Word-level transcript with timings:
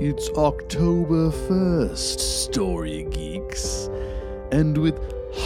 It's 0.00 0.30
October 0.30 1.30
1st, 1.30 2.20
Story 2.20 3.02
Geeks. 3.10 3.90
And 4.50 4.78
with 4.78 4.98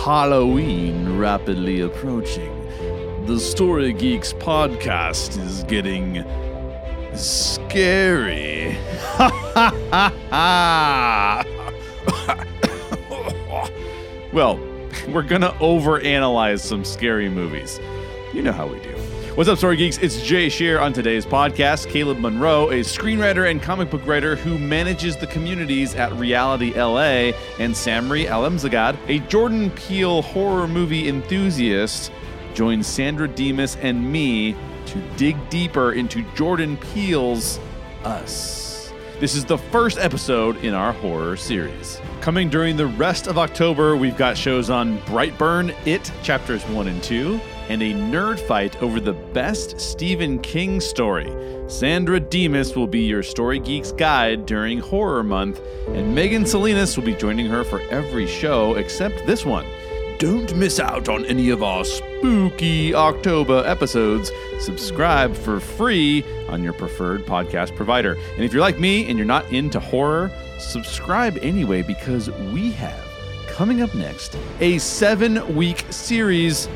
Halloween 0.05 1.19
rapidly 1.19 1.81
approaching, 1.81 2.53
the 3.27 3.41
Story 3.41 3.93
Geeks 3.93 4.33
podcast 4.35 5.43
is 5.45 5.65
getting 5.65 6.25
scary. 7.17 8.77
Well, 14.33 14.59
we're 15.09 15.23
gonna 15.23 15.51
overanalyze 15.61 16.59
some 16.61 16.85
scary 16.85 17.29
movies. 17.29 17.79
You 18.33 18.43
know 18.43 18.51
how 18.51 18.67
we 18.67 18.81
do. 18.81 19.04
What's 19.35 19.51
up, 19.51 19.59
Story 19.59 19.77
Geeks? 19.77 19.99
It's 19.99 20.23
Jay 20.23 20.49
Shear 20.49 20.79
on 20.79 20.93
today's 20.93 21.27
podcast. 21.27 21.91
Caleb 21.91 22.21
Monroe, 22.21 22.71
a 22.71 22.83
screenwriter 22.83 23.51
and 23.51 23.61
comic 23.61 23.91
book 23.91 24.07
writer 24.07 24.37
who 24.37 24.57
manages 24.61 25.17
the 25.17 25.27
communities 25.27 25.97
at 25.97 26.13
Reality 26.13 26.73
LA, 26.73 27.33
and 27.59 27.75
Samri 27.75 28.29
Alemzagad, 28.29 28.97
a 29.09 29.19
Jordan 29.27 29.73
Peele 29.73 30.23
horror 30.23 30.69
movie 30.69 31.09
enthusiast, 31.09 32.13
joins 32.55 32.87
Sandra 32.87 33.27
Demas 33.27 33.75
and 33.83 34.13
me 34.13 34.55
to 34.87 35.01
dig 35.17 35.37
deeper 35.51 35.95
into 35.95 36.23
Jordan 36.37 36.77
Peele's 36.77 37.59
Us. 38.05 38.93
This 39.19 39.35
is 39.35 39.45
the 39.45 39.59
first 39.59 39.99
episode 39.99 40.59
in 40.59 40.75
our 40.75 40.93
horror 40.93 41.37
series. 41.37 42.01
Coming 42.21 42.49
during 42.49 42.77
the 42.77 42.87
rest 42.87 43.27
of 43.27 43.37
October, 43.37 43.97
we've 43.97 44.17
got 44.17 44.37
shows 44.39 44.71
on 44.71 44.99
Brightburn, 45.01 45.75
It, 45.89 46.13
chapters 46.23 46.63
1 46.69 46.87
and 46.87 47.03
2, 47.03 47.41
and 47.69 47.83
a 47.83 47.93
nerd 47.93 48.39
fight 48.39 48.81
over 48.83 49.01
the 49.01 49.13
best 49.13 49.81
Stephen 49.81 50.39
King 50.39 50.81
story. 50.81 51.33
Sandra 51.67 52.21
Demas 52.21 52.77
will 52.77 52.87
be 52.87 53.01
your 53.01 53.23
Story 53.23 53.59
Geeks 53.59 53.93
guide 53.93 54.47
during 54.47 54.79
Horror 54.79 55.25
Month, 55.25 55.61
and 55.89 56.15
Megan 56.15 56.45
Salinas 56.45 56.97
will 56.97 57.05
be 57.05 57.15
joining 57.15 57.47
her 57.47 57.65
for 57.65 57.81
every 57.91 58.27
show 58.27 58.75
except 58.75 59.27
this 59.27 59.45
one. 59.45 59.67
Don't 60.19 60.55
miss 60.57 60.79
out 60.79 61.09
on 61.09 61.25
any 61.25 61.51
of 61.51 61.63
our 61.63 61.85
spooky 61.85 62.95
October 62.95 63.65
episodes. 63.67 64.31
Subscribe 64.61 65.35
for 65.35 65.59
free 65.59 66.25
on 66.49 66.63
your 66.63 66.73
preferred 66.73 67.27
podcast 67.27 67.75
provider. 67.75 68.13
And 68.35 68.45
if 68.45 68.53
you're 68.53 68.63
like 68.63 68.79
me 68.79 69.09
and 69.09 69.19
you're 69.19 69.27
not 69.27 69.51
into 69.53 69.81
horror, 69.81 70.31
subscribe 70.59 71.37
anyway 71.43 71.83
because 71.83 72.31
we 72.53 72.71
have 72.73 73.05
coming 73.49 73.83
up 73.83 73.95
next 73.95 74.37
a 74.61 74.79
seven 74.79 75.55
week 75.55 75.85
series 75.91 76.69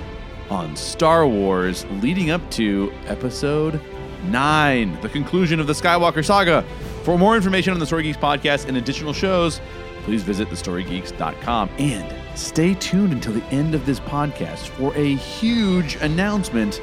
on 0.51 0.75
Star 0.77 1.27
Wars 1.27 1.85
leading 2.03 2.31
up 2.31 2.49
to 2.53 2.93
episode 3.07 3.81
9, 4.25 5.01
the 5.01 5.09
conclusion 5.09 5.61
of 5.61 5.67
the 5.67 5.73
Skywalker 5.73 6.25
saga. 6.25 6.63
For 7.03 7.19
more 7.19 7.37
information 7.37 7.73
on 7.73 7.79
the 7.79 7.87
Story 7.87 8.03
Geeks 8.03 8.19
podcast 8.19 8.67
and 8.67 8.77
additional 8.77 9.13
shows, 9.13 9.61
please 10.05 10.23
visit 10.23 10.49
thestorygeeks.com. 10.49 11.71
And 11.79 12.39
stay 12.39 12.75
tuned 12.75 13.13
until 13.13 13.33
the 13.33 13.45
end 13.47 13.75
of 13.75 13.87
this 13.87 14.01
podcast 14.01 14.69
for 14.69 14.95
a 14.97 15.15
huge 15.15 15.97
announcement 15.97 16.81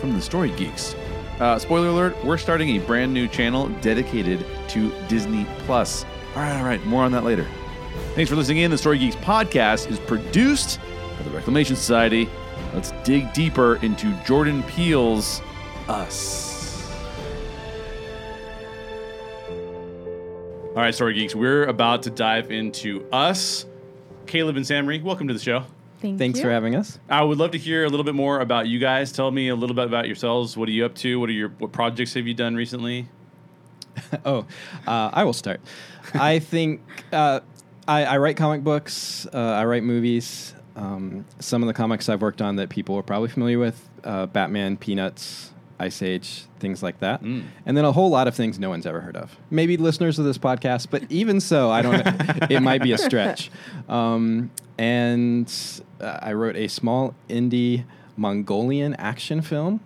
from 0.00 0.12
the 0.12 0.20
Story 0.20 0.50
Geeks. 0.56 0.94
Uh, 1.40 1.58
spoiler 1.58 1.88
alert, 1.88 2.24
we're 2.24 2.38
starting 2.38 2.76
a 2.76 2.78
brand 2.86 3.12
new 3.12 3.28
channel 3.28 3.68
dedicated 3.80 4.44
to 4.68 4.90
Disney 5.08 5.46
Plus. 5.60 6.04
All 6.34 6.42
right, 6.42 6.56
all 6.58 6.64
right, 6.64 6.84
more 6.86 7.04
on 7.04 7.12
that 7.12 7.24
later. 7.24 7.46
Thanks 8.14 8.30
for 8.30 8.36
listening 8.36 8.58
in. 8.58 8.70
The 8.70 8.78
Story 8.78 8.98
Geeks 8.98 9.16
podcast 9.16 9.90
is 9.90 9.98
produced 10.00 10.80
by 11.18 11.22
the 11.24 11.30
Reclamation 11.30 11.76
Society. 11.76 12.28
Let's 12.76 12.90
dig 13.04 13.32
deeper 13.32 13.76
into 13.76 14.12
Jordan 14.26 14.62
Peele's 14.64 15.40
Us. 15.88 16.92
All 19.48 20.82
right, 20.82 20.94
Story 20.94 21.14
Geeks, 21.14 21.34
we're 21.34 21.64
about 21.64 22.02
to 22.02 22.10
dive 22.10 22.50
into 22.50 23.08
Us. 23.10 23.64
Caleb 24.26 24.58
and 24.58 24.66
Samri, 24.66 25.02
welcome 25.02 25.26
to 25.26 25.32
the 25.32 25.40
show. 25.40 25.64
Thank 26.02 26.18
Thanks 26.18 26.38
you. 26.38 26.44
for 26.44 26.50
having 26.50 26.76
us. 26.76 26.98
I 27.08 27.22
would 27.22 27.38
love 27.38 27.52
to 27.52 27.58
hear 27.58 27.86
a 27.86 27.88
little 27.88 28.04
bit 28.04 28.14
more 28.14 28.40
about 28.40 28.66
you 28.66 28.78
guys. 28.78 29.10
Tell 29.10 29.30
me 29.30 29.48
a 29.48 29.56
little 29.56 29.74
bit 29.74 29.86
about 29.86 30.06
yourselves. 30.06 30.54
What 30.54 30.68
are 30.68 30.72
you 30.72 30.84
up 30.84 30.94
to? 30.96 31.18
What 31.18 31.30
are 31.30 31.32
your 31.32 31.48
what 31.56 31.72
projects 31.72 32.12
have 32.12 32.26
you 32.26 32.34
done 32.34 32.54
recently? 32.54 33.08
Oh, 34.26 34.44
uh, 34.86 35.10
I 35.14 35.24
will 35.24 35.32
start. 35.32 35.62
I 36.12 36.40
think 36.40 36.82
uh, 37.10 37.40
I, 37.88 38.04
I 38.04 38.18
write 38.18 38.36
comic 38.36 38.62
books. 38.62 39.26
Uh, 39.32 39.38
I 39.38 39.64
write 39.64 39.84
movies. 39.84 40.52
Um, 40.76 41.24
some 41.40 41.62
of 41.62 41.66
the 41.66 41.74
comics 41.74 42.08
I've 42.08 42.22
worked 42.22 42.42
on 42.42 42.56
that 42.56 42.68
people 42.68 42.96
are 42.96 43.02
probably 43.02 43.28
familiar 43.28 43.58
with: 43.58 43.88
uh, 44.04 44.26
Batman, 44.26 44.76
Peanuts, 44.76 45.50
Ice 45.78 46.02
Age, 46.02 46.44
things 46.58 46.82
like 46.82 47.00
that. 47.00 47.22
Mm. 47.22 47.44
And 47.64 47.76
then 47.76 47.84
a 47.84 47.92
whole 47.92 48.10
lot 48.10 48.28
of 48.28 48.34
things 48.34 48.58
no 48.58 48.68
one's 48.70 48.86
ever 48.86 49.00
heard 49.00 49.16
of. 49.16 49.36
Maybe 49.50 49.76
listeners 49.76 50.18
of 50.18 50.24
this 50.24 50.38
podcast, 50.38 50.88
but 50.90 51.10
even 51.10 51.40
so, 51.40 51.70
I 51.70 51.82
don't. 51.82 52.02
it 52.50 52.60
might 52.60 52.82
be 52.82 52.92
a 52.92 52.98
stretch. 52.98 53.50
Um, 53.88 54.50
and 54.78 55.52
uh, 56.00 56.18
I 56.20 56.34
wrote 56.34 56.56
a 56.56 56.68
small 56.68 57.14
indie 57.28 57.84
Mongolian 58.16 58.94
action 58.94 59.42
film 59.42 59.80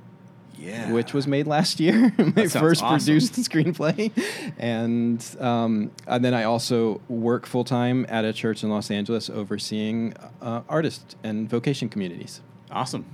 Yeah. 0.60 0.92
which 0.92 1.14
was 1.14 1.26
made 1.26 1.46
last 1.46 1.80
year. 1.80 2.12
My 2.18 2.46
first 2.46 2.82
awesome. 2.82 2.98
produced 2.98 3.32
screenplay, 3.50 4.12
and 4.58 5.24
um, 5.40 5.90
and 6.06 6.22
then 6.24 6.34
I 6.34 6.44
also 6.44 7.00
work 7.08 7.46
full 7.46 7.64
time 7.64 8.04
at 8.08 8.24
a 8.26 8.32
church 8.32 8.62
in 8.62 8.68
Los 8.68 8.90
Angeles, 8.90 9.30
overseeing 9.30 10.14
uh, 10.42 10.60
artist 10.68 11.16
and 11.24 11.48
vocation 11.48 11.88
communities. 11.88 12.40
awesome. 12.70 13.06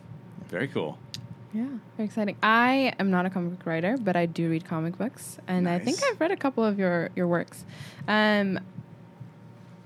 Very 0.48 0.68
cool. 0.68 0.98
Yeah, 1.54 1.64
very 1.96 2.06
exciting. 2.06 2.36
I 2.42 2.92
am 2.98 3.10
not 3.10 3.24
a 3.26 3.30
comic 3.30 3.58
book 3.58 3.66
writer, 3.66 3.96
but 3.96 4.14
I 4.16 4.26
do 4.26 4.50
read 4.50 4.64
comic 4.64 4.98
books, 4.98 5.38
and 5.46 5.68
I 5.68 5.78
think 5.78 5.98
I've 6.04 6.20
read 6.20 6.30
a 6.32 6.36
couple 6.36 6.64
of 6.64 6.78
your 6.78 7.10
your 7.16 7.26
works. 7.28 7.64
Um, 8.08 8.58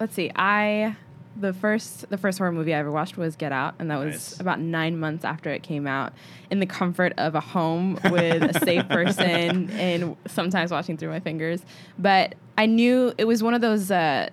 let's 0.01 0.15
see. 0.15 0.33
I 0.35 0.97
the 1.37 1.53
first 1.53 2.09
the 2.11 2.19
first 2.19 2.39
horror 2.39 2.53
movie 2.53 2.75
I 2.75 2.79
ever 2.79 2.91
watched 2.91 3.17
was 3.17 3.37
Get 3.37 3.53
Out, 3.53 3.75
and 3.79 3.91
that 3.91 3.99
was 3.99 4.15
Nice. 4.15 4.41
about 4.41 4.61
nine 4.61 4.99
months 4.99 5.25
after 5.25 5.51
it 5.51 5.63
came 5.63 5.87
out, 5.87 6.13
in 6.51 6.59
the 6.61 6.67
comfort 6.67 7.13
of 7.19 7.35
a 7.35 7.41
home 7.41 7.99
with 8.11 8.43
a 8.43 8.59
safe 8.65 8.89
person, 8.89 9.71
and 9.71 10.17
sometimes 10.27 10.71
watching 10.71 10.97
through 10.97 11.11
my 11.11 11.21
fingers. 11.21 11.61
But 11.99 12.35
I 12.59 12.67
knew 12.67 13.13
it 13.17 13.25
was 13.25 13.43
one 13.43 13.55
of 13.55 13.61
those. 13.61 13.91
Uh, 13.91 14.29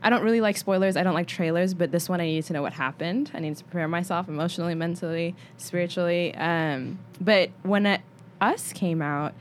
I 0.00 0.10
don't 0.10 0.22
really 0.22 0.40
like 0.40 0.56
spoilers. 0.56 0.96
I 0.96 1.02
don't 1.02 1.14
like 1.14 1.26
trailers, 1.26 1.74
but 1.74 1.90
this 1.90 2.08
one 2.08 2.20
I 2.20 2.24
needed 2.26 2.44
to 2.46 2.52
know 2.52 2.62
what 2.62 2.72
happened. 2.72 3.32
I 3.34 3.40
needed 3.40 3.58
to 3.58 3.64
prepare 3.64 3.88
myself 3.88 4.28
emotionally, 4.28 4.76
mentally, 4.76 5.34
spiritually. 5.56 6.34
Um, 6.36 7.00
but 7.20 7.50
when 7.64 7.84
it, 7.84 8.00
Us 8.40 8.72
came 8.72 9.02
out, 9.02 9.34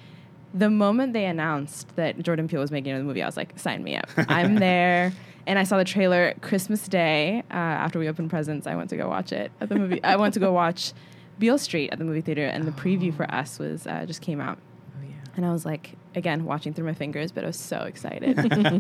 the 0.56 0.72
moment 0.72 1.14
they 1.14 1.26
announced 1.26 1.96
that 1.96 2.20
Jordan 2.24 2.48
Peele 2.48 2.60
was 2.62 2.72
making 2.72 2.98
the 2.98 3.04
movie, 3.04 3.22
I 3.22 3.28
was 3.28 3.38
like, 3.38 3.60
sign 3.60 3.84
me 3.84 3.98
up. 3.98 4.10
I'm 4.18 4.56
there. 4.60 5.14
And 5.48 5.58
I 5.58 5.64
saw 5.64 5.78
the 5.78 5.86
trailer 5.86 6.34
Christmas 6.42 6.88
Day 6.88 7.42
uh, 7.50 7.54
after 7.54 7.98
we 7.98 8.10
opened 8.10 8.30
presents. 8.30 8.68
I 8.68 8.76
went 8.76 8.90
to 8.90 8.98
go 8.98 9.08
watch 9.08 9.32
it 9.32 9.50
at 9.62 9.70
the 9.70 9.76
movie. 9.76 10.04
I 10.04 10.18
went 10.18 10.34
to 10.34 10.42
go 10.42 10.52
watch 10.52 10.92
Beale 11.40 11.58
Street 11.58 11.90
at 11.92 12.00
the 12.00 12.06
movie 12.06 12.22
theater, 12.22 12.46
and 12.46 12.66
the 12.66 12.72
preview 12.72 13.16
for 13.16 13.24
Us 13.34 13.58
was 13.58 13.88
uh, 13.88 14.06
just 14.06 14.22
came 14.22 14.42
out. 14.42 14.60
And 15.38 15.46
I 15.46 15.54
was 15.54 15.66
like, 15.66 15.94
again, 16.16 16.46
watching 16.46 16.74
through 16.74 16.86
my 16.86 16.96
fingers, 16.96 17.32
but 17.32 17.44
I 17.44 17.48
was 17.48 17.58
so 17.58 17.82
excited. 17.82 18.36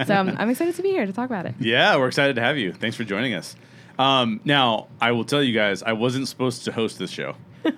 so 0.07 0.15
um, 0.15 0.35
I'm 0.37 0.49
excited 0.49 0.75
to 0.75 0.81
be 0.81 0.89
here 0.89 1.05
to 1.05 1.13
talk 1.13 1.29
about 1.29 1.45
it. 1.45 1.53
Yeah, 1.59 1.95
we're 1.97 2.07
excited 2.07 2.35
to 2.35 2.41
have 2.41 2.57
you. 2.57 2.73
Thanks 2.73 2.97
for 2.97 3.03
joining 3.03 3.35
us. 3.35 3.55
Um, 3.99 4.41
now, 4.43 4.87
I 4.99 5.11
will 5.11 5.23
tell 5.23 5.41
you 5.41 5.53
guys, 5.53 5.83
I 5.83 5.93
wasn't 5.93 6.27
supposed 6.27 6.65
to 6.65 6.71
host 6.71 6.97
this 6.99 7.11
show. 7.11 7.35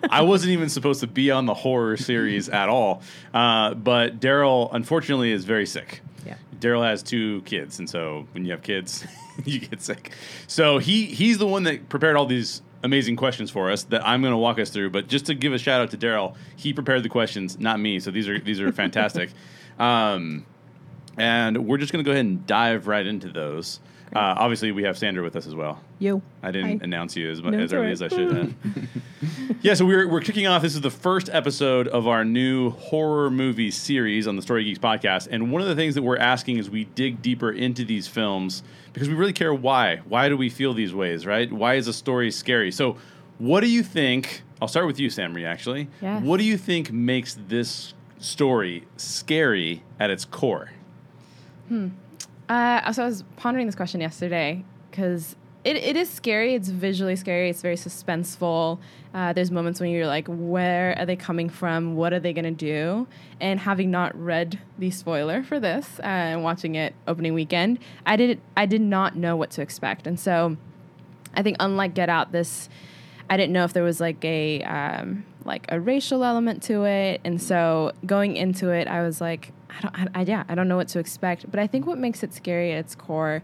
I 0.09 0.21
wasn't 0.21 0.51
even 0.51 0.69
supposed 0.69 1.01
to 1.01 1.07
be 1.07 1.29
on 1.29 1.45
the 1.45 1.53
horror 1.53 1.97
series 1.97 2.47
at 2.49 2.69
all. 2.69 3.01
Uh, 3.33 3.73
but 3.73 4.19
Daryl, 4.19 4.69
unfortunately, 4.71 5.31
is 5.31 5.43
very 5.45 5.65
sick. 5.65 6.01
Daryl 6.59 6.83
has 6.83 7.03
two 7.03 7.41
kids, 7.41 7.79
and 7.79 7.89
so 7.89 8.27
when 8.33 8.45
you 8.45 8.51
have 8.51 8.61
kids, 8.61 9.05
you 9.45 9.59
get 9.59 9.81
sick. 9.81 10.11
So 10.47 10.77
he 10.77 11.05
he's 11.05 11.37
the 11.37 11.47
one 11.47 11.63
that 11.63 11.89
prepared 11.89 12.15
all 12.15 12.25
these 12.25 12.61
amazing 12.83 13.15
questions 13.15 13.51
for 13.51 13.71
us 13.71 13.83
that 13.83 14.05
I'm 14.07 14.21
going 14.21 14.31
to 14.31 14.37
walk 14.37 14.59
us 14.59 14.69
through. 14.69 14.89
But 14.91 15.07
just 15.07 15.25
to 15.25 15.35
give 15.35 15.53
a 15.53 15.57
shout 15.57 15.81
out 15.81 15.91
to 15.91 15.97
Daryl, 15.97 16.35
he 16.55 16.73
prepared 16.73 17.03
the 17.03 17.09
questions, 17.09 17.59
not 17.59 17.79
me. 17.79 17.99
So 17.99 18.11
these 18.11 18.27
are 18.27 18.39
these 18.39 18.59
are 18.59 18.71
fantastic. 18.71 19.31
Um, 19.79 20.45
and 21.17 21.65
we're 21.65 21.77
just 21.77 21.93
going 21.93 22.03
to 22.03 22.05
go 22.05 22.11
ahead 22.11 22.25
and 22.25 22.45
dive 22.45 22.87
right 22.87 23.05
into 23.05 23.29
those. 23.29 23.79
Uh, 24.15 24.33
obviously, 24.37 24.71
we 24.71 24.83
have 24.83 24.97
Sandra 24.97 25.23
with 25.23 25.35
us 25.35 25.45
as 25.45 25.53
well. 25.53 25.81
Yo. 25.99 26.21
I 26.41 26.51
didn't 26.51 26.79
Hi. 26.79 26.83
announce 26.83 27.15
you 27.15 27.29
as, 27.29 27.43
mu- 27.43 27.51
No, 27.51 27.59
as 27.59 27.63
it's 27.65 27.73
early 27.73 27.87
all 27.87 27.91
as 27.91 28.01
I 28.01 28.07
should 28.07 28.35
have. 28.35 28.53
yeah, 29.61 29.73
so 29.75 29.85
we're, 29.85 30.07
we're 30.07 30.21
kicking 30.21 30.47
off. 30.47 30.61
This 30.63 30.73
is 30.73 30.81
the 30.81 30.89
first 30.89 31.29
episode 31.31 31.87
of 31.87 32.07
our 32.07 32.25
new 32.25 32.71
horror 32.71 33.29
movie 33.29 33.69
series 33.71 34.27
on 34.27 34.35
the 34.35 34.41
Story 34.41 34.63
Geeks 34.63 34.79
podcast. 34.79 35.27
And 35.29 35.51
one 35.51 35.61
of 35.61 35.67
the 35.67 35.75
things 35.75 35.93
that 35.95 36.01
we're 36.01 36.17
asking 36.17 36.57
is 36.57 36.69
we 36.69 36.85
dig 36.85 37.21
deeper 37.21 37.51
into 37.51 37.85
these 37.85 38.07
films 38.07 38.63
because 38.93 39.07
we 39.07 39.13
really 39.13 39.33
care 39.33 39.53
why. 39.53 39.97
Why 40.07 40.27
do 40.29 40.35
we 40.37 40.49
feel 40.49 40.73
these 40.73 40.93
ways, 40.93 41.25
right? 41.25 41.51
Why 41.51 41.75
is 41.75 41.87
a 41.87 41.93
story 41.93 42.31
scary? 42.31 42.71
So, 42.71 42.97
what 43.37 43.61
do 43.61 43.69
you 43.69 43.83
think? 43.83 44.41
I'll 44.61 44.67
start 44.67 44.87
with 44.87 44.99
you, 44.99 45.09
Samri, 45.09 45.45
actually. 45.45 45.87
Yes. 46.01 46.23
What 46.23 46.37
do 46.37 46.43
you 46.43 46.57
think 46.57 46.91
makes 46.91 47.37
this 47.47 47.93
story 48.17 48.85
scary 48.97 49.83
at 49.99 50.09
its 50.09 50.25
core? 50.25 50.71
Uh, 52.49 52.91
so 52.91 53.03
I 53.03 53.05
was 53.05 53.23
pondering 53.37 53.67
this 53.67 53.75
question 53.75 54.01
yesterday 54.01 54.65
because 54.89 55.35
it, 55.63 55.75
it 55.75 55.95
is 55.95 56.09
scary. 56.09 56.55
It's 56.55 56.69
visually 56.69 57.15
scary. 57.15 57.49
It's 57.49 57.61
very 57.61 57.75
suspenseful. 57.75 58.79
Uh, 59.13 59.33
there's 59.33 59.51
moments 59.51 59.79
when 59.79 59.91
you're 59.91 60.07
like, 60.07 60.27
where 60.27 60.97
are 60.97 61.05
they 61.05 61.15
coming 61.15 61.49
from? 61.49 61.95
What 61.95 62.13
are 62.13 62.19
they 62.19 62.33
going 62.33 62.45
to 62.45 62.51
do? 62.51 63.07
And 63.39 63.59
having 63.59 63.91
not 63.91 64.19
read 64.19 64.59
the 64.77 64.89
spoiler 64.89 65.43
for 65.43 65.59
this 65.59 65.99
uh, 65.99 66.03
and 66.03 66.43
watching 66.43 66.75
it 66.75 66.95
opening 67.07 67.33
weekend, 67.33 67.79
I 68.05 68.15
did 68.15 68.41
I 68.57 68.65
did 68.65 68.81
not 68.81 69.15
know 69.15 69.35
what 69.35 69.51
to 69.51 69.61
expect. 69.61 70.07
And 70.07 70.19
so 70.19 70.57
I 71.35 71.43
think 71.43 71.57
unlike 71.59 71.93
Get 71.93 72.09
Out, 72.09 72.31
this 72.31 72.69
I 73.29 73.37
didn't 73.37 73.53
know 73.53 73.63
if 73.63 73.73
there 73.73 73.83
was 73.83 73.99
like 73.99 74.23
a 74.25 74.63
um, 74.63 75.25
like 75.45 75.65
a 75.69 75.79
racial 75.79 76.23
element 76.23 76.63
to 76.63 76.85
it, 76.85 77.21
and 77.23 77.41
so 77.41 77.91
going 78.05 78.35
into 78.35 78.69
it, 78.69 78.87
I 78.87 79.03
was 79.03 79.21
like, 79.21 79.51
I 79.69 79.81
don't, 79.81 79.95
I, 79.95 80.07
I, 80.21 80.23
yeah, 80.23 80.43
I 80.49 80.55
don't 80.55 80.67
know 80.67 80.77
what 80.77 80.87
to 80.89 80.99
expect. 80.99 81.49
But 81.49 81.59
I 81.59 81.67
think 81.67 81.85
what 81.85 81.97
makes 81.97 82.23
it 82.23 82.33
scary 82.33 82.71
at 82.71 82.79
its 82.79 82.95
core 82.95 83.41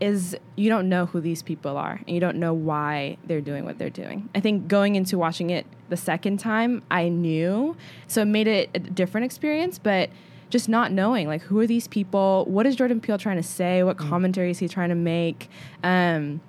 is 0.00 0.36
you 0.56 0.68
don't 0.68 0.88
know 0.88 1.06
who 1.06 1.20
these 1.20 1.42
people 1.42 1.76
are, 1.76 2.00
and 2.06 2.10
you 2.10 2.20
don't 2.20 2.36
know 2.36 2.52
why 2.52 3.16
they're 3.24 3.40
doing 3.40 3.64
what 3.64 3.78
they're 3.78 3.90
doing. 3.90 4.28
I 4.34 4.40
think 4.40 4.68
going 4.68 4.96
into 4.96 5.18
watching 5.18 5.50
it 5.50 5.66
the 5.88 5.96
second 5.96 6.38
time, 6.38 6.82
I 6.90 7.08
knew, 7.08 7.76
so 8.06 8.22
it 8.22 8.26
made 8.26 8.48
it 8.48 8.70
a 8.74 8.78
different 8.78 9.24
experience, 9.24 9.78
but 9.78 10.10
just 10.50 10.68
not 10.68 10.92
knowing 10.92 11.26
like 11.26 11.42
who 11.42 11.58
are 11.58 11.66
these 11.66 11.88
people 11.88 12.44
what 12.44 12.64
is 12.64 12.76
jordan 12.76 13.00
peele 13.00 13.18
trying 13.18 13.38
to 13.38 13.42
say 13.42 13.82
what 13.82 13.96
mm. 13.96 14.08
commentary 14.08 14.50
is 14.52 14.58
he 14.60 14.68
trying 14.68 14.90
to 14.90 14.94
make 14.94 15.48
um, 15.82 16.40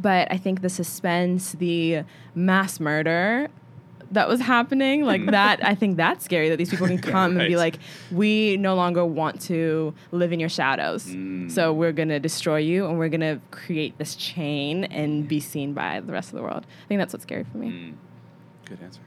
but 0.00 0.28
I 0.30 0.36
think 0.36 0.62
the 0.62 0.68
suspense, 0.68 1.52
the 1.52 2.04
mass 2.34 2.80
murder 2.80 3.48
that 4.12 4.28
was 4.28 4.40
happening, 4.40 5.04
like 5.04 5.26
that, 5.26 5.64
I 5.64 5.74
think 5.74 5.96
that's 5.96 6.24
scary 6.24 6.48
that 6.48 6.56
these 6.56 6.70
people 6.70 6.86
can 6.86 6.98
come 7.02 7.36
right. 7.36 7.42
and 7.42 7.48
be 7.48 7.56
like, 7.56 7.78
we 8.10 8.56
no 8.56 8.74
longer 8.74 9.04
want 9.04 9.40
to 9.42 9.94
live 10.12 10.32
in 10.32 10.40
your 10.40 10.48
shadows. 10.48 11.06
Mm. 11.06 11.50
So 11.50 11.72
we're 11.72 11.92
going 11.92 12.08
to 12.08 12.18
destroy 12.18 12.58
you 12.58 12.86
and 12.86 12.98
we're 12.98 13.08
going 13.08 13.20
to 13.20 13.40
create 13.50 13.98
this 13.98 14.14
chain 14.14 14.84
and 14.84 15.28
be 15.28 15.40
seen 15.40 15.74
by 15.74 16.00
the 16.00 16.12
rest 16.12 16.30
of 16.30 16.36
the 16.36 16.42
world. 16.42 16.64
I 16.84 16.88
think 16.88 17.00
that's 17.00 17.12
what's 17.12 17.24
scary 17.24 17.44
for 17.44 17.58
me. 17.58 17.68
Mm. 17.68 17.94
Good 18.66 18.78
answer. 18.82 19.00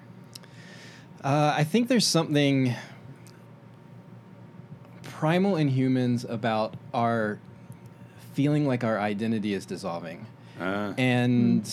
Uh, 1.23 1.53
I 1.55 1.63
think 1.63 1.87
there's 1.87 2.07
something 2.07 2.75
primal 5.03 5.55
in 5.55 5.67
humans 5.67 6.25
about 6.27 6.75
our 6.93 7.39
feeling 8.33 8.65
like 8.65 8.83
our 8.83 8.99
identity 8.99 9.53
is 9.53 9.65
dissolving. 9.65 10.25
Uh. 10.59 10.93
And 10.97 11.71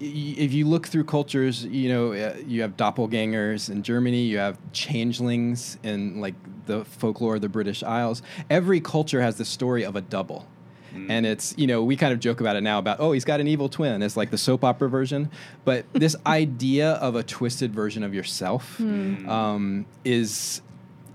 if 0.00 0.52
you 0.52 0.66
look 0.66 0.86
through 0.86 1.04
cultures, 1.04 1.64
you 1.64 1.88
know, 1.88 2.12
uh, 2.12 2.36
you 2.46 2.62
have 2.62 2.76
doppelgangers 2.76 3.70
in 3.70 3.82
Germany, 3.82 4.22
you 4.22 4.38
have 4.38 4.58
changelings 4.72 5.78
in 5.82 6.20
like 6.20 6.34
the 6.66 6.84
folklore 6.84 7.36
of 7.36 7.40
the 7.40 7.48
British 7.48 7.82
Isles. 7.82 8.22
Every 8.50 8.80
culture 8.80 9.22
has 9.22 9.36
the 9.36 9.44
story 9.44 9.84
of 9.84 9.96
a 9.96 10.00
double. 10.00 10.46
Mm. 10.94 11.10
And 11.10 11.26
it's, 11.26 11.54
you 11.56 11.66
know, 11.66 11.82
we 11.82 11.96
kind 11.96 12.12
of 12.12 12.20
joke 12.20 12.40
about 12.40 12.56
it 12.56 12.62
now 12.62 12.78
about, 12.78 13.00
oh, 13.00 13.12
he's 13.12 13.24
got 13.24 13.40
an 13.40 13.48
evil 13.48 13.68
twin. 13.68 14.02
It's 14.02 14.16
like 14.16 14.30
the 14.30 14.38
soap 14.38 14.64
opera 14.64 14.88
version. 14.88 15.30
But 15.64 15.86
this 15.92 16.16
idea 16.26 16.92
of 16.92 17.14
a 17.16 17.22
twisted 17.22 17.74
version 17.74 18.02
of 18.02 18.14
yourself 18.14 18.76
mm. 18.78 19.26
um, 19.28 19.86
is 20.04 20.62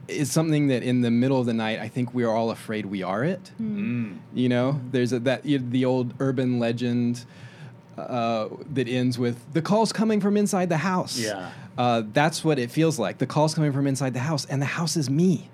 is 0.08 0.30
something 0.30 0.68
that 0.68 0.84
in 0.84 1.00
the 1.00 1.12
middle 1.12 1.40
of 1.40 1.46
the 1.46 1.54
night, 1.54 1.80
I 1.80 1.88
think 1.88 2.14
we 2.14 2.26
are 2.26 2.36
all 2.36 2.52
afraid 2.52 2.86
we 2.86 3.02
are 3.02 3.24
it. 3.24 3.52
Mm. 3.62 4.18
You 4.34 4.50
know, 4.50 4.82
there's 4.92 5.14
a, 5.14 5.20
that 5.20 5.46
you 5.46 5.60
know, 5.60 5.70
the 5.70 5.86
old 5.86 6.14
urban 6.20 6.60
legend 6.60 7.24
uh, 7.98 8.50
that 8.74 8.88
ends 8.88 9.20
with 9.20 9.54
the 9.54 9.62
calls 9.62 9.92
coming 9.92 10.22
from 10.22 10.38
inside 10.38 10.70
the 10.70 10.78
house. 10.78 11.18
Yeah, 11.18 11.52
uh, 11.78 12.04
that's 12.14 12.44
what 12.44 12.60
it 12.60 12.72
feels 12.72 13.00
like. 13.00 13.18
The 13.18 13.28
calls 13.28 13.54
coming 13.54 13.72
from 13.72 13.88
inside 13.88 14.14
the 14.14 14.20
house, 14.20 14.46
and 14.46 14.62
the 14.62 14.68
house 14.68 14.98
is 14.98 15.10
me. 15.10 15.50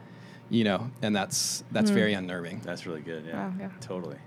You 0.50 0.63
know, 0.63 0.92
and 1.01 1.16
that's 1.16 1.63
that's 1.72 1.92
mm. 1.92 1.95
very 1.95 2.13
unnerving. 2.13 2.62
That's 2.63 2.86
really 2.86 3.01
good. 3.01 3.25
Yeah, 3.25 3.48
wow, 3.48 3.54
yeah. 3.60 3.69
totally. 3.81 4.18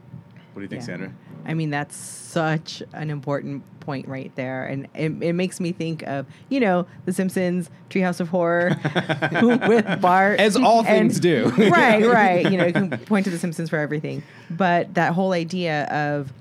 What 0.53 0.61
do 0.61 0.63
you 0.63 0.69
think, 0.69 0.83
yeah. 0.83 0.87
Sandra? 0.87 1.13
I 1.47 1.55
mean, 1.55 1.71
that's 1.71 1.97
such 1.97 2.83
an 2.93 3.09
important 3.09 3.63
point 3.81 4.09
right 4.09 4.35
there. 4.35 4.67
And 4.67 4.89
it, 4.95 5.13
it 5.23 5.33
makes 5.35 5.61
me 5.61 5.71
think 5.71 6.03
of, 6.03 6.27
you 6.49 6.59
know, 6.59 6.87
The 7.05 7.13
Simpsons, 7.13 7.71
Treehouse 7.89 8.21
of 8.21 8.29
Horror 8.29 8.77
with 9.69 10.01
Bart. 10.01 10.41
As 10.41 10.57
all 10.57 10.83
things 10.83 11.17
and, 11.17 11.23
do. 11.23 11.49
right, 11.71 12.05
right. 12.05 12.51
You 12.51 12.59
know, 12.59 12.67
you 12.67 12.73
can 12.73 12.91
point 12.91 13.25
to 13.25 13.31
The 13.31 13.39
Simpsons 13.39 13.71
for 13.71 13.79
everything. 13.79 14.25
But 14.51 14.95
that 14.95 15.13
whole 15.13 15.33
idea 15.33 15.85
of, 15.85 16.33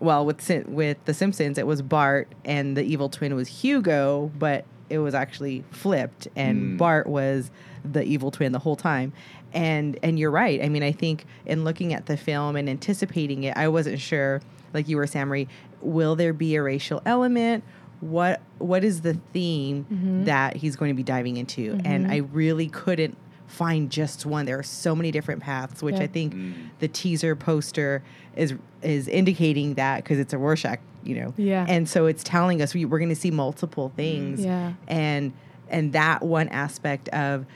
well, 0.00 0.26
with, 0.26 0.66
with 0.66 1.04
The 1.04 1.14
Simpsons, 1.14 1.58
it 1.58 1.66
was 1.66 1.82
Bart 1.82 2.28
and 2.44 2.76
the 2.76 2.82
evil 2.82 3.08
twin 3.08 3.34
was 3.34 3.48
Hugo, 3.48 4.30
but 4.38 4.64
it 4.88 4.98
was 4.98 5.14
actually 5.14 5.62
flipped. 5.70 6.26
And 6.34 6.62
mm. 6.62 6.78
Bart 6.78 7.06
was 7.06 7.50
the 7.84 8.02
evil 8.02 8.30
twin 8.30 8.52
the 8.52 8.58
whole 8.58 8.76
time 8.76 9.12
and 9.52 9.98
and 10.02 10.18
you're 10.18 10.30
right. 10.30 10.62
I 10.62 10.68
mean, 10.68 10.82
I 10.82 10.92
think 10.92 11.26
in 11.46 11.64
looking 11.64 11.92
at 11.92 12.06
the 12.06 12.16
film 12.16 12.56
and 12.56 12.68
anticipating 12.68 13.44
it, 13.44 13.56
I 13.56 13.68
wasn't 13.68 14.00
sure, 14.00 14.40
like 14.72 14.88
you 14.88 14.96
were, 14.96 15.06
Samri, 15.06 15.48
will 15.80 16.16
there 16.16 16.32
be 16.32 16.56
a 16.56 16.62
racial 16.62 17.02
element? 17.04 17.64
What 18.00 18.40
what 18.58 18.84
is 18.84 19.02
the 19.02 19.14
theme 19.32 19.84
mm-hmm. 19.84 20.24
that 20.24 20.56
he's 20.56 20.76
going 20.76 20.90
to 20.90 20.96
be 20.96 21.02
diving 21.02 21.36
into? 21.36 21.74
Mm-hmm. 21.74 21.86
And 21.86 22.10
I 22.10 22.18
really 22.18 22.68
couldn't 22.68 23.16
find 23.50 23.90
just 23.90 24.24
one. 24.24 24.46
There 24.46 24.58
are 24.58 24.62
so 24.62 24.94
many 24.94 25.10
different 25.10 25.42
paths, 25.42 25.82
which 25.82 25.96
yeah. 25.96 26.02
I 26.02 26.06
think 26.06 26.34
mm. 26.34 26.54
the 26.78 26.88
teaser 26.88 27.36
poster 27.36 28.02
is 28.36 28.54
is 28.82 29.08
indicating 29.08 29.74
that 29.74 30.02
because 30.02 30.18
it's 30.18 30.32
a 30.32 30.38
Rorschach, 30.38 30.80
you 31.02 31.16
know. 31.16 31.34
Yeah. 31.36 31.66
And 31.68 31.88
so 31.88 32.06
it's 32.06 32.22
telling 32.22 32.62
us 32.62 32.74
we, 32.74 32.84
we're 32.84 32.98
going 32.98 33.10
to 33.10 33.14
see 33.16 33.30
multiple 33.30 33.92
things. 33.96 34.44
Yeah. 34.44 34.74
And 34.88 35.32
and 35.68 35.92
that 35.92 36.22
one 36.22 36.48
aspect 36.48 37.08
of 37.10 37.46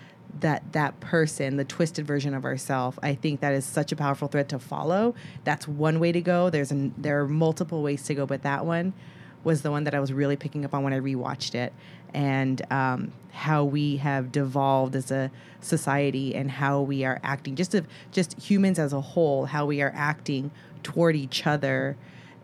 that 0.41 0.73
that 0.73 0.99
person 1.01 1.57
the 1.57 1.65
twisted 1.65 2.05
version 2.05 2.35
of 2.35 2.45
ourself 2.45 2.99
i 3.05 3.15
think 3.15 3.39
that 3.39 3.55
is 3.55 3.65
such 3.65 3.93
a 3.93 3.97
powerful 3.97 4.27
thread 4.27 4.49
to 4.49 4.59
follow 4.59 5.15
that's 5.45 5.69
one 5.69 6.01
way 6.01 6.11
to 6.11 6.21
go 6.21 6.51
there's 6.51 6.73
an, 6.73 6.93
there 6.99 7.21
are 7.21 7.29
multiple 7.29 7.83
ways 7.83 8.03
to 8.03 8.15
go 8.15 8.27
but 8.27 8.43
that 8.43 8.67
one 8.67 8.93
was 9.45 9.63
the 9.63 9.71
one 9.71 9.85
that 9.85 9.95
i 9.95 10.01
was 10.01 10.13
really 10.13 10.35
picking 10.35 10.65
up 10.65 10.75
on 10.75 10.83
when 10.83 10.93
i 10.93 10.99
rewatched 10.99 11.55
it 11.55 11.73
and 12.15 12.63
um, 12.73 13.13
how 13.33 13.65
we 13.65 13.97
have 13.99 14.33
devolved 14.33 14.95
as 14.95 15.11
a 15.11 15.31
society 15.61 16.35
and 16.35 16.51
how 16.51 16.81
we 16.81 17.05
are 17.05 17.21
acting 17.23 17.57
just 17.57 17.75
of 17.75 17.87
just 18.13 18.41
humans 18.41 18.79
as 18.79 18.93
a 18.93 19.01
whole 19.01 19.47
how 19.47 19.67
we 19.67 19.83
are 19.83 19.93
acting 19.95 20.51
toward 20.83 21.17
each 21.17 21.47
other 21.47 21.97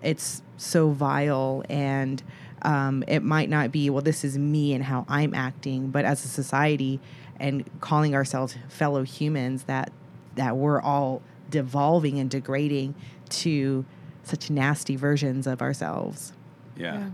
it's 0.02 0.42
so 0.56 0.90
vile 0.90 1.62
and 1.68 2.22
um, 2.62 3.04
it 3.06 3.22
might 3.22 3.48
not 3.48 3.70
be 3.70 3.88
well 3.88 4.02
this 4.02 4.24
is 4.24 4.36
me 4.36 4.74
and 4.74 4.84
how 4.84 5.04
i'm 5.08 5.34
acting 5.34 5.90
but 5.90 6.04
as 6.04 6.24
a 6.24 6.28
society 6.28 6.98
and 7.38 7.64
calling 7.80 8.14
ourselves 8.14 8.56
fellow 8.68 9.02
humans 9.02 9.64
that 9.64 9.92
that 10.34 10.56
we're 10.56 10.80
all 10.80 11.22
devolving 11.50 12.18
and 12.18 12.30
degrading 12.30 12.94
to 13.28 13.84
such 14.22 14.50
nasty 14.50 14.96
versions 14.96 15.46
of 15.46 15.60
ourselves. 15.60 16.32
Yeah. 16.76 16.98
yeah. 16.98 17.10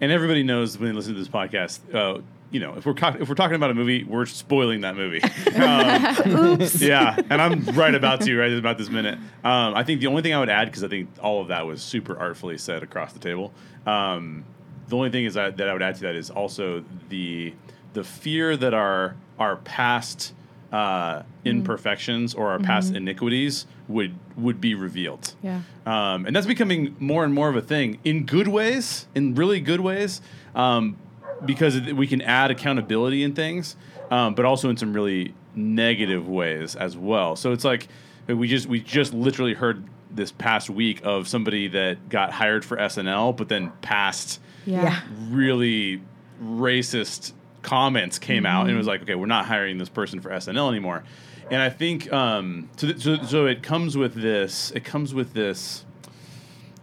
And 0.00 0.12
everybody 0.12 0.42
knows 0.42 0.78
when 0.78 0.90
they 0.90 0.94
listen 0.94 1.14
to 1.14 1.18
this 1.18 1.28
podcast, 1.28 1.80
uh, 1.94 2.20
you 2.50 2.60
know, 2.60 2.74
if 2.76 2.86
we're 2.86 2.94
co- 2.94 3.16
if 3.20 3.28
we're 3.28 3.34
talking 3.34 3.56
about 3.56 3.70
a 3.70 3.74
movie, 3.74 4.04
we're 4.04 4.26
spoiling 4.26 4.80
that 4.82 4.96
movie. 4.96 5.20
Um, 5.58 6.60
Oops. 6.60 6.80
Yeah, 6.80 7.16
and 7.30 7.42
I'm 7.42 7.64
right 7.76 7.94
about 7.94 8.20
to 8.22 8.38
right 8.38 8.52
about 8.52 8.78
this 8.78 8.88
minute. 8.88 9.18
Um, 9.42 9.74
I 9.74 9.82
think 9.82 10.00
the 10.00 10.06
only 10.06 10.22
thing 10.22 10.34
I 10.34 10.38
would 10.38 10.48
add 10.48 10.66
because 10.66 10.84
I 10.84 10.88
think 10.88 11.08
all 11.20 11.40
of 11.40 11.48
that 11.48 11.66
was 11.66 11.82
super 11.82 12.16
artfully 12.16 12.58
said 12.58 12.82
across 12.84 13.12
the 13.12 13.18
table. 13.18 13.52
Um, 13.84 14.44
the 14.86 14.96
only 14.96 15.10
thing 15.10 15.24
is 15.24 15.34
that, 15.34 15.56
that 15.56 15.68
I 15.68 15.72
would 15.72 15.82
add 15.82 15.96
to 15.96 16.02
that 16.02 16.14
is 16.14 16.30
also 16.30 16.84
the 17.08 17.54
the 17.92 18.04
fear 18.04 18.56
that 18.56 18.72
our 18.72 19.16
our 19.38 19.56
past 19.56 20.32
uh, 20.72 21.22
imperfections 21.44 22.34
or 22.34 22.50
our 22.50 22.58
mm-hmm. 22.58 22.66
past 22.66 22.94
iniquities 22.94 23.66
would 23.88 24.14
would 24.36 24.60
be 24.60 24.74
revealed. 24.74 25.34
Yeah. 25.42 25.62
Um, 25.86 26.26
and 26.26 26.36
that's 26.36 26.46
becoming 26.46 26.94
more 26.98 27.24
and 27.24 27.32
more 27.32 27.48
of 27.48 27.56
a 27.56 27.62
thing 27.62 27.98
in 28.04 28.24
good 28.24 28.48
ways, 28.48 29.06
in 29.14 29.34
really 29.34 29.60
good 29.60 29.80
ways, 29.80 30.20
um, 30.54 30.96
because 31.44 31.80
we 31.92 32.06
can 32.06 32.20
add 32.22 32.50
accountability 32.50 33.22
in 33.22 33.34
things, 33.34 33.76
um, 34.10 34.34
but 34.34 34.44
also 34.44 34.68
in 34.68 34.76
some 34.76 34.92
really 34.92 35.34
negative 35.54 36.28
ways 36.28 36.76
as 36.76 36.96
well. 36.96 37.34
So 37.34 37.52
it's 37.52 37.64
like 37.64 37.88
we 38.26 38.46
just 38.46 38.66
we 38.66 38.80
just 38.80 39.14
literally 39.14 39.54
heard 39.54 39.84
this 40.10 40.32
past 40.32 40.70
week 40.70 41.00
of 41.04 41.28
somebody 41.28 41.68
that 41.68 42.08
got 42.08 42.32
hired 42.32 42.64
for 42.64 42.76
SNL, 42.76 43.36
but 43.36 43.48
then 43.48 43.72
passed 43.82 44.40
yeah. 44.66 45.00
really 45.30 46.02
racist 46.42 47.32
comments 47.62 48.18
came 48.18 48.44
mm-hmm. 48.44 48.46
out 48.46 48.62
and 48.66 48.74
it 48.74 48.78
was 48.78 48.86
like, 48.86 49.02
okay, 49.02 49.14
we're 49.14 49.26
not 49.26 49.46
hiring 49.46 49.78
this 49.78 49.88
person 49.88 50.20
for 50.20 50.30
SNL 50.30 50.70
anymore. 50.70 51.04
And 51.50 51.62
I 51.62 51.70
think 51.70 52.12
um, 52.12 52.68
so, 52.76 52.86
th- 52.86 53.00
so. 53.00 53.22
So 53.22 53.46
it 53.46 53.62
comes 53.62 53.96
with 53.96 54.14
this. 54.14 54.70
It 54.72 54.84
comes 54.84 55.14
with 55.14 55.32
this. 55.32 55.84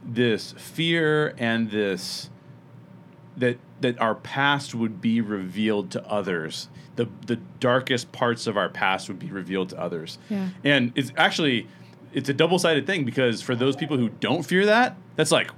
This 0.04 0.54
fear 0.54 1.34
and 1.38 1.72
this 1.72 2.30
that 3.38 3.58
that 3.82 4.00
our 4.00 4.16
past 4.16 4.76
would 4.76 5.02
be 5.02 5.22
revealed 5.22 5.92
to 5.92 6.08
others. 6.08 6.70
The 6.96 7.10
the 7.26 7.38
darkest 7.60 8.12
parts 8.12 8.48
of 8.48 8.58
our 8.58 8.70
past 8.70 9.08
would 9.08 9.20
be 9.20 9.32
revealed 9.32 9.70
to 9.70 9.80
others. 9.80 10.18
Yeah. 10.30 10.50
And 10.64 10.92
it's 10.96 11.12
actually 11.18 11.68
it's 12.14 12.30
a 12.30 12.34
double 12.34 12.60
sided 12.60 12.88
thing 12.88 13.04
because 13.04 13.42
for 13.42 13.56
those 13.56 13.76
people 13.76 13.98
who 13.98 14.10
don't 14.10 14.44
fear 14.44 14.66
that, 14.68 14.96
that's 15.16 15.32
like 15.32 15.52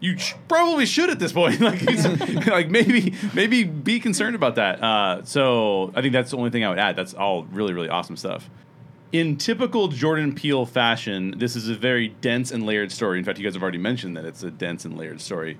you 0.00 0.18
sh- 0.18 0.34
probably 0.48 0.86
should 0.86 1.10
at 1.10 1.18
this 1.18 1.32
point. 1.32 1.60
like, 1.60 1.82
like 2.46 2.70
maybe 2.70 3.14
maybe 3.34 3.64
be 3.64 4.00
concerned 4.00 4.34
about 4.34 4.54
that. 4.56 4.82
Uh, 4.82 5.24
so 5.24 5.92
I 5.94 6.02
think 6.02 6.12
that's 6.12 6.30
the 6.30 6.36
only 6.36 6.50
thing 6.50 6.64
I 6.64 6.68
would 6.68 6.78
add. 6.78 6.96
That's 6.96 7.14
all 7.14 7.44
really 7.44 7.74
really 7.74 7.88
awesome 7.88 8.16
stuff. 8.16 8.48
In 9.12 9.36
typical 9.36 9.88
Jordan 9.88 10.34
Peele 10.34 10.64
fashion, 10.64 11.34
this 11.36 11.56
is 11.56 11.68
a 11.68 11.74
very 11.74 12.08
dense 12.20 12.52
and 12.52 12.64
layered 12.64 12.92
story. 12.92 13.18
In 13.18 13.24
fact, 13.24 13.38
you 13.38 13.44
guys 13.44 13.54
have 13.54 13.62
already 13.62 13.78
mentioned 13.78 14.16
that 14.16 14.24
it's 14.24 14.44
a 14.44 14.52
dense 14.52 14.84
and 14.84 14.96
layered 14.96 15.20
story. 15.20 15.58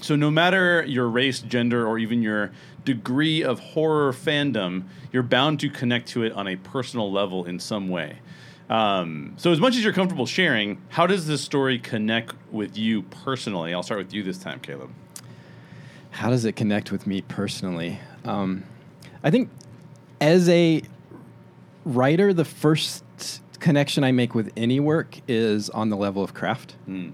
So, 0.00 0.14
no 0.14 0.30
matter 0.30 0.84
your 0.84 1.08
race, 1.08 1.40
gender, 1.40 1.86
or 1.86 1.98
even 1.98 2.22
your 2.22 2.52
degree 2.84 3.42
of 3.42 3.58
horror 3.58 4.12
fandom, 4.12 4.84
you're 5.10 5.22
bound 5.22 5.58
to 5.60 5.70
connect 5.70 6.08
to 6.08 6.22
it 6.22 6.32
on 6.32 6.46
a 6.46 6.56
personal 6.56 7.10
level 7.10 7.44
in 7.44 7.58
some 7.58 7.88
way. 7.88 8.18
Um, 8.68 9.34
so, 9.36 9.52
as 9.52 9.60
much 9.60 9.76
as 9.76 9.84
you're 9.84 9.92
comfortable 9.92 10.26
sharing, 10.26 10.80
how 10.88 11.06
does 11.06 11.26
this 11.26 11.40
story 11.40 11.78
connect 11.78 12.34
with 12.50 12.76
you 12.76 13.02
personally? 13.02 13.72
I'll 13.72 13.82
start 13.82 13.98
with 13.98 14.12
you 14.12 14.22
this 14.22 14.38
time, 14.38 14.58
Caleb. 14.60 14.90
How 16.10 16.30
does 16.30 16.44
it 16.44 16.56
connect 16.56 16.90
with 16.90 17.06
me 17.06 17.20
personally? 17.22 18.00
Um, 18.24 18.64
I 19.22 19.30
think 19.30 19.50
as 20.20 20.48
a 20.48 20.82
writer, 21.84 22.32
the 22.32 22.44
first 22.44 23.04
connection 23.60 24.02
I 24.02 24.12
make 24.12 24.34
with 24.34 24.52
any 24.56 24.80
work 24.80 25.18
is 25.28 25.70
on 25.70 25.88
the 25.90 25.96
level 25.96 26.22
of 26.22 26.34
craft, 26.34 26.74
Mm. 26.88 27.12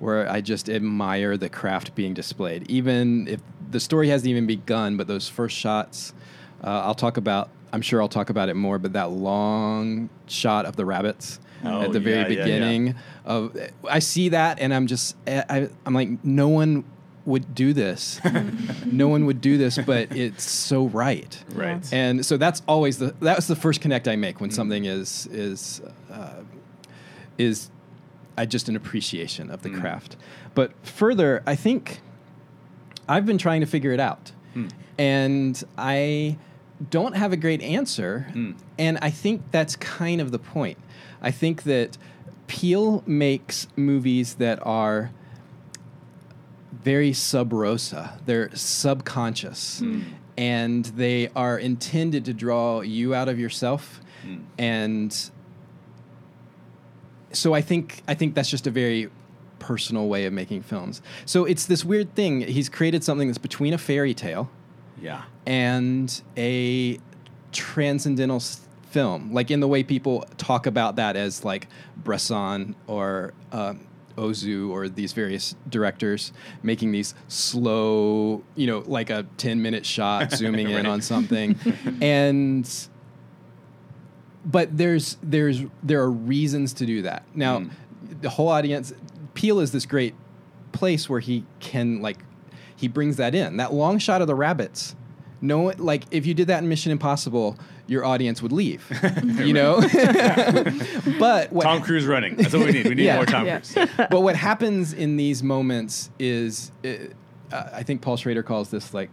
where 0.00 0.28
I 0.30 0.40
just 0.40 0.68
admire 0.68 1.36
the 1.36 1.48
craft 1.48 1.94
being 1.94 2.12
displayed. 2.14 2.70
Even 2.70 3.26
if 3.28 3.40
the 3.70 3.80
story 3.80 4.08
hasn't 4.08 4.28
even 4.28 4.46
begun, 4.46 4.96
but 4.96 5.06
those 5.06 5.28
first 5.28 5.56
shots, 5.56 6.12
uh, 6.62 6.82
I'll 6.84 6.94
talk 6.94 7.16
about. 7.16 7.50
I'm 7.72 7.82
sure 7.82 8.00
I'll 8.02 8.08
talk 8.08 8.30
about 8.30 8.48
it 8.48 8.54
more, 8.54 8.78
but 8.78 8.92
that 8.94 9.10
long 9.10 10.08
shot 10.26 10.66
of 10.66 10.76
the 10.76 10.84
rabbits 10.84 11.38
Oh, 11.64 11.82
at 11.82 11.92
the 11.92 12.00
very 12.00 12.16
yeah, 12.16 12.22
yeah, 12.22 12.28
yeah. 12.38 12.44
beginning 12.44 12.94
of, 13.26 13.56
I 13.88 13.98
see 13.98 14.30
that, 14.30 14.58
and 14.60 14.72
I'm 14.72 14.86
just, 14.86 15.14
I, 15.26 15.44
I- 15.48 15.68
I'm 15.84 15.92
like, 15.94 16.24
no 16.24 16.48
one 16.48 16.84
would 17.26 17.54
do 17.54 17.74
this. 17.74 18.18
no 18.86 19.08
one 19.08 19.26
would 19.26 19.40
do 19.42 19.58
this, 19.58 19.76
but 19.78 20.16
it's 20.16 20.42
so 20.50 20.86
right. 20.86 21.42
Right. 21.52 21.86
And 21.92 22.24
so 22.24 22.38
that's 22.38 22.62
always 22.66 22.98
the 22.98 23.14
that's 23.20 23.46
the 23.46 23.54
first 23.56 23.82
connect 23.82 24.08
I 24.08 24.16
make 24.16 24.40
when 24.40 24.50
something 24.50 24.86
is 24.86 25.26
is 25.26 25.82
uh, 26.10 26.40
is 27.36 27.70
I 28.38 28.46
just 28.46 28.70
an 28.70 28.74
appreciation 28.76 29.50
of 29.50 29.60
the 29.62 29.68
Mm. 29.68 29.80
craft. 29.80 30.16
But 30.54 30.72
further, 30.82 31.42
I 31.46 31.56
think 31.56 32.00
I've 33.06 33.26
been 33.26 33.38
trying 33.38 33.60
to 33.60 33.66
figure 33.66 33.92
it 33.92 34.00
out, 34.00 34.32
Hmm. 34.54 34.68
and 34.98 35.62
I 35.76 36.38
don't 36.88 37.14
have 37.14 37.32
a 37.32 37.36
great 37.36 37.60
answer. 37.62 38.26
Mm. 38.32 38.54
And 38.78 38.98
I 39.02 39.10
think 39.10 39.50
that's 39.50 39.76
kind 39.76 40.20
of 40.20 40.30
the 40.30 40.38
point. 40.38 40.78
I 41.20 41.30
think 41.30 41.64
that 41.64 41.98
Peele 42.46 43.02
makes 43.06 43.68
movies 43.76 44.34
that 44.34 44.64
are 44.66 45.10
very 46.72 47.12
sub 47.12 47.52
rosa. 47.52 48.18
They're 48.24 48.50
subconscious. 48.54 49.80
Mm. 49.80 50.04
And 50.38 50.84
they 50.86 51.28
are 51.36 51.58
intended 51.58 52.24
to 52.24 52.32
draw 52.32 52.80
you 52.80 53.14
out 53.14 53.28
of 53.28 53.38
yourself. 53.38 54.00
Mm. 54.26 54.44
And 54.58 55.30
so 57.32 57.54
I 57.54 57.60
think 57.60 58.02
I 58.08 58.14
think 58.14 58.34
that's 58.34 58.50
just 58.50 58.66
a 58.66 58.70
very 58.70 59.10
personal 59.58 60.08
way 60.08 60.24
of 60.24 60.32
making 60.32 60.62
films. 60.62 61.02
So 61.26 61.44
it's 61.44 61.66
this 61.66 61.84
weird 61.84 62.14
thing. 62.14 62.40
He's 62.40 62.70
created 62.70 63.04
something 63.04 63.28
that's 63.28 63.38
between 63.38 63.74
a 63.74 63.78
fairy 63.78 64.14
tale 64.14 64.50
Yeah. 65.00 65.22
And 65.50 66.22
a 66.36 66.98
transcendental 67.50 68.36
s- 68.36 68.60
film, 68.90 69.32
like 69.34 69.50
in 69.50 69.58
the 69.58 69.66
way 69.66 69.82
people 69.82 70.24
talk 70.36 70.66
about 70.66 70.94
that 70.96 71.16
as 71.16 71.44
like 71.44 71.66
Bresson 71.96 72.76
or 72.86 73.34
um, 73.50 73.80
Ozu 74.16 74.70
or 74.70 74.88
these 74.88 75.12
various 75.12 75.56
directors 75.68 76.32
making 76.62 76.92
these 76.92 77.14
slow, 77.26 78.44
you 78.54 78.68
know, 78.68 78.84
like 78.86 79.10
a 79.10 79.26
10 79.38 79.60
minute 79.60 79.84
shot 79.84 80.30
zooming 80.40 80.70
in 80.70 80.86
on 80.86 81.00
something. 81.02 81.56
and 82.00 82.70
but 84.44 84.76
there's 84.76 85.16
there's 85.22 85.62
there 85.82 86.00
are 86.00 86.10
reasons 86.10 86.72
to 86.74 86.86
do 86.86 87.02
that. 87.02 87.24
Now, 87.34 87.58
Mm. 87.58 87.70
the 88.22 88.30
whole 88.30 88.48
audience 88.48 88.92
Peele 89.34 89.60
is 89.60 89.72
this 89.72 89.84
great 89.86 90.14
place 90.72 91.08
where 91.10 91.20
he 91.20 91.44
can 91.58 92.00
like 92.00 92.18
he 92.76 92.86
brings 92.88 93.16
that 93.16 93.34
in. 93.34 93.56
That 93.58 93.72
long 93.74 93.98
shot 93.98 94.20
of 94.20 94.26
the 94.28 94.34
rabbits. 94.34 94.94
No, 95.42 95.72
like 95.78 96.04
if 96.10 96.26
you 96.26 96.34
did 96.34 96.48
that 96.48 96.62
in 96.62 96.68
Mission 96.68 96.92
Impossible, 96.92 97.58
your 97.86 98.04
audience 98.04 98.42
would 98.42 98.52
leave. 98.52 98.84
you 99.24 99.52
know. 99.52 99.80
but 101.18 101.52
what 101.52 101.64
Tom 101.64 101.82
Cruise 101.82 102.06
running. 102.06 102.36
That's 102.36 102.52
what 102.52 102.66
we 102.66 102.72
need. 102.72 102.86
We 102.86 102.94
need 102.94 103.04
Yeah. 103.04 103.16
more 103.16 103.26
Tom 103.26 103.46
Yeah. 103.46 103.60
Cruise. 103.60 103.88
but 103.96 104.20
what 104.22 104.36
happens 104.36 104.92
in 104.92 105.16
these 105.16 105.42
moments 105.42 106.10
is, 106.18 106.70
uh, 106.84 106.90
I 107.52 107.82
think 107.82 108.00
Paul 108.02 108.16
Schrader 108.16 108.42
calls 108.42 108.70
this 108.70 108.92
like, 108.94 109.10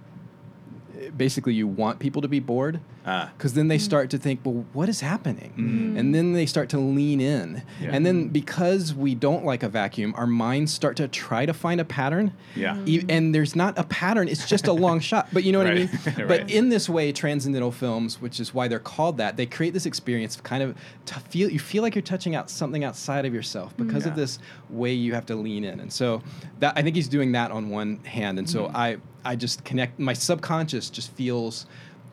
basically 1.15 1.53
you 1.53 1.67
want 1.67 1.99
people 1.99 2.21
to 2.21 2.27
be 2.27 2.39
bored 2.39 2.79
Ah. 3.07 3.31
because 3.37 3.53
then 3.53 3.69
they 3.69 3.77
start 3.77 4.09
to 4.09 4.17
think, 4.17 4.41
well, 4.43 4.65
what 4.73 4.89
is 4.89 4.99
happening? 4.99 5.53
Mm. 5.57 5.97
And 5.99 6.13
then 6.13 6.33
they 6.33 6.45
start 6.45 6.67
to 6.69 6.77
lean 6.77 7.21
in. 7.21 7.63
Yeah. 7.81 7.91
And 7.93 8.05
then 8.05 8.27
because 8.27 8.93
we 8.93 9.15
don't 9.15 9.45
like 9.45 9.63
a 9.63 9.69
vacuum, 9.69 10.13
our 10.17 10.27
minds 10.27 10.73
start 10.73 10.97
to 10.97 11.07
try 11.07 11.45
to 11.45 11.53
find 11.53 11.79
a 11.79 11.85
pattern. 11.85 12.33
Yeah. 12.55 12.77
E- 12.85 13.05
And 13.07 13.33
there's 13.33 13.55
not 13.55 13.77
a 13.77 13.83
pattern, 13.85 14.27
it's 14.27 14.47
just 14.47 14.67
a 14.67 14.73
long 14.73 14.99
shot. 15.09 15.29
But 15.31 15.43
you 15.45 15.51
know 15.53 15.59
what 15.59 15.67
Right. 15.67 15.77
I 15.77 15.79
mean? 15.79 15.89
Right. 16.17 16.27
But 16.27 16.51
in 16.51 16.69
this 16.69 16.89
way, 16.89 17.11
transcendental 17.13 17.71
films, 17.71 18.19
which 18.21 18.39
is 18.39 18.53
why 18.53 18.67
they're 18.67 18.77
called 18.79 19.17
that, 19.17 19.37
they 19.37 19.45
create 19.45 19.73
this 19.73 19.85
experience 19.85 20.35
of 20.35 20.43
kind 20.43 20.61
of 20.61 20.75
to 21.05 21.15
feel 21.31 21.49
you 21.49 21.59
feel 21.59 21.83
like 21.83 21.95
you're 21.95 22.01
touching 22.01 22.35
out 22.35 22.49
something 22.49 22.83
outside 22.83 23.25
of 23.25 23.33
yourself 23.33 23.75
because 23.77 24.05
of 24.05 24.15
this 24.15 24.39
way 24.69 24.91
you 24.91 25.13
have 25.13 25.25
to 25.27 25.35
lean 25.35 25.63
in. 25.63 25.79
And 25.79 25.93
so 25.93 26.21
that 26.59 26.73
I 26.75 26.81
think 26.81 26.95
he's 26.97 27.07
doing 27.07 27.31
that 27.31 27.51
on 27.51 27.69
one 27.69 28.03
hand. 28.03 28.37
And 28.39 28.49
so 28.49 28.65
Mm-hmm. 28.65 28.75
I 28.75 28.97
I 29.23 29.35
just 29.35 29.63
connect 29.63 29.97
my 29.99 30.13
subconscious 30.13 30.89
just 30.89 31.11
feels 31.11 31.65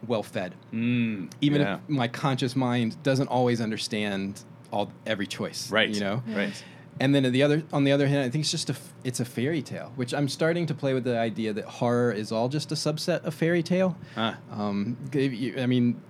well 0.08 0.22
fed 0.22 0.54
Mm, 0.72 1.30
even 1.40 1.60
yeah. 1.60 1.74
if 1.76 1.80
my 1.88 2.08
conscious 2.08 2.54
mind 2.56 3.02
doesn't 3.02 3.28
always 3.28 3.60
understand 3.60 4.42
all 4.70 4.90
every 5.06 5.26
choice 5.26 5.70
Right. 5.70 5.88
you 5.88 6.00
know 6.00 6.22
Right. 6.28 6.52
and 7.00 7.14
then 7.14 7.30
the 7.32 7.42
other 7.42 7.62
on 7.72 7.84
the 7.84 7.92
other 7.92 8.06
hand 8.06 8.20
i 8.24 8.28
think 8.30 8.42
it's 8.42 8.50
just 8.50 8.70
a 8.70 8.72
f- 8.74 8.92
it's 9.04 9.20
a 9.20 9.24
fairy 9.24 9.62
tale 9.62 9.92
which 9.96 10.12
i'm 10.14 10.28
starting 10.28 10.66
to 10.66 10.74
play 10.74 10.94
with 10.94 11.04
the 11.04 11.18
idea 11.18 11.52
that 11.52 11.64
horror 11.64 12.12
is 12.12 12.30
all 12.32 12.48
just 12.48 12.70
a 12.72 12.74
subset 12.74 13.24
of 13.24 13.34
fairy 13.34 13.62
tale 13.62 13.96
Ah. 14.16 14.36
um, 14.52 14.96
i 15.14 15.66
mean 15.66 16.00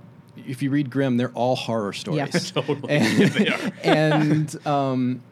if 0.49 0.63
you 0.63 0.71
read 0.71 0.91
grimm 0.91 1.17
they're 1.17 1.31
all 1.33 1.57
horror 1.57 1.93
stories 1.93 2.51
Totally. 2.53 2.89
and, 2.97 3.19
Yes, 3.19 3.35
they 3.35 3.49
are. 3.49 3.73
and 3.85 4.67
um, 4.67 5.23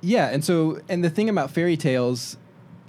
yeah, 0.00 0.28
and 0.28 0.44
so 0.44 0.80
and 0.88 1.02
the 1.02 1.08
thing 1.10 1.28
about 1.30 1.50
fairy 1.50 1.76
tales, 1.76 2.36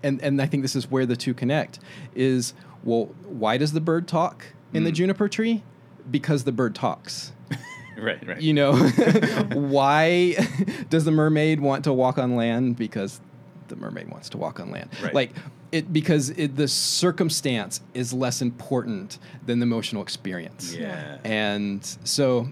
and 0.03 0.21
and 0.21 0.41
I 0.41 0.45
think 0.47 0.63
this 0.63 0.75
is 0.75 0.91
where 0.91 1.05
the 1.05 1.15
two 1.15 1.33
connect, 1.33 1.79
is 2.13 2.53
well, 2.85 3.05
why 3.27 3.57
does 3.57 3.73
the 3.73 3.81
bird 3.81 4.07
talk 4.07 4.45
in 4.73 4.83
the 4.85 4.91
Mm. 4.91 4.95
juniper 4.95 5.27
tree? 5.27 5.63
Because 6.09 6.43
the 6.45 6.51
bird 6.53 6.73
talks. 6.75 7.33
Right. 7.97 8.27
Right. 8.27 8.41
You 8.41 8.53
know, 8.53 8.75
why 9.53 10.35
does 10.89 11.05
the 11.05 11.11
mermaid 11.11 11.61
want 11.61 11.85
to 11.85 11.93
walk 11.93 12.17
on 12.17 12.35
land? 12.35 12.75
Because 12.75 13.21
the 13.69 13.77
mermaid 13.77 14.09
wants 14.09 14.27
to 14.31 14.37
walk 14.37 14.59
on 14.59 14.69
land. 14.69 14.89
Right. 15.01 15.13
Like 15.13 15.31
it 15.71 15.93
because 15.93 16.29
it, 16.31 16.57
the 16.57 16.67
circumstance 16.67 17.79
is 17.93 18.11
less 18.11 18.41
important 18.41 19.17
than 19.45 19.59
the 19.59 19.63
emotional 19.63 20.01
experience. 20.01 20.75
yeah. 20.75 21.19
And 21.23 21.85
so, 22.03 22.49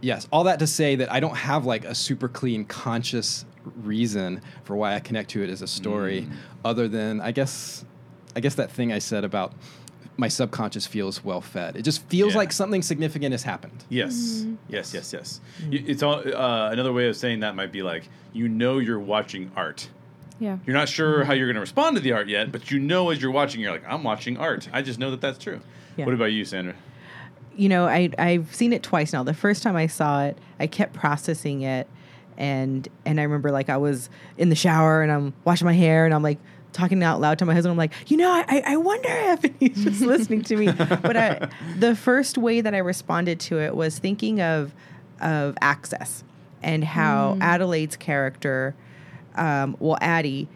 yes, 0.00 0.26
all 0.32 0.42
that 0.44 0.58
to 0.58 0.66
say 0.66 0.96
that 0.96 1.10
I 1.12 1.20
don't 1.20 1.36
have 1.36 1.64
like 1.64 1.84
a 1.84 1.94
super 1.94 2.28
clean 2.28 2.64
conscious 2.64 3.44
reason 3.76 4.40
for 4.64 4.74
why 4.76 4.94
I 4.96 5.00
connect 5.00 5.30
to 5.30 5.42
it 5.44 5.50
as 5.50 5.62
a 5.62 5.66
story, 5.68 6.22
Mm. 6.22 6.32
other 6.64 6.88
than 6.88 7.20
I 7.20 7.30
guess, 7.30 7.84
I 8.36 8.40
guess 8.40 8.54
that 8.56 8.70
thing 8.70 8.92
I 8.92 8.98
said 9.00 9.24
about 9.24 9.52
my 10.18 10.28
subconscious 10.28 10.86
feels 10.86 11.24
well 11.24 11.40
fed. 11.40 11.76
It 11.76 11.82
just 11.82 12.02
feels 12.08 12.32
Yeah. 12.32 12.38
like 12.38 12.52
something 12.52 12.82
significant 12.82 13.32
has 13.32 13.42
happened. 13.42 13.84
Yes. 13.88 14.44
Yes. 14.68 14.94
Yes. 14.94 15.12
Yes. 15.12 15.40
Y- 15.70 15.84
It's 15.86 16.02
all, 16.02 16.20
uh, 16.20 16.70
another 16.70 16.92
way 16.92 17.08
of 17.08 17.16
saying 17.16 17.40
that 17.40 17.54
might 17.56 17.72
be 17.72 17.82
like 17.82 18.08
you 18.32 18.48
know 18.48 18.78
you're 18.78 19.00
watching 19.00 19.50
art. 19.56 19.88
Yeah. 20.38 20.58
You're 20.66 20.76
not 20.76 20.88
sure 20.90 21.24
how 21.24 21.32
you're 21.32 21.46
going 21.46 21.54
to 21.54 21.60
respond 21.60 21.96
to 21.96 22.02
the 22.02 22.12
art 22.12 22.28
yet, 22.28 22.52
but 22.52 22.70
you 22.70 22.78
know 22.78 23.08
as 23.10 23.22
you're 23.22 23.30
watching, 23.30 23.60
you're 23.62 23.72
like, 23.72 23.84
I'm 23.88 24.04
watching 24.04 24.36
art. 24.36 24.68
I 24.70 24.82
just 24.82 24.98
know 24.98 25.10
that 25.10 25.22
that's 25.22 25.38
true. 25.38 25.60
Yeah. 25.96 26.04
What 26.04 26.14
about 26.14 26.26
you, 26.32 26.44
Sandra? 26.44 26.74
you 27.56 27.70
know, 27.70 27.86
I 27.86 28.10
I've 28.18 28.54
seen 28.54 28.74
it 28.74 28.82
twice 28.82 29.14
now. 29.14 29.22
The 29.22 29.32
first 29.32 29.62
time 29.62 29.76
I 29.76 29.86
saw 29.86 30.24
it, 30.24 30.36
I 30.60 30.66
kept 30.66 30.92
processing 30.92 31.62
it, 31.62 31.88
and 32.36 32.86
and 33.06 33.18
I 33.18 33.22
remember 33.22 33.50
like 33.50 33.70
I 33.70 33.78
was 33.78 34.10
in 34.36 34.50
the 34.50 34.54
shower 34.54 35.02
and 35.02 35.10
I'm 35.10 35.32
washing 35.46 35.64
my 35.64 35.72
hair 35.72 36.04
and 36.04 36.12
I'm 36.12 36.22
like 36.22 36.38
talking 36.76 37.02
out 37.02 37.20
loud 37.20 37.38
to 37.38 37.46
my 37.46 37.54
husband. 37.54 37.72
I'm 37.72 37.78
like, 37.78 37.92
you 38.08 38.16
know, 38.16 38.30
I 38.30 38.62
I 38.66 38.76
wonder 38.76 39.08
if 39.08 39.44
he's 39.60 39.82
just 39.82 40.00
listening 40.02 40.42
to 40.42 40.56
me. 40.56 40.66
But 40.70 41.16
I, 41.16 41.48
the 41.78 41.96
first 41.96 42.38
way 42.38 42.60
that 42.60 42.74
I 42.74 42.78
responded 42.78 43.40
to 43.40 43.58
it 43.60 43.74
was 43.74 43.98
thinking 43.98 44.40
of 44.40 44.72
of 45.20 45.56
access 45.60 46.22
and 46.62 46.84
how 46.84 47.34
mm. 47.34 47.42
Adelaide's 47.42 47.96
character, 47.96 48.74
um, 49.34 49.76
well, 49.78 49.98
Addie, 50.00 50.48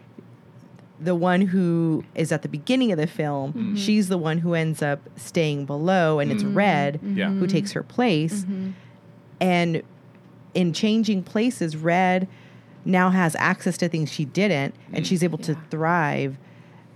the 0.99 1.15
one 1.15 1.41
who 1.41 2.03
is 2.13 2.31
at 2.31 2.43
the 2.43 2.49
beginning 2.49 2.91
of 2.91 2.97
the 2.97 3.07
film, 3.07 3.53
mm-hmm. 3.53 3.75
she's 3.75 4.07
the 4.07 4.17
one 4.17 4.37
who 4.37 4.53
ends 4.53 4.83
up 4.83 4.99
staying 5.15 5.65
below, 5.65 6.19
and 6.19 6.31
it's 6.31 6.43
mm-hmm. 6.43 6.57
Red 6.57 6.99
Yeah. 7.03 7.29
who 7.29 7.47
takes 7.47 7.71
her 7.71 7.83
place. 7.83 8.45
And 9.39 9.81
in 10.53 10.73
changing 10.73 11.23
places, 11.23 11.75
Red 11.75 12.27
now 12.85 13.09
has 13.09 13.35
access 13.37 13.77
to 13.77 13.89
things 13.89 14.11
she 14.11 14.25
didn't, 14.25 14.75
and 14.93 15.05
she's 15.05 15.23
able 15.23 15.37
to 15.39 15.55
thrive 15.69 16.37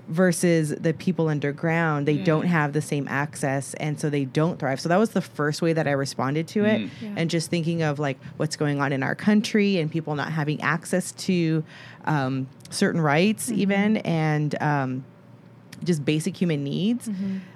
versus 0.07 0.69
the 0.69 0.93
people 0.93 1.27
underground. 1.29 2.07
They 2.07 2.17
don't 2.17 2.45
have 2.45 2.73
the 2.73 2.81
same 2.81 3.07
access 3.07 3.73
and 3.75 3.99
so 3.99 4.07
they 4.09 4.25
don't 4.25 4.59
thrive. 4.59 4.79
So 4.79 4.87
that 4.89 4.97
was 4.97 5.09
the 5.11 5.21
first 5.21 5.63
way 5.63 5.73
that 5.73 5.87
i 5.87 5.91
responded 5.91 6.47
to 6.49 6.63
it 6.63 6.81
Mm. 6.81 6.89
Yeah. 7.01 7.13
and 7.17 7.29
just 7.29 7.49
thinking 7.49 7.81
of 7.81 7.97
like 7.97 8.19
what's 8.37 8.55
going 8.55 8.79
on 8.79 8.91
in 8.93 9.01
our 9.01 9.15
country 9.15 9.77
and 9.79 9.89
people 9.89 10.13
not 10.15 10.31
having 10.31 10.61
access 10.61 11.11
to 11.13 11.63
um, 12.05 12.47
certain 12.69 13.01
rights 13.01 13.49
even 13.51 13.97
and 13.97 14.61
um, 14.61 15.05
just 15.83 16.05
basic 16.05 16.37
human 16.37 16.63
needs. 16.63 17.09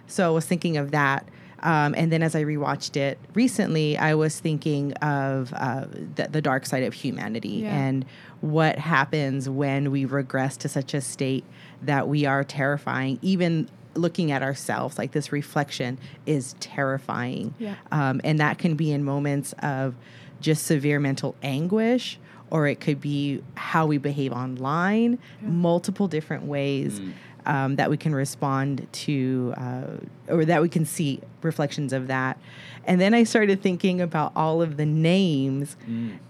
So 0.07 0.25
i 0.25 0.29
was 0.33 0.45
thinking 0.45 0.77
of 0.77 0.89
that 0.91 1.27
um, 1.63 1.93
and 1.97 2.11
then 2.11 2.23
as 2.23 2.35
I 2.35 2.43
rewatched 2.43 2.95
it 2.97 3.17
recently, 3.33 3.97
I 3.97 4.13
was 4.15 4.39
thinking 4.39 4.93
of 4.93 5.53
uh, 5.55 5.85
the, 6.15 6.27
the 6.31 6.41
dark 6.41 6.65
side 6.65 6.83
of 6.83 6.93
humanity 6.93 7.49
Yeah. 7.63 7.75
and 7.75 8.05
what 8.41 8.77
happens 8.79 9.49
when 9.49 9.91
we 9.91 10.05
regress 10.05 10.55
to 10.57 10.69
such 10.69 10.93
a 10.93 11.01
state 11.01 11.43
that 11.81 12.07
we 12.07 12.25
are 12.25 12.43
terrifying. 12.43 13.19
Even 13.21 13.69
looking 13.95 14.31
at 14.31 14.41
ourselves, 14.41 14.97
like 14.97 15.11
this 15.11 15.31
reflection 15.31 15.97
is 16.25 16.55
terrifying. 16.59 17.53
Yeah. 17.59 17.75
Um, 17.91 18.21
and 18.23 18.39
that 18.39 18.57
can 18.57 18.75
be 18.75 18.91
in 18.91 19.03
moments 19.03 19.53
of 19.59 19.95
just 20.39 20.65
severe 20.65 20.99
mental 20.99 21.35
anguish, 21.43 22.17
or 22.49 22.65
it 22.67 22.79
could 22.79 23.01
be 23.01 23.43
how 23.55 23.85
we 23.85 23.97
behave 23.97 24.31
online, 24.31 25.19
multiple 25.41 26.07
different 26.07 26.45
ways 26.45 27.01
um, 27.45 27.75
that 27.77 27.89
we 27.89 27.97
can 27.97 28.13
respond 28.13 28.87
to, 28.91 29.53
uh, 29.57 29.83
or 30.27 30.45
that 30.45 30.61
we 30.61 30.69
can 30.69 30.85
see 30.85 31.21
reflections 31.41 31.93
of 31.93 32.07
that. 32.07 32.37
And 32.85 32.99
then 32.99 33.13
I 33.13 33.23
started 33.23 33.61
thinking 33.61 34.01
about 34.01 34.31
all 34.35 34.61
of 34.61 34.77
the 34.77 34.85
names 34.85 35.75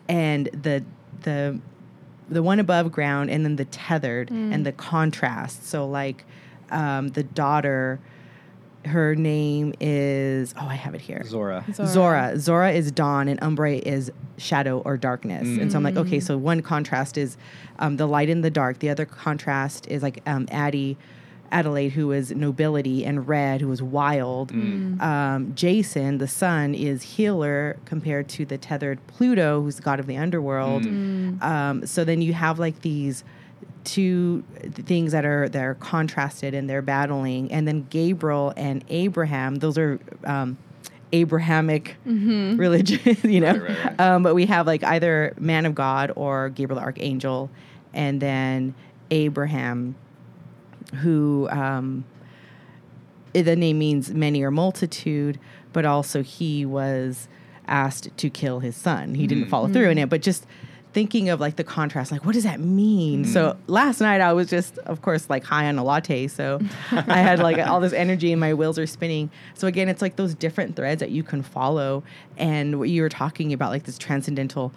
and 0.07 0.45
the 0.47 0.83
the 1.21 1.59
the 2.29 2.43
one 2.43 2.59
above 2.59 2.91
ground 2.91 3.29
and 3.31 3.43
then 3.43 3.55
the 3.55 3.65
tethered 3.65 4.29
and 4.29 4.65
the 4.65 4.71
contrast. 4.71 5.67
So 5.67 5.87
like 5.87 6.25
um, 6.69 7.07
the 7.09 7.23
daughter, 7.23 7.99
her 8.85 9.13
name 9.15 9.73
is 9.79 10.53
oh 10.57 10.65
I 10.67 10.75
have 10.75 10.95
it 10.95 11.01
here. 11.01 11.23
Zora. 11.73 11.87
Zora. 11.87 12.39
Zora 12.39 12.71
is 12.71 12.91
dawn 12.91 13.27
and 13.27 13.39
Umbrae 13.41 13.81
is 13.81 14.11
shadow 14.37 14.79
or 14.79 14.95
darkness. 14.97 15.43
And 15.47 15.71
so 15.71 15.77
I'm 15.77 15.83
like, 15.83 15.97
okay, 15.97 16.19
so 16.19 16.37
one 16.37 16.61
contrast 16.61 17.17
is 17.17 17.37
um, 17.79 17.97
the 17.97 18.07
light 18.07 18.29
and 18.29 18.43
the 18.43 18.49
dark. 18.49 18.79
The 18.79 18.89
other 18.89 19.05
contrast 19.05 19.85
is 19.87 20.01
like 20.01 20.21
um, 20.25 20.47
Addie, 20.49 20.97
Adelaide, 21.51 21.89
who 21.89 22.11
is 22.13 22.31
nobility, 22.31 23.03
and 23.05 23.27
Red, 23.27 23.59
who 23.59 23.71
is 23.71 23.81
wild. 23.81 24.51
Um, 25.01 25.51
Jason, 25.55 26.19
the 26.19 26.27
sun, 26.27 26.73
is 26.73 27.01
healer 27.01 27.77
compared 27.85 28.29
to 28.29 28.45
the 28.45 28.57
tethered 28.57 29.05
Pluto, 29.07 29.61
who's 29.61 29.75
the 29.77 29.81
god 29.81 29.99
of 29.99 30.07
the 30.07 30.15
underworld. 30.15 30.85
Um, 31.41 31.85
so 31.85 32.05
then 32.05 32.21
you 32.21 32.33
have 32.33 32.59
like 32.59 32.81
these 32.81 33.23
two 33.83 34.43
things 34.71 35.11
that 35.13 35.25
are 35.25 35.49
that 35.49 35.63
are 35.63 35.75
contrasted 35.75 36.53
and 36.53 36.69
they're 36.69 36.81
battling. 36.81 37.51
And 37.51 37.67
then 37.67 37.87
gabriel 37.89 38.53
and 38.55 38.83
abraham 38.89 39.55
those 39.55 39.77
are 39.77 39.99
um, 40.25 40.57
abrahamic 41.11 41.95
religion 42.05 43.17
you 43.23 43.39
know? 43.39 43.53
Right, 43.53 43.61
right, 43.61 43.85
right. 43.85 43.99
Um, 43.99 44.23
but 44.23 44.35
we 44.35 44.45
have 44.45 44.67
like 44.67 44.83
either 44.83 45.33
man 45.39 45.65
of 45.65 45.75
god 45.75 46.11
or 46.15 46.49
gabriel 46.49 46.79
the 46.79 46.85
archangel. 46.85 47.49
And 47.93 48.21
then 48.21 48.75
abraham 49.11 49.95
who 51.01 51.47
um, 51.49 52.05
the 53.33 53.55
name 53.55 53.79
means 53.79 54.11
many 54.11 54.43
or 54.43 54.51
multitude 54.51 55.39
but 55.71 55.85
also 55.85 56.21
he 56.21 56.65
was 56.65 57.27
asked 57.67 58.09
to 58.17 58.31
kill 58.31 58.59
his 58.59 58.75
son. 58.75 59.13
He 59.13 59.27
didn't 59.27 59.47
follow 59.49 59.67
through 59.67 59.89
in 59.89 59.97
it 59.97 60.09
but 60.09 60.21
just 60.21 60.45
thinking 60.93 61.29
of 61.29 61.39
like 61.39 61.55
the 61.55 61.63
contrast 61.63 62.11
like 62.11 62.25
what 62.25 62.33
does 62.33 62.43
that 62.45 62.59
mean 62.59 63.23
so 63.23 63.55
last 63.67 64.01
night 64.01 64.21
i 64.21 64.33
was 64.33 64.49
just 64.49 64.77
of 64.79 65.01
course 65.03 65.29
like 65.29 65.43
high 65.43 65.67
on 65.67 65.77
a 65.77 65.83
latte 65.83 66.27
so 66.27 66.59
i 66.91 67.19
had 67.19 67.37
like 67.39 67.59
all 67.59 67.79
this 67.79 67.93
energy 67.93 68.31
and 68.31 68.39
my 68.39 68.53
wheels 68.55 68.79
are 68.79 68.87
spinning 68.87 69.29
so 69.53 69.67
again 69.67 69.87
it's 69.87 70.01
like 70.01 70.15
those 70.15 70.33
different 70.33 70.75
threads 70.75 70.99
that 70.99 71.11
you 71.11 71.21
can 71.21 71.43
follow 71.43 72.01
and 72.37 72.79
what 72.79 72.89
you 72.89 73.03
were 73.03 73.09
talking 73.09 73.53
about 73.53 73.69
like 73.69 73.83
this 73.83 73.99
transcendental 73.99 74.73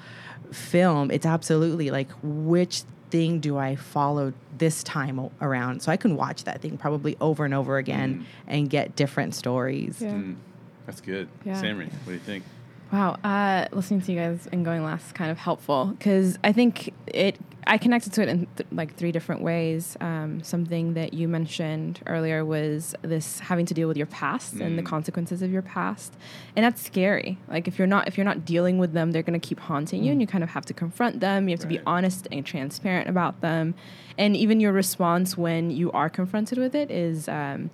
film 0.50 1.10
it's 1.10 1.24
absolutely 1.24 1.90
like 1.90 2.10
which 2.22 2.82
thing 3.10 3.40
do 3.40 3.56
i 3.56 3.74
follow 3.74 4.32
this 4.58 4.82
time 4.82 5.18
o- 5.18 5.32
around 5.40 5.80
so 5.82 5.90
i 5.90 5.96
can 5.96 6.14
watch 6.16 6.44
that 6.44 6.60
thing 6.60 6.76
probably 6.76 7.16
over 7.22 7.44
and 7.46 7.54
over 7.54 7.78
again 7.78 8.26
and 8.46 8.68
get 8.68 8.94
different 8.96 9.34
stories 9.34 9.96
Yeah. 10.00 10.10
Mm, 10.12 10.36
that's 10.84 11.00
good. 11.00 11.28
Yeah. 11.44 11.60
Sammy, 11.60 11.84
what 11.86 12.06
do 12.06 12.12
you 12.12 12.18
think? 12.18 12.44
Wow, 12.92 13.16
uh, 13.24 13.68
listening 13.72 14.02
to 14.02 14.12
you 14.12 14.18
guys 14.18 14.46
and 14.52 14.66
going 14.66 14.84
last 14.84 15.14
kind 15.14 15.30
of 15.30 15.38
helpful 15.38 15.86
because 15.98 16.38
I 16.44 16.52
think 16.52 16.92
it. 17.06 17.38
I 17.64 17.78
connected 17.78 18.12
to 18.14 18.22
it 18.22 18.28
in 18.28 18.46
th- 18.56 18.66
like 18.72 18.96
three 18.96 19.12
different 19.12 19.40
ways. 19.40 19.96
Um, 20.00 20.42
something 20.42 20.94
that 20.94 21.14
you 21.14 21.28
mentioned 21.28 22.00
earlier 22.06 22.44
was 22.44 22.92
this 23.02 23.38
having 23.38 23.66
to 23.66 23.72
deal 23.72 23.86
with 23.86 23.96
your 23.96 24.08
past 24.08 24.54
and 24.54 24.76
the 24.76 24.82
Mm. 24.82 24.86
consequences 24.86 25.42
of 25.42 25.52
your 25.52 25.62
past, 25.62 26.12
and 26.56 26.64
that's 26.64 26.82
scary. 26.82 27.38
Like 27.48 27.68
if 27.68 27.78
you're 27.78 27.86
not 27.86 28.08
if 28.08 28.18
you're 28.18 28.24
not 28.26 28.44
dealing 28.44 28.76
with 28.78 28.92
them, 28.94 29.12
they're 29.12 29.22
going 29.22 29.40
to 29.40 29.46
keep 29.48 29.60
haunting 29.60 30.02
you, 30.04 30.10
and 30.12 30.20
you 30.20 30.26
kind 30.26 30.44
of 30.44 30.50
have 30.50 30.66
to 30.66 30.74
confront 30.74 31.20
them. 31.20 31.48
You 31.48 31.52
have 31.54 31.60
to 31.60 31.66
be 31.68 31.80
honest 31.86 32.26
and 32.30 32.44
transparent 32.44 33.08
about 33.08 33.40
them, 33.40 33.74
and 34.18 34.36
even 34.36 34.60
your 34.60 34.72
response 34.72 35.38
when 35.38 35.70
you 35.70 35.90
are 35.92 36.10
confronted 36.10 36.58
with 36.58 36.74
it 36.74 36.90
is 36.90 37.26
um, 37.28 37.70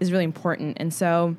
is 0.00 0.12
really 0.12 0.24
important. 0.24 0.76
And 0.78 0.94
so 0.94 1.36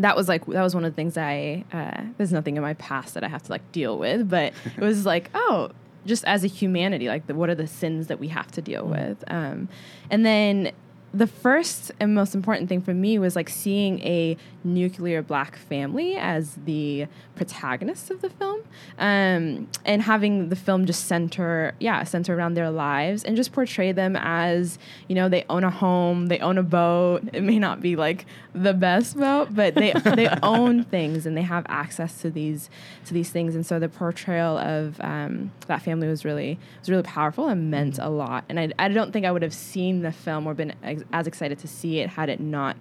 that 0.00 0.16
was 0.16 0.28
like 0.28 0.46
that 0.46 0.62
was 0.62 0.74
one 0.74 0.84
of 0.84 0.92
the 0.92 0.96
things 0.96 1.16
I 1.16 1.64
uh, 1.72 2.04
there's 2.16 2.32
nothing 2.32 2.56
in 2.56 2.62
my 2.62 2.74
past 2.74 3.14
that 3.14 3.24
I 3.24 3.28
have 3.28 3.42
to 3.44 3.52
like 3.52 3.72
deal 3.72 3.98
with, 3.98 4.28
but 4.28 4.52
it 4.76 4.80
was 4.80 5.04
like 5.04 5.30
oh, 5.34 5.70
just 6.06 6.24
as 6.24 6.44
a 6.44 6.46
humanity, 6.46 7.08
like 7.08 7.26
the, 7.26 7.34
what 7.34 7.50
are 7.50 7.54
the 7.54 7.66
sins 7.66 8.06
that 8.06 8.18
we 8.18 8.28
have 8.28 8.50
to 8.52 8.62
deal 8.62 8.86
with, 8.86 9.22
um, 9.28 9.68
and 10.10 10.24
then 10.24 10.72
the 11.12 11.26
first 11.26 11.90
and 12.00 12.14
most 12.14 12.34
important 12.34 12.68
thing 12.68 12.82
for 12.82 12.92
me 12.92 13.18
was 13.18 13.34
like 13.34 13.48
seeing 13.48 14.00
a 14.00 14.36
nuclear 14.62 15.22
black 15.22 15.56
family 15.56 16.16
as 16.16 16.56
the 16.66 17.06
protagonist 17.34 18.10
of 18.10 18.20
the 18.20 18.28
film 18.28 18.60
um, 18.98 19.68
and 19.84 20.02
having 20.02 20.48
the 20.48 20.56
film 20.56 20.84
just 20.84 21.06
center 21.06 21.72
yeah 21.80 22.04
center 22.04 22.36
around 22.36 22.54
their 22.54 22.70
lives 22.70 23.24
and 23.24 23.36
just 23.36 23.52
portray 23.52 23.92
them 23.92 24.16
as 24.16 24.78
you 25.06 25.14
know 25.14 25.28
they 25.28 25.44
own 25.48 25.64
a 25.64 25.70
home 25.70 26.26
they 26.26 26.38
own 26.40 26.58
a 26.58 26.62
boat. 26.62 27.22
It 27.32 27.42
may 27.42 27.58
not 27.58 27.80
be 27.80 27.96
like 27.96 28.26
the 28.54 28.74
best 28.74 29.16
boat 29.16 29.54
but 29.54 29.74
they 29.74 29.92
they 29.92 30.28
own 30.42 30.84
things 30.84 31.26
and 31.26 31.36
they 31.36 31.42
have 31.42 31.64
access 31.68 32.20
to 32.22 32.30
these 32.30 32.68
to 33.06 33.14
these 33.14 33.30
things. 33.30 33.54
And 33.54 33.64
so 33.64 33.78
the 33.78 33.88
portrayal 33.88 34.58
of 34.58 35.00
um, 35.00 35.52
that 35.66 35.82
family 35.82 36.08
was 36.08 36.24
really 36.24 36.58
was 36.80 36.88
really 36.88 37.02
powerful 37.02 37.48
and 37.48 37.70
meant 37.70 37.98
a 37.98 38.08
lot. 38.08 38.44
And 38.48 38.60
I, 38.60 38.72
I 38.78 38.88
don't 38.88 39.12
think 39.12 39.26
I 39.26 39.32
would 39.32 39.42
have 39.42 39.54
seen 39.54 40.02
the 40.02 40.12
film 40.12 40.46
or 40.46 40.54
been 40.54 40.74
ex- 41.00 41.08
as 41.12 41.26
excited 41.26 41.58
to 41.60 41.68
see 41.68 42.00
it 42.00 42.10
had 42.10 42.28
it 42.28 42.40
not 42.40 42.76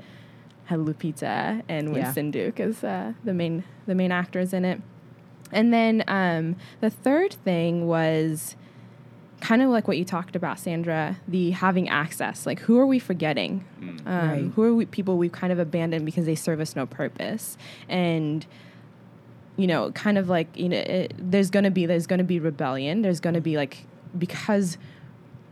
had 0.65 0.79
Lupita 0.79 1.63
and 1.69 1.87
Yeah. 1.87 1.93
Winston 1.93 2.31
Duke 2.31 2.59
as 2.59 2.83
uh, 2.83 3.13
the 3.23 3.33
main 3.33 3.63
the 3.85 3.95
main 3.95 4.11
actors 4.11 4.53
in 4.53 4.65
it. 4.65 4.81
And 5.51 5.73
then 5.73 6.03
um, 6.09 6.57
the 6.81 6.89
third 6.89 7.33
thing 7.33 7.87
was 7.87 8.55
kind 9.39 9.61
of 9.61 9.69
like 9.69 9.87
what 9.87 9.97
you 9.97 10.03
talked 10.03 10.35
about, 10.35 10.59
Sandra, 10.59 11.15
the 11.27 11.51
having 11.51 11.87
access. 11.87 12.45
Like, 12.45 12.59
who 12.61 12.77
are 12.79 12.85
we 12.87 12.99
forgetting? 12.99 13.63
Um, 13.81 14.29
Right. 14.29 14.51
Who 14.55 14.63
are 14.63 14.73
we, 14.73 14.85
people 14.87 15.17
we've 15.17 15.31
kind 15.31 15.53
of 15.53 15.59
abandoned 15.59 16.05
because 16.05 16.25
they 16.25 16.35
serve 16.35 16.59
us 16.59 16.75
no 16.75 16.85
purpose? 16.85 17.55
And 17.87 18.45
you 19.55 19.67
know, 19.67 19.91
kind 19.93 20.17
of 20.17 20.27
like 20.29 20.47
you 20.57 20.69
know, 20.69 20.77
it, 20.77 21.13
there's 21.17 21.49
gonna 21.49 21.71
be 21.71 21.85
there's 21.85 22.07
gonna 22.07 22.23
be 22.25 22.39
rebellion. 22.39 23.01
There's 23.03 23.19
gonna 23.19 23.41
be 23.41 23.55
like 23.57 23.85
because 24.17 24.77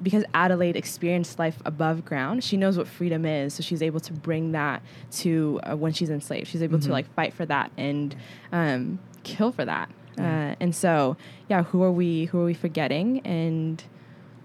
because 0.01 0.23
Adelaide 0.33 0.75
experienced 0.75 1.39
life 1.39 1.61
above 1.65 2.05
ground, 2.05 2.43
she 2.43 2.57
knows 2.57 2.77
what 2.77 2.87
freedom 2.87 3.25
is. 3.25 3.53
So 3.53 3.63
she's 3.63 3.81
able 3.81 3.99
to 4.01 4.13
bring 4.13 4.51
that 4.51 4.81
to 5.13 5.59
uh, 5.63 5.75
when 5.75 5.93
she's 5.93 6.09
enslaved. 6.09 6.47
She's 6.47 6.63
able 6.63 6.79
to 6.79 6.91
like 6.91 7.11
fight 7.13 7.33
for 7.33 7.45
that 7.45 7.71
and 7.77 8.15
um, 8.51 8.99
kill 9.23 9.51
for 9.51 9.65
that. 9.65 9.89
Uh, 10.17 10.55
and 10.59 10.73
so, 10.73 11.17
yeah, 11.49 11.63
who 11.63 11.83
are 11.83 11.91
we? 11.91 12.25
Who 12.25 12.39
are 12.39 12.45
we 12.45 12.53
forgetting? 12.53 13.19
And 13.21 13.83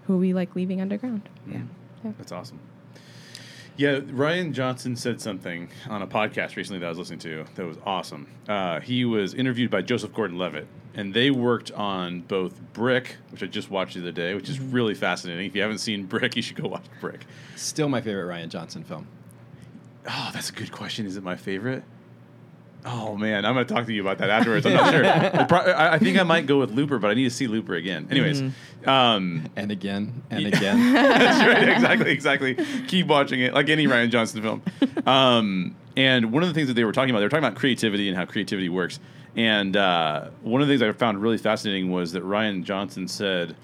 who 0.05 0.15
are 0.15 0.19
we 0.19 0.33
like 0.33 0.55
leaving 0.55 0.81
underground? 0.81 1.29
yeah 1.47 1.61
That's 2.17 2.31
awesome. 2.31 2.59
Yeah, 3.77 3.99
Rian 3.99 4.51
Johnson 4.51 4.95
said 4.95 5.21
something 5.21 5.69
on 5.89 6.01
a 6.01 6.07
podcast 6.07 6.55
recently 6.55 6.79
that 6.79 6.87
I 6.87 6.89
was 6.89 6.97
listening 6.97 7.19
to 7.19 7.45
that 7.55 7.65
was 7.65 7.77
awesome. 7.85 8.27
Uh, 8.47 8.79
he 8.81 9.05
was 9.05 9.33
interviewed 9.33 9.71
by 9.71 9.81
Joseph 9.81 10.13
Gordon-Levitt, 10.13 10.67
and 10.93 11.13
they 11.13 11.31
worked 11.31 11.71
on 11.71 12.21
both 12.21 12.59
Brick, 12.73 13.15
which 13.29 13.41
I 13.43 13.45
just 13.47 13.69
watched 13.71 13.93
the 13.95 14.01
other 14.01 14.11
day, 14.11 14.33
which 14.35 14.49
is 14.49 14.59
really 14.59 14.93
fascinating. 14.93 15.45
If 15.45 15.55
you 15.55 15.61
haven't 15.61 15.77
seen 15.79 16.05
Brick, 16.05 16.35
you 16.35 16.41
should 16.41 16.57
go 16.61 16.67
watch 16.67 16.85
Brick. 16.99 17.25
Still 17.55 17.89
my 17.89 18.01
favorite 18.01 18.25
Rian 18.33 18.49
Johnson 18.49 18.83
film. 18.83 19.07
Oh, 20.09 20.31
that's 20.33 20.49
a 20.49 20.53
good 20.53 20.71
question. 20.71 21.05
Is 21.05 21.15
it 21.17 21.23
my 21.23 21.35
favorite? 21.35 21.83
Oh 22.83 23.15
man, 23.15 23.45
I'm 23.45 23.53
going 23.53 23.67
to 23.67 23.71
talk 23.71 23.85
to 23.85 23.93
you 23.93 24.01
about 24.01 24.17
that 24.17 24.31
afterwards. 24.31 24.65
I'm 24.65 24.73
not 24.73 24.91
sure. 24.91 25.03
We'll 25.03 25.45
pro- 25.45 25.71
I 25.71 25.93
I 25.93 25.99
think 25.99 26.17
I 26.17 26.23
might 26.23 26.47
go 26.47 26.57
with 26.57 26.71
Looper, 26.71 26.97
but 26.97 27.11
I 27.11 27.13
need 27.13 27.25
to 27.25 27.29
see 27.29 27.45
Looper 27.45 27.75
again. 27.75 28.07
Anyways, 28.09 28.41
um, 28.87 29.47
And 29.55 29.71
again, 29.71 30.23
and 30.31 30.47
again. 30.47 30.93
That's 30.93 31.47
right. 31.47 31.69
Exactly. 31.69 32.11
Exactly. 32.11 32.55
Keep 32.87 33.05
watching 33.05 33.39
it, 33.41 33.53
like 33.53 33.69
any 33.69 33.85
Rian 33.85 34.09
Johnson 34.09 34.41
film. 34.41 34.63
Um, 35.05 35.75
and 35.95 36.31
one 36.31 36.41
of 36.41 36.49
the 36.49 36.55
things 36.55 36.69
that 36.69 36.73
they 36.73 36.83
were 36.83 36.91
talking 36.91 37.11
about, 37.11 37.19
they 37.19 37.25
were 37.25 37.29
talking 37.29 37.45
about 37.45 37.55
creativity 37.59 38.07
and 38.07 38.17
how 38.17 38.25
creativity 38.25 38.69
works. 38.69 38.99
And 39.35 39.77
uh, 39.77 40.29
one 40.41 40.61
of 40.61 40.67
the 40.67 40.73
things 40.77 40.81
I 40.81 40.91
found 40.97 41.21
really 41.21 41.37
fascinating 41.37 41.89
was 41.91 42.11
that 42.11 42.23
Rian 42.23 42.63
Johnson 42.63 43.07
said, 43.07 43.55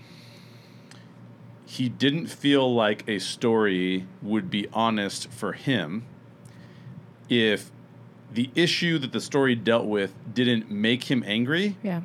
he 1.65 1.89
didn't 1.89 2.27
feel 2.27 2.73
like 2.73 3.03
a 3.09 3.19
story 3.19 4.05
would 4.21 4.49
be 4.49 4.67
honest 4.71 5.29
for 5.29 5.51
him 5.53 6.05
if 7.27 7.69
the 8.33 8.49
issue 8.55 8.97
that 8.99 9.11
the 9.11 9.19
story 9.19 9.53
dealt 9.55 9.85
with 9.85 10.13
didn't 10.33 10.71
make 10.71 11.03
him 11.11 11.23
angry 11.27 11.75
Yeah. 11.83 12.01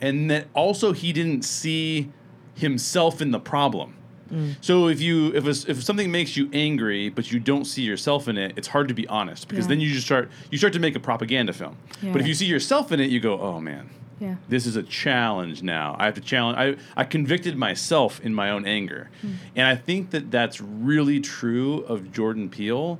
and 0.00 0.28
that 0.32 0.48
also 0.52 0.92
he 0.92 1.12
didn't 1.12 1.42
see 1.44 2.10
himself 2.56 3.22
in 3.22 3.30
the 3.30 3.38
problem. 3.38 3.94
Mm. 4.32 4.56
So 4.60 4.88
if 4.88 5.00
you 5.00 5.32
if 5.34 5.44
a, 5.46 5.70
if 5.70 5.82
something 5.82 6.10
makes 6.10 6.36
you 6.36 6.48
angry 6.52 7.08
but 7.08 7.32
you 7.32 7.40
don't 7.40 7.64
see 7.64 7.82
yourself 7.82 8.28
in 8.28 8.36
it, 8.36 8.54
it's 8.56 8.68
hard 8.68 8.88
to 8.88 8.94
be 8.94 9.06
honest 9.08 9.48
because 9.48 9.64
Yeah. 9.64 9.70
then 9.70 9.80
you 9.80 9.92
just 9.92 10.06
start 10.06 10.30
you 10.50 10.58
start 10.58 10.72
to 10.74 10.78
make 10.78 10.96
a 10.96 11.00
propaganda 11.00 11.52
film. 11.52 11.76
But 12.02 12.20
if 12.20 12.26
you 12.26 12.34
see 12.34 12.46
yourself 12.46 12.92
in 12.92 13.00
it, 13.00 13.10
you 13.10 13.20
go, 13.20 13.40
"Oh 13.40 13.60
man, 13.60 13.90
Yeah. 14.20 14.36
this 14.48 14.66
is 14.66 14.76
a 14.76 14.82
challenge 14.82 15.62
now. 15.62 15.96
I 15.98 16.04
have 16.06 16.14
to 16.14 16.20
challenge. 16.20 16.58
I, 16.58 17.00
I 17.00 17.04
convicted 17.04 17.56
myself 17.56 18.20
in 18.20 18.34
my 18.34 18.50
own 18.50 18.66
anger. 18.66 19.10
Mm. 19.22 19.32
And 19.56 19.66
I 19.66 19.76
think 19.76 20.10
that 20.10 20.30
that's 20.30 20.60
really 20.60 21.20
true 21.20 21.80
of 21.88 22.12
Jordan 22.12 22.48
Peele. 22.48 22.98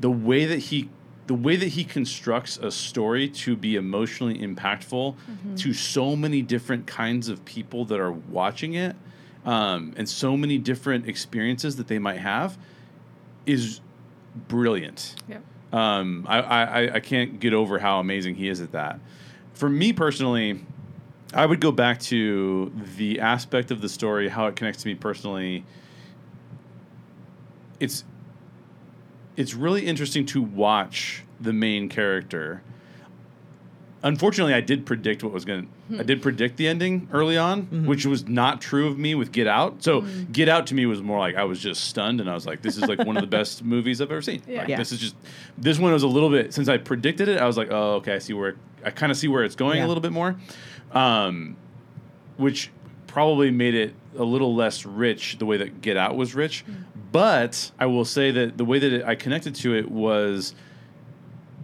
The 0.00 0.10
way 0.10 0.44
that 0.46 0.58
he 0.58 0.88
the 1.28 1.34
way 1.34 1.54
that 1.54 1.68
he 1.68 1.84
constructs 1.84 2.58
a 2.58 2.70
story 2.70 3.28
to 3.28 3.54
be 3.56 3.76
emotionally 3.76 4.36
impactful 4.38 5.14
mm-hmm. 5.14 5.54
to 5.54 5.72
so 5.72 6.16
many 6.16 6.42
different 6.42 6.86
kinds 6.86 7.28
of 7.28 7.44
people 7.44 7.84
that 7.84 8.00
are 8.00 8.10
watching 8.10 8.74
it 8.74 8.96
um, 9.44 9.92
and 9.96 10.08
so 10.08 10.36
many 10.36 10.58
different 10.58 11.08
experiences 11.08 11.76
that 11.76 11.88
they 11.88 11.98
might 11.98 12.18
have 12.18 12.56
is 13.46 13.80
brilliant 14.48 15.16
Yeah. 15.28 15.38
um, 15.72 16.24
I, 16.28 16.38
I, 16.40 16.94
I 16.94 17.00
can't 17.00 17.40
get 17.40 17.52
over 17.52 17.78
how 17.78 18.00
amazing 18.00 18.36
he 18.36 18.48
is 18.48 18.60
at 18.60 18.72
that. 18.72 18.98
For 19.52 19.68
me 19.68 19.92
personally, 19.92 20.64
I 21.34 21.46
would 21.46 21.60
go 21.60 21.72
back 21.72 22.00
to 22.00 22.72
the 22.96 23.20
aspect 23.20 23.70
of 23.70 23.80
the 23.80 23.88
story, 23.88 24.28
how 24.28 24.46
it 24.46 24.56
connects 24.56 24.82
to 24.82 24.88
me 24.88 24.94
personally. 24.94 25.64
It's 27.80 28.04
it's 29.36 29.54
really 29.54 29.86
interesting 29.86 30.26
to 30.26 30.42
watch 30.42 31.24
the 31.40 31.52
main 31.52 31.88
character. 31.88 32.62
Unfortunately, 34.04 34.52
I 34.52 34.60
did 34.60 34.84
predict 34.84 35.22
what 35.22 35.32
was 35.32 35.44
going 35.44 35.62
to. 35.62 35.68
Hmm. 35.94 36.00
I 36.00 36.02
did 36.02 36.22
predict 36.22 36.56
the 36.56 36.66
ending 36.66 37.08
early 37.12 37.36
on, 37.36 37.62
mm-hmm. 37.62 37.86
which 37.86 38.04
was 38.04 38.26
not 38.26 38.60
true 38.60 38.88
of 38.88 38.98
me 38.98 39.14
with 39.14 39.30
Get 39.30 39.46
Out. 39.46 39.82
So, 39.82 40.00
mm-hmm. 40.02 40.32
Get 40.32 40.48
Out 40.48 40.66
to 40.68 40.74
me 40.74 40.86
was 40.86 41.00
more 41.00 41.18
like 41.20 41.36
I 41.36 41.44
was 41.44 41.60
just 41.60 41.84
stunned, 41.84 42.20
and 42.20 42.28
I 42.28 42.34
was 42.34 42.44
like, 42.44 42.62
"This 42.62 42.76
is 42.76 42.84
like 42.84 42.98
one 42.98 43.16
of 43.16 43.22
the 43.22 43.28
best 43.28 43.64
movies 43.64 44.00
I've 44.00 44.10
ever 44.10 44.22
seen." 44.22 44.42
Yeah. 44.46 44.60
Like, 44.60 44.68
Yeah. 44.68 44.76
This 44.76 44.90
is 44.92 44.98
just. 44.98 45.14
This 45.56 45.78
one 45.78 45.92
was 45.92 46.02
a 46.02 46.08
little 46.08 46.30
bit 46.30 46.52
since 46.52 46.68
I 46.68 46.78
predicted 46.78 47.28
it. 47.28 47.40
I 47.40 47.46
was 47.46 47.56
like, 47.56 47.68
"Oh, 47.70 47.94
okay, 47.96 48.14
I 48.14 48.18
see 48.18 48.32
where 48.32 48.56
I 48.84 48.90
kind 48.90 49.12
of 49.12 49.18
see 49.18 49.28
where 49.28 49.44
it's 49.44 49.54
going 49.56 49.78
Yeah. 49.78 49.86
a 49.86 49.88
little 49.88 50.00
bit 50.02 50.12
more," 50.12 50.36
um, 50.90 51.56
which 52.36 52.70
probably 53.06 53.50
made 53.50 53.74
it 53.74 53.94
a 54.18 54.24
little 54.24 54.54
less 54.54 54.84
rich 54.84 55.38
the 55.38 55.46
way 55.46 55.58
that 55.58 55.80
Get 55.80 55.96
Out 55.96 56.16
was 56.16 56.34
rich. 56.34 56.64
Mm. 56.66 56.84
But 57.12 57.70
I 57.78 57.86
will 57.86 58.04
say 58.04 58.30
that 58.30 58.56
the 58.58 58.64
way 58.64 58.78
that 58.78 58.92
it, 58.92 59.04
I 59.04 59.14
connected 59.14 59.54
to 59.56 59.74
it 59.76 59.90
was 59.90 60.54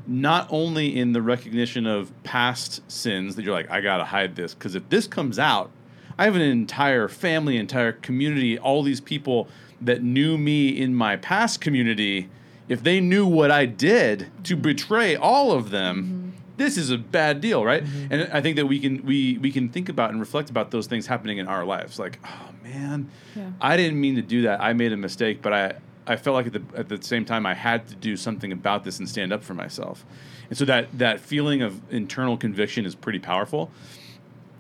not 0.08 0.48
only 0.50 0.98
in 0.98 1.12
the 1.12 1.20
recognition 1.20 1.86
of 1.86 2.10
past 2.24 2.80
sins 2.90 3.36
that 3.36 3.44
you're 3.44 3.52
like, 3.52 3.70
I 3.70 3.82
gotta 3.82 4.04
hide 4.04 4.34
this 4.34 4.54
because 4.54 4.74
if 4.74 4.88
this 4.88 5.06
comes 5.06 5.38
out, 5.38 5.70
I 6.18 6.24
have 6.24 6.34
an 6.34 6.42
entire 6.42 7.06
family, 7.08 7.58
entire 7.58 7.92
community, 7.92 8.58
all 8.58 8.82
these 8.82 9.02
people 9.02 9.48
that 9.80 10.02
knew 10.02 10.38
me 10.38 10.68
in 10.68 10.94
my 10.94 11.16
past 11.16 11.60
community. 11.60 12.28
If 12.68 12.82
they 12.82 13.00
knew 13.00 13.26
what 13.26 13.50
I 13.50 13.66
did 13.66 14.30
to 14.44 14.56
betray 14.56 15.14
all 15.14 15.52
of 15.52 15.70
them, 15.70 16.02
mm-hmm. 16.02 16.54
this 16.56 16.76
is 16.76 16.90
a 16.90 16.98
bad 16.98 17.40
deal, 17.40 17.64
right? 17.64 17.84
Mm-hmm. 17.84 18.12
And 18.12 18.32
I 18.32 18.40
think 18.40 18.56
that 18.56 18.66
we 18.66 18.80
can 18.80 19.04
we 19.04 19.38
we 19.38 19.52
can 19.52 19.68
think 19.68 19.88
about 19.88 20.10
and 20.10 20.18
reflect 20.18 20.50
about 20.50 20.70
those 20.70 20.86
things 20.86 21.06
happening 21.06 21.38
in 21.38 21.46
our 21.46 21.64
lives. 21.64 21.98
Like, 21.98 22.18
oh 22.24 22.50
man, 22.62 23.10
Yeah. 23.36 23.50
I 23.60 23.76
didn't 23.76 24.00
mean 24.00 24.16
to 24.16 24.22
do 24.22 24.42
that. 24.42 24.60
I 24.60 24.72
made 24.72 24.92
a 24.92 24.96
mistake, 24.96 25.40
but 25.42 25.52
I 25.52 25.74
I 26.08 26.16
felt 26.16 26.34
like 26.34 26.46
at 26.46 26.52
the 26.54 26.62
at 26.74 26.88
the 26.88 27.00
same 27.02 27.24
time 27.24 27.44
I 27.44 27.54
had 27.54 27.86
to 27.88 27.94
do 27.94 28.16
something 28.16 28.50
about 28.50 28.82
this 28.82 28.98
and 28.98 29.08
stand 29.08 29.32
up 29.32 29.44
for 29.44 29.54
myself. 29.54 30.04
And 30.48 30.56
so 30.56 30.64
that 30.64 30.98
that 30.98 31.20
feeling 31.20 31.60
of 31.62 31.80
internal 31.92 32.36
conviction 32.36 32.86
is 32.86 32.94
pretty 32.94 33.18
powerful. 33.18 33.70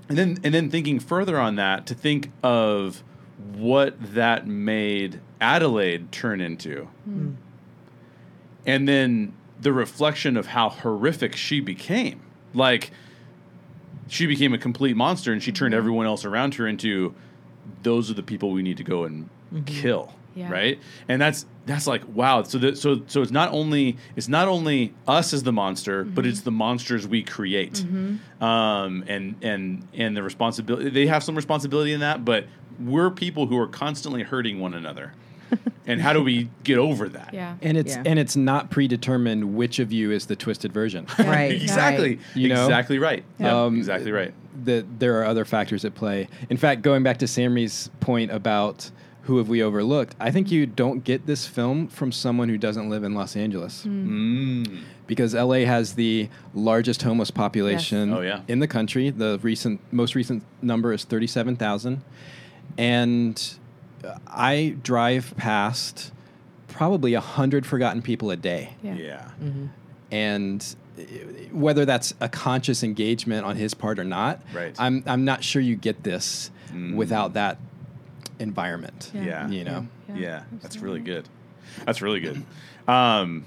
And 0.08 0.18
then 0.18 0.38
and 0.44 0.54
then 0.54 0.70
thinking 0.70 1.00
further 1.00 1.38
on 1.38 1.56
that 1.56 1.86
to 1.86 1.94
think 1.94 2.30
of 2.42 3.02
what 3.54 3.96
that 4.14 4.46
made 4.46 5.20
Adelaide 5.40 6.12
turn 6.12 6.40
into. 6.40 6.88
Mm. 7.08 7.36
And 8.66 8.86
then 8.86 9.32
the 9.60 9.72
reflection 9.72 10.36
of 10.36 10.48
how 10.48 10.68
horrific 10.68 11.34
she 11.34 11.60
became. 11.60 12.20
Like 12.52 12.90
she 14.06 14.26
became 14.26 14.52
a 14.52 14.58
complete 14.58 14.96
monster 14.96 15.32
and 15.32 15.42
she 15.42 15.52
turned 15.52 15.72
mm-hmm. 15.72 15.78
everyone 15.78 16.06
else 16.06 16.24
around 16.24 16.54
her 16.54 16.66
into 16.66 17.14
those 17.82 18.10
are 18.10 18.14
the 18.14 18.22
people 18.22 18.50
we 18.50 18.62
need 18.62 18.76
to 18.76 18.84
go 18.84 19.04
and 19.04 19.28
mm-hmm. 19.52 19.64
kill 19.64 20.14
Yeah. 20.38 20.50
right 20.50 20.78
and 21.08 21.20
that's 21.20 21.44
that's 21.66 21.86
like 21.86 22.02
wow 22.14 22.42
so 22.44 22.58
that 22.58 22.78
so 22.78 23.02
so 23.08 23.22
it's 23.22 23.30
not 23.32 23.52
only 23.52 23.96
it's 24.16 24.28
not 24.28 24.46
only 24.48 24.94
us 25.06 25.32
as 25.34 25.42
the 25.42 25.52
monster 25.52 26.04
but 26.04 26.24
it's 26.24 26.42
the 26.42 26.50
monsters 26.50 27.06
we 27.08 27.22
create 27.22 27.84
um 28.40 29.04
and 29.06 29.34
and 29.42 29.86
and 29.94 30.16
the 30.16 30.22
responsibility 30.22 30.90
they 30.90 31.06
have 31.06 31.22
some 31.22 31.34
responsibility 31.34 31.92
in 31.92 32.00
that 32.00 32.24
but 32.24 32.46
we're 32.80 33.10
people 33.10 33.46
who 33.46 33.58
are 33.58 33.66
constantly 33.66 34.22
hurting 34.22 34.60
one 34.60 34.74
another 34.74 35.12
and 35.86 36.00
how 36.00 36.12
do 36.12 36.22
we 36.22 36.48
get 36.62 36.76
over 36.78 37.08
that 37.08 37.32
Yeah. 37.32 37.56
And 37.62 37.76
it's 37.78 37.96
Yeah. 37.96 38.02
and 38.04 38.18
it's 38.18 38.36
not 38.36 38.70
predetermined 38.70 39.54
which 39.56 39.78
of 39.78 39.90
you 39.92 40.10
is 40.12 40.26
the 40.26 40.36
twisted 40.36 40.72
version. 40.72 41.06
Right. 41.18 41.52
exactly 41.62 42.18
You 42.34 42.48
know? 42.48 42.64
exactly 42.66 42.98
right 42.98 43.24
yeah, 43.38 43.64
Um, 43.64 43.76
exactly 43.76 44.12
right 44.12 44.34
that 44.64 44.98
there 45.00 45.18
are 45.20 45.24
other 45.24 45.44
factors 45.44 45.84
at 45.84 45.94
play. 45.94 46.28
In 46.50 46.56
fact, 46.56 46.82
going 46.82 47.02
back 47.04 47.18
to 47.18 47.26
Samri's 47.26 47.90
point 48.00 48.30
about 48.32 48.90
who 49.28 49.36
have 49.36 49.48
we 49.48 49.62
overlooked, 49.62 50.16
I 50.18 50.30
think 50.30 50.50
you 50.50 50.64
don't 50.64 51.04
get 51.04 51.26
this 51.26 51.46
film 51.46 51.86
from 51.88 52.12
someone 52.12 52.48
who 52.48 52.56
doesn't 52.56 52.88
live 52.88 53.04
in 53.04 53.14
Los 53.14 53.36
Angeles. 53.36 53.84
mm. 53.86 54.80
Because 55.06 55.34
LA 55.34 55.66
has 55.66 55.94
the 55.94 56.30
largest 56.54 57.02
homeless 57.02 57.30
population 57.30 58.12
Oh, 58.12 58.22
yeah. 58.22 58.40
in 58.48 58.58
the 58.60 58.66
country. 58.66 59.10
The 59.10 59.38
recent 59.42 59.80
most 59.92 60.14
recent 60.14 60.42
number 60.62 60.94
is 60.94 61.04
37,000. 61.04 62.00
And 62.78 63.54
I 64.26 64.76
drive 64.82 65.34
past 65.36 66.10
probably 66.68 67.12
100 67.14 67.66
forgotten 67.66 68.00
people 68.02 68.30
a 68.30 68.36
day 68.36 68.70
Yeah. 68.82 68.94
yeah 68.94 69.28
and 70.10 70.74
uh, 70.98 71.02
whether 71.52 71.84
that's 71.84 72.14
a 72.20 72.28
conscious 72.28 72.82
engagement 72.82 73.44
on 73.44 73.56
his 73.56 73.74
part 73.74 73.98
or 73.98 74.04
not, 74.04 74.40
Right. 74.54 74.74
I'm 74.78 75.02
I'm 75.06 75.24
not 75.24 75.42
sure 75.44 75.60
you 75.60 75.76
get 75.76 76.02
this 76.04 76.50
Mm. 76.72 76.94
without 76.96 77.32
that 77.34 77.56
environment. 78.38 79.10
Yeah. 79.14 79.22
Yeah. 79.22 79.48
You 79.48 79.64
know. 79.64 79.86
Yeah, 80.08 80.16
Yeah, 80.16 80.42
that's 80.62 80.78
really 80.78 81.00
good. 81.00 81.28
That's 81.84 82.02
really 82.02 82.20
good. 82.20 82.42
Um, 82.88 83.44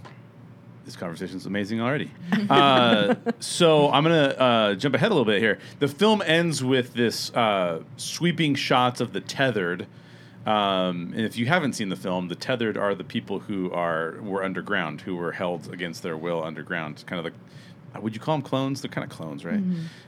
this 0.86 0.96
conversation 0.96 1.36
is 1.38 1.48
amazing 1.48 1.82
already. 1.82 2.12
Uh, 2.50 3.16
so 3.40 3.90
I'm 3.92 4.04
gonna 4.04 4.36
uh, 4.38 4.76
jump 4.76 4.94
ahead 4.94 5.10
a 5.10 5.14
little 5.16 5.26
bit 5.26 5.42
here. 5.42 5.58
The 5.80 5.88
film 5.88 6.22
ends 6.22 6.64
with 6.64 6.94
this 6.94 7.34
uh, 7.34 7.82
sweeping 7.98 8.54
shots 8.54 9.02
of 9.02 9.12
the 9.14 9.22
tethered. 9.22 9.88
Um, 10.46 11.14
and 11.16 11.22
if 11.22 11.38
you 11.38 11.46
haven't 11.46 11.74
seen 11.74 11.90
the 11.90 11.96
film, 11.96 12.28
the 12.28 12.36
tethered 12.36 12.78
are 12.78 12.94
the 12.94 13.04
people 13.04 13.40
who 13.40 13.72
are 13.72 14.18
were 14.22 14.44
underground, 14.44 15.02
who 15.02 15.16
were 15.16 15.32
held 15.32 15.72
against 15.74 16.04
their 16.04 16.18
will 16.18 16.44
underground. 16.44 17.04
Kind 17.08 17.20
of 17.20 17.26
like, 17.26 17.34
would 18.00 18.14
you 18.14 18.20
call 18.22 18.36
them 18.36 18.42
clones? 18.42 18.82
They're 18.82 18.90
kind 18.90 19.10
of 19.10 19.16
clones, 19.16 19.44
right? 19.44 19.62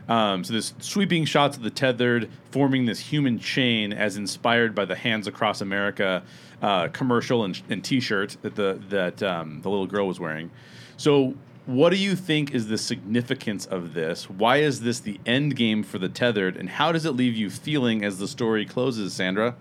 Um, 0.07 0.43
so 0.43 0.53
this 0.53 0.73
sweeping 0.79 1.25
shots 1.25 1.57
of 1.57 1.63
the 1.63 1.69
tethered 1.69 2.29
forming 2.51 2.85
this 2.85 2.99
human 2.99 3.39
chain, 3.39 3.93
as 3.93 4.17
inspired 4.17 4.75
by 4.75 4.85
the 4.85 4.95
Hands 4.95 5.25
Across 5.27 5.61
America 5.61 6.23
uh, 6.61 6.87
commercial 6.89 7.43
and, 7.43 7.61
and 7.69 7.83
T-shirt 7.83 8.37
that 8.41 8.55
the 8.55 8.79
that 8.89 9.21
um, 9.23 9.61
the 9.61 9.69
little 9.69 9.87
girl 9.87 10.07
was 10.07 10.19
wearing. 10.19 10.51
So. 10.97 11.35
What 11.65 11.91
do 11.91 11.95
you 11.95 12.17
think 12.17 12.53
is 12.53 12.67
the 12.67 12.77
significance 12.77 13.65
of 13.65 13.93
this? 13.93 14.29
Why 14.29 14.57
is 14.57 14.81
this 14.81 14.99
the 14.99 15.17
end 15.25 15.55
game 15.55 15.81
for 15.81 15.97
the 15.97 16.09
tethered, 16.09 16.57
and 16.57 16.69
how 16.69 16.91
does 16.91 17.05
it 17.05 17.11
leave 17.11 17.35
you 17.35 17.49
feeling 17.49 18.03
as 18.03 18.19
the 18.19 18.27
story 18.27 18.65
closes, 18.65 19.13
Sandra? 19.13 19.55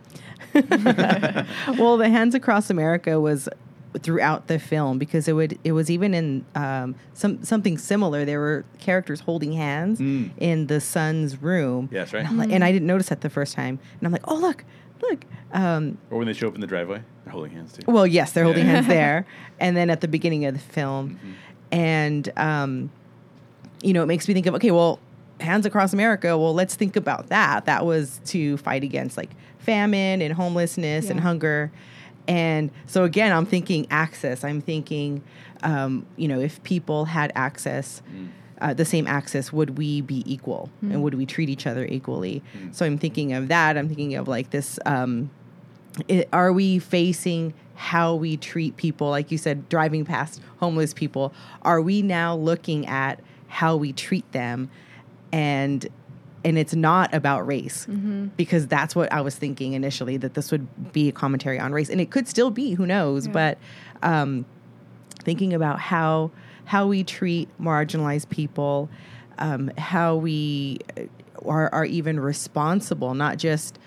well, 0.52 1.96
the 1.96 2.08
Hands 2.10 2.34
Across 2.34 2.70
America 2.70 3.20
was 3.20 3.48
throughout 4.00 4.46
the 4.46 4.58
film 4.58 4.98
because 4.98 5.28
it 5.28 5.32
would 5.34 5.58
it 5.64 5.72
was 5.72 5.90
even 5.90 6.14
in 6.14 6.44
um, 6.54 6.94
some 7.14 7.42
something 7.44 7.76
similar. 7.78 8.24
There 8.24 8.40
were 8.40 8.64
characters 8.78 9.20
holding 9.20 9.52
hands 9.52 9.98
Mm. 10.00 10.30
in 10.38 10.66
the 10.68 10.80
son's 10.80 11.42
room. 11.42 11.88
Yeah, 11.92 12.00
that's 12.00 12.12
right. 12.12 12.20
And, 12.20 12.28
I'm 12.28 12.38
like- 12.38 12.50
and 12.50 12.64
I 12.64 12.72
didn't 12.72 12.86
notice 12.86 13.08
that 13.08 13.20
the 13.20 13.30
first 13.30 13.54
time. 13.54 13.78
And 13.98 14.06
I'm 14.06 14.12
like, 14.12 14.26
oh 14.28 14.36
look, 14.36 14.64
look. 15.02 15.24
Um, 15.52 15.98
Or 16.10 16.18
when 16.18 16.26
they 16.26 16.32
show 16.32 16.48
up 16.48 16.54
in 16.54 16.60
the 16.62 16.66
driveway, 16.66 17.02
they're 17.24 17.32
holding 17.32 17.52
hands 17.52 17.72
too. 17.74 17.82
well, 17.86 18.06
yes, 18.06 18.32
they're 18.32 18.44
holding 18.44 18.64
hands 18.64 18.86
there, 18.86 19.26
and 19.60 19.76
then 19.76 19.90
at 19.90 20.00
the 20.00 20.08
beginning 20.08 20.46
of 20.46 20.54
the 20.54 20.60
film, 20.60 21.18
and 21.70 22.30
um, 22.38 22.90
you 23.82 23.92
know, 23.92 24.02
it 24.02 24.06
makes 24.06 24.26
me 24.28 24.34
think 24.34 24.46
of 24.46 24.54
okay, 24.54 24.70
well, 24.70 24.98
Hands 25.40 25.66
Across 25.66 25.92
America. 25.92 26.38
Well, 26.38 26.54
let's 26.54 26.74
think 26.76 26.96
about 26.96 27.28
that. 27.28 27.66
That 27.66 27.84
was 27.84 28.20
to 28.26 28.56
fight 28.58 28.84
against 28.84 29.16
like 29.16 29.30
famine 29.58 30.22
and 30.22 30.32
homelessness 30.34 31.10
and 31.10 31.20
hunger, 31.20 31.70
and 32.28 32.70
so 32.86 33.04
again, 33.04 33.32
I'm 33.32 33.46
thinking 33.46 33.86
access. 33.90 34.44
I'm 34.44 34.60
thinking, 34.60 35.22
um, 35.62 36.06
you 36.16 36.28
know, 36.28 36.40
if 36.40 36.62
people 36.62 37.06
had 37.06 37.32
access. 37.34 38.02
Uh, 38.60 38.72
the 38.72 38.84
same 38.84 39.08
access, 39.08 39.52
would 39.52 39.76
we 39.76 40.00
be 40.00 40.22
equal 40.24 40.70
and 40.82 41.02
would 41.02 41.14
we 41.14 41.26
treat 41.26 41.48
each 41.48 41.66
other 41.66 41.84
equally? 41.84 42.44
So 42.70 42.86
I'm 42.86 42.96
thinking 42.96 43.32
of 43.32 43.48
that. 43.48 43.76
I'm 43.76 43.88
thinking 43.88 44.14
of 44.14 44.28
like 44.28 44.50
this 44.50 44.78
um, 44.86 45.30
it, 46.08 46.28
are 46.32 46.52
we 46.52 46.78
facing 46.78 47.54
how 47.74 48.14
we 48.14 48.36
treat 48.36 48.76
people 48.76 49.10
like 49.10 49.30
you 49.30 49.38
said 49.38 49.68
driving 49.68 50.04
past 50.04 50.40
homeless 50.58 50.94
people 50.94 51.32
are 51.62 51.80
we 51.80 52.02
now 52.02 52.34
looking 52.34 52.86
at 52.86 53.20
how 53.48 53.76
we 53.76 53.92
treat 53.92 54.30
them 54.32 54.70
and 55.32 55.88
and 56.44 56.58
it's 56.58 56.74
not 56.74 57.14
about 57.14 57.46
race 57.46 57.86
because 58.36 58.66
that's 58.66 58.96
what 58.96 59.12
i 59.12 59.20
was 59.20 59.36
thinking 59.36 59.74
initially 59.74 60.16
that 60.16 60.34
this 60.34 60.50
would 60.50 60.66
be 60.92 61.08
a 61.08 61.12
commentary 61.12 61.58
on 61.58 61.72
race. 61.72 61.88
And 61.88 62.00
it 62.00 62.10
could 62.10 62.28
still 62.28 62.50
be 62.50 62.74
who 62.74 62.86
knows? 62.86 63.26
Yeah. 63.26 63.32
but 63.32 63.58
um, 64.02 64.44
thinking 65.24 65.52
about 65.54 65.80
how 65.80 66.30
how 66.64 66.86
we 66.86 67.04
treat 67.04 67.48
marginalized 67.60 68.28
people 68.28 68.88
um, 69.38 69.70
how 69.78 70.16
we 70.16 70.78
are, 71.44 71.72
are 71.72 71.84
even 71.84 72.20
responsible 72.20 73.14
not 73.14 73.38
just 73.38 73.78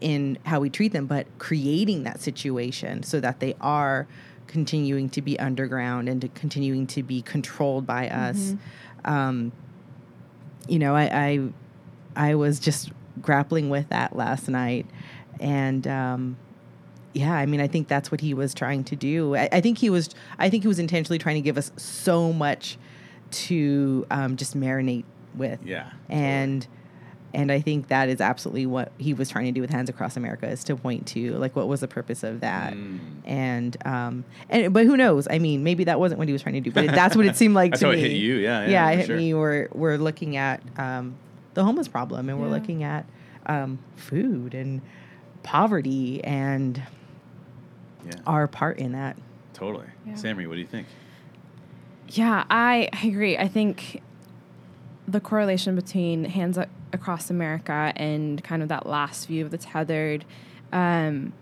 in 0.00 0.38
how 0.44 0.60
we 0.60 0.70
treat 0.70 0.92
them 0.92 1.06
but 1.06 1.26
creating 1.38 2.02
that 2.04 2.20
situation 2.20 3.02
so 3.02 3.20
that 3.20 3.40
they 3.40 3.54
are 3.60 4.06
continuing 4.46 5.08
to 5.10 5.22
be 5.22 5.38
underground 5.38 6.08
and 6.08 6.20
to 6.20 6.28
continuing 6.28 6.86
to 6.86 7.02
be 7.02 7.22
controlled 7.22 7.86
by 7.86 8.08
us. 8.08 8.54
Um, 9.04 9.52
you 10.68 10.78
know 10.78 10.94
I, 10.94 11.04
I 11.12 11.48
i 12.16 12.34
was 12.34 12.58
just 12.60 12.90
grappling 13.22 13.70
with 13.70 13.88
that 13.90 14.14
last 14.16 14.48
night 14.48 14.86
and 15.40 15.86
um, 15.86 16.36
yeah 17.12 17.32
i 17.34 17.46
mean 17.46 17.60
i 17.60 17.66
think 17.66 17.86
that's 17.88 18.10
what 18.10 18.20
he 18.20 18.34
was 18.34 18.52
trying 18.54 18.82
to 18.84 18.96
do 18.96 19.34
I, 19.36 19.48
I 19.52 19.60
think 19.60 19.78
he 19.78 19.90
was 19.90 20.10
i 20.38 20.50
think 20.50 20.64
he 20.64 20.68
was 20.68 20.78
intentionally 20.78 21.18
trying 21.18 21.36
to 21.36 21.40
give 21.42 21.56
us 21.58 21.70
so 21.76 22.32
much 22.32 22.76
to 23.30 24.06
um, 24.10 24.36
just 24.36 24.56
marinate 24.58 25.04
with 25.34 25.60
Yeah. 25.64 25.90
and 26.08 26.66
and 27.32 27.50
i 27.50 27.60
think 27.60 27.88
that 27.88 28.08
is 28.08 28.20
absolutely 28.20 28.64
what 28.66 28.92
he 28.98 29.12
was 29.12 29.28
trying 29.28 29.46
to 29.46 29.50
do 29.52 29.60
with 29.60 29.70
hands 29.70 29.88
across 29.88 30.16
america 30.16 30.48
is 30.48 30.62
to 30.64 30.76
point 30.76 31.04
to 31.08 31.32
like 31.38 31.56
what 31.56 31.66
was 31.66 31.80
the 31.80 31.88
purpose 31.88 32.22
of 32.22 32.40
that 32.40 32.74
Mm. 32.74 32.98
and 33.24 33.76
um 33.86 34.24
and 34.48 34.72
but 34.72 34.86
who 34.86 34.96
knows 34.96 35.26
i 35.28 35.40
mean 35.40 35.64
maybe 35.64 35.82
that 35.84 35.98
wasn't 35.98 36.18
what 36.20 36.28
he 36.28 36.32
was 36.32 36.42
trying 36.42 36.54
to 36.54 36.60
do 36.60 36.70
but 36.70 36.84
it, 36.84 36.92
that's 36.92 37.16
what 37.16 37.26
it 37.26 37.34
seemed 37.34 37.54
like 37.62 37.72
That's 37.72 37.80
to 37.80 37.86
how 37.86 37.92
me 37.92 37.98
it 37.98 38.10
hit 38.10 38.16
you. 38.16 38.34
Yeah. 38.36 38.62
Yeah. 38.62 38.68
yeah, 38.70 38.90
it 38.90 38.96
hit 38.98 39.06
sure. 39.06 39.16
me. 39.16 39.34
We're 39.34 39.68
we're 39.72 39.96
looking 39.98 40.36
at 40.36 40.62
um, 40.78 41.16
the 41.54 41.64
homeless 41.64 41.88
problem, 41.88 42.28
and 42.28 42.38
we're 42.38 42.46
Yeah. 42.46 42.52
looking 42.52 42.82
at 42.82 43.06
um, 43.46 43.78
food 43.96 44.54
and 44.54 44.80
poverty 45.42 46.22
and 46.24 46.82
Yeah. 48.06 48.12
our 48.26 48.46
part 48.48 48.78
in 48.78 48.92
that. 48.92 49.16
Totally. 49.52 49.86
Yeah. 50.06 50.14
Sammy, 50.14 50.46
what 50.46 50.54
do 50.54 50.60
you 50.60 50.66
think? 50.66 50.86
Yeah, 52.08 52.44
I, 52.50 52.88
I 52.92 53.06
agree. 53.06 53.36
I 53.38 53.48
think 53.48 54.02
the 55.06 55.20
correlation 55.20 55.74
between 55.76 56.24
Hands 56.24 56.58
Across 56.92 57.30
America 57.30 57.92
and 57.96 58.42
kind 58.42 58.62
of 58.62 58.68
that 58.68 58.86
last 58.86 59.26
view 59.26 59.44
of 59.44 59.50
the 59.50 59.58
tethered, 59.58 60.24
um, 60.72 61.32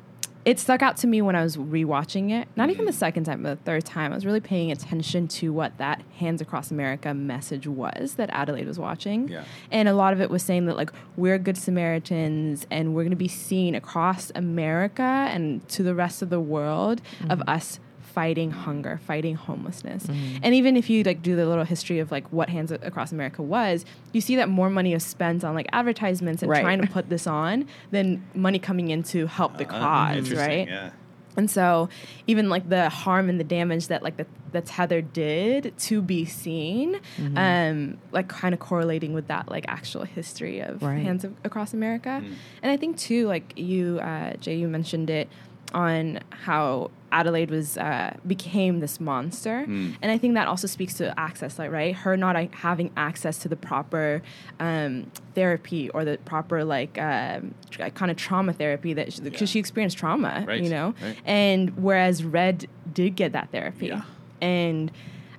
it 0.44 0.58
stuck 0.58 0.82
out 0.82 0.96
to 0.98 1.06
me 1.06 1.22
when 1.22 1.36
I 1.36 1.42
was 1.42 1.56
rewatching 1.56 2.30
it. 2.30 2.48
Not 2.56 2.70
even 2.70 2.80
mm-hmm. 2.80 2.86
the 2.86 2.92
second 2.92 3.24
time, 3.24 3.42
but 3.42 3.58
the 3.58 3.64
third 3.64 3.84
time. 3.84 4.12
I 4.12 4.14
was 4.14 4.26
really 4.26 4.40
paying 4.40 4.72
attention 4.72 5.28
to 5.28 5.52
what 5.52 5.78
that 5.78 6.02
Hands 6.16 6.40
Across 6.40 6.70
America 6.70 7.14
message 7.14 7.66
was 7.66 8.14
that 8.14 8.28
Adelaide 8.30 8.66
was 8.66 8.78
watching. 8.78 9.28
Yeah. 9.28 9.44
And 9.70 9.88
a 9.88 9.94
lot 9.94 10.12
of 10.12 10.20
it 10.20 10.30
was 10.30 10.42
saying 10.42 10.66
that, 10.66 10.76
like, 10.76 10.90
we're 11.16 11.38
good 11.38 11.56
Samaritans 11.56 12.66
and 12.70 12.94
we're 12.94 13.02
going 13.02 13.10
to 13.10 13.16
be 13.16 13.28
seen 13.28 13.74
across 13.74 14.32
America 14.34 15.02
and 15.02 15.66
to 15.68 15.82
the 15.82 15.94
rest 15.94 16.22
of 16.22 16.30
the 16.30 16.40
world 16.40 17.00
of 17.28 17.38
mm-hmm. 17.38 17.48
us 17.48 17.78
fighting 18.14 18.50
hunger, 18.50 19.00
fighting 19.06 19.34
homelessness. 19.36 20.06
And 20.42 20.54
even 20.54 20.76
if 20.76 20.88
you 20.90 21.02
like 21.02 21.22
do 21.22 21.34
the 21.36 21.46
little 21.46 21.64
history 21.64 21.98
of 21.98 22.10
like 22.10 22.26
what 22.32 22.48
Hands 22.48 22.70
Across 22.70 23.12
America 23.12 23.42
was, 23.42 23.84
you 24.12 24.20
see 24.20 24.36
that 24.36 24.48
more 24.48 24.70
money 24.70 24.92
is 24.92 25.02
spent 25.04 25.44
on 25.44 25.54
like 25.54 25.66
advertisements 25.72 26.42
and 26.42 26.50
Right. 26.50 26.60
trying 26.62 26.80
to 26.80 26.86
put 26.86 27.08
this 27.08 27.26
on 27.26 27.66
than 27.90 28.22
money 28.34 28.58
coming 28.58 28.90
in 28.90 29.02
to 29.04 29.26
help 29.26 29.56
the 29.58 29.66
Ah, 29.70 30.08
cause, 30.08 30.16
interesting, 30.18 30.48
right? 30.48 30.68
Yeah. 30.68 30.90
And 31.34 31.50
so 31.50 31.88
even 32.26 32.50
like 32.50 32.68
the 32.68 32.90
harm 32.90 33.30
and 33.30 33.40
the 33.40 33.44
damage 33.44 33.86
that 33.88 34.02
like 34.02 34.18
the, 34.18 34.26
the 34.52 34.60
tether 34.60 35.00
did 35.00 35.72
to 35.78 36.02
be 36.02 36.26
seen, 36.26 37.00
um, 37.36 37.96
like 38.12 38.28
kind 38.28 38.52
of 38.52 38.60
correlating 38.60 39.14
with 39.14 39.28
that 39.28 39.48
like 39.50 39.64
actual 39.66 40.04
history 40.04 40.60
of 40.60 40.82
Right. 40.82 41.02
hands 41.02 41.24
of, 41.24 41.34
across 41.42 41.72
America. 41.72 42.22
And 42.62 42.70
I 42.70 42.76
think 42.76 42.98
too, 42.98 43.26
like 43.28 43.54
you, 43.56 43.98
uh, 44.00 44.34
Jay, 44.34 44.56
you 44.56 44.68
mentioned 44.68 45.08
it 45.08 45.28
on 45.72 46.20
how 46.30 46.90
Adelaide 47.12 47.50
was 47.50 47.76
uh, 47.78 48.16
became 48.26 48.80
this 48.80 48.98
monster, 48.98 49.64
Mm. 49.68 49.94
and 50.02 50.10
I 50.10 50.18
think 50.18 50.34
that 50.34 50.48
also 50.48 50.66
speaks 50.66 50.94
to 50.94 51.16
access, 51.20 51.58
like 51.58 51.70
right, 51.70 51.94
her 51.94 52.16
not 52.16 52.34
uh, 52.36 52.46
having 52.52 52.90
access 52.96 53.38
to 53.38 53.48
the 53.48 53.56
proper 53.56 54.22
um, 54.58 55.10
therapy 55.34 55.90
or 55.90 56.04
the 56.04 56.18
proper 56.24 56.64
like 56.64 56.98
um, 56.98 57.54
tr- 57.70 57.84
kind 57.94 58.10
of 58.10 58.16
trauma 58.16 58.52
therapy 58.52 58.94
that 58.94 59.06
because 59.22 59.40
Yeah. 59.42 59.46
she 59.46 59.58
experienced 59.58 59.98
trauma, 59.98 60.44
Right, 60.48 60.62
you 60.62 60.70
know, 60.70 60.94
right. 61.02 61.16
and 61.26 61.70
whereas 61.76 62.24
Red 62.24 62.66
did 62.92 63.14
get 63.14 63.32
that 63.32 63.50
therapy, 63.52 63.86
Yeah. 63.88 64.02
and 64.40 64.90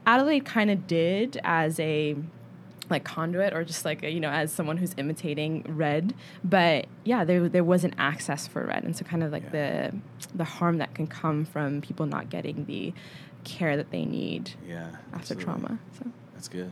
Adelaide 0.05 0.45
kind 0.45 0.69
of 0.69 0.85
did 0.87 1.39
as 1.43 1.79
a 1.79 2.15
like 2.89 3.03
conduit 3.03 3.53
or 3.53 3.63
just 3.63 3.85
like 3.85 4.03
a, 4.03 4.11
you 4.11 4.19
know 4.19 4.29
as 4.29 4.51
someone 4.51 4.75
who's 4.77 4.93
imitating 4.97 5.63
red 5.69 6.13
but 6.43 6.85
yeah 7.05 7.23
there 7.23 7.47
there 7.47 7.63
wasn't 7.63 7.93
access 7.97 8.45
for 8.45 8.65
red 8.65 8.83
and 8.83 8.95
so 8.95 9.05
kind 9.05 9.23
of 9.23 9.31
like 9.31 9.43
Yeah. 9.53 9.89
the 9.91 9.97
the 10.35 10.43
harm 10.43 10.77
that 10.79 10.93
can 10.93 11.07
come 11.07 11.45
from 11.45 11.81
people 11.81 12.05
not 12.05 12.29
getting 12.29 12.65
the 12.65 12.93
care 13.45 13.77
that 13.77 13.89
they 13.91 14.03
need 14.05 14.51
Yeah. 14.67 14.87
after 15.13 15.33
absolutely. 15.35 15.43
trauma 15.45 15.79
so 15.97 16.05
That's 16.33 16.47
good. 16.49 16.71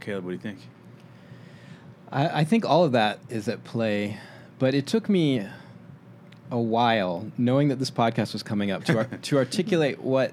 Caleb, 0.00 0.24
what 0.24 0.30
do 0.30 0.34
you 0.36 0.40
think? 0.40 0.60
I, 2.12 2.40
I 2.40 2.44
think 2.44 2.64
all 2.64 2.84
of 2.84 2.92
that 2.92 3.18
is 3.28 3.48
at 3.48 3.64
play, 3.64 4.18
but 4.58 4.74
it 4.74 4.86
took 4.86 5.08
me 5.08 5.46
a 6.50 6.58
while, 6.58 7.30
knowing 7.38 7.68
that 7.68 7.78
this 7.78 7.90
podcast 7.90 8.32
was 8.32 8.42
coming 8.42 8.70
up, 8.70 8.82
to 8.84 8.96
ar- 8.98 9.04
to 9.04 9.36
articulate 9.44 10.00
what 10.02 10.32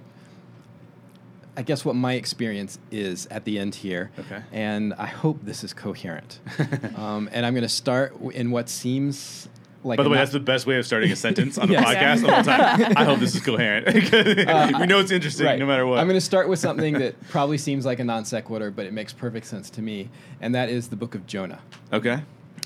I 1.57 1.63
guess 1.63 1.83
what 1.83 1.95
my 1.95 2.13
experience 2.13 2.77
is 2.91 3.25
at 3.31 3.43
the 3.43 3.57
end 3.57 3.73
here. 3.75 4.11
Okay. 4.19 4.41
And 4.51 4.93
I 4.93 5.07
hope 5.07 5.39
this 5.43 5.63
is 5.63 5.73
coherent. 5.73 6.39
um, 6.95 7.27
and 7.31 7.45
I'm 7.45 7.53
going 7.53 7.63
to 7.63 7.69
start 7.69 8.15
in 8.33 8.51
what 8.51 8.69
seems 8.69 9.49
like 9.83 9.97
By 9.97 10.03
the 10.03 10.09
way, 10.09 10.17
that's 10.17 10.31
the 10.31 10.39
best 10.39 10.67
way 10.67 10.77
of 10.77 10.85
starting 10.85 11.11
a 11.11 11.15
sentence 11.27 11.57
on 11.57 11.67
the 11.67 11.73
Yes. 11.73 11.83
podcast 11.85 12.21
the 12.27 12.31
whole 12.33 12.43
time. 12.43 12.93
I 12.95 13.03
hope 13.05 13.19
this 13.19 13.33
is 13.35 13.41
coherent. 13.41 13.87
we 14.79 14.85
know 14.85 14.99
it's 14.99 15.11
interesting 15.11 15.45
Right. 15.47 15.57
no 15.59 15.65
matter 15.65 15.85
what. 15.87 15.97
I'm 15.99 16.05
going 16.07 16.17
to 16.17 16.21
start 16.21 16.47
with 16.47 16.59
something 16.59 16.93
that 16.99 17.15
probably 17.29 17.57
seems 17.57 17.85
like 17.85 17.99
a 17.99 18.03
non 18.03 18.23
sequitur, 18.25 18.69
but 18.69 18.85
it 18.85 18.93
makes 18.93 19.11
perfect 19.13 19.45
sense 19.47 19.69
to 19.71 19.81
me, 19.81 20.09
and 20.41 20.53
that 20.53 20.69
is 20.69 20.89
the 20.89 20.95
book 20.95 21.15
of 21.15 21.25
Jonah. 21.25 21.59
okay. 21.91 22.21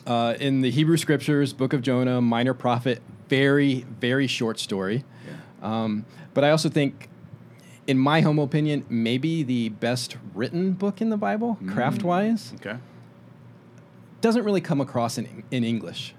Uh, 0.08 0.34
in 0.40 0.62
the 0.62 0.72
Hebrew 0.72 0.98
scriptures, 0.98 1.54
Book 1.54 1.74
of 1.74 1.82
Jonah, 1.84 2.22
minor 2.22 2.56
prophet, 2.56 3.02
very, 3.30 3.86
very 4.00 4.26
short 4.26 4.58
story. 4.60 5.04
Um, 5.62 6.06
but 6.34 6.44
I 6.44 6.50
also 6.50 6.70
think, 6.70 7.08
in 7.88 7.98
my 7.98 8.22
humble 8.22 8.44
opinion, 8.44 8.86
maybe 8.90 9.44
the 9.44 9.70
best 9.70 10.18
written 10.36 10.74
book 10.74 11.02
in 11.02 11.10
the 11.10 11.18
Bible, 11.18 11.58
craft 11.68 12.04
wise, 12.04 12.54
Okay. 12.56 12.78
doesn't 14.22 14.44
really 14.44 14.62
come 14.62 14.80
across 14.82 15.18
in, 15.18 15.44
in 15.52 15.64
English. 15.64 16.14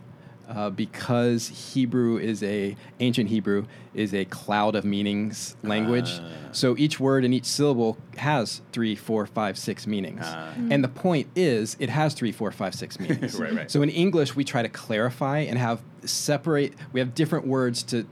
Uh, 0.48 0.68
because 0.68 1.72
Hebrew 1.72 2.18
is 2.18 2.42
a 2.42 2.76
ancient 3.00 3.30
Hebrew 3.30 3.64
is 3.94 4.12
a 4.12 4.26
cloud 4.26 4.74
of 4.74 4.84
meanings 4.84 5.56
language, 5.62 6.10
Ah. 6.20 6.28
so 6.50 6.76
each 6.76 7.00
word 7.00 7.24
and 7.24 7.32
each 7.32 7.46
syllable 7.46 7.96
has 8.18 8.60
three, 8.72 8.94
four, 8.94 9.24
five, 9.24 9.56
six 9.56 9.86
meanings. 9.86 10.20
Ah. 10.24 10.52
And 10.68 10.84
the 10.84 10.88
point 10.88 11.28
is, 11.34 11.76
it 11.78 11.88
has 11.88 12.12
three, 12.12 12.32
four, 12.32 12.50
five, 12.50 12.74
six 12.74 13.00
meanings. 13.00 13.38
Right, 13.40 13.54
right. 13.54 13.70
So 13.70 13.80
in 13.80 13.88
English, 13.88 14.36
we 14.36 14.44
try 14.44 14.60
to 14.60 14.68
clarify 14.68 15.38
and 15.38 15.58
have 15.58 15.80
separate. 16.04 16.74
We 16.92 17.00
have 17.00 17.14
different 17.14 17.46
words 17.46 17.82
to 17.84 18.04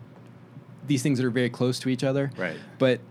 these 0.87 1.03
things 1.03 1.19
that 1.19 1.27
are 1.27 1.31
very 1.31 1.51
close 1.51 1.79
to 1.81 1.89
each 1.91 2.05
other. 2.05 2.31
Right. 2.39 2.57
But 2.79 3.01
uh, 3.01 3.03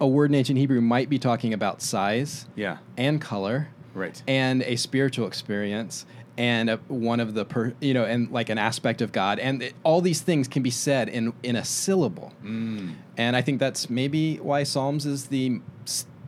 a 0.00 0.06
word 0.06 0.30
in 0.30 0.34
ancient 0.34 0.58
Hebrew 0.58 0.80
might 0.80 1.08
be 1.08 1.18
talking 1.18 1.52
about 1.52 1.82
size 1.82 2.46
Yeah. 2.56 2.78
and 2.96 3.20
color 3.20 3.68
Right. 3.94 4.20
and 4.26 4.62
a 4.62 4.76
spiritual 4.76 5.26
experience 5.26 6.04
and 6.36 6.68
a, 6.68 6.76
one 6.88 7.20
of 7.20 7.34
the 7.34 7.44
per, 7.44 7.74
you 7.80 7.94
know 7.94 8.04
and 8.04 8.28
like 8.32 8.48
an 8.48 8.58
aspect 8.58 9.00
of 9.00 9.12
God 9.12 9.38
and 9.38 9.62
it, 9.62 9.74
all 9.84 10.00
these 10.00 10.20
things 10.20 10.48
can 10.48 10.62
be 10.64 10.70
said 10.70 11.08
in 11.08 11.32
in 11.44 11.54
a 11.56 11.64
syllable. 11.64 12.32
Mm. 12.44 12.94
And 13.16 13.36
I 13.36 13.42
think 13.42 13.60
that's 13.60 13.88
maybe 13.88 14.36
why 14.38 14.64
Psalms 14.64 15.06
is 15.06 15.26
the 15.26 15.60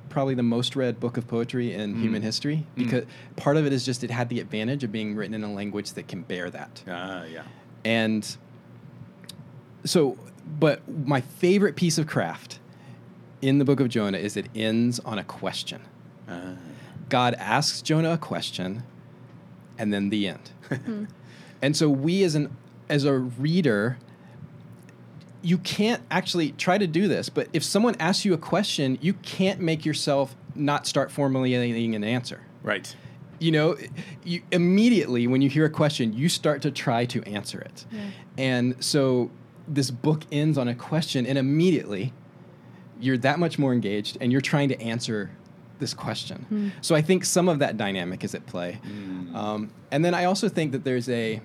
probably 0.08 0.34
the 0.34 0.42
most 0.44 0.76
read 0.76 0.98
book 1.00 1.16
of 1.16 1.26
poetry 1.28 1.74
in 1.74 1.96
human 2.00 2.22
history 2.22 2.66
because 2.76 3.04
part 3.36 3.56
of 3.58 3.66
it 3.66 3.72
is 3.72 3.84
just 3.84 4.02
it 4.04 4.10
had 4.10 4.28
the 4.30 4.40
advantage 4.40 4.82
of 4.84 4.90
being 4.92 5.14
written 5.16 5.34
in 5.34 5.42
a 5.44 5.52
language 5.52 5.92
that 5.92 6.08
can 6.08 6.22
bear 6.22 6.48
that. 6.50 6.82
Ah, 6.88 7.24
yeah. 7.24 7.42
And 7.84 8.36
so, 9.84 10.16
but 10.58 10.80
my 11.06 11.20
favorite 11.20 11.76
piece 11.76 11.98
of 11.98 12.06
craft 12.06 12.60
in 13.42 13.58
the 13.58 13.64
book 13.64 13.80
of 13.80 13.88
Jonah 13.88 14.18
is 14.18 14.36
it 14.36 14.46
ends 14.54 14.98
on 15.00 15.18
a 15.18 15.24
question. 15.24 15.82
Ah. 16.28 16.54
God 17.08 17.34
asks 17.34 17.82
Jonah 17.82 18.12
a 18.12 18.18
question, 18.18 18.82
and 19.78 19.92
then 19.92 20.10
the 20.10 20.28
end. 20.28 20.50
and 21.62 21.76
so 21.76 21.88
we, 21.88 22.22
as 22.24 22.34
an 22.34 22.56
as 22.88 23.04
a 23.04 23.14
reader, 23.14 23.98
you 25.42 25.58
can't 25.58 26.02
actually 26.10 26.52
try 26.52 26.78
to 26.78 26.86
do 26.86 27.08
this. 27.08 27.28
But 27.28 27.48
if 27.52 27.62
someone 27.62 27.94
asks 28.00 28.24
you 28.24 28.34
a 28.34 28.38
question, 28.38 28.98
you 29.00 29.14
can't 29.14 29.60
make 29.60 29.84
yourself 29.84 30.34
not 30.54 30.86
start 30.86 31.10
formulating 31.10 31.94
an 31.94 32.04
answer. 32.04 32.40
Right. 32.62 32.94
You 33.38 33.52
know, 33.52 33.76
you 34.24 34.42
immediately 34.50 35.26
when 35.26 35.42
you 35.42 35.48
hear 35.48 35.66
a 35.66 35.70
question, 35.70 36.12
you 36.12 36.28
start 36.28 36.62
to 36.62 36.70
try 36.70 37.04
to 37.06 37.22
answer 37.24 37.60
it. 37.60 37.84
And 38.38 38.82
so 38.82 39.30
this 39.68 39.90
book 39.90 40.22
ends 40.32 40.58
on 40.58 40.68
a 40.68 40.74
question, 40.74 41.26
and 41.26 41.38
immediately 41.38 42.12
you're 43.00 43.18
that 43.18 43.38
much 43.38 43.58
more 43.58 43.72
engaged, 43.72 44.18
and 44.20 44.30
you're 44.32 44.40
trying 44.40 44.68
to 44.70 44.80
answer 44.80 45.30
this 45.78 45.92
question. 45.94 46.72
So 46.80 46.94
I 46.94 47.02
think 47.02 47.24
some 47.24 47.48
of 47.48 47.58
that 47.58 47.76
dynamic 47.76 48.24
is 48.24 48.34
at 48.34 48.46
play, 48.46 48.80
um, 49.34 49.70
and 49.90 50.04
then 50.04 50.14
I 50.14 50.24
also 50.24 50.48
think 50.48 50.72
that 50.72 50.84
there's 50.84 51.08
a 51.08 51.40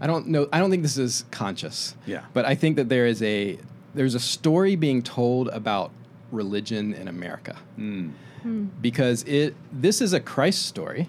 I 0.00 0.06
don't 0.06 0.28
know. 0.28 0.48
I 0.52 0.58
don't 0.60 0.70
think 0.70 0.82
this 0.82 0.96
is 0.96 1.24
conscious. 1.30 1.96
Yeah. 2.06 2.24
But 2.32 2.44
I 2.44 2.54
think 2.54 2.76
that 2.76 2.88
there 2.88 3.06
is 3.06 3.22
a 3.22 3.58
there's 3.94 4.14
a 4.14 4.20
story 4.20 4.76
being 4.76 5.02
told 5.02 5.48
about 5.48 5.90
religion 6.30 6.94
in 6.94 7.08
America 7.08 7.56
Mm. 7.78 8.12
because 8.80 9.24
it 9.24 9.56
this 9.72 10.00
is 10.00 10.12
a 10.12 10.20
Christ 10.20 10.66
story. 10.66 11.08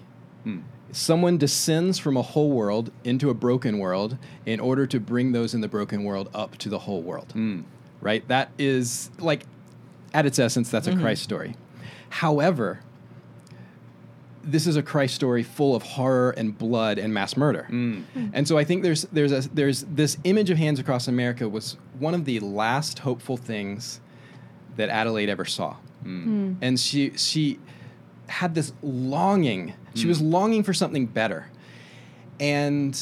Hmm. 0.90 0.94
Someone 0.94 1.38
descends 1.38 1.98
from 1.98 2.16
a 2.16 2.22
whole 2.22 2.50
world 2.50 2.92
into 3.04 3.30
a 3.30 3.34
broken 3.34 3.78
world 3.78 4.18
in 4.46 4.60
order 4.60 4.86
to 4.86 5.00
bring 5.00 5.32
those 5.32 5.54
in 5.54 5.60
the 5.60 5.68
broken 5.68 6.04
world 6.04 6.30
up 6.34 6.56
to 6.58 6.68
the 6.68 6.80
whole 6.80 7.02
world. 7.02 7.32
Mm. 7.34 7.64
Right? 8.00 8.26
That 8.28 8.50
is 8.58 9.10
like 9.18 9.44
at 10.12 10.26
its 10.26 10.38
essence 10.38 10.70
that's 10.70 10.86
a 10.86 10.96
Christ 10.96 11.22
story. 11.22 11.54
However, 12.08 12.80
this 14.42 14.66
is 14.66 14.76
a 14.76 14.82
Christ 14.82 15.14
story 15.14 15.42
full 15.42 15.76
of 15.76 15.82
horror 15.82 16.30
and 16.30 16.56
blood 16.56 16.98
and 16.98 17.12
mass 17.12 17.36
murder. 17.36 17.66
Mm. 17.70 18.04
And 18.32 18.48
so 18.48 18.58
I 18.58 18.64
think 18.64 18.82
there's 18.82 19.02
there's 19.12 19.32
a 19.32 19.48
there's 19.50 19.82
this 19.82 20.16
image 20.24 20.50
of 20.50 20.58
Hands 20.58 20.78
Across 20.78 21.08
America 21.08 21.48
was 21.48 21.76
one 21.98 22.14
of 22.14 22.24
the 22.24 22.40
last 22.40 23.00
hopeful 23.00 23.36
things 23.36 24.00
that 24.76 24.88
Adelaide 24.88 25.28
ever 25.28 25.44
saw. 25.44 25.76
And 26.62 26.80
she 26.80 27.12
she 27.16 27.58
had 28.28 28.54
this 28.54 28.72
longing. 28.82 29.74
She 29.94 30.06
was 30.06 30.20
longing 30.20 30.62
for 30.62 30.72
something 30.72 31.06
better. 31.06 31.46
And 32.38 32.98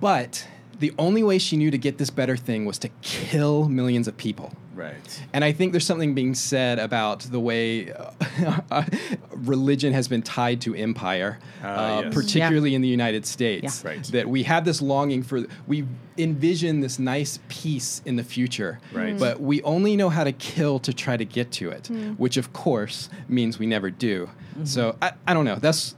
but 0.00 0.46
the 0.78 0.92
only 0.98 1.22
way 1.22 1.38
she 1.38 1.56
knew 1.56 1.70
to 1.70 1.78
get 1.78 1.98
this 1.98 2.10
better 2.10 2.36
thing 2.36 2.64
was 2.64 2.78
to 2.78 2.88
kill 3.02 3.68
millions 3.68 4.08
of 4.08 4.16
people. 4.16 4.52
Right. 4.74 5.22
And 5.34 5.44
I 5.44 5.52
think 5.52 5.72
there's 5.72 5.84
something 5.84 6.14
being 6.14 6.34
said 6.34 6.78
about 6.78 7.20
the 7.20 7.38
way 7.38 7.92
uh, 7.92 8.84
religion 9.34 9.92
has 9.92 10.08
been 10.08 10.22
tied 10.22 10.62
to 10.62 10.74
empire, 10.74 11.38
Ah, 11.62 11.98
uh, 11.98 12.00
yes. 12.02 12.14
particularly 12.14 12.74
in 12.74 12.80
the 12.80 12.88
United 12.88 13.26
States. 13.26 13.82
Yeah. 13.84 13.90
Right. 13.90 14.04
That 14.04 14.28
we 14.30 14.42
have 14.44 14.64
this 14.64 14.80
longing 14.80 15.22
for, 15.22 15.44
we 15.66 15.86
envision 16.16 16.80
this 16.80 16.98
nice 16.98 17.40
peace 17.48 18.00
in 18.06 18.16
the 18.16 18.24
future. 18.24 18.80
Right. 18.90 19.18
But 19.18 19.38
we 19.40 19.60
only 19.64 19.96
know 19.96 20.08
how 20.08 20.24
to 20.24 20.32
kill 20.32 20.78
to 20.78 20.94
try 20.94 21.18
to 21.18 21.26
get 21.26 21.52
to 21.52 21.68
it, 21.70 21.88
which 22.16 22.38
of 22.38 22.54
course 22.54 23.10
means 23.28 23.58
we 23.58 23.66
never 23.66 23.90
do. 23.90 24.30
So 24.64 24.96
I, 25.02 25.12
I 25.26 25.34
don't 25.34 25.44
know. 25.44 25.56
That's 25.56 25.94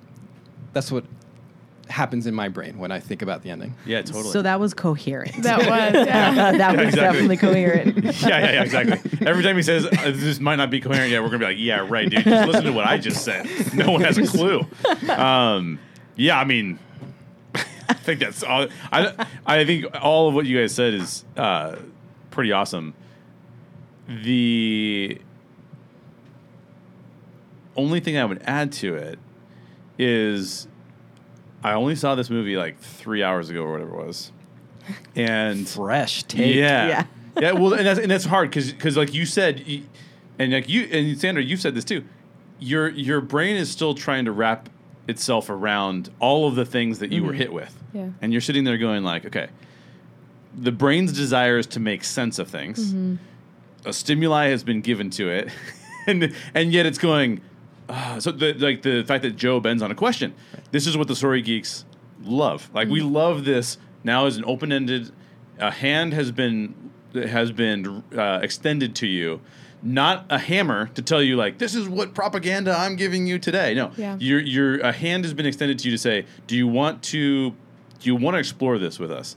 that's 0.73 0.91
what 0.91 1.05
happens 1.93 2.27
in 2.27 2.35
my 2.35 2.49
brain 2.49 2.79
when 2.79 2.91
I 2.91 2.99
think 2.99 3.23
about 3.23 3.43
the 3.43 3.51
ending. 3.51 3.75
Yeah, 3.87 4.03
totally. 4.03 4.31
So 4.31 4.43
that 4.43 4.59
was 4.59 4.75
coherent. 4.75 5.43
That 5.43 5.59
was, 5.59 5.69
yeah. 6.07 6.53
that 6.59 6.77
was 6.77 6.87
exactly. 6.89 7.01
definitely 7.01 7.37
coherent. 7.37 7.97
yeah, 8.23 8.29
yeah, 8.29 8.53
yeah, 8.53 8.63
exactly. 8.63 9.27
Every 9.27 9.43
time 9.43 9.57
he 9.57 9.63
says 9.63 9.87
uh, 9.87 10.13
this 10.15 10.41
might 10.41 10.57
not 10.57 10.71
be 10.71 10.81
coherent 10.81 11.11
yet, 11.11 11.23
we're 11.23 11.29
gonna 11.29 11.39
be 11.39 11.45
like, 11.45 11.59
yeah, 11.59 11.87
right, 11.89 12.09
dude. 12.09 12.25
Just 12.25 12.49
listen 12.49 12.65
to 12.65 12.73
what 12.73 12.87
I 12.87 12.99
just 12.99 13.25
said. 13.25 13.47
No 13.75 13.91
one 13.91 14.03
has 14.03 14.19
a 14.19 14.27
clue. 14.27 14.67
Um, 15.09 15.79
yeah, 16.15 16.39
I 16.39 16.45
mean, 16.45 16.79
I 17.55 17.95
think 17.95 18.21
that's 18.21 18.43
all. 18.43 18.67
I 18.93 19.27
I 19.47 19.65
think 19.65 19.87
all 20.01 20.29
of 20.29 20.35
what 20.35 20.45
you 20.45 20.59
guys 20.59 20.75
said 20.75 20.95
is 20.95 21.25
uh, 21.37 21.77
pretty 22.31 22.53
awesome. 22.53 22.93
The 24.09 25.19
only 27.77 28.01
thing 28.01 28.19
I 28.19 28.25
would 28.25 28.43
add 28.45 28.73
to 28.73 28.95
it 28.95 29.19
is 29.99 30.69
I 31.65 31.75
only 31.75 31.95
saw 31.95 32.15
this 32.15 32.31
movie 32.31 32.57
like 32.57 32.79
three 32.79 33.23
hours 33.23 33.51
ago 33.51 33.63
or 33.63 33.73
whatever 33.73 34.01
it 34.01 34.07
was, 34.07 34.33
and 35.15 35.69
Fresh 35.69 36.25
take. 36.25 36.55
yeah. 36.55 36.87
Yeah. 36.87 37.05
Yeah. 37.41 37.53
Well, 37.53 37.73
and 37.73 37.87
that's 37.87 38.01
and 38.01 38.11
that's 38.11 38.25
hard 38.25 38.51
because 38.51 38.73
because 38.73 38.97
like 38.97 39.15
you 39.15 39.25
said, 39.25 39.65
and 40.39 40.53
like 40.53 40.69
you 40.69 40.83
and 40.85 41.19
Sandra, 41.19 41.43
you've 41.43 41.61
said 41.61 41.75
this 41.75 41.85
too. 41.85 42.05
Your 42.59 42.89
your 42.91 43.21
brain 43.21 43.57
is 43.57 43.71
still 43.71 43.95
trying 43.95 44.25
to 44.27 44.33
wrap 44.33 44.69
itself 45.09 45.51
around 45.51 46.11
all 46.21 46.47
of 46.47 46.55
the 46.55 46.65
things 46.65 46.99
that 47.01 47.11
you 47.13 47.23
were 47.23 47.31
mm-hmm. 47.31 47.39
hit 47.39 47.53
with. 47.53 47.83
Yeah. 47.93 48.11
And 48.21 48.33
you're 48.33 48.41
sitting 48.41 48.65
there 48.65 48.79
going 48.79 49.03
like, 49.03 49.27
okay, 49.27 49.49
the 50.55 50.73
brain's 50.73 51.13
desire 51.13 51.59
is 51.59 51.67
to 51.69 51.81
make 51.81 52.05
sense 52.05 52.39
of 52.39 52.49
things. 52.49 52.93
Mm-hmm. 52.93 53.17
A 53.85 53.93
stimuli 53.93 54.49
has 54.49 54.63
been 54.63 54.81
given 54.81 55.11
to 55.11 55.29
it, 55.29 55.49
and 56.07 56.35
and 56.55 56.73
yet 56.73 56.87
it's 56.87 56.99
going. 56.99 57.41
Uh, 57.93 58.19
so 58.25 58.33
the 58.33 58.55
like 58.55 58.83
the 58.83 59.05
fact 59.05 59.23
that 59.23 59.37
Joe 59.37 59.61
bends 59.61 59.83
on 59.83 59.91
a 59.91 59.95
question. 59.95 60.35
This 60.71 60.87
is 60.87 60.97
what 60.97 61.09
the 61.09 61.17
story 61.17 61.43
geeks 61.43 61.85
love. 62.23 62.71
Like 62.75 62.89
we 62.89 63.01
love 63.03 63.45
this. 63.45 63.79
Now 64.05 64.27
is 64.27 64.37
an 64.37 64.45
open 64.47 64.73
ended. 64.73 65.13
A 65.59 65.71
hand 65.71 66.13
has 66.15 66.33
been 66.33 66.91
has 67.15 67.53
been 67.53 68.03
uh, 68.17 68.41
extended 68.43 68.95
to 68.97 69.07
you. 69.07 69.41
Not 69.85 70.27
a 70.31 70.39
hammer 70.39 70.87
to 70.95 71.03
tell 71.03 71.21
you 71.23 71.37
like 71.37 71.59
this 71.59 71.75
is 71.75 71.89
what 71.89 72.15
propaganda 72.15 72.73
I'm 72.77 72.97
giving 72.97 73.27
you 73.27 73.39
today. 73.39 73.75
No, 73.75 73.91
Yeah. 73.97 74.17
your 74.19 74.41
your 74.41 74.79
a 74.81 74.93
hand 74.93 75.25
has 75.25 75.35
been 75.35 75.47
extended 75.47 75.79
to 75.81 75.89
you 75.89 75.91
to 75.95 75.99
say, 75.99 76.25
do 76.47 76.57
you 76.57 76.67
want 76.69 77.03
to 77.05 77.51
do 77.51 77.55
you 78.03 78.17
want 78.17 78.35
to 78.35 78.39
explore 78.39 78.79
this 78.79 78.99
with 78.99 79.11
us? 79.13 79.37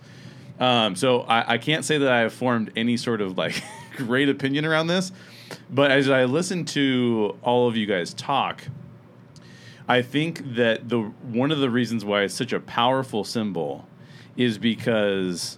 Um, 0.60 0.96
so 0.96 1.22
I, 1.22 1.54
I 1.54 1.58
can't 1.58 1.84
say 1.84 1.98
that 1.98 2.10
I 2.12 2.20
have 2.20 2.34
formed 2.34 2.72
any 2.76 2.96
sort 2.96 3.22
of 3.22 3.38
like 3.38 3.62
great 3.98 4.30
opinion 4.30 4.66
around 4.66 4.88
this, 4.88 5.12
but 5.70 5.92
as 5.92 6.10
I 6.10 6.26
listen 6.26 6.66
to 6.66 7.38
all 7.42 7.68
of 7.68 7.76
you 7.76 7.86
guys 7.86 8.14
talk, 8.14 8.64
I 9.88 10.02
think 10.02 10.56
that 10.56 10.90
the 10.90 11.00
one 11.00 11.52
of 11.52 11.60
the 11.60 11.70
reasons 11.70 12.04
why 12.04 12.24
it's 12.24 12.34
such 12.34 12.54
a 12.54 12.60
powerful 12.60 13.24
symbol 13.24 13.88
is 14.36 14.58
because 14.58 15.58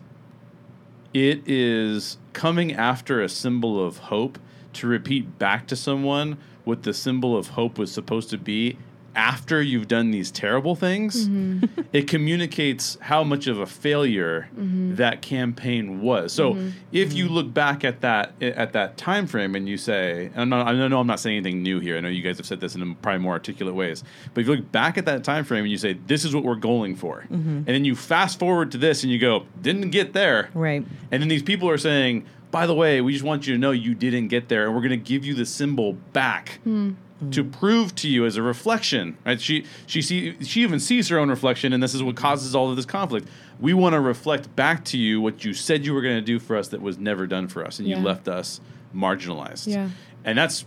it 1.14 1.48
is 1.48 2.18
coming 2.34 2.74
after 2.74 3.22
a 3.22 3.30
symbol 3.30 3.84
of 3.84 3.98
hope 3.98 4.38
to 4.74 4.88
repeat 4.88 5.40
back 5.40 5.66
to 5.68 5.76
someone 5.76 6.38
what 6.64 6.84
the 6.84 6.94
symbol 6.94 7.38
of 7.38 7.50
hope 7.50 7.80
was 7.80 7.92
supposed 7.92 8.30
to 8.30 8.38
be 8.38 8.78
after 9.18 9.62
you've 9.62 9.88
done 9.88 10.12
these 10.12 10.30
terrible 10.30 10.76
things 10.76 11.28
mm-hmm. 11.28 11.82
it 11.92 12.08
communicates 12.08 12.98
how 13.02 13.24
much 13.24 13.48
of 13.48 13.60
a 13.60 13.66
failure 13.66 14.48
mm-hmm. 14.56 14.96
that 14.96 15.24
campaign 15.24 16.02
was. 16.02 16.32
So 16.32 16.54
mm-hmm. 16.54 16.70
if 16.92 17.14
you 17.14 17.28
look 17.28 17.52
back 17.52 17.84
at 17.84 18.02
that 18.02 18.32
at 18.42 18.74
that 18.74 18.96
time 18.96 19.26
frame 19.26 19.56
and 19.56 19.68
you 19.68 19.76
say 19.76 20.28
and 20.28 20.42
I'm 20.42 20.50
not, 20.50 20.68
i 20.68 20.88
know 20.88 21.00
i'm 21.00 21.08
not 21.08 21.20
saying 21.20 21.38
anything 21.38 21.64
new 21.64 21.80
here. 21.80 21.98
I 21.98 22.00
know 22.00 22.10
you 22.10 22.22
guys 22.22 22.38
have 22.38 22.46
said 22.46 22.60
this 22.60 22.76
in 22.76 22.96
probably 22.96 23.20
more 23.20 23.34
articulate 23.34 23.74
ways. 23.74 24.04
But 24.34 24.42
if 24.42 24.48
you 24.48 24.56
look 24.56 24.72
back 24.72 24.98
at 25.00 25.06
that 25.06 25.24
time 25.24 25.44
frame 25.44 25.64
and 25.64 25.72
you 25.72 25.80
say 25.80 25.94
this 25.94 26.24
is 26.24 26.36
what 26.36 26.44
we're 26.44 26.56
going 26.56 26.96
for. 26.96 27.26
And 27.30 27.66
then 27.66 27.86
you 27.86 27.96
fast 27.96 28.38
forward 28.38 28.72
to 28.74 28.78
this 28.78 29.02
and 29.04 29.12
you 29.12 29.18
go 29.18 29.46
didn't 29.62 29.90
get 29.90 30.14
there. 30.14 30.50
Right. 30.54 30.86
and 31.12 31.22
then 31.22 31.28
these 31.28 31.44
people 31.44 31.70
are 31.70 31.78
saying, 31.80 32.26
by 32.52 32.66
the 32.66 32.74
way, 32.74 33.02
we 33.02 33.12
just 33.12 33.26
want 33.26 33.48
you 33.48 33.54
to 33.54 33.60
know 33.60 33.72
you 33.72 33.94
didn't 33.94 34.30
get 34.30 34.48
there, 34.48 34.66
and 34.66 34.74
we're 34.74 34.82
going 34.82 34.92
to 34.92 34.98
give 34.98 35.26
you 35.26 35.34
the 35.34 35.46
symbol 35.46 35.94
back 36.14 36.60
hmm. 36.64 36.92
To 37.32 37.44
prove 37.44 37.96
to 37.96 38.08
you 38.08 38.26
as 38.26 38.38
a 38.38 38.42
reflection. 38.42 39.18
Right? 39.26 39.40
She 39.42 39.66
she 39.86 40.02
see 40.02 40.36
she 40.44 40.62
even 40.62 40.80
sees 40.80 41.08
her 41.10 41.18
own 41.20 41.30
reflection, 41.30 41.74
and 41.74 41.82
this 41.82 41.94
is 41.96 42.04
what 42.04 42.16
causes 42.16 42.56
all 42.56 42.70
of 42.70 42.76
this 42.76 42.86
conflict. 42.86 43.28
We 43.60 43.74
want 43.74 43.94
to 43.94 44.00
reflect 44.00 44.56
back 44.56 44.86
to 44.86 44.98
you 44.98 45.20
what 45.20 45.44
you 45.44 45.54
said 45.54 45.86
you 45.86 45.94
were 45.94 46.02
going 46.02 46.16
to 46.18 46.22
do 46.22 46.38
for 46.40 46.56
us 46.56 46.68
that 46.70 46.82
was 46.82 46.98
never 47.00 47.26
done 47.26 47.48
for 47.48 47.66
us, 47.66 47.80
and 47.80 47.88
Yeah. 47.88 47.98
you 47.98 48.04
left 48.06 48.28
us 48.28 48.62
marginalized. 48.96 49.68
Yeah. 49.68 49.90
and 50.26 50.38
that's 50.38 50.66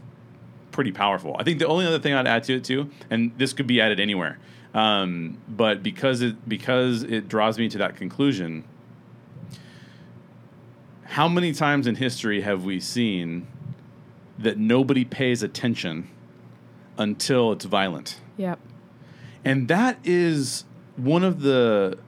pretty 0.73 0.93
powerful. 0.93 1.37
I 1.39 1.43
think 1.45 1.59
the 1.59 1.67
only 1.67 1.85
other 1.87 1.99
thing 1.99 2.15
I'd 2.15 2.27
add 2.27 2.45
to 2.45 2.55
it 2.57 2.65
too, 2.65 2.91
and 3.11 3.33
this 3.39 3.53
could 3.53 3.67
be 3.67 3.81
added 3.81 3.99
anywhere, 4.01 4.39
um, 4.75 5.39
but 5.49 5.83
because 5.83 6.21
it 6.23 6.49
because 6.49 7.03
it 7.03 7.29
draws 7.29 7.59
me 7.59 7.69
to 7.69 7.79
that 7.79 7.97
conclusion 7.97 8.65
how 11.05 11.29
many 11.29 11.53
times 11.53 11.87
in 11.87 11.97
history 11.97 12.43
have 12.43 12.65
we 12.65 12.79
seen 12.79 13.47
that 14.39 14.57
nobody 14.59 15.05
pays 15.05 15.43
attention 15.43 16.09
until 17.01 17.51
it's 17.53 17.65
violent? 17.65 18.21
Yep. 18.37 18.61
And 19.45 19.67
that 19.69 19.99
is 20.05 20.65
one 20.97 21.25
of 21.25 21.41
the 21.41 21.99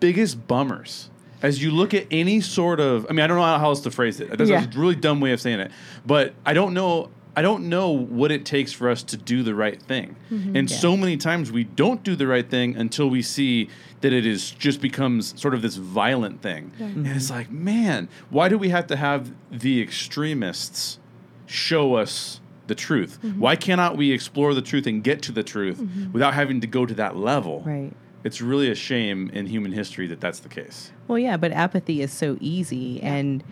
biggest 0.00 0.46
bummers. 0.46 1.08
As 1.40 1.62
you 1.62 1.70
look 1.70 1.94
at 1.94 2.06
any 2.10 2.40
sort 2.40 2.80
of, 2.80 3.06
I 3.08 3.12
mean, 3.12 3.20
I 3.20 3.26
don't 3.26 3.36
know 3.36 3.44
how 3.44 3.68
else 3.68 3.80
to 3.82 3.90
phrase 3.90 4.18
it. 4.20 4.36
That's 4.36 4.50
Yeah. 4.50 4.64
a 4.64 4.78
really 4.78 4.96
dumb 4.96 5.20
way 5.20 5.32
of 5.32 5.40
saying 5.40 5.60
it, 5.60 5.70
but 6.04 6.34
I 6.44 6.52
don't 6.52 6.74
know. 6.74 7.10
I 7.36 7.42
don't 7.42 7.68
know 7.68 7.90
what 7.90 8.30
it 8.30 8.44
takes 8.44 8.72
for 8.72 8.88
us 8.88 9.02
to 9.04 9.16
do 9.16 9.42
the 9.42 9.56
right 9.56 9.82
thing. 9.82 10.14
Mm-hmm. 10.32 10.56
And 10.56 10.70
Yeah. 10.70 10.76
so 10.76 10.96
many 10.96 11.16
times 11.16 11.50
we 11.50 11.64
don't 11.64 12.02
do 12.04 12.14
the 12.14 12.28
right 12.28 12.48
thing 12.48 12.76
until 12.76 13.10
we 13.10 13.22
see 13.22 13.68
that 14.02 14.12
it 14.12 14.24
is 14.24 14.52
just 14.52 14.80
becomes 14.80 15.38
sort 15.40 15.52
of 15.52 15.60
this 15.60 15.76
violent 15.76 16.42
thing. 16.42 16.70
And 16.78 17.06
it's 17.06 17.26
mm-hmm. 17.26 17.34
like, 17.34 17.50
man, 17.50 18.08
why 18.30 18.48
do 18.48 18.56
we 18.56 18.68
have 18.68 18.86
to 18.86 18.96
have 18.96 19.32
the 19.50 19.82
extremists 19.82 20.98
show 21.46 21.94
us 21.94 22.40
the 22.66 22.74
truth? 22.74 23.18
Why 23.36 23.56
cannot 23.56 23.96
we 23.96 24.12
explore 24.12 24.54
the 24.54 24.62
truth 24.62 24.86
and 24.86 25.02
get 25.02 25.22
to 25.22 25.32
the 25.32 25.42
truth 25.42 25.82
without 26.12 26.34
having 26.34 26.60
to 26.60 26.66
go 26.66 26.86
to 26.86 26.94
that 26.94 27.16
level? 27.16 27.62
Right. 27.64 27.92
It's 28.22 28.40
really 28.40 28.70
a 28.70 28.74
shame 28.74 29.30
in 29.34 29.46
human 29.46 29.72
history 29.72 30.06
that 30.06 30.20
that's 30.20 30.40
the 30.40 30.48
case. 30.48 30.90
Well, 31.08 31.18
yeah, 31.18 31.36
but 31.36 31.52
apathy 31.52 32.00
is 32.00 32.10
so 32.10 32.38
easy, 32.40 33.02
and 33.02 33.44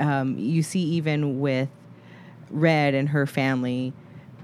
um, 0.00 0.36
you 0.36 0.64
see 0.64 0.80
even 0.80 1.38
with 1.38 1.68
Red 2.50 2.94
and 2.94 3.10
her 3.10 3.26
family 3.26 3.92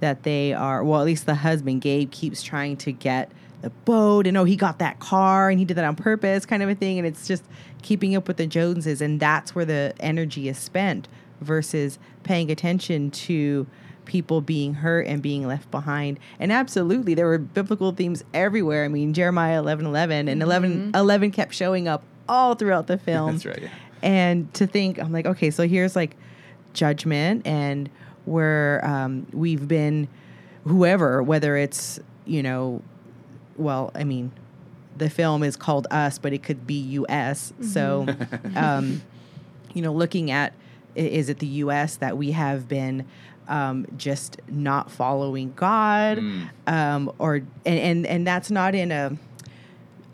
that 0.00 0.22
they 0.22 0.52
are 0.52 0.84
well. 0.84 1.00
At 1.00 1.06
least 1.06 1.26
the 1.26 1.36
husband 1.36 1.80
Gabe 1.80 2.10
keeps 2.10 2.42
trying 2.42 2.76
to 2.78 2.92
get 2.92 3.30
the 3.62 3.70
boat 3.70 4.26
and 4.26 4.36
oh 4.36 4.44
he 4.44 4.56
got 4.56 4.80
that 4.80 4.98
car 4.98 5.48
and 5.48 5.58
he 5.58 5.64
did 5.64 5.76
that 5.76 5.84
on 5.84 5.94
purpose 5.94 6.44
kind 6.44 6.62
of 6.64 6.68
a 6.68 6.74
thing 6.74 6.98
and 6.98 7.06
it's 7.06 7.28
just 7.28 7.44
keeping 7.80 8.14
up 8.16 8.26
with 8.26 8.36
the 8.36 8.46
Joneses 8.46 9.00
and 9.00 9.20
that's 9.20 9.54
where 9.54 9.64
the 9.64 9.94
energy 10.00 10.48
is 10.48 10.58
spent 10.58 11.06
versus 11.40 11.98
paying 12.24 12.50
attention 12.50 13.10
to 13.10 13.66
people 14.05 14.40
being 14.40 14.74
hurt 14.74 15.07
and 15.07 15.22
being 15.22 15.46
left 15.46 15.70
behind. 15.70 16.18
And 16.38 16.53
absolutely, 16.53 17.14
there 17.14 17.26
were 17.26 17.38
biblical 17.38 17.92
themes 17.92 18.24
everywhere. 18.34 18.84
I 18.84 18.88
mean, 18.88 19.12
Jeremiah 19.12 19.59
11 19.59 19.86
11 19.86 20.28
and 20.28 20.42
11, 20.42 20.92
11 20.94 21.30
kept 21.30 21.55
showing 21.55 21.88
up 21.88 22.03
all 22.28 22.55
throughout 22.55 22.86
the 22.86 22.98
film. 22.98 23.32
That's 23.32 23.46
right, 23.46 23.62
yeah. 23.62 23.68
And 24.03 24.53
to 24.55 24.66
think, 24.66 24.98
I'm 24.98 25.12
like, 25.12 25.26
okay, 25.26 25.50
so 25.50 25.66
here's 25.66 25.94
like 25.94 26.16
judgment 26.72 27.46
and 27.46 27.88
where 28.24 28.84
um, 28.84 29.26
we've 29.32 29.66
been, 29.66 30.09
whoever, 30.64 31.22
whether 31.22 31.57
it's, 31.57 32.00
you 32.24 32.42
know, 32.42 32.82
well, 33.57 33.92
I 33.94 34.05
mean, 34.05 34.32
the 34.96 35.11
film 35.11 35.42
is 35.42 35.57
called 35.57 35.86
Us, 35.90 36.18
but 36.18 36.32
it 36.32 36.42
could 36.42 36.66
be 36.66 36.74
US. 36.74 37.53
So, 37.61 38.07
um, 38.57 39.03
you 39.74 39.82
know, 39.82 39.92
looking 39.92 40.30
at 40.30 40.53
is 40.94 41.28
it 41.28 41.38
the 41.38 41.46
U.S. 41.46 41.96
that 41.96 42.18
we 42.18 42.32
have 42.32 42.68
been 42.68 43.07
um, 43.49 43.86
just 43.97 44.40
not 44.49 44.90
following 44.90 45.53
God, 45.57 46.22
um, 46.66 47.12
or 47.18 47.36
and, 47.36 47.49
and 47.78 48.07
and 48.07 48.26
that's 48.26 48.51
not 48.51 48.74
in 48.74 48.90
a 48.93 49.16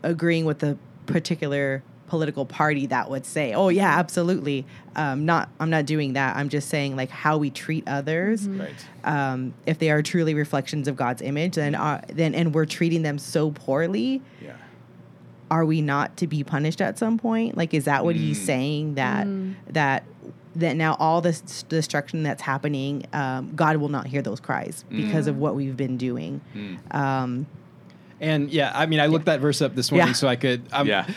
agreeing 0.03 0.45
with 0.45 0.59
the 0.59 0.77
particular 1.05 1.83
political 2.07 2.43
party 2.45 2.87
that 2.87 3.09
would 3.09 3.25
say, 3.25 3.53
"Oh 3.53 3.69
yeah, 3.69 3.97
absolutely." 3.99 4.65
Um, 4.95 5.25
not 5.25 5.49
I'm 5.59 5.69
not 5.69 5.85
doing 5.85 6.13
that. 6.13 6.35
I'm 6.35 6.49
just 6.49 6.69
saying 6.69 6.95
like 6.95 7.09
how 7.09 7.37
we 7.37 7.49
treat 7.49 7.87
others. 7.87 8.47
Right. 8.47 8.73
Um, 9.03 9.53
if 9.65 9.77
they 9.79 9.91
are 9.91 10.01
truly 10.01 10.33
reflections 10.33 10.87
of 10.87 10.95
God's 10.95 11.21
image, 11.21 11.55
then 11.55 11.75
uh, 11.75 12.01
then 12.07 12.33
and 12.35 12.53
we're 12.53 12.65
treating 12.65 13.03
them 13.03 13.17
so 13.19 13.51
poorly, 13.51 14.21
Yeah. 14.41 14.53
are 15.51 15.65
we 15.65 15.81
not 15.81 16.17
to 16.17 16.27
be 16.27 16.43
punished 16.43 16.81
at 16.81 16.97
some 16.97 17.17
point? 17.17 17.55
Like, 17.55 17.73
is 17.73 17.85
that 17.85 18.03
what 18.03 18.15
he's 18.15 18.41
saying 18.43 18.95
that 18.95 19.27
that 19.71 20.03
that 20.55 20.75
now 20.75 20.95
all 20.99 21.21
this 21.21 21.63
destruction 21.63 22.23
that's 22.23 22.41
happening, 22.41 23.05
um, 23.13 23.51
God 23.55 23.77
will 23.77 23.89
not 23.89 24.07
hear 24.07 24.21
those 24.21 24.39
cries 24.39 24.83
because 24.89 25.27
of 25.27 25.37
what 25.37 25.55
we've 25.55 25.77
been 25.77 25.97
doing. 25.97 26.41
Um, 26.91 27.45
And 28.21 28.49
yeah, 28.51 28.71
I 28.75 28.85
mean, 28.85 28.99
I 28.99 29.05
looked 29.05 29.25
that 29.25 29.39
verse 29.39 29.61
up 29.61 29.75
this 29.75 29.91
morning 29.91 30.07
Yeah. 30.09 30.13
so 30.13 30.27
I 30.27 30.35
could. 30.35 30.63
Um, 30.73 30.87
yeah. 30.87 31.07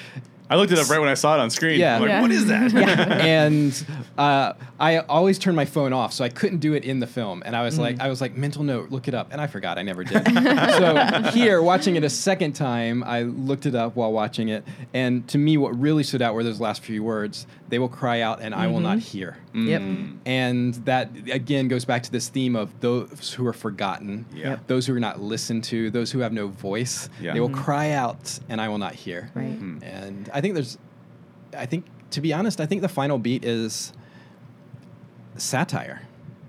I 0.50 0.56
looked 0.56 0.70
it 0.70 0.78
up 0.78 0.90
right 0.90 0.98
when 1.00 1.08
I 1.08 1.14
saw 1.14 1.34
it 1.34 1.40
on 1.40 1.48
screen. 1.48 1.80
Yeah. 1.80 1.96
I'm 1.96 2.02
like, 2.02 2.10
Yeah. 2.10 2.20
what 2.20 2.30
is 2.30 2.46
that? 2.46 2.74
and 2.74 3.86
uh, 4.18 4.52
I 4.78 4.98
always 4.98 5.38
turn 5.38 5.54
my 5.54 5.64
phone 5.64 5.94
off, 5.94 6.12
so 6.12 6.24
I 6.24 6.28
couldn't 6.28 6.58
do 6.58 6.74
it 6.74 6.84
in 6.84 7.00
the 7.00 7.06
film. 7.06 7.42
And 7.46 7.56
I 7.56 7.62
was 7.62 7.76
Mm. 7.76 7.80
like, 7.80 8.00
I 8.00 8.08
was 8.08 8.20
like, 8.20 8.36
mental 8.36 8.62
note, 8.62 8.90
look 8.90 9.08
it 9.08 9.14
up, 9.14 9.28
and 9.32 9.40
I 9.40 9.46
forgot, 9.46 9.78
I 9.78 9.82
never 9.82 10.04
did. 10.04 10.22
so 10.26 11.22
here, 11.32 11.62
watching 11.62 11.96
it 11.96 12.04
a 12.04 12.10
second 12.10 12.52
time, 12.52 13.02
I 13.02 13.22
looked 13.22 13.64
it 13.64 13.74
up 13.74 13.96
while 13.96 14.12
watching 14.12 14.48
it, 14.50 14.62
and 14.92 15.26
to 15.28 15.38
me, 15.38 15.56
what 15.56 15.70
really 15.80 16.02
stood 16.02 16.20
out 16.20 16.34
were 16.34 16.44
those 16.44 16.60
last 16.60 16.82
few 16.82 17.02
words: 17.02 17.46
"They 17.72 17.78
will 17.78 17.88
cry 17.88 18.20
out, 18.20 18.42
and 18.42 18.54
I 18.54 18.66
will 18.66 18.80
not 18.80 18.98
hear." 18.98 19.38
Yep. 19.54 19.80
Mm. 19.82 20.16
And 20.26 20.74
that 20.84 21.08
again 21.32 21.68
goes 21.68 21.86
back 21.86 22.02
to 22.02 22.12
this 22.12 22.28
theme 22.28 22.54
of 22.54 22.68
those 22.80 23.32
who 23.32 23.46
are 23.46 23.54
forgotten, 23.54 24.26
Yeah. 24.34 24.50
Yep. 24.50 24.66
those 24.66 24.86
who 24.86 24.94
are 24.94 25.00
not 25.00 25.22
listened 25.22 25.64
to, 25.64 25.90
those 25.90 26.12
who 26.12 26.18
have 26.20 26.32
no 26.34 26.48
voice. 26.48 27.08
Yeah. 27.20 27.32
They 27.32 27.40
will 27.40 27.48
cry 27.48 27.90
out, 27.92 28.38
and 28.48 28.60
I 28.60 28.68
will 28.68 28.76
not 28.78 28.94
hear. 28.94 29.30
Right. 29.34 29.58
And 29.82 30.28
I 30.34 30.40
think 30.42 30.52
there's, 30.54 30.76
I 31.56 31.64
think 31.66 31.86
to 32.10 32.20
be 32.20 32.32
honest, 32.34 32.60
I 32.60 32.66
think 32.66 32.82
the 32.82 32.88
final 32.90 33.16
beat 33.18 33.42
is 33.44 33.92
satire. 35.36 36.02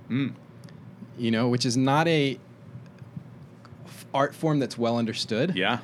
Mm. 0.10 0.34
You 1.18 1.32
know, 1.32 1.48
which 1.48 1.66
is 1.66 1.78
not 1.78 2.08
a 2.08 2.38
f- 3.86 4.06
art 4.14 4.36
form 4.36 4.60
that's 4.60 4.78
well 4.78 4.98
understood, 4.98 5.54
Yeah. 5.56 5.80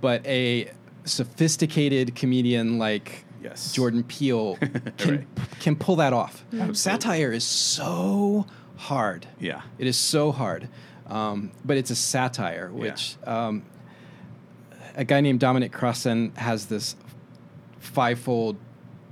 but 0.00 0.24
a 0.26 0.70
sophisticated 1.04 2.14
comedian 2.14 2.78
like 2.78 3.24
Yes. 3.46 3.72
Jordan 3.72 4.02
Peele 4.04 4.56
can 4.98 5.10
Right. 5.16 5.26
can 5.60 5.76
pull 5.76 5.96
that 5.96 6.12
off. 6.12 6.44
Absolutely. 6.52 6.74
Satire 6.74 7.32
is 7.32 7.44
so 7.44 8.46
hard. 8.76 9.26
Yeah. 9.40 9.62
It 9.78 9.86
is 9.86 9.96
so 9.96 10.32
hard. 10.32 10.68
Um, 11.06 11.50
but 11.64 11.76
it's 11.76 11.90
a 11.90 11.94
satire, 11.96 12.68
which 12.72 13.16
um, 13.24 13.62
a 14.96 15.04
guy 15.04 15.20
named 15.20 15.38
Dominic 15.40 15.70
Crossan 15.72 16.32
has 16.36 16.66
this 16.66 16.96
fivefold 17.78 18.56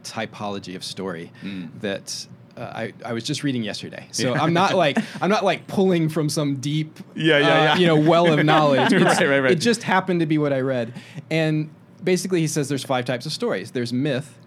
typology 0.03 0.75
of 0.77 0.85
story 0.85 1.31
Mm. 1.43 1.69
that 1.81 2.27
uh, 2.57 2.61
I, 2.61 2.93
I 3.05 3.13
was 3.13 3.25
just 3.25 3.43
reading 3.43 3.63
yesterday. 3.65 4.07
So 4.13 4.35
I'm 4.35 4.53
not 4.53 4.75
like 4.85 4.99
I'm 5.21 5.31
not 5.31 5.45
like 5.45 5.67
pulling 5.67 6.09
from 6.09 6.29
some 6.29 6.57
deep 6.57 6.99
Yeah, 7.15 7.39
yeah, 7.39 7.47
uh, 7.49 7.51
yeah. 7.65 7.77
you 7.77 7.87
know 7.87 7.99
well 7.99 8.33
of 8.33 8.45
knowledge. 8.53 8.93
Right, 8.93 9.03
right, 9.21 9.39
right. 9.41 9.53
It 9.53 9.61
just 9.61 9.83
happened 9.83 10.21
to 10.21 10.27
be 10.27 10.39
what 10.39 10.53
I 10.53 10.61
read. 10.61 10.93
And 11.31 11.71
basically 12.05 12.41
he 12.41 12.47
says 12.47 12.69
there's 12.69 12.85
five 12.85 13.05
types 13.07 13.27
of 13.27 13.33
stories. 13.33 13.71
There's 13.73 13.93
myth, 13.93 14.39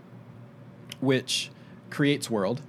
which 1.00 1.52
creates 1.90 2.30
world. 2.30 2.62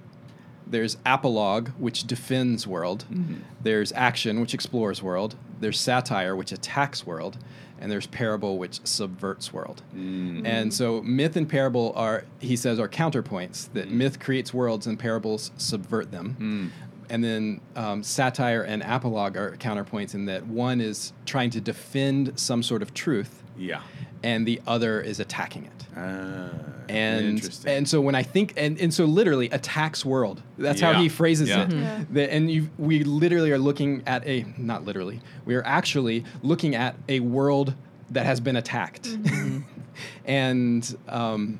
There's 0.67 0.97
apologue, 1.05 1.69
which 1.77 2.03
defends 2.05 2.67
world. 2.67 3.05
Mm-hmm. 3.11 3.35
There's 3.63 3.91
action, 3.93 4.39
which 4.39 4.53
explores 4.53 5.01
world. 5.01 5.35
There's 5.59 5.79
satire, 5.79 6.35
which 6.35 6.51
attacks 6.51 7.05
world. 7.05 7.37
And 7.81 7.91
there's 7.91 8.07
parable, 8.07 8.57
which 8.57 8.81
subverts 8.85 9.53
world. 9.53 9.81
Mm. 9.95 10.45
And 10.45 10.73
so 10.73 11.01
myth 11.01 11.37
and 11.37 11.47
parable 11.47 11.93
are, 11.95 12.25
he 12.39 12.55
says, 12.57 12.77
are 12.77 12.89
counterpoints. 12.89 13.71
That 13.73 13.87
Mm. 13.87 13.91
myth 13.93 14.19
creates 14.19 14.53
worlds 14.53 14.85
and 14.85 14.99
parables 14.99 15.51
subvert 15.57 16.11
them. 16.11 16.71
And 17.09 17.23
then 17.23 17.61
um, 17.75 18.03
satire 18.03 18.61
and 18.63 18.83
apologue 18.83 19.37
are 19.37 19.55
counterpoints 19.57 20.13
in 20.13 20.25
that 20.25 20.45
one 20.45 20.81
is 20.81 21.13
trying 21.25 21.49
to 21.51 21.61
defend 21.61 22.37
some 22.39 22.61
sort 22.61 22.81
of 22.83 22.93
truth, 22.93 23.41
Yeah. 23.57 23.81
And 24.23 24.45
the 24.47 24.61
other 24.67 25.01
is 25.01 25.19
attacking 25.19 25.65
it 25.65 25.85
Ah, 25.97 26.49
and 26.89 27.25
interesting. 27.29 27.71
and 27.71 27.87
so 27.89 27.99
when 28.01 28.15
I 28.15 28.23
think 28.23 28.53
and, 28.57 28.79
and 28.79 28.93
so 28.93 29.05
literally 29.05 29.49
attacks 29.49 30.03
world. 30.05 30.41
That's 30.57 30.81
how 30.81 30.93
he 30.93 31.09
phrases 31.09 31.49
Yeah. 31.49 31.63
it. 31.63 31.71
Yeah. 31.73 32.03
That- 32.11 32.33
and 32.33 32.49
you, 32.51 32.69
we 32.77 33.03
literally 33.03 33.51
are 33.51 33.57
looking 33.57 34.03
at 34.05 34.25
a 34.27 34.45
not 34.57 34.85
literally. 34.85 35.19
We 35.45 35.55
are 35.55 35.65
actually 35.65 36.23
looking 36.43 36.75
at 36.75 36.95
a 37.07 37.19
world 37.21 37.73
that 38.11 38.25
has 38.25 38.39
been 38.39 38.55
attacked, 38.55 39.03
Mm-hmm. 39.03 39.59
and 40.25 40.97
um, 41.07 41.59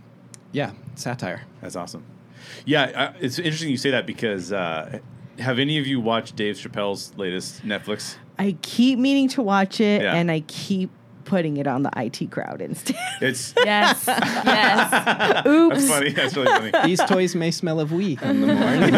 yeah, 0.52 0.72
satire. 0.96 1.44
That's 1.62 1.76
awesome. 1.76 2.04
Yeah, 2.66 2.84
uh, 2.84 3.14
it's 3.20 3.38
interesting 3.40 3.70
you 3.70 3.78
say 3.78 3.92
that 3.92 4.06
because 4.06 4.52
uh, 4.52 5.00
have 5.40 5.60
any 5.60 5.78
of 5.78 5.86
you 5.88 6.00
watched 6.00 6.36
Dave 6.36 6.56
Chappelle's 6.56 7.14
latest 7.18 7.64
Netflix? 7.66 8.16
I 8.38 8.56
keep 8.62 8.98
meaning 8.98 9.28
to 9.30 9.42
watch 9.42 9.80
it, 9.82 10.02
Yeah. 10.02 10.16
and 10.16 10.32
I 10.32 10.40
keep 10.42 10.90
putting 11.30 11.58
it 11.58 11.68
on 11.68 11.84
the 11.84 11.92
IT 11.96 12.32
crowd 12.32 12.62
instead. 12.62 12.98
It's 13.22 13.54
Yes. 13.66 14.04
yes. 14.08 15.46
Oops. 15.48 15.76
that's 15.76 15.88
funny. 15.90 16.10
That's 16.12 16.36
really 16.36 16.48
funny. 16.72 16.88
These 16.88 17.00
toys 17.06 17.36
may 17.36 17.52
smell 17.52 17.80
of 17.80 17.92
weed 17.92 18.22
in 18.22 18.42
the 18.42 18.48
morning. 18.56 18.94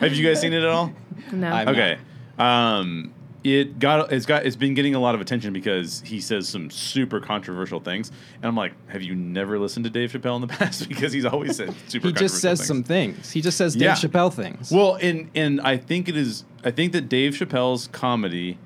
Have 0.00 0.14
you 0.14 0.26
guys 0.26 0.40
seen 0.40 0.52
it 0.52 0.62
at 0.62 0.68
all? 0.68 0.92
No. 1.32 1.48
I'm- 1.48 1.68
Okay. 1.68 1.98
Um, 2.38 3.14
it 3.44 3.78
got 3.78 4.12
it's 4.12 4.26
got 4.26 4.44
it's 4.44 4.56
been 4.56 4.74
getting 4.74 4.96
a 4.96 4.98
lot 4.98 5.14
of 5.14 5.20
attention 5.20 5.52
because 5.52 6.02
he 6.04 6.20
says 6.20 6.48
some 6.48 6.70
super 6.70 7.20
controversial 7.20 7.78
things, 7.78 8.10
and 8.36 8.44
I'm 8.46 8.56
like, 8.56 8.72
have 8.88 9.00
you 9.02 9.14
never 9.14 9.58
listened 9.60 9.84
to 9.84 9.90
Dave 9.90 10.10
Chappelle 10.12 10.34
in 10.36 10.40
the 10.42 10.48
past? 10.48 10.88
because 10.88 11.12
he's 11.12 11.24
always 11.24 11.56
said 11.56 11.72
super. 11.86 12.08
he 12.08 12.12
just 12.12 12.40
says 12.40 12.58
controversial 12.58 12.64
some 12.66 12.82
things. 12.82 13.14
things. 13.16 13.30
He 13.30 13.40
just 13.40 13.56
says 13.56 13.74
Dave 13.74 13.82
Yeah. 13.82 13.94
Chappelle 13.94 14.32
things. 14.34 14.70
Well, 14.72 14.96
and 15.00 15.30
and 15.36 15.60
I 15.60 15.76
think 15.76 16.08
it 16.08 16.16
is. 16.16 16.44
I 16.64 16.72
think 16.72 16.92
that 16.92 17.08
Dave 17.08 17.32
Chappelle's 17.34 17.86
comedy 17.92 18.58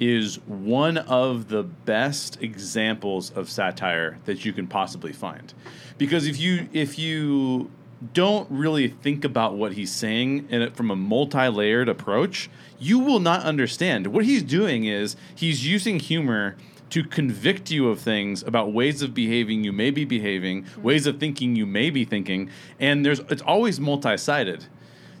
is 0.00 0.36
one 0.46 0.98
of 0.98 1.48
the 1.48 1.62
best 1.62 2.42
examples 2.42 3.30
of 3.30 3.48
satire 3.48 4.18
that 4.24 4.44
you 4.44 4.52
can 4.52 4.66
possibly 4.66 5.12
find, 5.12 5.54
because 5.98 6.26
if 6.26 6.38
you 6.38 6.68
if 6.72 6.98
you 6.98 7.70
don't 8.12 8.50
really 8.50 8.88
think 8.88 9.24
about 9.24 9.54
what 9.54 9.72
he's 9.74 9.90
saying 9.90 10.46
in 10.50 10.60
it 10.60 10.76
from 10.76 10.90
a 10.90 10.96
multi-layered 10.96 11.88
approach, 11.88 12.50
you 12.78 12.98
will 12.98 13.20
not 13.20 13.42
understand. 13.44 14.08
What 14.08 14.24
he's 14.24 14.42
doing 14.42 14.84
is 14.84 15.16
he's 15.34 15.66
using 15.66 15.98
humor 15.98 16.56
to 16.90 17.02
convict 17.02 17.70
you 17.70 17.88
of 17.88 17.98
things 17.98 18.42
about 18.42 18.72
ways 18.72 19.00
of 19.00 19.14
behaving 19.14 19.64
you 19.64 19.72
may 19.72 19.90
be 19.90 20.04
behaving, 20.04 20.64
mm-hmm. 20.64 20.82
ways 20.82 21.06
of 21.06 21.18
thinking 21.18 21.56
you 21.56 21.66
may 21.66 21.88
be 21.88 22.04
thinking, 22.04 22.50
and 22.78 23.06
there's 23.06 23.20
it's 23.20 23.42
always 23.42 23.80
multi-sided 23.80 24.66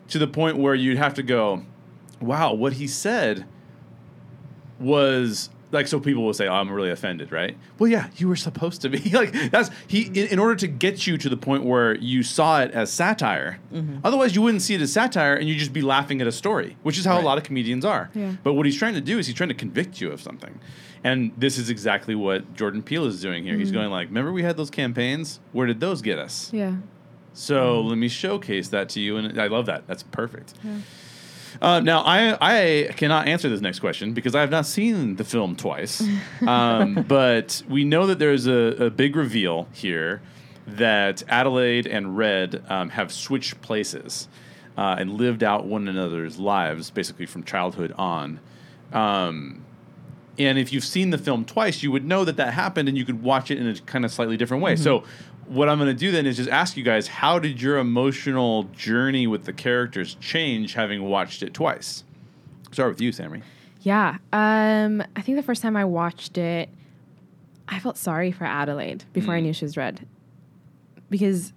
to 0.08 0.18
the 0.18 0.26
point 0.26 0.58
where 0.58 0.74
you'd 0.74 0.98
have 0.98 1.14
to 1.14 1.22
go, 1.22 1.62
wow, 2.20 2.52
what 2.52 2.74
he 2.74 2.86
said 2.86 3.46
was 4.84 5.50
like 5.74 5.86
so 5.88 6.00
people 6.00 6.22
will 6.22 6.32
say, 6.32 6.46
oh, 6.46 6.54
I'm 6.54 6.70
really 6.70 6.90
offended, 6.90 7.32
right? 7.32 7.58
Well, 7.78 7.90
yeah, 7.90 8.08
you 8.16 8.28
were 8.28 8.36
supposed 8.36 8.80
to 8.82 8.88
be 8.88 8.98
like 9.10 9.32
that's 9.50 9.70
he 9.86 10.02
in, 10.02 10.28
in 10.28 10.38
order 10.38 10.54
to 10.56 10.66
get 10.66 11.06
you 11.06 11.18
to 11.18 11.28
the 11.28 11.36
point 11.36 11.64
where 11.64 11.96
you 11.96 12.22
saw 12.22 12.62
it 12.62 12.70
as 12.70 12.90
satire. 12.90 13.58
Mm-hmm. 13.72 13.98
Otherwise, 14.04 14.34
you 14.34 14.42
wouldn't 14.42 14.62
see 14.62 14.74
it 14.74 14.80
as 14.80 14.92
satire 14.92 15.34
and 15.34 15.48
you'd 15.48 15.58
just 15.58 15.72
be 15.72 15.82
laughing 15.82 16.20
at 16.20 16.26
a 16.26 16.32
story, 16.32 16.76
which 16.82 16.96
is 16.96 17.04
how 17.04 17.14
Right. 17.14 17.22
a 17.22 17.26
lot 17.26 17.38
of 17.38 17.44
comedians 17.44 17.84
are. 17.84 18.10
Yeah. 18.14 18.34
But 18.42 18.54
what 18.54 18.66
he's 18.66 18.76
trying 18.76 18.94
to 18.94 19.00
do 19.00 19.18
is 19.18 19.26
he's 19.26 19.36
trying 19.36 19.50
to 19.50 19.54
convict 19.54 20.00
you 20.00 20.10
of 20.10 20.20
something. 20.20 20.58
And 21.02 21.32
this 21.36 21.58
is 21.58 21.68
exactly 21.68 22.14
what 22.14 22.54
Jordan 22.54 22.82
Peele 22.82 23.06
is 23.06 23.20
doing 23.20 23.44
here. 23.44 23.56
He's 23.56 23.68
mm-hmm. 23.68 23.76
going 23.76 23.90
like, 23.90 24.08
"Remember 24.08 24.32
we 24.32 24.42
had 24.42 24.56
those 24.56 24.70
campaigns? 24.70 25.40
Where 25.52 25.66
did 25.66 25.80
those 25.80 26.00
get 26.00 26.18
us?" 26.18 26.50
Yeah. 26.52 26.76
So 27.34 27.80
mm-hmm. 27.80 27.88
let 27.88 27.98
me 27.98 28.08
showcase 28.08 28.68
that 28.68 28.88
to 28.90 29.00
you, 29.00 29.16
and 29.16 29.38
I 29.40 29.48
love 29.48 29.66
that. 29.66 29.86
That's 29.86 30.02
perfect. 30.02 30.54
Uh, 31.60 31.80
now, 31.80 32.00
I 32.00 32.36
I 32.40 32.92
cannot 32.92 33.28
answer 33.28 33.48
this 33.48 33.60
next 33.60 33.80
question 33.80 34.12
because 34.12 34.34
I 34.34 34.40
have 34.40 34.50
not 34.50 34.66
seen 34.66 35.16
the 35.16 35.24
film 35.24 35.56
twice. 35.56 36.02
Um, 36.46 37.04
but 37.08 37.62
we 37.68 37.84
know 37.84 38.06
that 38.06 38.18
there's 38.18 38.46
a, 38.46 38.86
a 38.86 38.90
big 38.90 39.16
reveal 39.16 39.66
here 39.72 40.20
that 40.66 41.22
Adelaide 41.28 41.86
and 41.86 42.16
Red 42.16 42.62
um, 42.68 42.90
have 42.90 43.12
switched 43.12 43.60
places 43.62 44.28
uh, 44.76 44.96
and 44.98 45.12
lived 45.12 45.42
out 45.42 45.66
one 45.66 45.88
another's 45.88 46.38
lives 46.38 46.90
basically 46.90 47.26
from 47.26 47.44
childhood 47.44 47.92
on. 47.96 48.40
Um, 48.92 49.64
and 50.38 50.58
if 50.58 50.72
you've 50.72 50.84
seen 50.84 51.10
the 51.10 51.18
film 51.18 51.44
twice, 51.44 51.82
you 51.82 51.92
would 51.92 52.04
know 52.04 52.24
that 52.24 52.36
that 52.36 52.54
happened, 52.54 52.88
and 52.88 52.98
you 52.98 53.04
could 53.04 53.22
watch 53.22 53.50
it 53.50 53.58
in 53.58 53.68
a 53.68 53.74
kind 53.80 54.04
of 54.04 54.12
slightly 54.12 54.36
different 54.36 54.62
way. 54.62 54.74
So, 54.76 55.04
what 55.46 55.68
I'm 55.68 55.78
going 55.78 55.88
to 55.88 55.98
do 55.98 56.10
then 56.10 56.26
is 56.26 56.36
just 56.36 56.50
ask 56.50 56.76
you 56.76 56.84
guys, 56.84 57.06
how 57.06 57.38
did 57.38 57.60
your 57.60 57.78
emotional 57.78 58.64
journey 58.64 59.26
with 59.26 59.44
the 59.44 59.52
characters 59.52 60.16
change 60.20 60.74
having 60.74 61.04
watched 61.04 61.42
it 61.42 61.54
twice? 61.54 62.04
Start 62.72 62.90
with 62.90 63.00
you, 63.00 63.12
Sammy. 63.12 63.42
Yeah. 63.80 64.18
Um, 64.32 65.02
I 65.14 65.20
think 65.20 65.36
the 65.36 65.42
first 65.42 65.62
time 65.62 65.76
I 65.76 65.84
watched 65.84 66.38
it, 66.38 66.68
I 67.68 67.78
felt 67.78 67.96
sorry 67.96 68.32
for 68.32 68.44
Adelaide 68.44 69.04
before 69.12 69.34
I 69.34 69.40
knew 69.40 69.52
she 69.52 69.64
was 69.64 69.76
red. 69.76 70.06
Because 71.10 71.52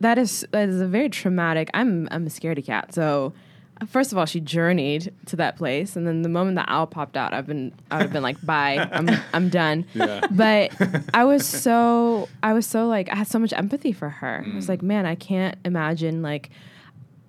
that 0.00 0.18
is 0.18 0.46
that 0.52 0.68
is 0.68 0.80
a 0.80 0.86
very 0.86 1.08
traumatic 1.08 1.70
I'm 1.74 2.08
I'm 2.10 2.26
a 2.26 2.30
scaredy 2.30 2.64
cat. 2.64 2.94
So 2.94 3.32
first 3.88 4.10
of 4.12 4.18
all, 4.18 4.24
she 4.26 4.40
journeyed 4.40 5.12
to 5.26 5.36
that 5.36 5.56
place 5.56 5.96
and 5.96 6.06
then 6.06 6.22
the 6.22 6.28
moment 6.28 6.56
the 6.56 6.64
owl 6.70 6.86
popped 6.86 7.16
out, 7.16 7.34
I've 7.34 7.46
been 7.46 7.72
I 7.90 7.96
would 7.96 8.02
have 8.04 8.12
been 8.12 8.22
like, 8.22 8.40
bye, 8.44 8.88
I'm 8.92 9.08
I'm 9.34 9.48
done. 9.48 9.84
Yeah. 9.94 10.20
But 10.30 10.72
I 11.14 11.24
was 11.24 11.46
so 11.66 12.28
I 12.42 12.52
was 12.52 12.66
so 12.66 12.86
like 12.88 13.10
I 13.10 13.16
had 13.16 13.26
so 13.26 13.38
much 13.38 13.52
empathy 13.52 13.92
for 13.92 14.08
her. 14.08 14.44
I 14.50 14.54
was 14.54 14.68
like, 14.68 14.82
man, 14.82 15.04
I 15.06 15.14
can't 15.14 15.56
imagine 15.64 16.22
like 16.22 16.50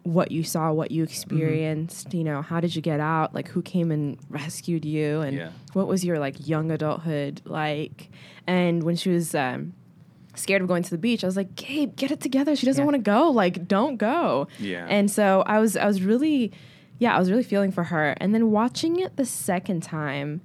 what 0.04 0.32
you 0.32 0.42
saw, 0.44 0.72
what 0.72 0.90
you 0.92 1.04
experienced, 1.04 2.14
you 2.14 2.24
know, 2.24 2.42
how 2.42 2.62
did 2.62 2.74
you 2.76 2.82
get 2.82 3.00
out? 3.02 3.34
Like 3.36 3.50
who 3.50 3.62
came 3.62 3.92
and 3.92 4.18
rescued 4.30 4.86
you 4.86 5.20
and 5.22 5.36
Yeah. 5.38 5.50
what 5.74 5.88
was 5.88 6.06
your 6.06 6.18
like 6.20 6.48
young 6.48 6.72
adulthood 6.72 7.42
like? 7.46 8.10
And 8.48 8.84
when 8.84 8.96
she 8.96 9.10
was 9.10 9.36
um 9.36 9.74
scared 10.38 10.62
of 10.62 10.68
going 10.68 10.84
to 10.84 10.90
the 10.90 10.98
beach, 10.98 11.24
I 11.24 11.28
was 11.28 11.36
like, 11.38 11.56
Gabe, 11.56 11.96
get 11.96 12.12
it 12.12 12.20
together. 12.22 12.56
She 12.56 12.66
doesn't 12.66 12.82
Yeah. 12.82 12.86
want 12.86 12.96
to 12.96 13.02
go. 13.12 13.30
Like, 13.30 13.68
don't 13.68 13.98
go. 13.98 14.48
Yeah. 14.60 14.86
And 14.90 15.10
so 15.10 15.44
I 15.46 15.60
was 15.60 15.76
I 15.78 15.86
was 15.86 16.02
really 16.02 16.52
yeah, 17.00 17.16
I 17.16 17.20
was 17.20 17.30
really 17.30 17.44
feeling 17.44 17.72
for 17.72 17.84
her. 17.86 18.16
And 18.20 18.34
then 18.34 18.50
watching 18.52 19.00
it 19.00 19.18
the 19.18 19.26
second 19.26 19.84
time, 19.84 20.42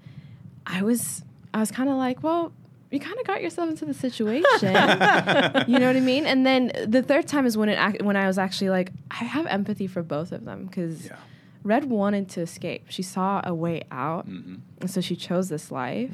I 0.66 0.82
was 0.82 1.22
I 1.54 1.60
was 1.60 1.70
kind 1.70 1.88
of 1.88 1.96
like, 1.96 2.22
well, 2.22 2.52
you 2.90 3.00
kind 3.00 3.18
of 3.18 3.26
got 3.26 3.42
yourself 3.42 3.70
into 3.70 3.84
the 3.86 3.94
situation. 3.94 4.44
you 4.62 5.78
know 5.78 5.86
what 5.86 5.96
I 5.96 6.00
mean? 6.00 6.26
And 6.26 6.44
then 6.44 6.72
the 6.86 7.02
third 7.02 7.26
time 7.26 7.46
is 7.46 7.56
when 7.56 7.68
it 7.70 7.78
ac- 7.78 8.02
when 8.04 8.16
I 8.16 8.26
was 8.26 8.36
actually 8.38 8.70
like, 8.70 8.90
I 9.10 9.24
have 9.24 9.46
empathy 9.46 9.86
for 9.86 10.02
both 10.02 10.30
of 10.32 10.44
them 10.44 10.66
because 10.66 11.06
Yeah. 11.06 11.16
Red 11.64 11.84
wanted 11.84 12.28
to 12.30 12.40
escape. 12.40 12.86
She 12.88 13.02
saw 13.04 13.40
a 13.44 13.54
way 13.54 13.84
out, 13.92 14.28
Mm-hmm. 14.28 14.56
and 14.80 14.90
so 14.90 15.00
she 15.00 15.14
chose 15.14 15.48
this 15.48 15.70
life. 15.70 16.10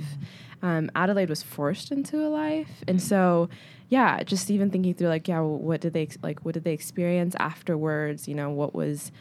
Um, 0.63 0.91
Adelaide 0.95 1.29
was 1.29 1.43
forced 1.43 1.93
into 1.93 2.27
a 2.27 2.29
life, 2.29 2.83
and 2.89 3.01
so 3.01 3.49
yeah, 3.89 4.23
just 4.23 4.51
even 4.51 4.71
thinking 4.71 4.95
through 4.95 5.09
like, 5.09 5.29
yeah, 5.29 5.41
well, 5.41 5.57
what 5.57 5.81
did 5.81 5.93
they 5.93 6.03
ex- 6.03 6.19
like? 6.23 6.45
What 6.45 6.55
did 6.55 6.65
they 6.65 6.73
experience 6.73 7.35
afterwards? 7.39 8.29
You 8.29 8.35
know, 8.35 8.51
what 8.51 8.75
was 8.75 9.13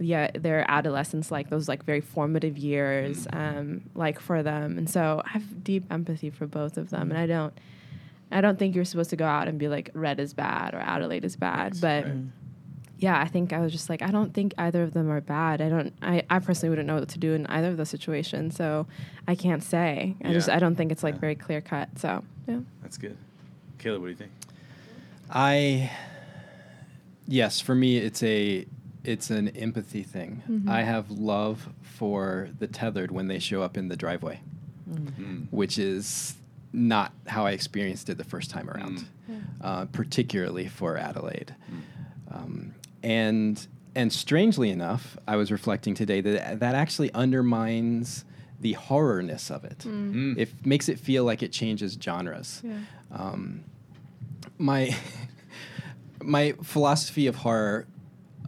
yeah 0.00 0.30
their 0.34 0.68
adolescence 0.70 1.30
like? 1.30 1.50
Those 1.50 1.68
like 1.68 1.84
very 1.84 2.00
formative 2.00 2.56
years, 2.58 3.26
um, 3.32 3.82
like 3.94 4.18
for 4.18 4.42
them, 4.42 4.78
and 4.78 4.88
so 4.88 5.22
I 5.24 5.30
have 5.30 5.62
deep 5.62 5.84
empathy 5.90 6.30
for 6.30 6.46
both 6.46 6.76
of 6.78 6.90
them, 6.90 7.10
and 7.10 7.18
I 7.18 7.26
don't. 7.26 7.52
I 8.30 8.42
don't 8.42 8.58
think 8.58 8.74
you're 8.74 8.84
supposed 8.84 9.08
to 9.10 9.16
go 9.16 9.24
out 9.24 9.48
and 9.48 9.58
be 9.58 9.68
like 9.68 9.90
red 9.94 10.20
is 10.20 10.34
bad 10.34 10.74
or 10.74 10.78
Adelaide 10.80 11.24
is 11.24 11.34
bad, 11.36 11.80
but 11.80 12.04
yeah, 12.98 13.20
I 13.20 13.28
think 13.28 13.52
I 13.52 13.60
was 13.60 13.70
just 13.72 13.88
like, 13.88 14.02
I 14.02 14.10
don't 14.10 14.34
think 14.34 14.54
either 14.58 14.82
of 14.82 14.92
them 14.92 15.10
are 15.10 15.20
bad. 15.20 15.60
I 15.60 15.68
don't, 15.68 15.92
I, 16.02 16.24
I 16.28 16.38
personally 16.40 16.70
wouldn't 16.70 16.88
know 16.88 16.96
what 16.96 17.08
to 17.10 17.18
do 17.18 17.32
in 17.34 17.46
either 17.46 17.68
of 17.68 17.76
those 17.76 17.88
situations. 17.88 18.56
So 18.56 18.86
I 19.26 19.34
can't 19.36 19.62
say. 19.62 20.16
I 20.24 20.32
just, 20.32 20.48
I 20.48 20.58
don't 20.58 20.74
think 20.74 20.90
it's 20.90 21.02
like 21.04 21.18
very 21.20 21.34
clear 21.36 21.60
cut. 21.60 21.88
So 21.98 22.24
yeah. 22.46 22.58
That's 22.82 22.98
good. 22.98 23.16
Caleb, 23.78 24.00
what 24.02 24.06
do 24.08 24.10
you 24.10 24.16
think? 24.16 24.32
I 25.30 25.90
yes, 27.26 27.60
for 27.60 27.74
me 27.74 27.98
it's 27.98 28.22
a 28.22 28.66
it's 29.04 29.30
an 29.30 29.48
empathy 29.56 30.02
thing. 30.02 30.42
Mm-hmm. 30.48 30.68
I 30.68 30.82
have 30.82 31.10
love 31.10 31.68
for 31.82 32.48
the 32.58 32.66
tethered 32.66 33.10
when 33.10 33.28
they 33.28 33.38
show 33.38 33.62
up 33.62 33.76
in 33.76 33.88
the 33.88 33.96
driveway, 33.96 34.40
Mm. 34.90 35.46
which 35.50 35.78
is 35.78 36.34
not 36.72 37.12
how 37.26 37.44
I 37.46 37.50
experienced 37.52 38.08
it 38.08 38.16
the 38.18 38.24
first 38.24 38.50
time 38.50 38.68
around, 38.70 39.06
uh, 39.60 39.84
particularly 39.86 40.66
for 40.66 40.96
Adelaide. 40.96 41.54
Um, 42.30 42.74
and 43.02 43.66
and 43.94 44.12
strangely 44.12 44.70
enough, 44.70 45.16
I 45.26 45.36
was 45.36 45.50
reflecting 45.50 45.94
today 45.94 46.20
that 46.20 46.60
that 46.60 46.74
actually 46.74 47.12
undermines 47.14 48.24
the 48.60 48.74
horrorness 48.74 49.50
of 49.50 49.64
it. 49.64 49.78
Mm. 49.80 50.36
It 50.36 50.66
makes 50.66 50.88
it 50.88 50.98
feel 50.98 51.24
like 51.24 51.42
it 51.42 51.52
changes 51.52 51.96
genres. 52.00 52.60
Yeah. 52.64 52.78
Um, 53.12 53.64
my 54.58 54.94
my 56.22 56.52
philosophy 56.62 57.26
of 57.26 57.36
horror, 57.36 57.86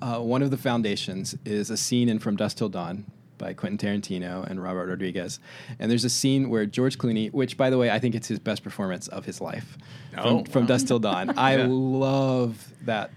uh, 0.02 0.18
one 0.18 0.42
of 0.42 0.50
the 0.50 0.56
foundations 0.56 1.36
is 1.44 1.70
a 1.70 1.76
scene 1.76 2.08
in 2.08 2.18
From 2.18 2.36
Dusk 2.36 2.56
Till 2.58 2.68
Dawn 2.68 3.04
by 3.38 3.54
Quentin 3.54 3.78
Tarantino 3.78 4.44
and 4.50 4.62
Robert 4.62 4.86
Rodriguez, 4.88 5.38
and 5.78 5.90
there's 5.90 6.04
a 6.04 6.10
scene 6.10 6.50
where 6.50 6.66
George 6.66 6.98
Clooney, 6.98 7.32
which 7.32 7.56
by 7.56 7.70
the 7.70 7.78
way 7.78 7.90
I 7.90 7.98
think 7.98 8.14
it's 8.14 8.28
his 8.28 8.38
best 8.38 8.62
performance 8.62 9.08
of 9.08 9.24
his 9.24 9.40
life, 9.40 9.78
Oh, 10.18 10.22
from, 10.40 10.44
from 10.44 10.62
wow. 10.62 10.68
Dusk 10.68 10.86
Till 10.88 10.98
Dawn. 10.98 11.30
I 11.38 11.56
Yeah. 11.56 11.66
love 11.70 12.72
that 12.82 13.10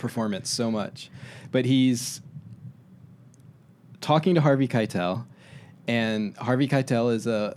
performance 0.00 0.50
so 0.50 0.70
much, 0.70 1.10
but 1.52 1.64
he's 1.64 2.20
talking 4.00 4.34
to 4.34 4.40
Harvey 4.40 4.66
Keitel, 4.66 5.24
and 5.86 6.36
Harvey 6.38 6.66
Keitel 6.68 7.12
is 7.14 7.26
a 7.26 7.56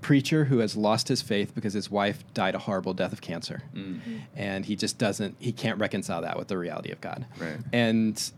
preacher 0.00 0.44
who 0.44 0.58
has 0.58 0.76
lost 0.76 1.08
his 1.08 1.20
faith 1.20 1.54
because 1.54 1.72
his 1.72 1.90
wife 1.90 2.22
died 2.32 2.54
a 2.54 2.58
horrible 2.58 2.94
death 2.94 3.12
of 3.12 3.20
cancer, 3.20 3.62
Mm. 3.74 3.98
and 4.36 4.64
he 4.64 4.76
just 4.76 4.98
doesn't 4.98 5.36
he 5.38 5.52
can't 5.52 5.78
reconcile 5.78 6.22
that 6.22 6.38
with 6.38 6.48
the 6.48 6.56
reality 6.58 6.90
of 6.90 7.00
God. 7.00 7.26
Right. 7.38 7.56
And 7.72 8.30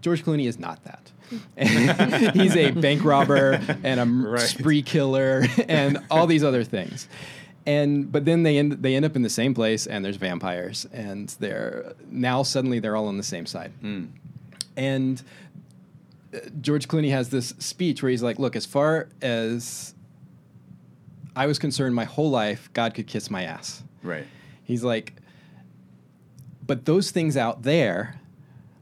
George 0.00 0.24
Clooney 0.24 0.46
is 0.46 0.58
not 0.58 0.80
that. 0.84 1.12
He's 2.34 2.56
a 2.56 2.70
bank 2.72 3.04
robber 3.04 3.60
and 3.84 4.00
a 4.00 4.04
Right. 4.30 4.40
spree 4.40 4.82
killer 4.82 5.44
and 5.68 5.98
all 6.10 6.26
these 6.26 6.42
other 6.42 6.64
things. 6.64 7.06
And 7.66 8.10
but 8.10 8.24
then 8.24 8.42
they 8.42 8.58
end 8.58 8.72
they 8.72 8.94
end 8.94 9.04
up 9.04 9.16
in 9.16 9.22
the 9.22 9.30
same 9.30 9.54
place 9.54 9.86
and 9.86 10.04
there's 10.04 10.16
vampires 10.16 10.86
and 10.92 11.28
they're 11.40 11.94
now 12.10 12.42
suddenly 12.42 12.78
they're 12.80 12.96
all 12.96 13.08
on 13.08 13.16
the 13.16 13.22
same 13.22 13.46
side. 13.46 13.72
Mm. 13.82 14.08
And 14.76 15.22
uh, 16.34 16.38
George 16.60 16.88
Clooney 16.88 17.10
has 17.10 17.28
this 17.28 17.48
speech 17.58 18.02
where 18.02 18.10
he's 18.10 18.22
like, 18.22 18.38
"Look, 18.38 18.56
as 18.56 18.64
far 18.64 19.08
as 19.20 19.94
I 21.36 21.46
was 21.46 21.58
concerned, 21.58 21.94
my 21.94 22.04
whole 22.04 22.30
life, 22.30 22.70
God 22.72 22.94
could 22.94 23.06
kiss 23.06 23.30
my 23.30 23.44
ass." 23.44 23.82
Right. 24.02 24.26
He's 24.64 24.82
like, 24.82 25.14
"But 26.66 26.86
those 26.86 27.10
things 27.10 27.36
out 27.36 27.62
there 27.62 28.20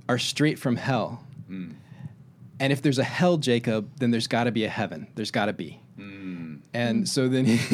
are 0.09 0.18
straight 0.18 0.59
from 0.59 0.76
hell. 0.76 1.24
Mm. 1.51 1.74
And 2.61 2.72
if 2.72 2.81
there's 2.81 2.99
a 2.99 3.05
hell, 3.05 3.39
Jacob, 3.39 3.91
then 3.99 4.12
there's 4.12 4.29
got 4.29 4.45
to 4.45 4.53
be 4.53 4.64
a 4.64 4.68
heaven. 4.68 5.09
There's 5.16 5.33
got 5.33 5.47
to 5.47 5.53
be." 5.53 5.81
Mm. 6.75 6.79
And 6.79 7.09
so 7.09 7.29
then, 7.29 7.47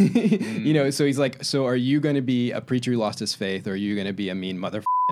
you 0.64 0.74
know, 0.74 0.90
so 0.90 1.05
he's 1.05 1.18
like, 1.18 1.45
so 1.45 1.66
are 1.66 1.76
you 1.76 2.01
going 2.01 2.14
to 2.14 2.22
be 2.22 2.51
a 2.53 2.61
preacher 2.61 2.92
who 2.92 2.99
lost 2.99 3.18
his 3.18 3.34
faith, 3.34 3.66
or 3.66 3.72
are 3.72 3.76
you 3.76 3.95
going 3.95 4.07
to 4.07 4.12
be 4.12 4.28
a 4.28 4.34
mean 4.34 4.59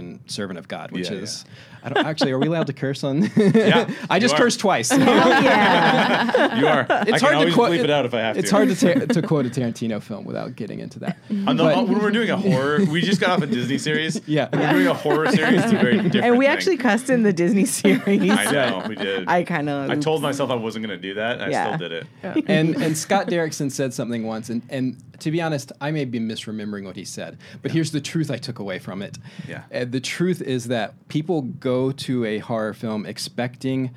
mother 0.01 0.19
servant 0.27 0.59
of 0.59 0.69
God? 0.69 0.91
Which 0.93 1.11
Yeah, 1.11 1.19
is, 1.19 1.45
I 1.83 1.89
don't 1.91 2.07
actually. 2.07 2.33
Are 2.33 2.39
we 2.39 2.47
allowed 2.47 2.67
to 2.69 2.73
curse 2.73 3.05
on? 3.05 3.23
Yeah, 3.37 3.91
I 4.11 4.19
just 4.19 4.37
cursed 4.37 4.61
twice. 4.61 4.91
Oh 4.93 4.97
yeah. 4.99 6.59
You 6.59 6.67
are. 6.67 6.87
I 6.91 7.03
It's 7.09 7.21
can 7.23 7.35
hard 7.35 7.49
to 7.49 7.55
quote. 7.55 7.71
bleep 7.73 7.85
it 7.85 7.91
out 7.91 8.07
if 8.07 8.15
I 8.15 8.21
have 8.21 8.37
it's 8.39 8.51
to. 8.51 8.57
hard 8.57 8.69
to, 8.69 8.75
ta- 9.07 9.13
to 9.13 9.23
quote 9.23 9.47
a 9.47 9.51
Tarantino 9.51 10.01
film 10.03 10.25
without 10.25 10.57
getting 10.57 10.81
into 10.81 10.99
that. 11.01 11.19
On 11.47 11.57
the, 11.57 11.65
But- 11.65 11.89
when 11.89 11.99
we're 12.01 12.11
doing 12.11 12.31
a 12.31 12.37
horror, 12.37 12.85
we 12.87 13.01
just 13.03 13.21
got 13.21 13.31
off 13.31 13.43
a 13.43 13.47
Disney 13.47 13.79
series. 13.79 14.21
Yeah. 14.27 14.49
When 14.51 14.61
we're 14.61 14.73
doing 14.73 14.87
a 14.87 14.95
horror 14.95 15.31
series. 15.31 15.63
It's 15.65 15.73
a 15.73 15.77
very 15.77 15.95
different. 15.97 16.17
and 16.25 16.39
we 16.39 16.47
thing. 16.47 16.53
actually 16.53 16.77
cussed 16.79 17.11
in 17.11 17.23
the 17.23 17.33
Disney 17.33 17.65
series. 17.67 18.31
I 18.31 18.51
know 18.51 18.85
we 18.89 18.95
did. 18.95 19.29
I 19.29 19.43
kind 19.45 19.69
of. 19.69 19.91
I 19.91 19.97
told 19.97 20.23
myself 20.23 20.51
I 20.51 20.55
wasn't 20.57 20.87
going 20.87 20.97
to 20.99 21.03
do 21.03 21.15
that, 21.15 21.41
and 21.41 21.55
I 21.55 21.67
still 21.77 21.89
did 21.89 21.93
it. 21.93 22.45
and 22.49 22.77
and 22.77 22.97
Scott 22.97 23.27
Derrickson 23.27 23.71
said 23.71 23.93
something 23.93 24.27
once, 24.27 24.49
and 24.49 24.63
and 24.71 24.97
to 25.21 25.31
be 25.31 25.41
honest, 25.41 25.71
I 25.81 25.91
may 25.93 26.05
be 26.05 26.19
misremembering 26.19 26.85
what 26.85 26.97
he 26.97 27.05
said, 27.05 27.39
but 27.63 27.71
here's 27.71 27.93
the 27.93 28.01
truth 28.01 28.29
I 28.31 28.39
took 28.39 28.59
away 28.59 28.79
from 28.81 29.03
it. 29.03 29.19
Yeah. 29.49 29.63
Uh, 29.73 29.82
the 29.85 30.01
truth 30.01 30.41
is 30.41 30.69
that 30.69 31.09
people 31.09 31.43
go 31.43 31.93
to 31.93 32.25
a 32.25 32.39
horror 32.39 32.75
film 32.75 33.07
expecting. 33.07 33.91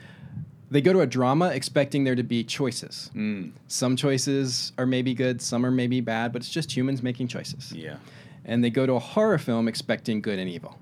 They 0.71 0.81
go 0.81 0.91
to 0.93 1.01
a 1.01 1.05
drama 1.07 1.49
expecting 1.49 2.03
there 2.03 2.15
to 2.15 2.23
be 2.23 2.43
choices. 2.43 3.11
Mm. 3.13 3.51
Some 3.67 3.95
choices 3.95 4.73
are 4.77 4.85
maybe 4.85 5.13
good, 5.13 5.41
some 5.41 5.65
are 5.65 5.71
maybe 5.71 6.01
bad, 6.01 6.33
but 6.33 6.41
it's 6.41 6.49
just 6.49 6.75
humans 6.75 7.03
making 7.03 7.27
choices. 7.27 7.71
Yeah. 7.71 7.97
and 8.45 8.63
they 8.63 8.69
go 8.69 8.85
to 8.85 8.93
a 8.93 8.99
horror 8.99 9.37
film 9.37 9.67
expecting 9.67 10.21
good 10.21 10.39
and 10.39 10.49
evil. 10.49 10.77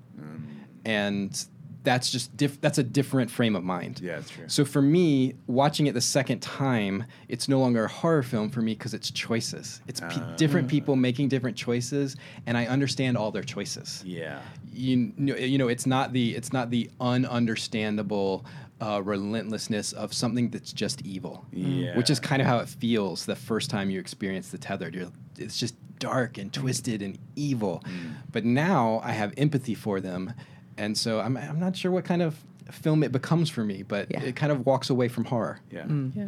And 0.86 1.46
that's 1.84 2.10
just 2.10 2.36
diff- 2.36 2.60
that's 2.60 2.78
a 2.78 2.82
different 2.82 3.30
frame 3.30 3.54
of 3.54 3.62
mind. 3.62 4.00
Yeah, 4.02 4.16
that's 4.16 4.30
true. 4.30 4.44
So 4.48 4.64
for 4.64 4.82
me, 4.82 5.34
watching 5.46 5.86
it 5.86 5.94
the 5.94 6.00
second 6.00 6.40
time, 6.40 7.04
it's 7.28 7.48
no 7.48 7.60
longer 7.60 7.84
a 7.84 7.88
horror 7.88 8.22
film 8.22 8.50
for 8.50 8.60
me 8.62 8.72
because 8.74 8.94
it's 8.94 9.10
choices. 9.10 9.80
It's 9.86 10.00
pe- 10.00 10.06
Ah. 10.16 10.34
different 10.36 10.66
people 10.68 10.96
making 10.96 11.28
different 11.28 11.56
choices, 11.56 12.16
and 12.46 12.56
I 12.58 12.66
understand 12.66 13.16
all 13.16 13.30
their 13.30 13.42
choices. 13.44 14.02
Yeah. 14.04 14.40
You 14.72 15.12
know, 15.16 15.36
you 15.36 15.58
know, 15.58 15.68
it's 15.68 15.86
not 15.86 16.12
the 16.12 16.34
it's 16.34 16.52
not 16.52 16.70
the 16.70 16.90
ununderstandable 17.00 18.44
uh, 18.80 19.00
relentlessness 19.04 19.92
of 19.92 20.12
something 20.12 20.50
that's 20.50 20.72
just 20.72 21.02
evil. 21.02 21.46
Yeah. 21.52 21.96
Which 21.96 22.10
is 22.10 22.18
kind 22.20 22.42
of 22.42 22.48
how 22.48 22.58
it 22.58 22.68
feels 22.68 23.24
the 23.26 23.36
first 23.36 23.70
time 23.70 23.90
you 23.90 24.00
experience 24.00 24.48
the 24.48 24.58
tethered. 24.58 24.94
You're, 24.94 25.08
it's 25.38 25.58
just 25.58 25.76
dark 26.00 26.38
and 26.38 26.52
twisted 26.52 27.00
and 27.02 27.18
evil. 27.36 27.82
Mm. 27.86 28.14
But 28.32 28.44
now 28.44 29.00
I 29.04 29.12
have 29.12 29.32
empathy 29.36 29.74
for 29.74 30.00
them, 30.00 30.34
and 30.78 30.96
so 30.96 31.20
I'm 31.20 31.36
I'm 31.36 31.58
not 31.60 31.76
sure 31.76 31.90
what 31.90 32.04
kind 32.04 32.22
of 32.22 32.36
film 32.70 33.02
it 33.02 33.12
becomes 33.12 33.50
for 33.50 33.62
me, 33.64 33.82
but 33.82 34.10
Yeah. 34.10 34.22
it 34.22 34.36
kind 34.36 34.50
of 34.50 34.64
walks 34.66 34.88
away 34.90 35.08
from 35.08 35.24
horror. 35.26 35.60
Yeah. 35.70 35.82
Mm. 35.84 36.16
Yeah. 36.16 36.26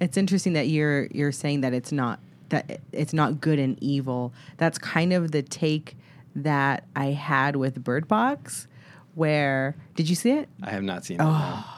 It's 0.00 0.16
interesting 0.16 0.52
that 0.52 0.68
you're 0.68 1.06
you're 1.06 1.32
saying 1.32 1.62
that 1.62 1.72
it's 1.72 1.92
not 1.92 2.20
that 2.50 2.80
it's 2.92 3.12
not 3.12 3.40
good 3.40 3.58
and 3.58 3.76
evil. 3.82 4.32
That's 4.58 4.78
kind 4.78 5.12
of 5.12 5.32
the 5.32 5.42
take 5.42 5.96
that 6.36 6.84
I 6.94 7.06
had 7.06 7.56
with 7.56 7.82
Bird 7.82 8.06
Box, 8.08 8.68
where 9.14 9.74
did 9.96 10.08
you 10.08 10.14
see 10.14 10.30
it? 10.30 10.48
I 10.62 10.70
have 10.70 10.82
not 10.82 11.04
seen 11.04 11.16
it. 11.20 11.24
Oh. 11.24 11.74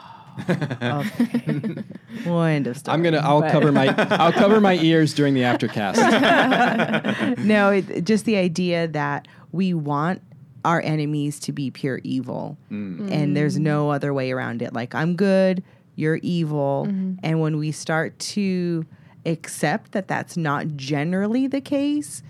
no. 0.80 1.04
Okay. 1.20 1.74
well, 2.26 2.44
end 2.44 2.66
of 2.66 2.78
story. 2.78 2.94
I'm 2.94 3.02
gonna. 3.02 3.18
I'll 3.18 3.40
But- 3.42 3.52
cover 3.52 3.72
my. 3.72 3.88
I'll 4.10 4.32
cover 4.32 4.60
my 4.60 4.74
ears 4.74 5.12
during 5.12 5.34
the 5.34 5.42
aftercast. 5.42 7.38
no, 7.38 7.70
it, 7.70 8.04
just 8.04 8.24
the 8.24 8.36
idea 8.36 8.88
that 8.88 9.26
we 9.52 9.74
want 9.74 10.22
our 10.64 10.80
enemies 10.82 11.38
to 11.40 11.52
be 11.52 11.70
pure 11.70 12.00
evil, 12.04 12.58
and 12.70 13.36
there's 13.36 13.58
no 13.58 13.90
other 13.90 14.12
way 14.12 14.30
around 14.32 14.62
it. 14.62 14.72
Like 14.72 14.94
I'm 14.94 15.16
good, 15.16 15.62
you're 15.96 16.20
evil, 16.22 16.84
and 17.22 17.40
when 17.40 17.58
we 17.58 17.72
start 17.72 18.18
to 18.18 18.84
accept 19.26 19.92
that 19.92 20.08
that's 20.08 20.36
not 20.36 20.66
generally 20.76 21.46
the 21.46 21.60
case, 21.60 22.22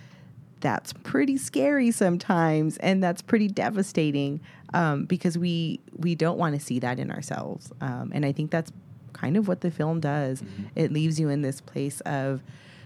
that's 0.61 0.93
pretty 0.93 1.37
scary 1.37 1.91
sometimes, 1.91 2.77
and 2.79 3.03
that's 3.03 3.23
pretty 3.23 3.49
devastating 3.49 4.41
um, 4.75 5.05
because 5.07 5.37
we 5.39 5.81
we 5.97 6.15
don't 6.15 6.39
want 6.39 6.55
to 6.55 6.61
see 6.61 6.79
that 6.81 6.99
in 6.99 7.11
ourselves, 7.11 7.73
um, 7.81 8.11
and 8.15 8.25
I 8.25 8.33
think 8.33 8.51
that's 8.51 8.71
kind 9.13 9.37
of 9.37 9.49
what 9.49 9.61
the 9.61 9.71
film 9.71 10.01
does. 10.01 10.43
It 10.77 10.93
leaves 10.93 11.19
you 11.19 11.29
in 11.29 11.43
this 11.43 11.61
place 11.61 12.01
of 12.03 12.43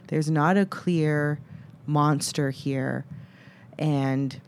there's 0.08 0.30
not 0.30 0.56
a 0.56 0.64
clear 0.66 1.38
monster 1.86 2.50
here, 2.50 3.04
and 3.78 4.40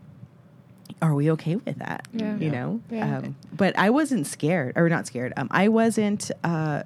are 1.01 1.13
we 1.13 1.29
okay 1.31 1.55
with 1.57 1.77
that? 1.79 2.07
Yeah. 2.13 2.35
You 2.37 2.45
Yeah. 2.47 2.51
know, 2.51 2.81
Yeah. 2.89 3.17
Um, 3.19 3.35
but 3.53 3.77
I 3.77 3.89
wasn't 3.89 4.25
scared, 4.27 4.73
or 4.77 4.89
not 4.89 5.05
scared. 5.07 5.33
Um, 5.37 5.47
I 5.51 5.67
wasn't. 5.67 6.31
Uh, 6.43 6.83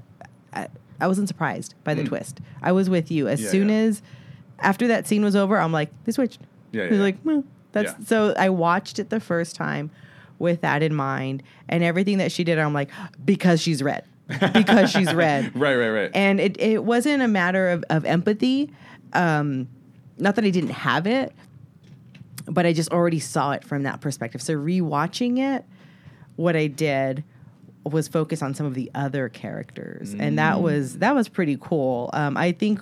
I, 0.53 0.68
I 0.99 1.07
wasn't 1.07 1.28
surprised 1.28 1.74
by 1.84 1.93
the 1.93 2.03
twist. 2.03 2.39
I 2.62 2.72
was 2.74 2.89
with 2.89 3.09
you 3.12 3.28
as 3.28 3.39
Mm. 3.39 3.43
Yeah, 3.45 3.49
soon 3.49 3.70
yeah. 3.70 3.76
as 3.76 4.01
after 4.59 4.88
that 4.89 5.07
scene 5.07 5.24
was 5.24 5.36
over. 5.36 5.57
I'm 5.57 5.72
like, 5.72 5.89
they 6.03 6.12
switched. 6.12 6.39
Yeah, 6.72 6.84
I 6.84 6.88
was 6.89 6.97
yeah. 6.97 7.03
like, 7.03 7.18
well, 7.24 7.43
that's 7.72 7.93
Yeah. 7.99 8.05
so. 8.05 8.34
I 8.38 8.49
watched 8.49 8.99
it 8.99 9.09
the 9.09 9.20
first 9.20 9.55
time 9.55 9.89
with 10.39 10.62
that 10.62 10.84
in 10.84 10.93
mind, 10.93 11.41
and 11.70 11.84
everything 11.84 12.18
that 12.20 12.32
she 12.32 12.43
did, 12.43 12.59
I'm 12.59 12.74
like, 12.74 12.89
because 13.24 13.62
she's 13.62 13.82
red, 13.82 14.03
because 14.53 14.91
she's 14.91 15.14
red, 15.14 15.55
Right, 15.55 15.76
right, 15.76 15.89
right. 15.89 16.12
and 16.14 16.39
it, 16.39 16.59
it 16.59 16.84
wasn't 16.84 17.22
a 17.24 17.28
matter 17.28 17.70
of, 17.70 17.84
of 17.89 18.05
empathy. 18.05 18.72
Um, 19.14 19.68
not 20.18 20.36
that 20.36 20.45
I 20.45 20.49
didn't 20.49 20.72
have 20.72 21.05
it, 21.07 21.34
but 22.46 22.66
I 22.66 22.74
just 22.74 22.92
already 22.92 23.20
saw 23.20 23.52
it 23.52 23.64
from 23.64 23.84
that 23.84 24.02
perspective. 24.02 24.42
So 24.42 24.56
rewatching 24.56 25.38
it, 25.39 25.66
what 26.36 26.56
I 26.56 26.68
did 26.68 27.24
was 27.84 28.08
focus 28.08 28.42
on 28.42 28.54
some 28.54 28.66
of 28.66 28.74
the 28.76 28.92
other 28.94 29.28
characters, 29.30 30.14
and 30.14 30.38
that 30.38 30.62
was 30.62 31.00
that 31.00 31.16
was 31.16 31.28
pretty 31.28 31.58
cool. 31.60 32.10
Um, 32.14 32.38
I 32.38 32.52
think 32.52 32.80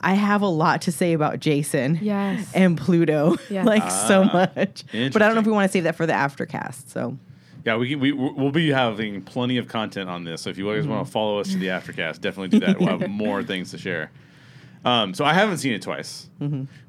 I 0.00 0.14
have 0.14 0.40
a 0.42 0.46
lot 0.48 0.82
to 0.82 0.92
say 0.92 1.12
about 1.12 1.40
Jason, 1.40 1.98
Yes. 2.00 2.50
and 2.54 2.78
Pluto, 2.78 3.36
Yes. 3.50 3.66
like 3.74 3.90
so 3.90 4.22
Ah, 4.32 4.50
much. 4.56 4.84
But 4.92 5.20
I 5.20 5.26
don't 5.26 5.34
know 5.34 5.40
if 5.40 5.46
we 5.46 5.52
want 5.52 5.68
to 5.68 5.72
save 5.72 5.84
that 5.84 5.96
for 5.96 6.06
the 6.06 6.12
aftercast. 6.14 6.88
So 6.88 7.18
Yeah, 7.66 7.76
we, 7.76 7.94
we 7.96 8.12
we'll 8.12 8.50
be 8.52 8.70
having 8.70 9.20
plenty 9.20 9.58
of 9.58 9.68
content 9.68 10.08
on 10.08 10.24
this. 10.24 10.42
So 10.42 10.50
if 10.50 10.56
you 10.58 10.72
guys 10.72 10.86
want 10.86 11.04
to 11.06 11.12
follow 11.12 11.40
us 11.40 11.50
to 11.50 11.58
the 11.58 11.66
aftercast, 11.66 12.20
definitely 12.20 12.58
do 12.58 12.64
that. 12.66 12.78
We'll 12.80 12.88
have 12.98 13.10
more 13.10 13.42
things 13.42 13.72
to 13.72 13.78
share. 13.78 14.10
Um, 14.84 15.12
so 15.14 15.24
I 15.24 15.34
haven't 15.34 15.58
seen 15.58 15.72
it 15.74 15.82
twice, 15.82 16.28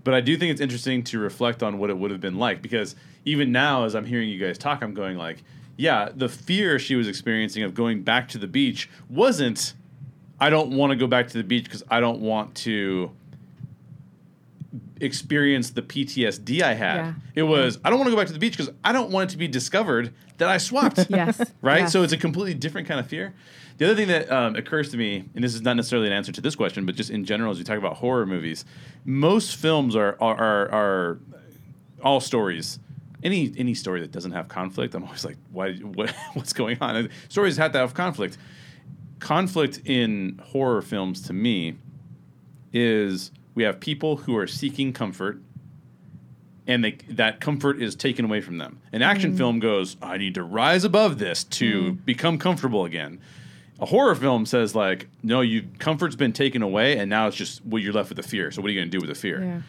but 0.04 0.14
I 0.14 0.22
do 0.22 0.38
think 0.38 0.52
it's 0.52 0.62
interesting 0.62 1.04
to 1.06 1.20
reflect 1.20 1.62
on 1.62 1.78
what 1.78 1.90
it 1.90 1.98
would 1.98 2.10
have 2.12 2.22
been 2.22 2.38
like 2.38 2.62
because 2.62 2.96
even 3.26 3.52
now, 3.52 3.84
as 3.84 3.96
I'm 3.96 4.06
hearing 4.06 4.30
you 4.30 4.40
guys 4.40 4.58
talk, 4.58 4.82
I'm 4.82 4.94
going 4.94 5.18
like, 5.18 5.44
yeah, 5.78 6.10
the 6.16 6.30
fear 6.30 6.80
she 6.80 6.96
was 6.96 7.08
experiencing 7.08 7.64
of 7.64 7.74
going 7.74 8.04
back 8.04 8.30
to 8.30 8.38
the 8.38 8.48
beach 8.48 8.90
wasn't. 9.10 9.74
I 10.40 10.50
don't 10.50 10.76
want 10.76 10.92
to 10.92 10.96
go 10.96 11.06
back 11.06 11.28
to 11.28 11.38
the 11.38 11.44
beach 11.44 11.66
because 11.66 11.84
I 11.92 12.00
don't 12.00 12.20
want 12.22 12.56
to 12.56 13.12
experience 15.00 15.72
the 15.72 15.82
PTSD 15.82 16.62
I 16.62 16.74
had. 16.74 16.96
Yeah. 16.96 17.14
It 17.36 17.44
was 17.44 17.80
I 17.84 17.90
don't 17.90 18.00
want 18.00 18.08
to 18.08 18.12
go 18.16 18.18
back 18.18 18.28
to 18.28 18.34
the 18.34 18.40
beach 18.40 18.58
because 18.58 18.74
I 18.84 18.92
don't 18.92 19.12
want 19.12 19.30
it 19.30 19.34
to 19.34 19.38
be 19.38 19.48
discovered 19.48 20.14
that 20.38 20.48
I 20.48 20.58
swapped. 20.58 21.00
Yes. 21.10 21.40
right? 21.62 21.82
Yes. 21.82 21.92
So 21.92 22.04
it's 22.04 22.14
a 22.14 22.18
completely 22.18 22.54
different 22.54 22.88
kind 22.88 23.00
of 23.00 23.08
fear. 23.08 23.34
The 23.78 23.86
other 23.86 23.96
thing 23.96 24.08
that 24.08 24.32
um, 24.32 24.56
occurs 24.56 24.90
to 24.92 24.98
me, 24.98 25.24
and 25.36 25.44
this 25.44 25.56
is 25.56 25.62
not 25.62 25.76
necessarily 25.76 26.08
an 26.08 26.14
answer 26.14 26.32
to 26.32 26.42
this 26.42 26.56
question, 26.56 26.86
but 26.86 26.96
just 26.96 27.10
in 27.10 27.26
general, 27.26 27.52
as 27.52 27.58
we 27.58 27.64
talk 27.64 27.78
about 27.78 27.98
horror 27.98 28.26
movies, 28.26 28.66
most 29.06 29.56
films 29.56 29.96
are 29.96 30.18
are, 30.20 30.38
are, 30.38 30.72
are 30.72 31.20
all 32.04 32.20
stories. 32.20 32.80
Any 33.24 33.54
any 33.58 33.74
story 33.74 34.02
that 34.02 34.12
doesn't 34.12 34.32
have 34.32 34.48
conflict, 34.48 34.96
I'm 34.96 35.04
always 35.04 35.26
like, 35.26 35.38
why? 35.52 35.74
What, 35.76 36.12
what's 36.34 36.54
going 36.54 36.78
on? 36.82 36.96
And 36.96 37.10
stories 37.30 37.58
have 37.58 37.72
to 37.74 37.80
have 37.80 37.94
conflict. 37.94 38.38
Conflict 39.20 39.82
in 39.86 40.42
horror 40.44 40.82
films, 40.82 41.22
to 41.24 41.34
me, 41.34 41.76
is 42.74 43.32
we 43.54 43.64
have 43.64 43.80
people 43.80 44.18
who 44.18 44.36
are 44.36 44.48
seeking 44.48 44.94
comfort 44.94 45.40
and 46.68 46.84
they, 46.84 46.92
that 47.10 47.40
comfort 47.40 47.82
is 47.82 47.96
taken 47.96 48.26
away 48.26 48.42
from 48.42 48.58
them. 48.58 48.80
An 48.92 49.02
action 49.02 49.36
film 49.36 49.60
goes, 49.60 49.98
I 50.02 50.18
need 50.18 50.36
to 50.36 50.44
rise 50.44 50.84
above 50.84 51.18
this 51.18 51.44
to 51.46 51.94
become 51.94 52.38
comfortable 52.38 52.86
again. 52.86 53.20
A 53.82 53.86
horror 53.86 54.16
film 54.16 54.46
says 54.46 54.76
like, 54.76 55.08
no, 55.24 55.42
you 55.42 55.64
comfort's 55.80 56.16
been 56.16 56.34
taken 56.34 56.62
away, 56.62 56.98
and 56.98 57.10
now 57.10 57.28
it's 57.28 57.36
just 57.36 57.66
well, 57.66 57.82
you're 57.82 57.94
left 57.94 58.10
with 58.10 58.18
the 58.18 58.24
fear. 58.24 58.52
So 58.52 58.62
what 58.62 58.70
are 58.70 58.74
you 58.74 58.80
going 58.80 58.92
to 58.92 58.98
do 58.98 59.02
with 59.02 59.10
the 59.10 59.20
fear? 59.20 59.44
Yeah. 59.44 59.62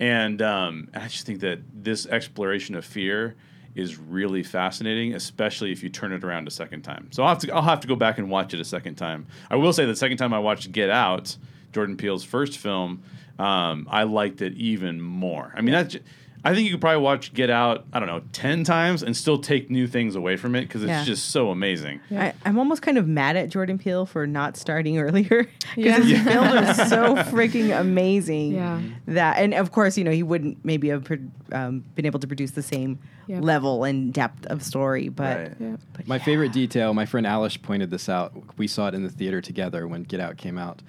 And 0.00 0.40
um, 0.42 0.88
I 0.94 1.08
just 1.08 1.26
think 1.26 1.40
that 1.40 1.60
this 1.74 2.06
exploration 2.06 2.74
of 2.74 2.84
fear 2.84 3.36
is 3.74 3.98
really 3.98 4.42
fascinating, 4.42 5.14
especially 5.14 5.70
if 5.70 5.82
you 5.82 5.88
turn 5.88 6.12
it 6.12 6.24
around 6.24 6.48
a 6.48 6.50
second 6.50 6.82
time. 6.82 7.08
So 7.12 7.22
I'll 7.22 7.30
have 7.30 7.38
to 7.38 7.54
I'll 7.54 7.62
have 7.62 7.80
to 7.80 7.88
go 7.88 7.96
back 7.96 8.18
and 8.18 8.30
watch 8.30 8.54
it 8.54 8.60
a 8.60 8.64
second 8.64 8.96
time. 8.96 9.26
I 9.50 9.56
will 9.56 9.72
say 9.72 9.84
the 9.84 9.96
second 9.96 10.16
time 10.16 10.32
I 10.32 10.38
watched 10.38 10.72
Get 10.72 10.90
Out, 10.90 11.36
Jordan 11.72 11.96
Peele's 11.96 12.24
first 12.24 12.58
film, 12.58 13.02
um, 13.38 13.86
I 13.90 14.04
liked 14.04 14.42
it 14.42 14.54
even 14.54 15.00
more. 15.00 15.52
I 15.54 15.60
mean, 15.60 15.72
that's 15.72 15.96
I 16.44 16.54
think 16.54 16.66
you 16.66 16.70
could 16.72 16.80
probably 16.80 17.02
watch 17.02 17.34
Get 17.34 17.50
Out, 17.50 17.84
I 17.92 17.98
don't 17.98 18.08
know, 18.08 18.22
ten 18.32 18.62
times 18.64 19.02
and 19.02 19.16
still 19.16 19.38
take 19.38 19.70
new 19.70 19.86
things 19.86 20.14
away 20.14 20.36
from 20.36 20.54
it 20.54 20.62
because 20.62 20.82
it's 20.82 20.88
Yeah. 20.88 21.04
just 21.04 21.30
so 21.30 21.50
amazing. 21.50 22.00
I, 22.10 22.32
I'm 22.44 22.58
almost 22.58 22.80
kind 22.82 22.96
of 22.96 23.08
mad 23.08 23.36
at 23.36 23.48
Jordan 23.48 23.78
Peele 23.78 24.06
for 24.06 24.26
not 24.26 24.56
starting 24.56 24.98
earlier 25.00 25.48
because 25.76 26.08
Yeah. 26.08 26.18
his 26.18 26.22
films 26.22 26.78
are 26.78 26.86
so 26.88 27.14
freaking 27.32 27.78
amazing. 27.78 28.54
Yeah. 28.54 28.80
That 29.08 29.38
and 29.38 29.52
of 29.54 29.72
course 29.72 29.98
you 29.98 30.04
know 30.04 30.10
he 30.12 30.22
wouldn't 30.22 30.64
maybe 30.64 30.88
have 30.88 31.04
pro- 31.04 31.18
um, 31.52 31.84
been 31.94 32.06
able 32.06 32.20
to 32.20 32.26
produce 32.26 32.52
the 32.52 32.62
same 32.62 32.98
Yep. 33.26 33.42
level 33.44 33.84
and 33.84 34.10
depth 34.10 34.46
of 34.46 34.62
story, 34.62 35.10
but, 35.10 35.36
Right. 35.36 35.52
Yeah. 35.60 35.76
but 35.92 36.08
My 36.08 36.16
yeah. 36.16 36.22
favorite 36.24 36.50
detail, 36.52 36.94
my 36.94 37.04
friend 37.04 37.26
Alish 37.26 37.60
pointed 37.60 37.90
this 37.90 38.08
out. 38.08 38.32
We 38.56 38.66
saw 38.66 38.88
it 38.88 38.94
in 38.94 39.02
the 39.02 39.10
theater 39.10 39.42
together 39.42 39.86
when 39.86 40.04
Get 40.04 40.18
Out 40.18 40.38
came 40.38 40.56
out. 40.56 40.80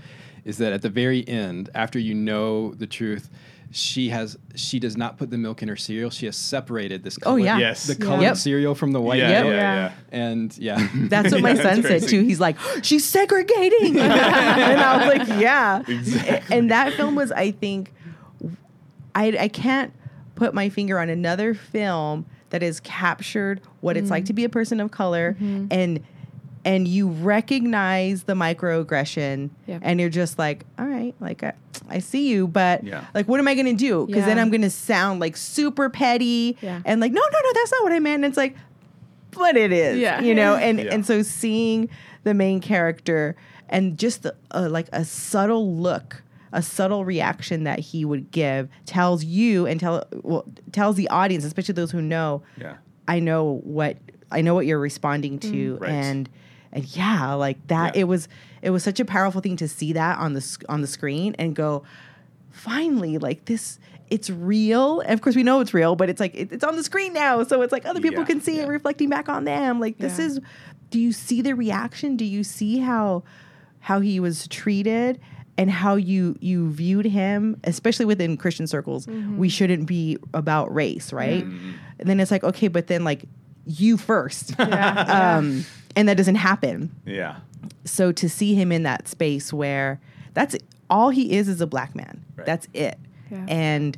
Is 0.45 0.58
that 0.60 0.72
at 0.72 0.82
the 0.82 0.89
very 0.89 1.28
end, 1.28 1.70
after 1.76 2.00
you 2.00 2.14
know 2.14 2.74
the 2.76 2.88
truth, 2.88 3.30
she 3.72 4.09
has 4.09 4.38
she 4.55 4.80
does 4.80 4.97
not 4.97 5.17
put 5.17 5.30
the 5.30 5.38
milk 5.38 5.61
in 5.61 5.70
her 5.70 5.76
cereal. 5.76 6.09
She 6.09 6.26
has 6.26 6.36
separated 6.36 7.03
this. 7.03 7.17
Oh, 7.24 7.36
yeah. 7.36 7.57
Yes. 7.57 7.86
the 7.86 7.95
colored 7.95 8.24
Yep. 8.24 8.38
cereal 8.38 8.76
from 8.76 8.91
the 8.91 9.01
white. 9.01 9.20
yeah, 9.20 9.30
Yep. 9.30 9.45
yeah, 9.45 9.51
Yeah. 9.51 9.76
yeah. 9.76 9.91
And 10.11 10.57
yeah, 10.57 10.88
That's 10.95 11.32
what 11.32 11.41
my 11.41 11.51
Yeah, 11.53 11.61
son 11.63 11.84
said 11.84 12.03
too. 12.03 12.22
He's 12.24 12.39
like, 12.39 12.57
she's 12.82 13.05
segregating. 13.05 13.99
and 13.99 14.82
I 14.82 14.97
was 14.97 15.17
like, 15.17 15.39
yeah. 15.39 15.84
Exactly. 15.88 16.57
And 16.57 16.72
that 16.72 16.93
film 16.93 17.15
was, 17.15 17.32
I 17.32 17.51
think, 17.51 17.93
I, 19.13 19.38
I 19.39 19.47
can't 19.47 19.93
put 20.36 20.53
my 20.53 20.70
finger 20.70 20.99
on 20.99 21.09
another 21.09 21.53
film 21.53 22.26
that 22.49 22.61
has 22.61 22.80
captured 22.80 23.61
what 23.82 23.97
it's 23.97 24.09
like 24.09 24.26
to 24.26 24.34
mm. 24.34 24.38
be 24.38 24.43
a 24.43 24.49
person 24.49 24.80
of 24.80 24.89
color 24.89 25.36
mm-hmm. 25.39 25.67
and 25.70 26.03
and 26.66 26.88
you 26.88 27.07
recognize 27.07 28.24
the 28.24 28.34
microaggression 28.34 29.49
Yep. 29.68 29.82
and 29.84 29.99
you're 29.99 30.10
just 30.10 30.38
like 30.38 30.66
all 30.78 30.86
right 30.86 31.16
like 31.20 31.43
I, 31.43 31.53
I 31.89 31.99
see 31.99 32.30
you 32.30 32.47
but 32.47 32.84
Yeah. 32.84 33.05
like 33.14 33.28
what 33.28 33.39
am 33.39 33.47
i 33.47 33.53
going 33.55 33.66
to 33.66 33.74
do 33.74 34.05
because 34.05 34.26
then 34.26 34.38
i'm 34.39 34.49
going 34.49 34.62
to 34.62 34.70
sound 34.70 35.20
like 35.20 35.38
super 35.38 35.89
petty 35.89 36.57
Yeah. 36.62 36.82
and 36.86 36.99
like 37.01 37.12
no 37.12 37.22
no 37.22 37.39
no 37.43 37.49
that's 37.53 37.72
not 37.72 37.84
what 37.84 37.93
i 37.93 37.99
meant 37.99 38.24
and 38.24 38.32
it's 38.32 38.38
like 38.38 38.55
but 39.32 39.55
it 39.55 39.72
is 39.72 39.97
Yeah. 39.97 40.22
you 40.22 40.34
know 40.36 40.55
and 40.55 40.80
Yeah. 40.80 40.93
and 40.93 41.05
so 41.05 41.22
seeing 41.22 41.89
the 42.24 42.34
main 42.34 42.60
character 42.60 43.36
and 43.70 43.97
just 43.97 44.24
the, 44.24 44.36
uh, 44.51 44.68
like 44.70 44.88
a 44.91 45.05
subtle 45.05 45.76
look 45.76 46.24
a 46.51 46.62
subtle 46.64 47.05
reaction 47.05 47.64
that 47.66 47.78
he 47.80 48.03
would 48.03 48.32
give 48.32 48.68
tells 48.88 49.24
you 49.24 49.68
and 49.68 49.80
tell 49.80 50.03
well, 50.24 50.45
tells 50.72 50.95
the 50.95 51.07
audience 51.10 51.45
especially 51.45 51.74
those 51.74 51.91
who 51.91 52.01
know 52.01 52.41
Yeah. 52.57 52.76
I 53.07 53.20
know 53.20 53.62
what 53.64 53.97
I 54.32 54.41
know 54.41 54.53
what 54.53 54.68
you're 54.68 54.80
responding 54.80 55.39
to, 55.39 55.78
Right. 55.78 55.89
and 55.89 56.30
and 56.72 56.86
yeah, 56.95 57.34
like 57.34 57.65
that. 57.67 57.95
Yeah. 57.95 58.01
It 58.01 58.03
was 58.05 58.28
it 58.61 58.70
was 58.72 58.84
such 58.84 58.99
a 58.99 59.05
powerful 59.05 59.41
thing 59.41 59.55
to 59.57 59.67
see 59.67 59.93
that 59.93 60.20
on 60.20 60.34
the 60.34 60.41
sc- 60.41 60.63
on 60.70 60.82
the 60.82 60.88
screen 60.88 61.36
and 61.39 61.55
go, 61.55 61.84
finally, 62.51 63.17
like 63.17 63.45
this. 63.45 63.80
It's 64.09 64.30
real. 64.32 65.01
And 65.01 65.11
of 65.13 65.22
course, 65.22 65.36
we 65.36 65.43
know 65.43 65.59
it's 65.59 65.74
real, 65.74 65.95
but 65.95 66.09
it's 66.09 66.20
like 66.20 66.34
it, 66.36 66.51
it's 66.51 66.63
on 66.63 66.76
the 66.76 66.84
screen 66.84 67.13
now, 67.13 67.43
so 67.43 67.61
it's 67.61 67.72
like 67.72 67.86
other 67.86 68.01
people 68.01 68.22
Yeah, 68.22 68.26
can 68.26 68.41
see 68.41 68.57
yeah. 68.57 68.63
it 68.63 68.67
reflecting 68.67 69.07
back 69.09 69.30
on 69.30 69.43
them. 69.45 69.80
Like 69.80 69.97
this 69.99 70.17
is. 70.20 70.39
Do 70.89 70.99
you 70.99 71.11
see 71.11 71.41
the 71.43 71.53
reaction? 71.53 72.17
Do 72.17 72.26
you 72.26 72.43
see 72.43 72.80
how 72.80 73.24
how 73.80 73.99
he 73.99 74.20
was 74.20 74.47
treated? 74.47 75.20
And 75.59 75.70
how 75.70 75.95
you 75.95 76.38
you 76.39 76.72
viewed 76.72 77.05
him, 77.05 77.59
especially 77.65 78.05
within 78.05 78.38
Christian 78.38 78.65
circles, 78.65 79.05
we 79.07 79.49
shouldn't 79.49 79.86
be 79.88 80.17
about 80.34 80.74
race, 80.74 81.11
right? 81.11 81.43
And 81.43 81.76
then 81.99 82.22
it's 82.22 82.32
like, 82.32 82.45
okay, 82.45 82.70
but 82.70 82.88
then 82.88 83.03
like 83.03 83.26
you 83.65 83.97
first, 83.97 84.55
Yeah. 84.59 85.36
um, 85.38 85.65
and 85.95 86.07
that 86.07 86.17
doesn't 86.17 86.35
happen. 86.35 86.93
Yeah. 87.05 87.37
So 87.85 88.11
to 88.11 88.29
see 88.29 88.55
him 88.55 88.71
in 88.71 88.83
that 88.83 89.07
space 89.07 89.51
where 89.51 89.99
that's 90.33 90.55
all 90.89 91.09
he 91.09 91.33
is 91.33 91.47
is 91.47 91.61
a 91.61 91.67
black 91.67 91.95
man. 91.95 92.23
Right. 92.35 92.45
That's 92.45 92.67
it. 92.73 92.97
Yeah. 93.31 93.45
And 93.47 93.97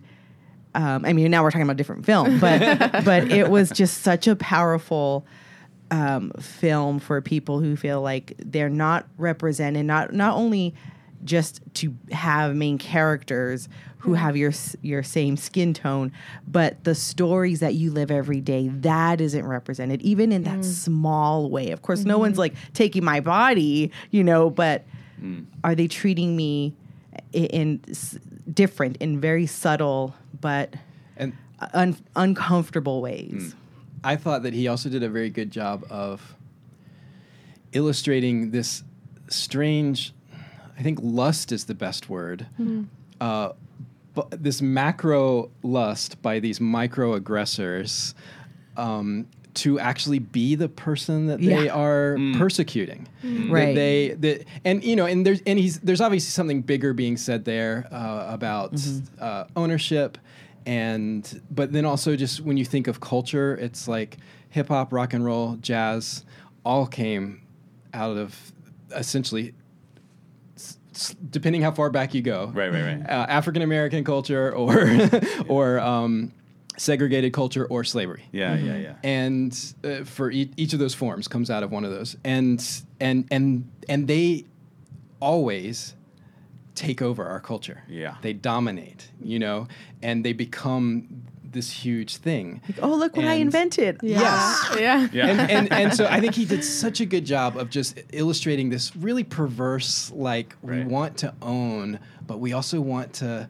um, 0.73 1.05
I 1.05 1.13
mean, 1.13 1.29
now 1.31 1.43
we're 1.43 1.51
talking 1.51 1.63
about 1.63 1.73
a 1.73 1.77
different 1.77 2.05
film, 2.05 2.39
but 2.39 2.59
but 3.05 3.31
it 3.31 3.49
was 3.49 3.69
just 3.69 4.01
such 4.01 4.27
a 4.27 4.35
powerful 4.35 5.25
um, 5.89 6.31
film 6.39 6.99
for 6.99 7.21
people 7.21 7.59
who 7.59 7.75
feel 7.75 8.01
like 8.01 8.33
they're 8.37 8.69
not 8.69 9.07
represented, 9.17 9.85
not 9.85 10.13
not 10.13 10.35
only 10.35 10.73
just 11.24 11.61
to 11.76 11.95
have 12.11 12.55
main 12.55 12.78
characters 12.78 13.69
who 13.99 14.11
hmm. 14.11 14.15
have 14.15 14.36
your 14.36 14.51
your 14.82 15.03
same 15.03 15.38
skin 15.38 15.74
tone, 15.74 16.11
but 16.47 16.84
the 16.84 16.95
stories 16.95 17.59
that 17.59 17.76
you 17.76 17.91
live 17.91 18.11
every 18.11 18.41
day 18.41 18.67
that 18.69 19.22
isn't 19.22 19.45
represented, 19.45 20.01
even 20.01 20.32
in 20.32 20.43
that 20.43 20.55
hmm. 20.55 20.61
small 20.63 21.49
way. 21.49 21.72
Of 21.72 21.82
course, 21.82 22.03
no 22.03 22.17
one's 22.17 22.34
mm-hmm. 22.34 22.39
like 22.39 22.55
taking 22.74 23.03
my 23.03 23.19
body, 23.19 23.91
you 24.09 24.24
know, 24.24 24.49
but 24.49 24.86
hmm. 25.19 25.41
are 25.63 25.76
they 25.76 25.88
treating 25.88 26.36
me 26.36 26.74
i- 27.34 27.38
in 27.38 27.82
s- 27.89 28.17
different, 28.51 28.97
in 28.97 29.22
very 29.22 29.45
subtle 29.45 30.15
but 30.39 30.76
And 31.17 31.34
un- 31.74 31.97
uncomfortable 32.15 33.01
ways? 33.01 33.55
I 34.03 34.15
thought 34.15 34.43
that 34.43 34.53
he 34.53 34.67
also 34.67 34.89
did 34.89 35.03
a 35.03 35.09
very 35.09 35.30
good 35.30 35.51
job 35.51 35.86
of 35.89 36.36
illustrating 37.72 38.51
this 38.51 38.84
strange. 39.30 40.13
I 40.78 40.82
think 40.84 40.99
lust 41.01 41.51
is 41.51 41.65
the 41.65 41.76
best 41.76 42.09
word. 42.09 42.47
Uh, 43.19 43.53
but 44.13 44.43
this 44.43 44.61
macro 44.61 45.49
lust 45.63 46.22
by 46.22 46.39
these 46.39 46.59
micro 46.59 47.13
aggressors 47.13 48.13
um, 48.78 49.28
to 49.53 49.80
actually 49.80 50.19
be 50.19 50.55
the 50.55 50.67
person 50.69 51.28
that 51.28 51.39
they 51.39 51.65
Yeah. 51.65 51.74
are 51.74 52.17
persecuting. 52.38 53.07
That 53.22 53.49
Right. 53.49 53.76
they 53.76 54.15
that 54.19 54.45
and 54.65 54.84
you 54.84 54.95
know 54.95 55.05
and 55.05 55.26
there's 55.26 55.41
and 55.45 55.59
he's 55.59 55.80
there's 55.80 56.01
obviously 56.01 56.30
something 56.32 56.61
bigger 56.61 56.93
being 56.93 57.15
said 57.17 57.45
there 57.45 57.88
uh, 57.91 58.26
about 58.30 58.74
uh, 59.19 59.45
ownership 59.55 60.17
and 60.65 61.41
but 61.51 61.72
then 61.74 61.86
also 61.86 62.15
just 62.15 62.41
when 62.41 62.55
you 62.57 62.63
think 62.65 62.88
of 62.88 62.99
culture 62.99 63.55
it's 63.55 63.88
like 63.88 64.17
hip 64.49 64.67
hop 64.69 64.93
rock 64.93 65.13
and 65.13 65.26
roll 65.26 65.57
jazz 65.61 66.24
all 66.63 66.86
came 66.86 67.41
out 67.93 68.15
of 68.17 68.53
essentially 68.95 69.47
s- 69.47 69.53
s- 69.53 69.61
depending 71.10 71.62
how 71.62 71.72
far 71.72 71.89
back 71.89 72.14
you 72.14 72.22
go 72.22 72.52
Right, 72.54 72.72
right, 72.72 72.84
right. 72.84 73.02
uh, 73.10 73.26
African 73.30 73.62
American 73.62 74.04
culture 74.04 74.52
or 74.54 74.88
or 75.47 75.80
um, 75.80 76.32
segregated 76.78 77.34
culture 77.34 77.66
or 77.66 77.84
slavery 77.84 78.24
Yeah, 78.32 78.56
yeah, 78.56 78.78
yeah. 78.78 78.95
and 79.04 79.74
uh, 79.84 80.04
for 80.06 80.32
each, 80.32 80.52
each 80.58 80.74
of 80.74 80.80
those 80.80 80.93
forms 80.95 81.28
comes 81.28 81.49
out 81.52 81.64
of 81.64 81.72
one 81.72 81.84
of 81.86 81.91
those 81.91 82.16
and 82.24 82.64
and 82.99 83.28
and 83.32 83.70
and 83.89 84.08
they 84.08 84.45
always 85.20 85.95
take 86.76 87.02
over 87.02 87.26
our 87.26 87.39
culture 87.39 87.84
Yeah. 87.88 88.16
they 88.22 88.34
dominate 88.34 89.12
you 89.22 89.38
know 89.39 89.68
and 90.02 90.26
they 90.26 90.34
become 90.34 91.24
this 91.52 91.70
huge 91.70 92.18
thing 92.18 92.62
Like, 92.68 92.80
oh, 92.82 92.95
look 92.95 93.16
what 93.16 93.26
I 93.26 93.34
And- 93.34 93.41
invented. 93.43 93.99
Yes. 94.02 94.76
Yeah. 94.80 95.08
Yeah. 95.12 95.28
and, 95.28 95.52
and 95.52 95.74
and 95.74 95.93
so 95.93 96.06
I 96.08 96.20
think 96.20 96.34
he 96.36 96.45
did 96.45 96.64
such 96.84 97.02
a 97.02 97.06
good 97.06 97.26
job 97.26 97.58
of 97.58 97.70
just 97.70 97.99
illustrating 98.14 98.70
this 98.70 98.95
really 98.95 99.24
perverse 99.24 100.12
like 100.12 100.56
we 100.62 100.84
want 100.84 101.18
to 101.18 101.34
own, 101.41 101.99
but 102.28 102.39
we 102.39 102.54
also 102.54 102.80
want 102.82 103.14
to 103.16 103.49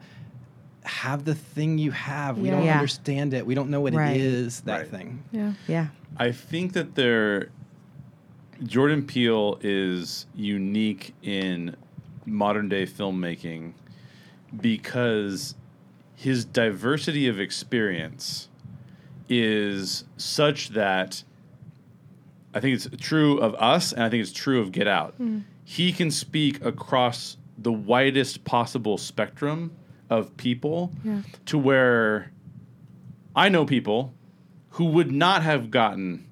have 0.84 1.24
the 1.24 1.34
thing 1.34 1.78
you 1.78 1.92
have. 1.92 2.38
We 2.38 2.48
Yeah. 2.48 2.56
don't 2.56 2.64
Yeah. 2.64 2.74
understand 2.74 3.34
it. 3.34 3.46
We 3.46 3.54
don't 3.54 3.70
know 3.70 3.80
what 3.80 3.94
Right. 3.94 4.16
it 4.16 4.20
is. 4.20 4.60
That 4.62 4.78
Right. 4.80 4.88
thing. 4.88 5.22
Yeah. 5.30 5.52
Yeah. 5.68 5.86
I 6.16 6.32
think 6.32 6.72
that 6.72 6.96
there, 6.96 7.50
Jordan 8.64 9.02
Peele 9.04 9.58
is 9.62 10.26
unique 10.34 11.14
in 11.22 11.76
modern 12.26 12.68
day 12.68 12.84
filmmaking 12.86 13.72
because 14.60 15.54
his 16.22 16.44
diversity 16.44 17.26
of 17.26 17.40
experience 17.40 18.48
is 19.28 20.04
such 20.16 20.68
that 20.70 21.24
I 22.54 22.60
think 22.60 22.76
it's 22.76 22.88
true 23.00 23.38
of 23.38 23.54
us 23.56 23.92
and 23.92 24.04
I 24.04 24.08
think 24.08 24.22
it's 24.22 24.32
true 24.32 24.60
of 24.60 24.70
Get 24.70 24.86
Out. 24.86 25.14
Hmm. 25.14 25.40
He 25.64 25.90
can 25.92 26.10
speak 26.12 26.64
across 26.64 27.36
the 27.58 27.72
widest 27.72 28.44
possible 28.44 28.98
spectrum 28.98 29.72
of 30.10 30.36
people 30.36 30.92
Yeah. 31.04 31.22
to 31.46 31.58
where 31.58 32.30
I 33.34 33.48
know 33.48 33.64
people 33.64 34.12
who 34.70 34.84
would 34.86 35.10
not 35.10 35.42
have 35.42 35.70
gotten 35.70 36.26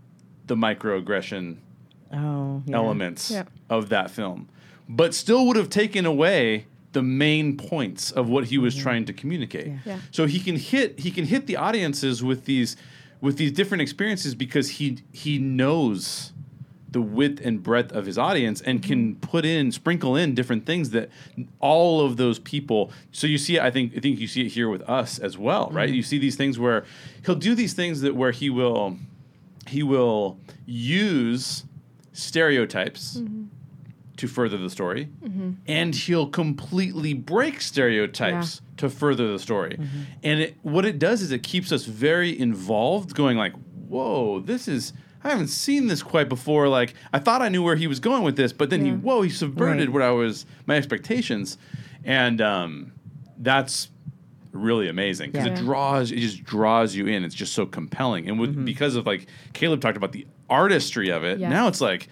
the 0.46 0.54
microaggression 0.56 1.56
Oh, 2.12 2.62
yeah. 2.66 2.76
elements 2.76 3.30
Yeah. 3.30 3.44
of 3.68 3.88
that 3.88 4.10
film, 4.10 4.48
but 4.88 5.14
still 5.14 5.46
would 5.46 5.56
have 5.56 5.68
taken 5.70 6.04
away 6.06 6.66
the 6.92 7.02
main 7.02 7.56
points 7.56 8.10
of 8.10 8.28
what 8.28 8.44
he 8.44 8.58
was 8.58 8.74
mm-hmm. 8.74 8.82
trying 8.82 9.04
to 9.06 9.12
communicate. 9.12 9.68
Yeah. 9.68 9.78
Yeah. 9.84 9.98
So 10.10 10.26
he 10.26 10.40
can 10.40 10.56
hit 10.56 10.98
he 10.98 11.10
can 11.10 11.24
hit 11.24 11.46
the 11.46 11.56
audiences 11.56 12.22
with 12.22 12.44
these 12.44 12.76
with 13.20 13.36
these 13.36 13.52
different 13.52 13.82
experiences 13.82 14.34
because 14.34 14.70
he 14.70 14.98
he 15.12 15.38
knows 15.38 16.32
the 16.90 17.00
width 17.00 17.40
and 17.44 17.62
breadth 17.62 17.92
of 17.92 18.04
his 18.06 18.18
audience 18.18 18.60
and 18.60 18.82
can 18.82 19.14
mm-hmm. 19.14 19.20
put 19.20 19.44
in 19.44 19.70
sprinkle 19.70 20.16
in 20.16 20.34
different 20.34 20.66
things 20.66 20.90
that 20.90 21.08
all 21.60 22.04
of 22.04 22.16
those 22.16 22.40
people 22.40 22.90
so 23.12 23.28
you 23.28 23.38
see 23.38 23.60
i 23.60 23.70
think 23.70 23.96
i 23.96 24.00
think 24.00 24.18
you 24.18 24.26
see 24.26 24.42
it 24.42 24.48
here 24.48 24.68
with 24.68 24.82
us 24.88 25.18
as 25.18 25.38
well 25.38 25.68
right 25.70 25.88
mm-hmm. 25.88 25.96
you 25.96 26.02
see 26.02 26.18
these 26.18 26.34
things 26.34 26.58
where 26.58 26.84
he'll 27.24 27.36
do 27.36 27.54
these 27.54 27.74
things 27.74 28.00
that 28.00 28.16
where 28.16 28.32
he 28.32 28.50
will 28.50 28.96
he 29.68 29.84
will 29.84 30.36
use 30.66 31.64
stereotypes 32.12 33.22
to 34.20 34.28
further 34.28 34.56
the 34.58 34.70
story. 34.70 35.08
Mm-hmm. 35.24 35.50
And 35.66 35.94
he'll 35.94 36.28
completely 36.28 37.14
break 37.14 37.60
stereotypes 37.60 38.60
to 38.76 38.88
further 38.88 39.32
the 39.32 39.38
story. 39.38 39.76
Mm-hmm. 39.78 40.00
And 40.22 40.40
it, 40.40 40.56
what 40.62 40.84
it 40.84 40.98
does 40.98 41.22
is 41.22 41.32
it 41.32 41.42
keeps 41.42 41.72
us 41.72 41.84
very 41.84 42.38
involved 42.38 43.14
going 43.14 43.36
like 43.36 43.52
whoa 43.88 44.38
this 44.40 44.68
is 44.68 44.92
i 45.24 45.28
haven't 45.30 45.48
seen 45.48 45.88
this 45.88 46.02
quite 46.02 46.28
before. 46.28 46.68
Like 46.68 46.94
i 47.12 47.18
thought 47.18 47.42
i 47.42 47.48
knew 47.48 47.62
where 47.62 47.76
he 47.76 47.86
was 47.86 47.98
going 47.98 48.22
with 48.22 48.36
this 48.36 48.52
but 48.52 48.70
then 48.70 48.84
he 48.84 48.92
whoa 48.92 49.22
he 49.22 49.30
subverted 49.30 49.88
Right. 49.88 49.92
what 49.94 50.02
i 50.02 50.10
was 50.10 50.46
my 50.66 50.76
expectations. 50.76 51.58
And 52.04 52.40
um, 52.40 52.92
that's 53.38 53.90
really 54.52 54.88
amazing 54.88 55.30
because 55.30 55.46
Yeah. 55.46 55.52
it 55.54 55.58
draws 55.58 56.12
it 56.12 56.18
just 56.18 56.44
draws 56.44 56.94
you 56.94 57.06
in. 57.06 57.24
It's 57.24 57.34
just 57.34 57.52
so 57.54 57.64
compelling. 57.66 58.28
And 58.28 58.38
with 58.38 58.50
mm-hmm. 58.50 58.64
because 58.64 58.96
of 58.96 59.06
like 59.06 59.26
caleb 59.54 59.80
talked 59.80 59.96
about 59.96 60.12
the 60.12 60.26
artistry 60.48 61.10
of 61.10 61.24
it 61.24 61.38
Yeah. 61.38 61.48
now 61.48 61.68
it's 61.68 61.80
like 61.80 62.08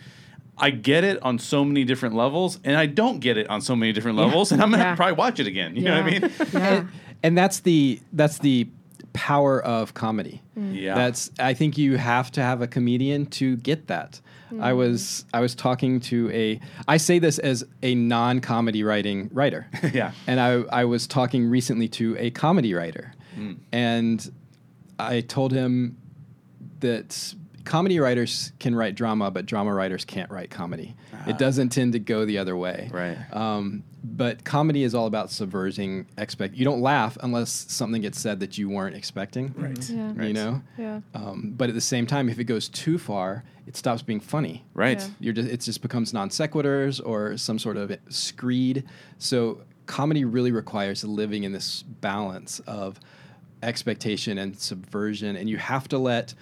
I 0.58 0.70
get 0.70 1.04
it 1.04 1.22
on 1.22 1.38
so 1.38 1.64
many 1.64 1.84
different 1.84 2.14
levels, 2.14 2.58
and 2.64 2.76
I 2.76 2.86
don't 2.86 3.20
get 3.20 3.36
it 3.36 3.48
on 3.48 3.60
so 3.60 3.76
many 3.76 3.92
different 3.92 4.18
levels, 4.18 4.52
and 4.52 4.62
I'm 4.62 4.70
gonna 4.70 4.82
Yeah. 4.82 4.96
probably 4.96 5.14
watch 5.14 5.40
it 5.40 5.46
again. 5.46 5.76
You 5.76 5.82
know 5.82 6.02
what 6.02 6.04
I 6.04 6.10
mean? 6.10 6.30
Yeah. 6.52 6.72
And, 6.72 6.88
and 7.22 7.38
that's 7.38 7.60
the 7.60 8.00
that's 8.12 8.38
the 8.38 8.68
power 9.12 9.62
of 9.62 9.94
comedy. 9.94 10.42
Mm. 10.56 10.80
Yeah. 10.80 10.94
That's 10.94 11.30
I 11.38 11.54
think 11.54 11.78
you 11.78 11.96
have 11.96 12.30
to 12.32 12.42
have 12.42 12.62
a 12.62 12.66
comedian 12.66 13.26
to 13.26 13.56
get 13.56 13.88
that. 13.88 14.20
I 14.60 14.72
mm. 14.72 14.76
was 14.76 15.24
I 15.34 15.40
was 15.40 15.54
talking 15.54 16.00
to 16.00 16.30
a 16.30 16.60
I 16.86 16.96
say 16.96 17.18
this 17.18 17.38
as 17.38 17.64
a 17.82 17.94
non-comedy 17.94 18.82
writing 18.82 19.30
writer. 19.32 19.66
Yeah. 19.92 20.12
And 20.26 20.40
I 20.40 20.62
I 20.82 20.84
was 20.84 21.06
talking 21.06 21.48
recently 21.48 21.88
to 21.88 22.16
a 22.18 22.30
comedy 22.30 22.74
writer. 22.74 23.12
Mm. 23.36 23.58
And 23.72 24.32
I 24.98 25.20
told 25.20 25.52
him 25.52 25.96
that 26.80 27.34
comedy 27.68 28.00
writers 28.00 28.50
can 28.58 28.74
write 28.74 28.94
drama, 28.94 29.30
but 29.30 29.44
drama 29.44 29.74
writers 29.74 30.02
can't 30.06 30.30
write 30.30 30.48
comedy. 30.48 30.96
It 31.26 31.36
doesn't 31.36 31.68
tend 31.68 31.92
to 31.92 31.98
go 31.98 32.24
the 32.24 32.38
other 32.38 32.56
way. 32.56 32.88
Right. 32.90 33.18
Um, 33.30 33.84
but 34.02 34.42
comedy 34.42 34.84
is 34.84 34.94
all 34.94 35.06
about 35.06 35.30
subverting 35.30 36.06
expect. 36.16 36.54
You 36.54 36.64
don't 36.64 36.80
laugh 36.80 37.18
unless 37.20 37.50
something 37.50 38.00
gets 38.00 38.18
said 38.18 38.40
that 38.40 38.56
you 38.56 38.70
weren't 38.70 38.96
expecting. 38.96 39.52
Right. 39.54 39.90
Yeah. 39.90 40.12
You 40.14 40.32
know. 40.32 40.62
Yeah. 40.78 41.00
Um, 41.14 41.52
but 41.58 41.68
at 41.68 41.74
the 41.74 41.82
same 41.82 42.06
time, 42.06 42.30
if 42.30 42.38
it 42.38 42.44
goes 42.44 42.70
too 42.70 42.96
far, 42.96 43.44
it 43.66 43.76
stops 43.76 44.00
being 44.00 44.20
funny. 44.20 44.64
Right. 44.72 44.98
Yeah. 44.98 45.08
You're 45.20 45.34
just 45.34 45.48
it 45.50 45.60
just 45.60 45.82
becomes 45.82 46.14
non 46.14 46.30
sequiturs 46.30 47.02
or 47.04 47.36
some 47.36 47.58
sort 47.58 47.76
of 47.76 47.94
screed. 48.08 48.84
So 49.18 49.60
comedy 49.84 50.24
really 50.24 50.52
requires 50.52 51.04
living 51.04 51.44
in 51.44 51.52
this 51.52 51.82
balance 51.82 52.60
of 52.60 52.98
expectation 53.62 54.38
and 54.38 54.58
subversion, 54.58 55.36
and 55.36 55.50
you 55.50 55.58
have 55.58 55.86
to 55.88 55.98
let 55.98 56.32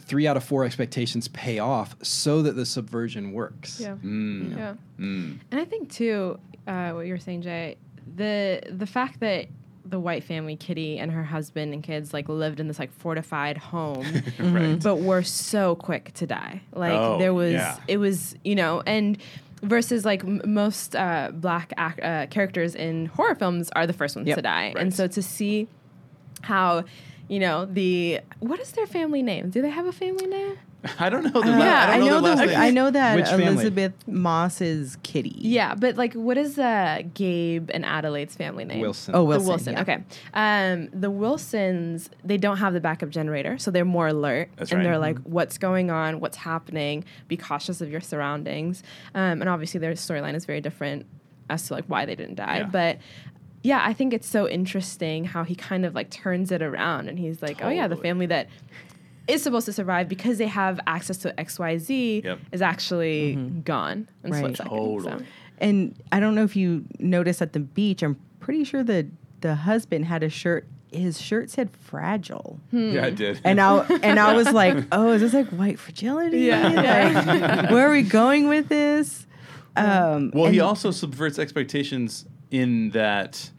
three 0.00 0.26
out 0.26 0.36
of 0.36 0.44
four 0.44 0.64
expectations 0.64 1.28
pay 1.28 1.58
off 1.58 1.96
so 2.02 2.42
that 2.42 2.52
the 2.56 2.66
subversion 2.66 3.32
works. 3.32 3.80
Yeah. 3.80 3.96
Mm. 4.04 4.56
Yeah. 4.56 4.74
Mm. 4.98 5.38
And 5.50 5.60
I 5.60 5.64
think 5.64 5.90
too, 5.92 6.38
uh, 6.66 6.90
what 6.92 7.06
you 7.06 7.12
were 7.12 7.18
saying, 7.18 7.42
Jay, 7.42 7.76
the 8.16 8.62
the 8.70 8.86
fact 8.86 9.20
that 9.20 9.46
the 9.84 10.00
white 10.00 10.24
family, 10.24 10.56
Kitty 10.56 10.98
and 10.98 11.12
her 11.12 11.22
husband 11.22 11.72
and 11.72 11.80
kids, 11.82 12.12
like 12.12 12.28
lived 12.28 12.58
in 12.58 12.66
this 12.66 12.78
like 12.78 12.90
fortified 12.92 13.56
home, 13.56 14.04
Right. 14.40 14.82
but 14.82 14.96
were 14.96 15.22
so 15.22 15.76
quick 15.76 16.12
to 16.14 16.26
die. 16.26 16.60
Like 16.72 16.92
Oh, 16.92 17.18
there 17.18 17.32
was, 17.32 17.52
yeah. 17.52 17.76
it 17.86 17.98
was, 17.98 18.34
you 18.42 18.56
know, 18.56 18.82
and 18.84 19.16
versus 19.62 20.04
like 20.04 20.24
m- 20.24 20.42
most 20.44 20.96
uh, 20.96 21.30
black 21.32 21.72
ac- 21.78 22.02
uh, 22.02 22.26
characters 22.26 22.74
in 22.74 23.06
horror 23.06 23.36
films 23.36 23.70
are 23.76 23.86
the 23.86 23.92
first 23.92 24.16
ones 24.16 24.26
Yep. 24.26 24.36
to 24.38 24.42
die, 24.42 24.66
Right. 24.74 24.76
and 24.78 24.92
so 24.94 25.06
to 25.06 25.22
see 25.22 25.68
how. 26.42 26.84
You 27.28 27.40
know 27.40 27.64
the 27.64 28.20
what 28.40 28.60
is 28.60 28.72
their 28.72 28.86
family 28.86 29.22
name? 29.22 29.50
Do 29.50 29.60
they 29.62 29.70
have 29.70 29.86
a 29.86 29.92
family 29.92 30.26
name? 30.26 30.58
I 31.00 31.08
don't 31.08 31.24
know. 31.24 31.30
The 31.42 31.48
Uh, 31.48 31.50
la- 31.50 31.58
Yeah, 31.64 31.86
I 31.90 31.98
don't 31.98 32.06
know, 32.06 32.20
know 32.20 32.20
their 32.20 32.36
last 32.36 32.40
the, 32.40 32.46
name. 32.52 32.60
I 32.60 32.70
know 32.70 32.90
that 32.92 33.16
Which 33.16 33.26
family? 33.26 33.46
Elisabeth 33.46 33.92
Moss 34.06 34.60
is 34.60 34.96
Kitty. 35.02 35.34
Yeah, 35.36 35.74
but 35.74 35.96
like, 35.96 36.14
what 36.14 36.38
is 36.38 36.58
uh, 36.58 37.02
Gabe 37.14 37.70
and 37.74 37.84
Adelaide's 37.84 38.36
family 38.36 38.64
name? 38.64 38.80
Wilson. 38.80 39.16
Oh, 39.16 39.24
Wilson. 39.24 39.44
the 39.44 39.50
Wilson. 39.50 39.72
yeah. 39.72 39.80
Okay. 39.80 40.04
Um, 40.34 40.88
the 40.92 41.10
Wilsons, 41.10 42.08
they 42.24 42.36
don't 42.36 42.58
have 42.58 42.72
the 42.72 42.80
backup 42.80 43.08
generator, 43.08 43.58
so 43.58 43.72
they're 43.72 43.84
more 43.84 44.08
alert. 44.08 44.50
That's 44.56 44.70
and 44.70 44.78
right. 44.78 44.84
they're 44.84 44.98
like, 44.98 45.18
what's 45.20 45.58
going 45.58 45.90
on? 45.90 46.20
What's 46.20 46.36
happening? 46.36 47.04
Be 47.26 47.36
cautious 47.36 47.80
of 47.80 47.90
your 47.90 48.00
surroundings. 48.00 48.84
Um, 49.14 49.40
and 49.40 49.48
obviously, 49.48 49.80
their 49.80 49.92
storyline 49.94 50.34
is 50.36 50.44
very 50.44 50.60
different 50.60 51.06
as 51.50 51.66
to 51.68 51.74
like 51.74 51.86
why 51.86 52.04
they 52.06 52.14
didn't 52.14 52.36
die. 52.36 52.58
Yeah. 52.58 52.66
But 52.66 52.98
yeah, 53.62 53.82
I 53.84 53.92
think 53.92 54.12
it's 54.14 54.28
so 54.28 54.48
interesting 54.48 55.24
how 55.24 55.44
he 55.44 55.54
kind 55.54 55.84
of 55.84 55.94
like 55.94 56.10
turns 56.10 56.52
it 56.52 56.62
around 56.62 57.08
and 57.08 57.18
he's 57.18 57.42
like, 57.42 57.62
oh 57.64 57.68
yeah, 57.68 57.88
the 57.88 57.96
family 57.96 58.26
that 58.26 58.48
is 59.28 59.42
supposed 59.42 59.66
to 59.66 59.72
survive 59.72 60.08
because 60.08 60.38
they 60.38 60.46
have 60.46 60.78
access 60.86 61.16
to 61.18 61.32
XYZ 61.32 62.22
Yep. 62.24 62.38
is 62.52 62.62
actually 62.62 63.34
gone 63.64 64.08
in 64.22 64.30
a 64.30 64.32
Right. 64.32 64.38
split 64.38 64.56
second. 64.58 64.70
Totally. 64.70 65.18
So. 65.18 65.24
And 65.58 65.96
I 66.12 66.20
don't 66.20 66.34
know 66.34 66.44
if 66.44 66.54
you 66.54 66.84
noticed 67.00 67.42
at 67.42 67.52
the 67.52 67.60
beach, 67.60 68.02
I'm 68.02 68.16
pretty 68.40 68.64
sure 68.64 68.82
the 68.84 69.08
the 69.40 69.54
husband 69.54 70.04
had 70.06 70.22
a 70.22 70.28
shirt. 70.28 70.66
His 70.92 71.20
shirt 71.20 71.50
said 71.50 71.70
fragile. 71.70 72.60
yeah, 72.70 73.04
I 73.06 73.10
did. 73.10 73.40
And 73.44 73.60
I 73.60 73.78
and 74.02 74.18
I 74.20 74.34
was 74.34 74.50
like, 74.52 74.84
oh, 74.92 75.12
is 75.12 75.20
this 75.22 75.34
like 75.34 75.48
white 75.48 75.78
fragility? 75.78 76.40
Yeah. 76.40 77.18
Like, 77.62 77.70
where 77.70 77.88
are 77.88 77.92
we 77.92 78.02
going 78.02 78.48
with 78.48 78.68
this? 78.68 79.26
Um, 79.76 80.30
Well, 80.32 80.50
he 80.50 80.60
also 80.60 80.90
subverts 80.90 81.38
expectations 81.38 82.24
in 82.50 82.90
that 82.90 83.50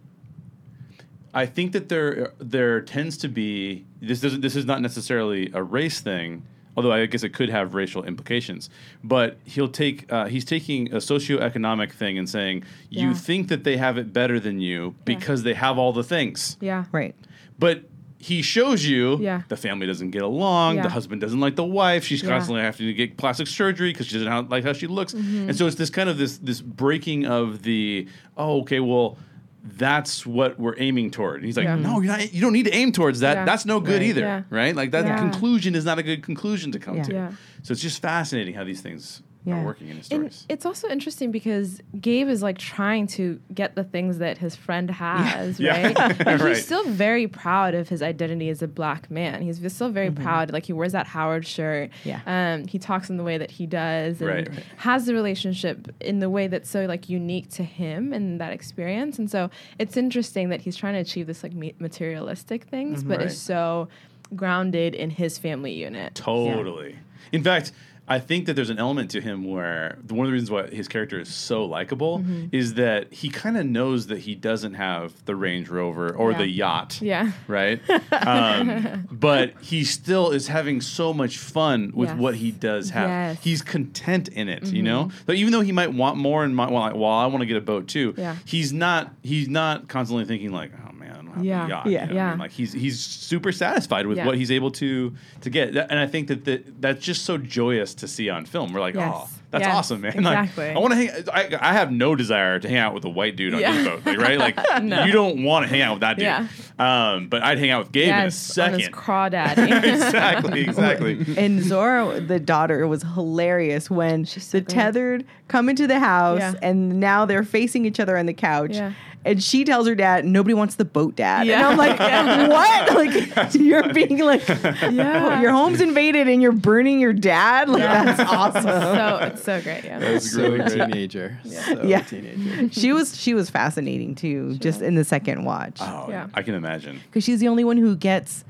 I 1.34 1.46
think 1.46 1.72
that 1.74 1.90
there 1.90 2.34
there 2.40 2.82
tends 2.82 3.18
to 3.18 3.28
be 3.28 3.86
this 4.02 4.22
doesn't 4.22 4.42
this 4.42 4.56
is 4.56 4.66
not 4.66 4.82
necessarily 4.82 5.52
a 5.54 5.62
race 5.62 6.00
thing, 6.00 6.44
although 6.76 6.92
I 6.92 7.06
guess 7.06 7.24
it 7.24 7.30
could 7.34 7.50
have 7.50 7.74
racial 7.76 8.04
implications. 8.04 8.70
But 9.04 9.38
he'll 9.44 9.68
take 9.68 10.12
uh, 10.12 10.26
he's 10.28 10.46
taking 10.46 10.92
a 10.94 10.98
socioeconomic 10.98 11.92
thing 11.92 12.18
and 12.18 12.30
saying 12.30 12.64
you 12.90 13.10
Yeah. 13.10 13.14
think 13.14 13.50
that 13.50 13.64
they 13.64 13.78
have 13.78 13.98
it 13.98 14.14
better 14.14 14.40
than 14.40 14.60
you 14.62 14.96
because 15.06 15.44
they 15.44 15.54
have 15.54 15.78
all 15.78 15.94
the 15.94 16.04
things, 16.04 16.58
Yeah. 16.62 16.86
right. 16.92 17.14
but 17.60 17.84
he 18.20 18.42
shows 18.42 18.86
you 18.86 19.18
Yeah. 19.20 19.44
the 19.48 19.56
family 19.58 19.86
doesn't 19.86 20.10
get 20.12 20.24
along. 20.24 20.78
Yeah. 20.78 20.84
The 20.84 20.90
husband 20.90 21.22
doesn't 21.22 21.40
like 21.40 21.56
the 21.56 21.64
wife. 21.64 22.04
She's 22.04 22.24
Yeah. 22.24 22.30
constantly 22.30 22.64
having 22.64 22.88
to 22.88 22.94
get 22.94 23.16
plastic 23.18 23.48
surgery 23.48 23.92
because 23.92 24.08
she 24.08 24.18
doesn't 24.18 24.50
like 24.50 24.64
how 24.64 24.74
she 24.74 24.88
looks. 24.88 25.14
Mm-hmm. 25.14 25.50
And 25.50 25.56
so 25.58 25.68
it's 25.68 25.76
this 25.76 25.90
kind 25.92 26.10
of 26.10 26.18
this 26.18 26.38
this 26.40 26.60
breaking 26.62 27.26
of 27.26 27.62
the 27.64 28.08
oh 28.36 28.62
okay 28.62 28.80
well 28.80 29.18
that's 29.64 30.26
what 30.26 30.58
we're 30.60 30.76
aiming 30.78 31.12
toward. 31.12 31.36
And 31.38 31.46
he's 31.46 31.58
like 31.58 31.66
Yeah. 31.66 31.76
no 31.76 32.00
you're 32.02 32.12
not, 32.18 32.34
you 32.34 32.42
don't 32.42 32.54
need 32.54 32.64
to 32.66 32.74
aim 32.74 32.92
towards 32.92 33.20
that. 33.20 33.36
Yeah. 33.36 33.46
That's 33.46 33.66
no 33.66 33.80
good 33.80 34.00
Right. 34.02 34.10
either. 34.10 34.22
Yeah. 34.22 34.42
Right 34.50 34.76
like 34.76 34.92
that 34.92 35.18
conclusion 35.20 35.76
is 35.76 35.86
not 35.86 36.00
a 36.00 36.04
good 36.04 36.24
conclusion 36.24 36.72
to 36.72 36.80
come 36.80 37.02
to. 37.02 37.14
Yeah. 37.14 37.32
So 37.64 37.72
it's 37.74 37.82
just 37.82 38.02
fascinating 38.02 38.56
how 38.56 38.64
these 38.64 38.82
things 38.82 39.22
Yeah. 39.48 39.62
are 39.62 39.66
working 39.66 39.88
in 39.90 39.98
his 39.98 40.10
And 40.12 40.32
stories. 40.32 40.46
it's 40.50 40.66
also 40.66 40.88
interesting 40.90 41.32
because 41.32 41.82
Gabe 42.00 42.28
is 42.28 42.44
like 42.44 42.58
trying 42.58 43.08
to 43.08 43.40
get 43.54 43.76
the 43.76 43.84
things 43.84 44.18
that 44.20 44.38
his 44.38 44.56
friend 44.56 44.90
has, 45.06 45.60
Yeah. 45.60 45.94
right? 45.94 46.18
But 46.18 46.42
Right. 46.42 46.50
he's 46.56 46.66
still 46.66 46.84
very 46.86 47.28
proud 47.28 47.74
of 47.74 47.88
his 47.90 48.02
identity 48.02 48.50
as 48.50 48.62
a 48.62 48.68
black 48.68 49.10
man. 49.10 49.42
He's 49.42 49.62
still 49.74 49.90
very 49.90 50.12
proud. 50.12 50.52
Like 50.52 50.66
he 50.66 50.74
wears 50.74 50.92
that 50.92 51.08
Howard 51.08 51.48
shirt. 51.48 51.90
Yeah. 52.04 52.20
Um, 52.26 52.68
he 52.68 52.78
talks 52.80 53.10
in 53.10 53.18
the 53.18 53.24
way 53.24 53.38
that 53.38 53.52
he 53.52 53.66
does 53.66 54.20
and 54.22 54.30
Right, 54.30 54.50
right. 54.50 54.64
has 54.78 55.06
the 55.06 55.14
relationship 55.14 55.94
in 56.02 56.20
the 56.20 56.30
way 56.30 56.48
that's 56.48 56.70
so 56.70 56.86
like 56.86 57.08
unique 57.10 57.50
to 57.52 57.64
him 57.64 58.12
and 58.14 58.42
that 58.42 58.52
experience. 58.54 59.18
And 59.18 59.30
so 59.32 59.50
it's 59.80 59.96
interesting 59.98 60.50
that 60.50 60.62
he's 60.62 60.76
trying 60.76 60.94
to 60.96 61.00
achieve 61.00 61.28
this 61.28 61.42
like 61.44 61.54
materialistic 61.54 62.66
things, 62.66 63.04
but 63.04 63.20
Right. 63.20 63.28
is 63.28 63.38
so 63.38 63.88
grounded 64.36 64.94
in 64.94 65.10
his 65.10 65.38
family 65.38 65.72
unit. 65.72 66.14
Totally. 66.16 66.96
In 67.32 67.44
fact, 67.44 67.72
I 68.10 68.20
think 68.20 68.46
that 68.46 68.54
there's 68.56 68.70
an 68.70 68.80
element 68.80 69.12
to 69.12 69.22
him 69.22 69.44
where 69.44 69.98
one 70.10 70.22
of 70.26 70.28
the 70.28 70.32
reasons 70.34 70.50
why 70.50 70.68
his 70.68 70.88
character 70.88 71.20
is 71.20 71.34
so 71.34 71.66
likable 71.66 72.20
Mm-hmm. 72.20 72.48
is 72.52 72.76
that 72.76 73.12
he 73.14 73.30
kind 73.30 73.58
of 73.58 73.66
knows 73.66 74.08
that 74.08 74.20
he 74.20 74.34
doesn't 74.36 74.76
have 74.76 75.26
the 75.26 75.36
Range 75.36 75.68
Rover 75.70 76.16
or 76.16 76.32
Yeah. 76.32 76.38
the 76.38 76.48
yacht. 76.48 77.02
Yeah. 77.02 77.32
Right? 77.48 77.82
um, 78.26 79.08
but 79.12 79.54
he 79.62 79.84
still 79.84 80.32
is 80.32 80.48
having 80.48 80.82
so 80.82 81.14
much 81.14 81.38
fun 81.38 81.92
with 81.94 82.10
Yes. 82.10 82.18
what 82.18 82.36
he 82.36 82.52
does 82.52 82.92
have. 82.92 83.10
Yes. 83.10 83.36
Mm-hmm. 83.38 83.44
He's 83.44 83.62
content 83.62 84.28
in 84.30 84.50
it, 84.50 84.68
you 84.68 84.84
know? 84.84 85.12
So 85.26 85.34
even 85.34 85.52
though 85.52 85.62
he 85.62 85.72
might 85.72 85.94
want 85.94 86.18
more 86.18 86.44
and 86.44 86.56
might, 86.56 86.72
well, 86.72 86.82
like, 86.82 86.96
well, 86.96 87.06
I 87.12 87.26
want 87.28 87.42
to 87.42 87.46
get 87.46 87.58
a 87.58 87.62
boat 87.62 87.88
too, 87.88 88.14
Yeah. 88.18 88.36
he's 88.46 88.72
not 88.74 89.14
he's 89.24 89.48
not 89.50 89.88
constantly 89.88 90.26
thinking 90.26 90.52
like, 90.52 90.72
oh 90.88 90.92
man, 91.38 91.54
I 91.54 91.60
don't 91.60 91.60
have 91.60 91.66
Yeah. 91.66 91.66
a 91.66 91.70
yacht. 91.70 91.86
Yeah. 91.88 91.92
you 91.92 91.98
know 91.98 92.02
what 92.02 92.12
I 92.12 92.16
Yeah. 92.16 92.30
mean? 92.32 92.40
Like 92.40 92.52
he's 92.52 92.74
he's 92.74 93.00
super 93.00 93.52
satisfied 93.52 94.08
with 94.08 94.18
Yeah. 94.18 94.26
what 94.26 94.36
he's 94.38 94.52
able 94.52 94.72
to 94.72 95.14
to 95.42 95.50
get, 95.50 95.74
That- 95.74 95.88
and 95.92 96.00
I 96.00 96.08
think 96.08 96.28
that 96.28 96.46
the, 96.46 96.64
that's 96.80 97.04
just 97.04 97.26
so 97.26 97.38
joyous 97.38 97.94
to 97.96 98.08
see 98.08 98.30
on 98.30 98.46
film. 98.46 98.74
We're 98.74 98.80
like, 98.82 98.96
Yes. 98.96 99.14
oh, 99.16 99.30
that's 99.52 99.64
Yes, 99.66 99.76
awesome, 99.76 100.02
man! 100.02 100.24
Like. 100.24 100.58
I 100.60 100.78
want 100.78 100.92
to 100.92 100.96
hang. 100.98 101.10
I, 101.34 101.50
I 101.70 101.74
have 101.74 101.92
no 101.92 102.16
desire 102.16 102.60
to 102.60 102.68
hang 102.68 102.78
out 102.78 102.94
with 102.94 103.06
a 103.06 103.10
white 103.10 103.36
dude 103.38 103.54
on 103.54 103.62
Yeah. 103.62 103.72
his 103.74 103.88
boat, 103.88 104.02
like, 104.06 104.18
right? 104.20 104.38
Like 104.38 104.58
No. 104.84 105.06
you 105.06 105.12
don't 105.14 105.44
want 105.44 105.64
to 105.66 105.70
hang 105.70 105.82
out 105.82 105.94
with 105.94 106.02
that 106.02 106.18
dude. 106.18 106.24
Yeah. 106.26 106.48
Um, 106.80 107.28
but 107.30 107.44
I'd 107.44 107.58
hang 107.58 107.70
out 107.72 107.84
with 107.86 107.92
Gabe 107.94 108.10
in 108.10 108.14
a 108.14 108.18
Yes, 108.24 108.58
on 108.58 108.74
his 108.74 108.86
second. 108.86 108.94
crawdaddy. 109.02 109.84
exactly, 109.94 110.62
exactly. 110.62 111.26
And 111.38 111.64
Zora, 111.64 112.20
the 112.20 112.40
daughter, 112.40 112.86
was 112.88 113.04
hilarious 113.04 113.90
when 113.90 114.26
She's 114.26 114.44
so 114.44 114.58
the 114.60 114.66
great. 114.66 114.74
tethered 114.76 115.26
come 115.48 115.70
into 115.70 115.88
the 115.88 116.00
house 116.00 116.40
Yeah. 116.40 116.54
and 116.62 117.00
now 117.00 117.26
they're 117.26 117.44
facing 117.44 117.86
each 117.86 118.00
other 118.00 118.18
on 118.18 118.26
the 118.26 118.34
couch. 118.34 118.74
Yeah. 118.76 118.92
And 119.28 119.44
she 119.44 119.64
tells 119.66 119.88
her 119.88 119.94
dad, 119.96 120.26
nobody 120.26 120.54
wants 120.54 120.76
the 120.76 120.86
boat 120.86 121.16
dad. 121.16 121.46
Yeah. 121.46 121.56
And 121.56 121.66
I'm 121.66 121.78
like, 121.78 122.00
what? 122.50 122.96
Like, 122.96 123.54
you're 123.56 123.94
being 123.94 124.20
like, 124.20 124.48
Yeah. 124.48 125.42
your 125.42 125.52
home's 125.52 125.82
invaded 125.82 126.28
and 126.28 126.42
you're 126.42 126.52
burning 126.52 127.00
your 127.00 127.14
dad? 127.14 127.70
Like, 127.70 127.82
Yeah. 127.82 128.04
that's 128.06 128.32
awesome. 128.32 128.64
so 128.64 129.20
it's 129.22 129.44
so 129.44 129.62
great. 129.62 129.84
Yeah. 129.84 130.00
That's 130.00 130.32
so 130.32 130.42
really 130.42 130.58
great. 130.60 130.70
teenager. 130.92 131.40
So 131.46 131.84
Yeah. 131.84 132.02
teenager. 132.02 132.70
she 132.74 132.94
was 132.94 133.20
she 133.20 133.34
was 133.34 133.50
fascinating 133.50 134.16
too, 134.16 134.56
just 134.58 134.82
in 134.82 134.96
the 134.96 135.04
second 135.04 135.44
watch. 135.44 135.78
Oh, 135.82 136.08
Yeah. 136.10 136.28
I 136.34 136.42
can 136.42 136.54
imagine. 136.56 137.00
because 137.06 137.24
she's 137.24 137.40
the 137.40 137.48
only 137.50 137.64
one 137.64 137.78
who 137.78 137.96
gets 137.96 138.44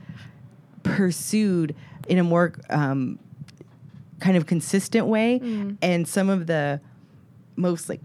pursued 0.84 1.75
in 2.07 2.17
a 2.17 2.23
more 2.23 2.53
um, 2.69 3.19
kind 4.19 4.38
of 4.38 4.45
consistent 4.45 5.07
way. 5.07 5.39
Mm. 5.39 5.78
And 5.82 6.07
some 6.07 6.30
of 6.30 6.47
the 6.47 6.80
most 7.55 7.89
like 7.89 8.01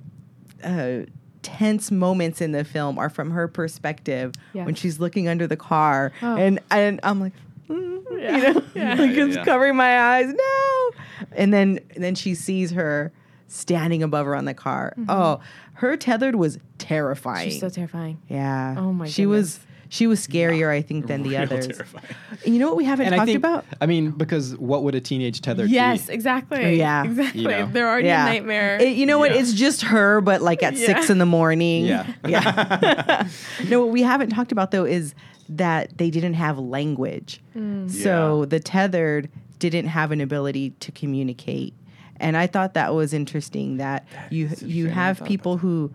uh, 0.65 1.01
tense 1.43 1.91
moments 1.91 2.41
in 2.41 2.53
the 2.53 2.65
film 2.65 2.99
are 2.99 3.11
from 3.11 3.31
her 3.33 3.49
perspective 3.49 4.33
Yes. 4.53 4.67
when 4.67 4.75
she's 4.75 5.01
looking 5.01 5.29
under 5.29 5.47
the 5.47 5.57
car, 5.57 6.13
Oh. 6.23 6.37
and 6.37 6.61
and 6.71 7.01
I'm 7.03 7.21
like. 7.21 7.33
"Mm," 7.69 8.03
Yeah. 8.21 8.37
You 8.37 8.43
know, 8.55 8.63
Yeah. 8.75 8.95
like 8.95 9.11
Yeah, 9.17 9.25
it's 9.27 9.37
yeah. 9.37 9.45
covering 9.45 9.77
my 9.77 9.99
eyes. 9.99 10.27
No, 10.33 10.91
and 11.33 11.53
then 11.55 11.81
and 11.95 12.03
then 12.05 12.15
she 12.15 12.35
sees 12.35 12.71
her 12.73 13.13
standing 13.49 14.03
above 14.03 14.27
her 14.27 14.35
on 14.37 14.45
the 14.45 14.55
car. 14.55 14.95
Oh, 15.09 15.41
her 15.75 15.97
tethered 15.97 16.35
was 16.37 16.59
terrifying. 16.79 17.41
Mm-hmm. 17.49 17.51
She's 17.51 17.61
so 17.61 17.69
terrifying. 17.69 18.19
Yeah. 18.29 18.75
Oh 18.79 18.93
my 18.93 19.07
God. 19.07 19.13
She 19.13 19.27
was 19.27 19.59
goodness. 19.59 19.67
She 19.93 20.07
was 20.07 20.27
scarier, 20.27 20.71
I 20.71 20.81
think, 20.81 21.07
than 21.07 21.23
the 21.23 21.31
Real 21.31 21.43
others. 21.43 21.67
terrifying. 21.67 22.05
And 22.47 22.55
you 22.55 22.59
know 22.59 22.69
what 22.69 22.77
we 22.79 22.87
haven't 22.87 23.05
And 23.05 23.15
I 23.15 23.19
talked 23.19 23.27
think, 23.27 23.37
about? 23.37 23.67
I 23.79 23.85
mean, 23.85 24.11
because 24.13 24.57
what 24.57 24.85
would 24.85 24.95
a 24.95 25.03
teenage 25.03 25.43
tether 25.43 25.67
do? 25.67 25.71
Yes, 25.71 26.07
be? 26.07 26.15
exactly. 26.15 26.77
Yeah. 26.79 27.05
Exactly. 27.13 27.43
You 27.43 27.49
know. 27.49 27.67
They're 27.67 27.89
already 27.91 28.09
yeah. 28.09 28.25
a 28.27 28.33
nightmare. 28.33 28.79
It- 28.81 28.97
you 28.97 29.05
know 29.05 29.19
what? 29.19 29.33
Yeah. 29.35 29.41
It's 29.41 29.53
just 29.53 29.83
her, 29.83 30.23
but 30.23 30.41
like 30.41 30.63
at 30.63 30.77
Yeah. 30.77 30.87
six 30.87 31.11
in 31.11 31.19
the 31.19 31.27
morning. 31.27 31.85
Yeah. 31.85 32.07
Yeah. 32.27 33.29
no, 33.69 33.81
what 33.81 33.91
we 33.91 34.01
haven't 34.03 34.31
talked 34.31 34.51
about 34.51 34.71
though 34.71 34.87
is 34.87 35.15
that 35.51 35.99
they 35.99 36.09
didn't 36.09 36.35
have 36.35 36.59
language. 36.59 37.43
Mm. 37.55 37.91
So 37.91 38.41
Yeah. 38.41 38.47
the 38.47 38.61
tethered 38.61 39.29
didn't 39.59 39.89
have 39.89 40.11
an 40.11 40.23
ability 40.23 40.71
to 40.81 40.91
communicate. 40.93 41.75
And 42.17 42.35
I 42.39 42.47
thought 42.47 42.73
that 42.75 42.95
was 42.95 43.13
interesting 43.13 43.77
that, 43.77 44.07
you 44.31 44.49
you 44.63 44.87
have 44.89 45.19
thought 45.19 45.29
people 45.29 45.59
who 45.59 45.93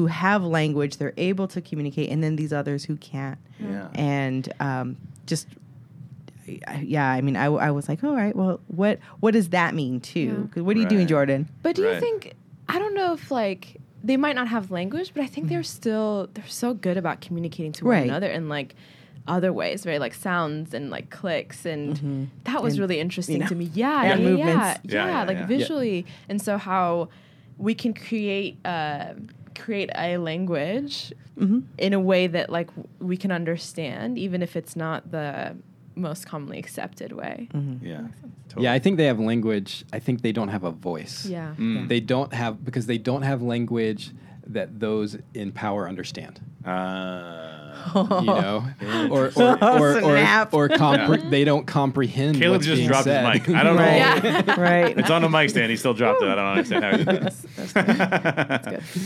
who 0.00 0.06
have 0.06 0.42
language, 0.42 0.96
they're 0.96 1.12
able 1.18 1.46
to 1.48 1.60
communicate, 1.60 2.08
and 2.10 2.22
then 2.24 2.36
these 2.36 2.52
others 2.54 2.84
who 2.84 2.96
can't. 2.96 3.38
Yeah. 3.60 3.88
and 3.94 4.50
um, 4.60 4.96
just 5.26 5.46
yeah 6.80 7.08
i 7.10 7.20
mean 7.20 7.36
I, 7.36 7.44
I 7.44 7.70
was 7.70 7.88
like 7.88 8.02
all 8.02 8.16
right 8.16 8.34
well 8.34 8.58
what 8.68 8.98
what 9.20 9.32
does 9.34 9.50
that 9.50 9.72
mean 9.74 10.00
too 10.00 10.20
Yeah. 10.20 10.46
'Cause 10.54 10.62
what 10.64 10.74
are 10.76 10.80
you 10.80 10.88
doing 10.88 11.06
jordan 11.06 11.48
but 11.62 11.76
do 11.76 11.82
you 11.82 12.00
think 12.00 12.32
I 12.68 12.78
don't 12.78 12.94
know 12.94 13.12
if 13.12 13.30
like 13.30 13.76
they 14.02 14.16
might 14.16 14.34
not 14.34 14.48
have 14.48 14.70
language, 14.70 15.12
but 15.14 15.22
I 15.22 15.26
think 15.26 15.48
they're 15.48 15.62
still 15.62 16.28
they're 16.34 16.46
so 16.46 16.72
good 16.72 16.96
about 16.96 17.20
communicating 17.20 17.72
to 17.72 17.84
Right. 17.84 17.98
one 18.00 18.08
another 18.08 18.28
and 18.28 18.48
like 18.48 18.74
other 19.28 19.52
ways, 19.52 19.84
very 19.84 19.98
like 19.98 20.14
sounds 20.14 20.72
and 20.72 20.88
like 20.88 21.10
clicks, 21.10 21.66
and 21.66 22.30
that 22.44 22.62
was 22.62 22.74
And, 22.74 22.80
really 22.80 22.98
interesting 23.00 23.40
know, 23.40 23.46
to 23.48 23.54
me. 23.54 23.70
Yeah, 23.74 24.04
and 24.12 24.22
yeah, 24.22 24.36
yeah, 24.36 24.46
yeah, 24.46 24.76
Yeah, 24.84 25.06
yeah, 25.10 25.24
like 25.24 25.38
yeah. 25.38 25.46
visually, 25.46 26.06
and 26.30 26.40
so 26.40 26.56
how 26.58 27.10
we 27.58 27.74
can 27.74 27.92
create 27.92 28.56
uh, 28.64 29.12
create 29.64 29.90
a 29.96 30.16
language 30.18 31.12
Mm-hmm. 31.38 31.60
in 31.78 31.94
a 31.94 32.00
way 32.00 32.26
that 32.26 32.50
like 32.50 32.66
w- 32.76 32.86
we 32.98 33.16
can 33.16 33.32
understand, 33.32 34.18
even 34.18 34.42
if 34.42 34.56
it's 34.56 34.76
not 34.76 35.10
the 35.10 35.56
most 35.94 36.26
commonly 36.26 36.58
accepted 36.58 37.12
way. 37.12 37.48
Mm-hmm. 37.54 37.86
Yeah. 37.86 38.02
Yeah, 38.58 38.72
I 38.74 38.78
think 38.78 38.98
they 38.98 39.06
have 39.06 39.18
language. 39.18 39.84
I 39.90 40.00
think 40.00 40.20
they 40.20 40.32
don't 40.32 40.48
have 40.48 40.64
a 40.64 40.70
voice. 40.70 41.24
Yeah. 41.24 41.54
Mm. 41.58 41.88
They 41.88 42.00
don't 42.00 42.34
have 42.34 42.62
because 42.62 42.84
they 42.86 42.98
don't 42.98 43.22
have 43.22 43.40
language 43.40 44.10
that 44.48 44.80
those 44.80 45.16
in 45.32 45.52
power 45.52 45.88
understand. 45.88 46.40
Uh, 46.66 47.56
You 47.94 48.26
know, 48.26 48.64
or 49.10 49.30
or 49.34 49.64
or, 49.64 49.96
or, 49.96 50.00
Snap. 50.00 50.52
or 50.52 50.68
compre- 50.68 51.30
they 51.30 51.44
don't 51.44 51.66
comprehend. 51.66 52.36
Caleb 52.36 52.56
what's 52.58 52.66
just 52.66 52.80
being 52.80 52.88
dropped 52.88 53.04
said. 53.04 53.24
his 53.34 53.48
mic. 53.48 53.56
I 53.56 53.62
don't 53.62 53.76
know. 53.76 53.82
Right. 53.82 54.24
Yeah. 54.46 54.60
right. 54.60 54.98
It's 54.98 55.08
on 55.10 55.22
the 55.22 55.30
mic 55.30 55.48
stand. 55.48 55.70
He 55.70 55.76
still 55.78 55.94
dropped 55.94 56.20
it. 56.22 56.28
I 56.28 56.34
don't 56.34 56.46
understand 56.46 56.84
how 56.84 56.90
he 56.90 57.04
did 57.04 57.06
that. 57.06 57.22
That's, 57.56 57.72
that's 57.72 58.64
good. 58.66 58.82
good. 58.92 59.00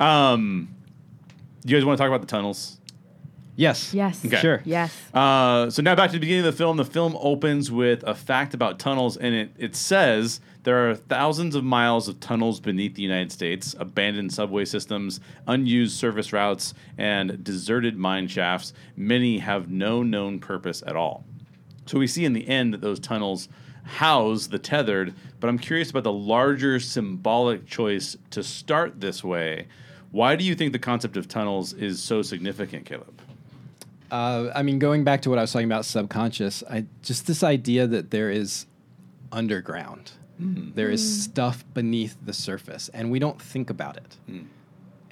Um, 0.00 0.74
you 1.64 1.76
guys 1.76 1.84
want 1.84 1.98
to 1.98 2.02
talk 2.02 2.08
about 2.08 2.22
the 2.22 2.26
tunnels? 2.26 2.78
yes. 3.56 3.92
Yes. 3.92 4.24
Okay. 4.24 4.38
Sure. 4.38 4.62
Yes. 4.64 4.96
Uh, 5.12 5.68
so 5.68 5.82
now 5.82 5.94
back 5.94 6.08
to 6.10 6.14
the 6.14 6.20
beginning 6.20 6.46
of 6.46 6.52
the 6.52 6.56
film. 6.56 6.78
The 6.78 6.84
film 6.84 7.16
opens 7.20 7.70
with 7.70 8.02
a 8.04 8.14
fact 8.14 8.54
about 8.54 8.78
tunnels, 8.78 9.18
and 9.18 9.34
it, 9.34 9.50
it 9.58 9.76
says 9.76 10.40
there 10.62 10.90
are 10.90 10.94
thousands 10.94 11.54
of 11.54 11.62
miles 11.62 12.08
of 12.08 12.20
tunnels 12.20 12.58
beneath 12.58 12.94
the 12.94 13.02
United 13.02 13.30
States, 13.30 13.76
abandoned 13.78 14.32
subway 14.32 14.64
systems, 14.64 15.20
unused 15.46 15.98
service 15.98 16.32
routes, 16.32 16.72
and 16.96 17.44
deserted 17.44 17.98
mine 17.98 18.28
shafts. 18.28 18.72
Many 18.96 19.38
have 19.38 19.70
no 19.70 20.02
known 20.02 20.38
purpose 20.38 20.82
at 20.86 20.96
all. 20.96 21.24
So 21.84 21.98
we 21.98 22.06
see 22.06 22.24
in 22.24 22.32
the 22.32 22.48
end 22.48 22.72
that 22.72 22.80
those 22.80 23.00
tunnels 23.00 23.48
house 23.82 24.46
the 24.46 24.58
tethered, 24.58 25.14
but 25.38 25.48
I'm 25.48 25.58
curious 25.58 25.90
about 25.90 26.04
the 26.04 26.12
larger 26.12 26.80
symbolic 26.80 27.66
choice 27.66 28.16
to 28.30 28.42
start 28.42 29.00
this 29.00 29.22
way. 29.24 29.66
Why 30.12 30.36
do 30.36 30.44
you 30.44 30.54
think 30.54 30.72
the 30.72 30.78
concept 30.78 31.16
of 31.16 31.28
tunnels 31.28 31.72
is 31.72 32.02
so 32.02 32.22
significant, 32.22 32.84
Caleb? 32.84 33.20
Uh, 34.10 34.50
I 34.54 34.62
mean, 34.62 34.78
going 34.80 35.04
back 35.04 35.22
to 35.22 35.30
what 35.30 35.38
I 35.38 35.42
was 35.42 35.52
talking 35.52 35.68
about, 35.68 35.84
subconscious. 35.84 36.64
I 36.68 36.86
just 37.02 37.26
this 37.26 37.44
idea 37.44 37.86
that 37.86 38.10
there 38.10 38.30
is 38.30 38.66
underground, 39.30 40.12
there 40.74 40.90
is 40.90 41.22
stuff 41.22 41.64
beneath 41.74 42.16
the 42.24 42.32
surface, 42.32 42.88
and 42.92 43.10
we 43.10 43.18
don't 43.18 43.40
think 43.40 43.70
about 43.70 43.96
it. 43.98 44.16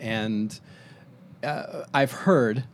And 0.01 0.59
uh, 1.45 1.85
I've 1.95 2.13
heard 2.13 2.65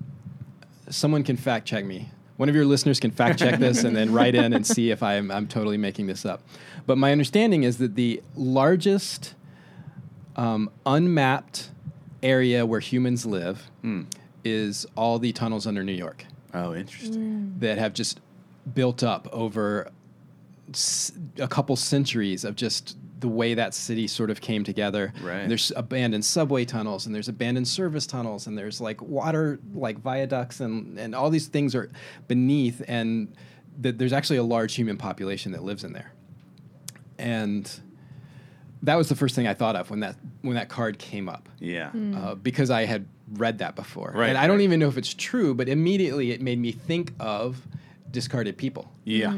someone 0.89 1.25
can 1.25 1.37
fact 1.37 1.67
check 1.67 1.85
me. 1.85 2.09
One 2.37 2.49
of 2.49 2.55
your 2.55 2.65
listeners 2.65 3.01
can 3.01 3.11
fact 3.11 3.39
check 3.39 3.61
this 3.61 3.85
and 3.85 3.95
then 3.95 4.13
write 4.13 4.35
in 4.35 4.53
and 4.53 4.67
see 4.67 4.91
if 4.91 5.03
I'm, 5.03 5.31
I'm 5.31 5.47
totally 5.47 5.77
making 5.77 6.07
this 6.07 6.25
up. 6.25 6.43
But 6.87 6.99
my 6.99 7.13
understanding 7.13 7.63
is 7.63 7.79
that 7.79 7.95
the 7.95 8.23
largest 8.35 9.35
um, 10.37 10.71
unmapped 10.85 11.71
area 12.25 12.65
where 12.67 12.81
humans 12.81 13.25
live 13.27 13.71
hmm. 13.83 14.03
is 14.45 14.87
all 14.97 15.19
the 15.19 15.33
tunnels 15.33 15.67
under 15.67 15.85
New 15.85 15.93
York 15.93 16.25
Oh, 16.55 16.75
interesting. 16.75 17.55
Mm. 17.57 17.61
that 17.61 17.79
have 17.79 17.93
just 17.93 18.21
built 18.73 19.03
up 19.03 19.29
over 19.33 19.91
a 21.39 21.49
couple 21.49 21.77
centuries 21.77 22.45
of 22.45 22.57
just 22.57 22.97
the 23.21 23.29
way 23.29 23.55
that 23.55 23.75
city 23.75 24.07
sort 24.07 24.31
of 24.31 24.41
came 24.41 24.65
together. 24.65 25.13
Right. 25.23 25.41
And 25.41 25.51
there's 25.51 25.73
abandoned 25.77 26.25
subway 26.25 26.65
tunnels 26.65 27.07
and 27.07 27.15
there's 27.15 27.29
abandoned 27.29 27.69
service 27.69 28.07
tunnels 28.07 28.47
and 28.47 28.57
there's 28.57 28.81
like 28.81 29.03
water 29.03 29.59
like 29.75 29.99
viaducts 29.99 30.61
and 30.61 30.99
and 30.99 31.15
all 31.15 31.29
these 31.29 31.49
things 31.49 31.75
are 31.75 31.91
beneath 32.29 32.83
and 32.87 33.35
th- 33.83 33.97
there's 33.99 34.13
actually 34.13 34.37
a 34.37 34.43
large 34.43 34.75
human 34.75 34.97
population 34.97 35.53
that 35.53 35.65
lives 35.65 35.85
in 35.85 35.93
there. 35.93 36.13
And 37.19 37.71
that 38.85 38.97
was 38.97 39.09
the 39.09 39.15
first 39.17 39.35
thing 39.35 39.47
I 39.47 39.55
thought 39.55 39.77
of 39.77 39.91
when 39.91 40.01
that 40.01 40.17
when 40.43 40.55
that 40.57 40.69
card 40.69 40.99
came 40.99 41.29
up 41.29 41.49
Yeah. 41.61 41.91
uh, 42.17 42.35
because 42.35 42.71
I 42.71 42.85
had 42.85 43.07
read 43.33 43.59
that 43.59 43.75
before. 43.77 44.13
Right, 44.15 44.29
and 44.29 44.39
I 44.39 44.47
don't 44.47 44.59
right. 44.59 44.65
even 44.65 44.81
know 44.81 44.89
if 44.89 44.99
it's 44.99 45.15
true, 45.15 45.55
but 45.55 45.69
immediately 45.69 46.31
it 46.31 46.41
made 46.41 46.59
me 46.59 46.73
think 46.73 47.13
of 47.19 47.61
discarded 48.11 48.57
people 48.57 48.93
Yeah. 49.05 49.35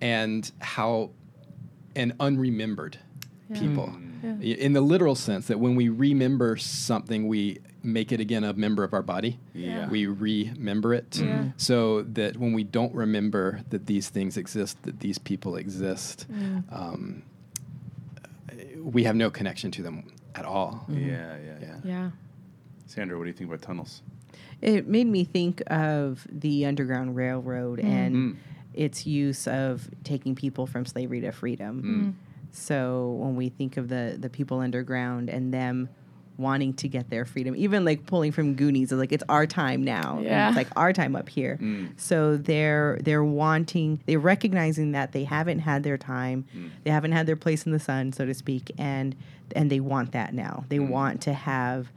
and 0.00 0.50
how 0.60 1.10
and 1.96 2.12
unremembered 2.18 2.96
people. 3.54 3.96
Yeah. 4.22 4.34
In 4.40 4.72
the 4.72 4.80
literal 4.80 5.14
sense 5.14 5.46
that 5.46 5.58
when 5.60 5.76
we 5.76 5.88
remember 5.88 6.56
something, 6.56 7.28
we 7.28 7.58
make 7.84 8.10
it 8.10 8.18
again 8.20 8.42
a 8.44 8.52
member 8.52 8.82
of 8.82 8.92
our 8.92 9.02
body. 9.02 9.38
Yeah. 9.54 9.88
We 9.88 10.06
remember 10.06 10.92
it. 10.92 11.18
Yeah. 11.20 11.44
So 11.56 12.02
that 12.02 12.36
when 12.36 12.52
we 12.52 12.64
don't 12.64 12.92
remember 12.94 13.60
that 13.70 13.86
these 13.86 14.08
things 14.08 14.36
exist, 14.36 14.82
that 14.82 14.98
these 15.00 15.18
people 15.18 15.54
exist, 15.56 16.26
Mm. 16.30 16.64
um, 16.72 17.22
we 18.92 19.04
have 19.04 19.16
no 19.16 19.30
connection 19.30 19.70
to 19.72 19.82
them 19.82 20.04
at 20.34 20.44
all. 20.44 20.84
Yeah, 20.88 20.96
mm-hmm. 20.96 21.08
yeah, 21.08 21.36
yeah. 21.60 21.76
Yeah. 21.84 22.10
Sandra, 22.86 23.18
what 23.18 23.24
do 23.24 23.28
you 23.30 23.34
think 23.34 23.48
about 23.50 23.62
tunnels? 23.62 24.02
It 24.62 24.88
made 24.88 25.06
me 25.06 25.24
think 25.24 25.62
of 25.66 26.26
the 26.30 26.66
Underground 26.66 27.16
Railroad 27.16 27.78
mm. 27.80 27.84
and 27.84 28.16
Mm. 28.16 28.36
its 28.74 29.06
use 29.06 29.46
of 29.46 29.88
taking 30.04 30.34
people 30.34 30.66
from 30.66 30.86
slavery 30.86 31.20
to 31.20 31.32
freedom. 31.32 31.82
Mm. 31.82 32.54
So 32.54 33.16
when 33.20 33.36
we 33.36 33.50
think 33.50 33.76
of 33.76 33.88
the 33.88 34.16
the 34.18 34.30
people 34.30 34.60
underground 34.60 35.28
and 35.28 35.52
them 35.52 35.88
wanting 36.38 36.72
to 36.72 36.88
get 36.88 37.10
their 37.10 37.24
freedom, 37.24 37.54
even 37.56 37.84
like 37.84 38.06
pulling 38.06 38.32
from 38.32 38.54
Goonies, 38.54 38.92
like 38.92 39.12
it's 39.12 39.24
our 39.28 39.46
time 39.46 39.82
now. 39.82 40.20
Yeah. 40.22 40.48
It's 40.48 40.56
like 40.56 40.68
our 40.76 40.92
time 40.92 41.16
up 41.16 41.28
here. 41.28 41.58
Mm. 41.60 41.98
So 42.00 42.36
they're 42.36 42.98
they're 43.02 43.24
wanting, 43.24 44.00
they're 44.06 44.18
recognizing 44.18 44.92
that 44.92 45.12
they 45.12 45.24
haven't 45.24 45.58
had 45.60 45.82
their 45.82 45.98
time, 45.98 46.46
they 46.84 46.90
haven't 46.90 47.12
had 47.12 47.26
their 47.26 47.36
place 47.36 47.66
in 47.66 47.72
the 47.72 47.80
sun, 47.80 48.12
so 48.12 48.24
to 48.24 48.34
speak, 48.34 48.70
and 48.78 49.16
and 49.56 49.70
they 49.70 49.80
want 49.80 50.12
that 50.12 50.32
now. 50.32 50.64
They 50.68 50.78
want 50.78 51.22
to 51.22 51.32
have 51.32 51.88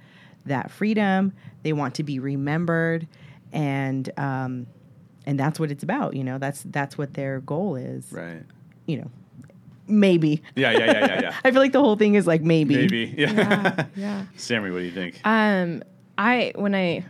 that 0.45 0.71
freedom. 0.71 1.33
They 1.63 1.73
want 1.73 1.95
to 1.95 2.03
be 2.03 2.19
remembered, 2.19 3.07
and 3.53 4.09
um, 4.17 4.67
and 5.25 5.39
that's 5.39 5.59
what 5.59 5.71
it's 5.71 5.83
about. 5.83 6.15
You 6.15 6.23
know, 6.23 6.37
that's 6.37 6.63
that's 6.63 6.97
what 6.97 7.13
their 7.13 7.39
goal 7.41 7.75
is. 7.75 8.11
Right. 8.11 8.43
You 8.87 8.97
know, 8.97 9.11
maybe. 9.91 10.41
Yeah, 10.55 10.71
yeah, 10.71 10.85
yeah, 10.85 11.05
yeah, 11.05 11.21
yeah. 11.21 11.35
I 11.43 11.51
feel 11.51 11.61
like 11.61 11.71
the 11.71 11.81
whole 11.81 11.95
thing 11.95 12.15
is 12.15 12.27
like 12.27 12.41
maybe. 12.41 12.75
Maybe. 12.75 13.13
Yeah. 13.17 13.31
Yeah. 13.31 13.85
yeah. 13.95 14.25
Sammy, 14.35 14.71
what 14.71 14.79
do 14.79 14.85
you 14.85 14.91
think? 14.91 15.19
Um, 15.23 15.83
I 16.17 16.53
when 16.55 16.75
I 16.75 17.05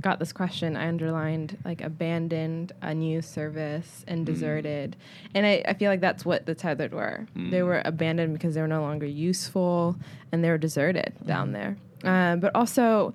got 0.00 0.18
this 0.20 0.32
question, 0.32 0.76
I 0.76 0.88
underlined 0.88 1.58
like 1.64 1.80
abandoned, 1.80 2.72
unused 2.82 3.30
service, 3.30 4.04
and 4.06 4.24
deserted, 4.24 4.96
and 5.34 5.44
I, 5.44 5.62
I 5.66 5.74
feel 5.74 5.90
like 5.90 6.00
that's 6.00 6.24
what 6.24 6.46
the 6.46 6.54
tethered 6.54 6.92
were. 6.92 7.26
They 7.34 7.62
were 7.62 7.82
abandoned 7.84 8.32
because 8.32 8.54
they 8.54 8.60
were 8.60 8.68
no 8.68 8.82
longer 8.82 9.06
useful, 9.06 9.96
and 10.30 10.44
they 10.44 10.50
were 10.50 10.58
deserted 10.58 11.14
down 11.26 11.52
there. 11.52 11.76
Um, 12.04 12.40
but 12.40 12.54
also, 12.54 13.12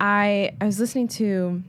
I 0.00 0.52
I 0.60 0.66
was 0.66 0.78
listening 0.78 1.08
to 1.08 1.62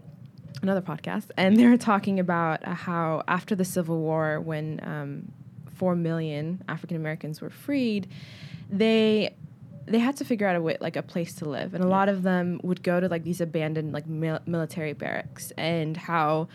another 0.61 0.81
podcast, 0.81 1.31
and 1.37 1.57
they 1.57 1.65
were 1.67 1.77
talking 1.77 2.19
about 2.19 2.65
uh, 2.67 2.73
how 2.73 3.23
after 3.27 3.55
the 3.55 3.65
Civil 3.65 3.99
War, 3.99 4.39
when 4.39 4.79
um, 4.83 5.31
four 5.75 5.95
million 5.95 6.61
African 6.67 6.97
Americans 6.97 7.41
were 7.41 7.49
freed, 7.49 8.07
they 8.69 9.35
they 9.85 9.99
had 9.99 10.15
to 10.17 10.25
figure 10.25 10.45
out 10.45 10.55
a 10.55 10.61
way, 10.61 10.77
like 10.79 10.95
a 10.95 11.01
place 11.01 11.33
to 11.35 11.45
live, 11.49 11.73
and 11.73 11.83
a 11.83 11.87
lot 11.87 12.09
of 12.09 12.21
them 12.23 12.59
would 12.63 12.83
go 12.83 12.99
to 12.99 13.07
like 13.07 13.23
these 13.23 13.41
abandoned 13.41 13.91
like 13.91 14.07
mil- 14.07 14.41
military 14.45 14.93
barracks, 14.93 15.51
and 15.57 15.97
how 15.97 16.47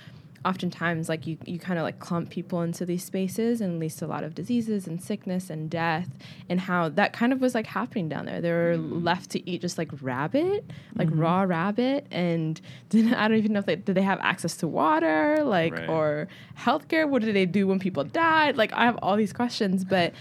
oftentimes 0.45 1.09
like 1.09 1.27
you, 1.27 1.39
you 1.47 1.59
kind 1.59 1.79
of 1.79 1.85
like 1.85 1.99
clump 1.99 2.29
people 2.31 2.61
into 2.63 2.85
these 2.85 3.03
spaces 3.03 3.61
and 3.61 3.79
leads 3.81 3.97
to 3.97 4.05
a 4.05 4.09
lot 4.09 4.23
of 4.25 4.35
diseases 4.35 4.87
and 4.87 5.03
sickness 5.03 5.49
and 5.51 5.71
death 5.71 6.09
and 6.49 6.61
how 6.61 6.89
that 6.91 7.13
kind 7.13 7.33
of 7.33 7.41
was 7.41 7.55
like 7.55 7.67
happening 7.67 8.09
down 8.09 8.27
there. 8.27 8.41
They 8.41 8.51
were 8.53 8.77
left 8.77 9.31
to 9.31 9.51
eat 9.51 9.61
just 9.63 9.79
like 9.79 9.91
rabbit 10.03 10.71
like 10.97 11.09
raw 11.13 11.43
rabbit 11.43 12.07
and 12.11 12.61
didn't, 12.91 13.15
i 13.15 13.27
don't 13.27 13.39
even 13.39 13.53
know 13.53 13.59
if 13.61 13.67
they 13.67 13.77
did 13.77 13.95
they 13.95 14.03
have 14.03 14.21
access 14.21 14.57
to 14.59 14.69
water 14.69 15.43
like 15.45 15.73
Right. 15.73 15.89
or 15.89 16.29
healthcare? 16.59 17.09
What 17.09 17.23
did 17.23 17.35
they 17.35 17.47
do 17.47 17.67
when 17.67 17.79
people 17.79 18.05
died? 18.05 18.57
Like 18.57 18.73
i 18.75 18.85
have 18.85 18.99
all 19.03 19.17
these 19.17 19.33
questions 19.33 19.85
but 19.85 20.13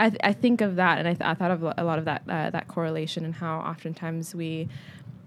I, 0.00 0.10
th- 0.10 0.20
I 0.22 0.32
think 0.32 0.60
of 0.60 0.76
that, 0.76 0.98
and 0.98 1.08
I, 1.08 1.14
th- 1.14 1.28
I 1.28 1.34
thought 1.34 1.50
of 1.50 1.60
a 1.76 1.82
lot 1.82 1.98
of 1.98 2.04
that 2.04 2.22
uh, 2.28 2.50
that 2.50 2.68
correlation 2.68 3.24
and 3.24 3.34
how 3.34 3.58
oftentimes 3.58 4.32
we 4.32 4.68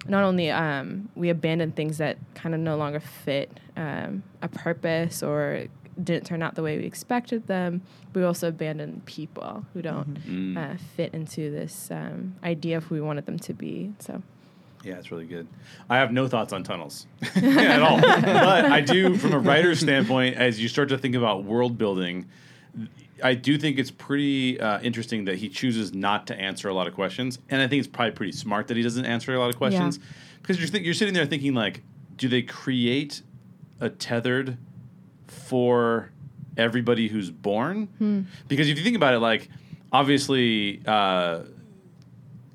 not 0.07 0.23
only 0.23 0.49
um, 0.51 1.09
we 1.15 1.29
abandon 1.29 1.71
things 1.71 1.97
that 1.99 2.17
kind 2.35 2.55
of 2.55 2.61
no 2.61 2.75
longer 2.77 2.99
fit 2.99 3.59
um, 3.77 4.23
a 4.41 4.47
purpose 4.47 5.21
or 5.23 5.65
didn't 6.01 6.25
turn 6.25 6.41
out 6.41 6.55
the 6.55 6.63
way 6.63 6.77
we 6.77 6.85
expected 6.85 7.45
them, 7.47 7.81
we 8.13 8.23
also 8.23 8.47
abandon 8.47 9.01
people 9.05 9.65
who 9.73 9.81
don't 9.81 10.15
Mm. 10.27 10.57
uh, 10.57 10.77
fit 10.95 11.13
into 11.13 11.51
this 11.51 11.89
um, 11.91 12.35
idea 12.43 12.77
of 12.77 12.85
who 12.85 12.95
we 12.95 13.01
wanted 13.01 13.25
them 13.25 13.37
to 13.39 13.53
be. 13.53 13.93
So 13.99 14.23
Yeah, 14.83 14.95
it's 14.95 15.11
really 15.11 15.25
good. 15.27 15.47
I 15.89 15.97
have 15.97 16.11
no 16.11 16.27
thoughts 16.27 16.53
on 16.53 16.63
tunnels 16.63 17.05
at 17.35 17.81
all. 17.83 17.99
but 18.01 18.65
I 18.65 18.81
do, 18.81 19.15
from 19.17 19.33
a 19.33 19.39
writer's 19.39 19.79
standpoint, 19.81 20.35
as 20.37 20.59
you 20.59 20.67
start 20.67 20.89
to 20.89 20.97
think 20.97 21.13
about 21.15 21.43
world 21.43 21.77
building, 21.77 22.25
I 23.23 23.33
do 23.35 23.57
think 23.57 23.77
it's 23.79 23.91
pretty 23.91 24.59
uh, 24.59 24.79
interesting 24.81 25.25
that 25.25 25.37
he 25.37 25.49
chooses 25.49 25.93
not 25.93 26.27
to 26.27 26.35
answer 26.39 26.67
a 26.69 26.73
lot 26.73 26.87
of 26.87 26.93
questions. 26.93 27.39
And 27.49 27.61
I 27.61 27.67
think 27.67 27.79
it's 27.79 27.87
probably 27.87 28.11
pretty 28.11 28.31
smart 28.33 28.67
that 28.69 28.77
he 28.77 28.83
doesn't 28.83 29.05
answer 29.05 29.33
a 29.33 29.39
lot 29.39 29.49
of 29.49 29.57
questions. 29.57 29.99
Because 30.41 30.59
you're, 30.59 30.67
th- 30.69 30.83
you're 30.83 30.93
sitting 30.93 31.13
there 31.13 31.25
thinking, 31.25 31.53
like, 31.53 31.83
do 32.15 32.27
they 32.27 32.41
create 32.41 33.21
a 33.79 33.89
tethered 33.89 34.57
for 35.27 36.11
everybody 36.57 37.07
who's 37.07 37.29
born? 37.31 38.25
Because 38.47 38.67
if 38.69 38.77
you 38.77 38.83
think 38.83 38.95
about 38.95 39.13
it, 39.13 39.19
like 39.19 39.49
obviously 39.91 40.81
uh, 40.85 41.41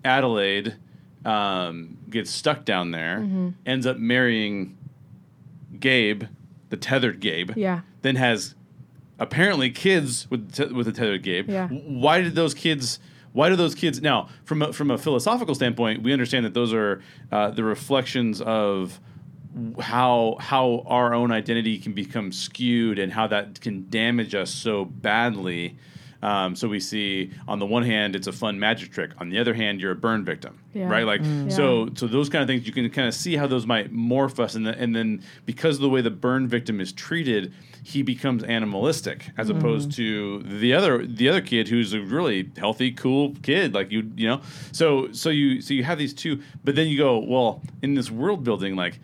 Adelaide 0.04 0.76
um, 1.24 1.96
gets 2.10 2.30
stuck 2.30 2.64
down 2.64 2.90
there, 2.90 3.18
Mm-hmm. 3.20 3.48
ends 3.64 3.86
up 3.86 3.96
marrying 3.98 4.76
Gabe, 5.80 6.24
the 6.70 6.76
tethered 6.76 7.20
Gabe. 7.20 7.52
Yeah. 7.56 7.80
Then 8.02 8.16
has 8.16 8.54
apparently 9.18 9.70
kids 9.70 10.26
with 10.30 10.52
te- 10.52 10.72
with 10.72 10.86
the 10.86 10.92
tethered 10.92 11.22
Gabe. 11.22 11.48
Yeah. 11.48 11.68
Why 11.68 12.20
did 12.20 12.34
those 12.34 12.54
kids? 12.54 12.98
Why 13.32 13.48
do 13.50 13.56
those 13.56 13.74
kids 13.74 14.00
now? 14.00 14.28
From 14.44 14.62
a, 14.62 14.72
from 14.72 14.90
a 14.90 14.96
philosophical 14.96 15.54
standpoint, 15.54 16.02
we 16.02 16.12
understand 16.12 16.46
that 16.46 16.54
those 16.54 16.72
are 16.72 17.02
uh, 17.30 17.50
the 17.50 17.64
reflections 17.64 18.40
of 18.40 18.98
how 19.80 20.36
how 20.40 20.84
our 20.86 21.14
own 21.14 21.32
identity 21.32 21.78
can 21.78 21.92
become 21.92 22.32
skewed 22.32 22.98
and 22.98 23.12
how 23.12 23.26
that 23.28 23.60
can 23.60 23.88
damage 23.90 24.34
us 24.34 24.50
so 24.50 24.84
badly. 24.84 25.76
Um, 26.22 26.56
so 26.56 26.66
we 26.66 26.80
see 26.80 27.30
on 27.46 27.58
the 27.58 27.66
one 27.66 27.82
hand 27.84 28.16
it's 28.16 28.26
a 28.26 28.32
fun 28.32 28.58
magic 28.58 28.90
trick, 28.90 29.10
on 29.18 29.28
the 29.28 29.38
other 29.38 29.52
hand 29.54 29.80
you're 29.80 29.92
a 29.92 29.96
burn 29.96 30.24
victim, 30.24 30.58
Yeah. 30.72 30.88
right? 30.88 31.04
Like 31.04 31.20
Mm. 31.22 31.52
so 31.52 31.90
so 31.94 32.06
those 32.06 32.28
kind 32.30 32.42
of 32.42 32.48
things 32.48 32.66
you 32.66 32.72
can 32.72 32.88
kind 32.90 33.06
of 33.06 33.14
see 33.14 33.36
how 33.36 33.46
those 33.46 33.66
might 33.66 33.92
morph 33.94 34.38
us, 34.40 34.54
and, 34.54 34.66
the, 34.66 34.76
and 34.78 34.96
then 34.96 35.22
because 35.44 35.76
of 35.76 35.82
the 35.82 35.90
way 35.90 36.00
the 36.00 36.10
burn 36.10 36.48
victim 36.48 36.80
is 36.80 36.90
treated, 36.92 37.52
he 37.86 38.02
becomes 38.02 38.42
animalistic 38.42 39.30
as 39.38 39.46
mm-hmm. 39.46 39.58
opposed 39.58 39.92
to 39.92 40.42
the 40.42 40.74
other 40.74 41.06
the 41.06 41.28
other 41.28 41.40
kid 41.40 41.68
who's 41.68 41.92
a 41.92 42.00
really 42.00 42.50
healthy, 42.56 42.90
cool 42.90 43.32
kid, 43.44 43.74
like 43.74 43.92
you 43.92 44.10
you 44.16 44.26
know. 44.26 44.40
So 44.72 45.12
so 45.12 45.30
you 45.30 45.60
so 45.60 45.72
you 45.72 45.84
have 45.84 45.96
these 45.96 46.12
two, 46.12 46.42
but 46.64 46.74
then 46.74 46.88
you 46.88 46.98
go 46.98 47.18
well 47.18 47.62
in 47.82 47.94
this 47.94 48.10
world 48.10 48.42
building 48.42 48.74
like 48.74 48.98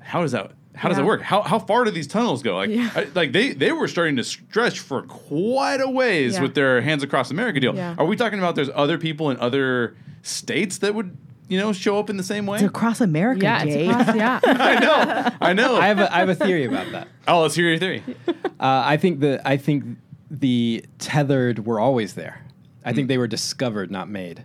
how 0.00 0.22
does 0.22 0.30
that 0.32 0.52
how 0.76 0.88
does 0.88 0.96
Yeah. 0.96 1.02
that 1.02 1.08
work? 1.08 1.22
How, 1.22 1.42
how 1.42 1.58
far 1.58 1.84
do 1.84 1.90
these 1.90 2.06
tunnels 2.06 2.40
go? 2.44 2.54
Like, 2.54 2.70
Yeah. 2.70 2.88
I- 2.94 3.08
like 3.12 3.32
they, 3.32 3.52
they 3.52 3.72
were 3.72 3.88
starting 3.88 4.14
to 4.14 4.22
stretch 4.22 4.78
for 4.78 5.02
quite 5.02 5.80
a 5.80 5.90
ways 5.90 6.34
Yeah. 6.34 6.42
with 6.42 6.54
their 6.54 6.80
Hands 6.80 7.02
Across 7.02 7.32
America 7.32 7.58
deal. 7.58 7.76
Are 7.98 8.04
we 8.04 8.14
talking 8.14 8.38
about 8.38 8.54
there's 8.54 8.70
other 8.72 8.96
people 8.98 9.30
in 9.30 9.36
other 9.40 9.96
states 10.22 10.78
that 10.78 10.94
would 10.94 11.16
you 11.48 11.58
know 11.58 11.72
show 11.72 11.98
up 11.98 12.10
in 12.10 12.16
the 12.16 12.22
same 12.22 12.46
way? 12.46 12.58
It's 12.58 12.66
across 12.66 13.00
America, 13.00 13.42
Yeah, 13.42 13.64
Jay. 13.64 13.88
it's 13.88 14.00
across, 14.00 14.16
yeah. 14.16 14.40
I 14.44 14.78
know, 14.80 15.36
I 15.40 15.52
know. 15.52 15.76
I 15.76 15.86
have 15.88 15.98
a, 15.98 16.14
I 16.14 16.18
have 16.20 16.28
a 16.28 16.34
theory 16.34 16.64
about 16.64 16.90
that. 16.92 17.08
oh, 17.26 17.42
let's 17.42 17.54
hear 17.54 17.68
your 17.68 17.78
theory. 17.78 18.02
Uh, 18.60 18.82
I 18.84 18.96
think 18.96 19.20
the 19.20 19.40
I 19.48 19.56
think 19.56 19.84
the 20.28 20.84
tethered 20.98 21.64
were 21.64 21.78
always 21.78 22.14
there. 22.14 22.44
I 22.84 22.92
think 22.92 23.06
they 23.06 23.16
were 23.18 23.28
discovered, 23.28 23.88
not 23.90 24.08
made. 24.08 24.44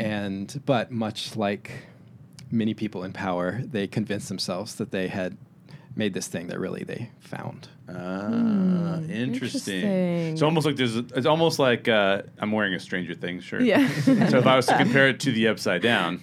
And 0.00 0.60
but 0.66 0.90
much 0.90 1.36
like 1.36 1.70
many 2.50 2.74
people 2.74 3.04
in 3.04 3.12
power, 3.12 3.60
they 3.64 3.86
convinced 3.86 4.28
themselves 4.28 4.74
that 4.76 4.90
they 4.90 5.06
had 5.06 5.36
made 5.94 6.12
this 6.12 6.26
thing 6.26 6.48
that 6.48 6.58
really 6.58 6.82
they 6.82 7.10
found. 7.20 7.68
Ah, 7.88 8.96
interesting. 8.98 9.10
interesting. 9.10 9.84
It's 10.32 10.42
almost 10.42 10.66
like 10.66 10.74
there's. 10.76 10.96
A, 10.96 11.04
it's 11.14 11.26
almost 11.26 11.58
like 11.60 11.86
uh, 11.88 12.22
I'm 12.38 12.50
wearing 12.52 12.74
a 12.74 12.80
Stranger 12.80 13.14
Things 13.14 13.44
shirt. 13.44 13.62
Yeah. 13.62 13.88
so 14.00 14.38
if 14.38 14.46
I 14.46 14.56
was 14.56 14.66
to 14.66 14.76
compare 14.84 15.08
it 15.08 15.20
to 15.20 15.32
the 15.32 15.48
Upside 15.48 15.82
Down, 15.82 16.20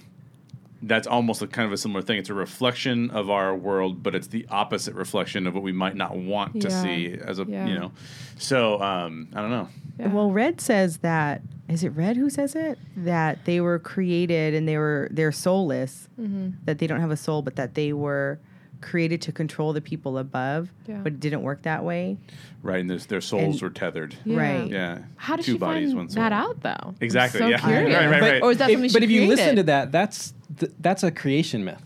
that's 0.82 1.06
almost 1.06 1.42
a 1.42 1.46
kind 1.46 1.66
of 1.66 1.72
a 1.72 1.76
similar 1.76 2.00
thing. 2.02 2.18
It's 2.18 2.30
a 2.30 2.34
reflection 2.34 3.10
of 3.10 3.28
our 3.30 3.54
world, 3.54 4.02
but 4.02 4.14
it's 4.14 4.28
the 4.28 4.46
opposite 4.50 4.94
reflection 4.94 5.46
of 5.46 5.54
what 5.54 5.62
we 5.62 5.72
might 5.72 5.94
not 5.96 6.16
want 6.16 6.60
to 6.62 6.68
Yeah. 6.68 6.82
see 6.82 7.18
as 7.22 7.38
a 7.38 7.44
Yeah. 7.44 7.66
you 7.66 7.78
know. 7.78 7.92
So 8.38 8.80
um, 8.80 9.28
I 9.34 9.40
don't 9.42 9.50
know. 9.50 9.68
Yeah. 9.98 10.08
Well, 10.12 10.30
Red 10.30 10.60
says 10.60 10.98
that 10.98 11.42
is 11.68 11.84
it 11.84 11.90
Red 11.90 12.16
who 12.16 12.30
says 12.30 12.54
it 12.56 12.78
that 12.96 13.44
they 13.44 13.60
were 13.60 13.78
created 13.78 14.54
and 14.54 14.66
they 14.66 14.76
were 14.78 15.08
they're 15.10 15.32
soulless, 15.32 16.08
Mm-hmm. 16.20 16.50
that 16.64 16.78
they 16.78 16.86
don't 16.86 17.00
have 17.00 17.10
a 17.10 17.16
soul, 17.16 17.42
but 17.42 17.56
that 17.56 17.74
they 17.74 17.92
were 17.92 18.38
created 18.80 19.20
to 19.22 19.32
control 19.32 19.72
the 19.72 19.80
people 19.80 20.16
above, 20.18 20.70
Yeah. 20.88 20.98
but 21.02 21.12
it 21.14 21.20
didn't 21.20 21.42
work 21.42 21.62
that 21.62 21.84
way. 21.84 22.16
Right, 22.62 22.80
and 22.80 22.90
their 22.90 23.20
souls 23.20 23.54
And- 23.56 23.62
were 23.62 23.70
tethered. 23.70 24.14
Yeah. 24.24 24.36
Right. 24.38 24.70
Yeah. 24.70 24.98
How 25.16 25.36
did 25.36 25.44
Two 25.44 25.52
she 25.52 25.58
bodies, 25.58 25.94
one 25.94 26.06
find 26.06 26.12
soul. 26.12 26.22
that 26.22 26.32
out 26.32 26.60
though? 26.62 26.94
Exactly, 27.00 27.42
I'm 27.42 27.50
yeah. 27.50 27.60
so 27.60 27.66
curious. 27.68 27.94
Right, 27.96 28.10
right, 28.10 28.20
right. 28.22 28.42
Or 28.42 28.50
is 28.52 28.58
that 28.58 28.70
If- 28.70 28.74
something 28.76 28.92
but 28.92 29.02
she 29.02 29.04
if 29.04 29.10
you 29.10 29.26
listen 29.28 29.56
to 29.56 29.62
that, 29.64 29.92
that's 29.92 30.32
th- 30.58 30.72
that's 30.80 31.02
a 31.02 31.10
creation 31.10 31.64
myth. 31.64 31.82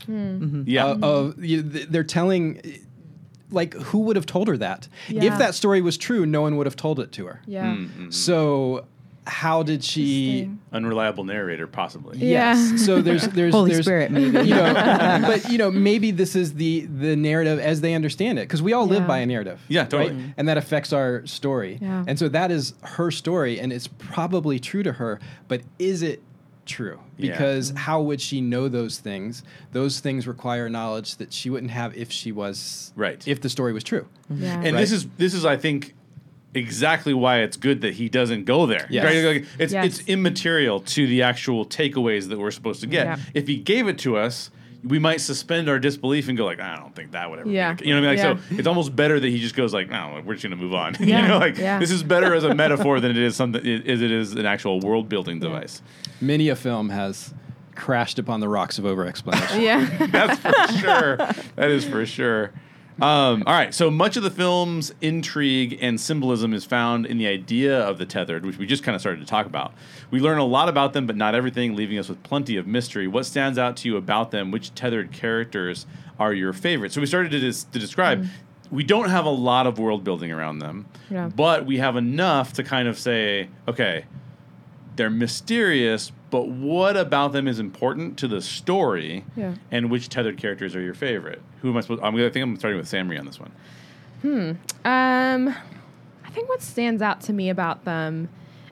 Yeah. 0.67 0.87
uh, 0.87 0.99
of 1.03 1.45
you, 1.45 1.63
th- 1.63 1.89
they're 1.89 2.05
telling 2.05 2.61
like 3.51 3.75
who 3.75 4.01
would 4.01 4.17
have 4.17 4.27
told 4.27 4.49
her 4.49 4.57
that 4.57 4.89
Yeah. 5.09 5.25
if 5.25 5.39
that 5.39 5.55
story 5.55 5.81
was 5.81 5.97
true 5.97 6.27
no 6.27 6.43
one 6.43 6.57
would 6.57 6.67
have 6.67 6.75
told 6.77 6.99
it 6.99 7.13
to 7.13 7.27
her 7.27 7.41
Yeah. 7.47 7.67
Mm-hmm. 7.77 8.11
so 8.11 8.85
how 9.27 9.63
did 9.63 9.83
she 9.83 10.51
Unreliable 10.73 11.25
narrator, 11.25 11.67
possibly. 11.67 12.19
Yeah. 12.19 12.55
yes 12.55 12.85
so 12.85 13.01
there's 13.01 13.27
there's 13.29 13.55
Holy 13.55 13.73
there's, 13.73 13.85
Spirit, 13.87 14.11
maybe. 14.11 14.39
you 14.49 14.55
know 14.55 14.73
but 15.27 15.51
you 15.51 15.57
know 15.57 15.71
maybe 15.71 16.11
this 16.11 16.37
is 16.37 16.55
the 16.55 16.81
the 16.87 17.17
narrative 17.17 17.59
as 17.59 17.81
they 17.81 17.95
understand 17.95 18.39
it 18.39 18.43
because 18.43 18.61
we 18.63 18.73
all 18.73 18.87
live 18.87 19.07
by 19.07 19.19
a 19.19 19.27
narrative 19.27 19.61
Yeah, 19.69 19.85
totally. 19.85 20.11
right? 20.11 20.19
Mm-hmm. 20.19 20.31
and 20.37 20.49
that 20.49 20.57
affects 20.59 20.93
our 20.93 21.25
story 21.27 21.79
Yeah. 21.81 22.05
and 22.07 22.19
so 22.19 22.29
that 22.29 22.51
is 22.51 22.75
her 22.83 23.11
story 23.11 23.59
and 23.61 23.73
it's 23.73 23.87
probably 23.87 24.59
true 24.61 24.83
to 24.83 24.93
her 24.93 25.21
but 25.49 25.63
is 25.79 26.03
it 26.03 26.23
true 26.67 26.99
Yeah. 27.17 27.33
because 27.33 27.69
mm-hmm. 27.69 27.79
how 27.79 28.01
would 28.03 28.21
she 28.21 28.41
know 28.41 28.69
those 28.69 28.99
things 28.99 29.43
those 29.73 30.01
things 30.01 30.27
require 30.27 30.69
knowledge 30.69 31.17
that 31.17 31.33
she 31.33 31.49
wouldn't 31.51 31.73
have 31.73 31.97
if 31.97 32.11
she 32.13 32.31
was 32.33 32.93
Right. 32.97 33.27
if 33.27 33.41
the 33.41 33.49
story 33.49 33.73
was 33.73 33.85
true 33.85 34.07
Yeah. 34.29 34.55
And 34.55 34.65
Right. 34.65 34.81
this 34.81 34.93
is 34.93 35.07
this 35.17 35.33
is 35.35 35.45
I 35.45 35.57
think 35.57 35.95
exactly 36.55 37.15
why 37.15 37.41
it's 37.41 37.57
good 37.57 37.81
that 37.83 37.95
he 37.95 38.09
doesn't 38.09 38.45
go 38.45 38.67
there. 38.67 38.87
Yes. 38.91 39.05
Right? 39.05 39.25
Like, 39.25 39.47
it's 39.59 39.73
Yes. 39.73 39.87
it's 40.01 40.09
immaterial 40.09 40.81
to 40.81 41.07
the 41.07 41.23
actual 41.23 41.65
takeaways 41.67 42.29
that 42.29 42.39
we're 42.39 42.51
supposed 42.51 42.81
to 42.83 42.87
get. 42.87 43.07
Yeah. 43.07 43.17
If 43.35 43.47
he 43.49 43.57
gave 43.57 43.89
it 43.89 43.99
to 44.01 44.17
us, 44.17 44.51
we 44.83 44.99
might 44.99 45.21
suspend 45.23 45.69
our 45.71 45.79
disbelief 45.79 46.29
and 46.29 46.37
go 46.37 46.45
like, 46.45 46.61
I 46.61 46.77
don't 46.77 46.95
think 46.95 47.13
that 47.13 47.31
would 47.31 47.39
ever. 47.41 47.49
be 47.49 47.55
Yeah. 47.55 47.73
the 47.75 47.83
ca-" 47.83 47.89
You 47.89 47.95
know 47.95 48.01
what 48.03 48.09
I 48.11 48.15
mean? 48.17 48.25
Like, 48.25 48.39
Yeah. 48.39 48.49
So 48.51 48.57
it's 48.59 48.69
almost 48.69 48.95
better 48.95 49.19
that 49.19 49.29
he 49.29 49.39
just 49.39 49.55
goes 49.57 49.73
like, 49.73 49.89
No, 49.89 50.21
we're 50.25 50.35
just 50.35 50.43
gonna 50.45 50.57
move 50.57 50.75
on. 50.75 50.95
Yeah. 51.01 51.23
you 51.23 51.29
know, 51.29 51.39
like 51.39 51.57
Yeah. 51.59 51.79
this 51.79 51.91
is 51.91 52.03
better 52.03 52.35
as 52.35 52.45
a 52.45 52.55
metaphor 52.65 53.01
than 53.01 53.11
it 53.11 53.17
is 53.19 53.35
something 53.35 53.65
as 53.65 54.03
it 54.03 54.11
is 54.11 54.33
an 54.33 54.45
actual 54.47 54.81
world 54.81 55.09
building 55.09 55.41
device. 55.41 55.81
many 56.21 56.49
a 56.51 56.57
film 56.57 56.91
has 56.91 57.33
crashed 57.75 58.19
upon 58.21 58.39
the 58.41 58.49
rocks 58.49 58.79
of 58.79 58.85
over 58.87 59.05
explanation 59.07 59.61
yeah. 59.61 60.07
That's 60.13 60.39
for 60.39 60.79
sure. 60.79 61.17
That 61.57 61.71
is 61.71 61.85
for 61.85 62.07
sure. 62.07 62.53
Um, 63.01 63.43
all 63.47 63.53
right. 63.55 63.75
So 63.75 63.91
much 63.91 64.17
of 64.17 64.23
the 64.23 64.31
film's 64.31 64.95
intrigue 65.01 65.79
and 65.83 66.01
symbolism 66.01 66.55
is 66.55 66.65
found 66.65 67.07
in 67.07 67.19
the 67.19 67.27
idea 67.27 67.77
of 67.81 67.99
the 67.99 68.07
tethered, 68.07 68.47
which 68.47 68.57
we 68.57 68.67
just 68.67 68.85
kind 68.85 68.95
of 68.95 69.01
started 69.01 69.21
to 69.21 69.27
talk 69.27 69.47
about. 69.47 69.73
We 70.13 70.21
learn 70.21 70.39
a 70.39 70.45
lot 70.45 70.69
about 70.69 70.93
them, 70.93 71.07
but 71.07 71.17
not 71.17 71.35
everything, 71.35 71.75
leaving 71.75 71.99
us 71.99 72.09
with 72.09 72.23
plenty 72.23 72.57
of 72.57 72.67
mystery. 72.69 73.09
What 73.09 73.27
stands 73.27 73.59
out 73.59 73.77
to 73.79 73.89
you 73.89 73.97
about 73.97 74.31
them? 74.31 74.51
Which 74.53 74.75
tethered 74.75 75.11
characters 75.13 75.87
are 76.21 76.33
your 76.33 76.53
favorite? 76.53 76.93
So 76.93 77.01
we 77.01 77.07
started 77.09 77.33
to, 77.33 77.41
dis- 77.41 77.65
to 77.65 77.79
describe. 77.81 78.27
We 78.71 78.85
don't 78.85 79.11
have 79.11 79.25
a 79.27 79.31
lot 79.31 79.67
of 79.67 79.79
world 79.79 80.05
building 80.05 80.31
around 80.33 80.61
them, 80.61 80.87
Yeah. 81.11 81.29
but 81.35 81.67
we 81.67 81.79
have 81.79 81.97
enough 81.97 82.53
to 82.55 82.63
kind 82.65 82.89
of 82.89 82.99
say, 82.99 83.49
okay, 83.69 84.05
they're 84.97 85.11
mysterious, 85.11 86.13
but 86.35 86.49
what 86.49 86.97
about 86.97 87.31
them 87.31 87.47
is 87.47 87.61
important 87.61 88.19
to 88.19 88.27
the 88.27 88.43
story? 88.43 89.25
Yeah. 89.37 89.55
And 89.71 89.89
which 89.89 90.09
tethered 90.09 90.37
characters 90.37 90.75
are 90.75 90.81
your 90.81 90.93
favorite? 90.93 91.41
Who 91.63 91.71
am 91.71 91.77
I 91.77 91.81
supposed? 91.81 92.03
I'm 92.03 92.13
gonna 92.13 92.27
I 92.27 92.31
think 92.31 92.43
I'm 92.43 92.57
starting 92.57 92.77
with 92.77 92.89
Sammy 92.89 93.17
on 93.17 93.25
this 93.25 93.39
one. 93.39 93.53
Hmm. 94.23 94.51
Um, 94.85 95.55
I 96.25 96.31
think 96.31 96.49
what 96.49 96.61
stands 96.61 97.03
out 97.03 97.21
to 97.21 97.33
me 97.33 97.51
about 97.51 97.85
them 97.85 98.31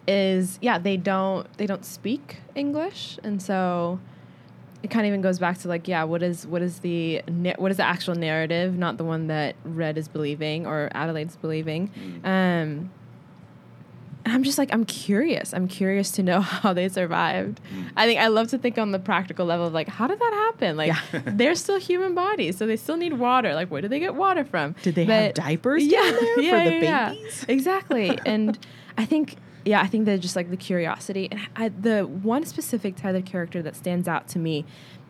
is 0.08 0.58
yeah 0.60 0.76
they 0.76 0.96
don't 0.96 1.46
they 1.56 1.68
don't 1.68 1.84
speak 1.84 2.38
English, 2.56 3.20
and 3.22 3.40
so 3.40 4.00
it 4.82 4.90
kind 4.90 5.06
of 5.06 5.10
even 5.10 5.20
goes 5.20 5.38
back 5.38 5.56
to 5.58 5.68
like 5.68 5.86
yeah 5.86 6.02
what 6.02 6.24
is 6.24 6.44
what 6.44 6.62
is 6.62 6.80
the 6.80 7.22
what 7.58 7.70
is 7.70 7.76
the 7.76 7.84
actual 7.84 8.16
narrative, 8.16 8.76
not 8.76 8.96
the 8.96 9.04
one 9.04 9.28
that 9.28 9.54
Red 9.62 9.96
is 9.98 10.08
believing 10.08 10.66
or 10.66 10.90
Adelaide's 10.96 11.36
believing. 11.36 11.92
Um, 12.24 12.90
and 14.24 14.34
I'm 14.34 14.42
just 14.42 14.58
like 14.58 14.72
I'm 14.72 14.84
curious. 14.84 15.53
I'm 15.53 15.68
curious 15.68 16.11
to 16.12 16.22
know 16.22 16.40
how 16.62 16.72
they 16.72 16.88
survived. 16.88 17.61
Mm. 17.74 17.90
I 17.96 18.07
think 18.07 18.20
I 18.20 18.28
love 18.28 18.49
to 18.49 18.58
think 18.58 18.78
on 18.78 18.92
the 18.92 18.99
practical 18.99 19.46
level 19.46 19.66
of 19.66 19.72
like 19.72 19.88
how 19.88 20.07
did 20.07 20.18
that 20.18 20.32
happen? 20.32 20.76
Like 20.76 20.92
they're 21.26 21.54
still 21.54 21.78
human 21.78 22.14
bodies, 22.14 22.57
so 22.57 22.66
they 22.66 22.76
still 22.76 22.96
need 22.96 23.14
water. 23.14 23.54
Like 23.54 23.70
where 23.70 23.82
do 23.82 23.88
they 23.88 24.00
get 24.00 24.14
water 24.14 24.44
from? 24.44 24.74
Did 24.82 24.94
they 24.94 25.04
have 25.04 25.34
diapers 25.34 25.84
Yeah, 25.84 26.03
yeah, 26.36 26.64
for 26.64 26.70
the 26.70 26.84
yeah, 26.84 27.08
babies? 27.11 27.44
Exactly. 27.49 28.18
and 28.26 28.58
I 28.96 29.04
think 29.04 29.36
yeah, 29.64 29.80
I 29.80 29.86
think 29.86 30.07
that 30.07 30.20
just 30.20 30.34
like 30.36 30.50
the 30.50 30.57
curiosity 30.57 31.28
and 31.30 31.40
I, 31.54 31.68
the 31.68 32.03
one 32.03 32.44
specific 32.44 32.96
tethered 32.96 33.26
character 33.26 33.62
that 33.62 33.76
stands 33.76 34.08
out 34.08 34.26
to 34.28 34.38
me 34.38 34.64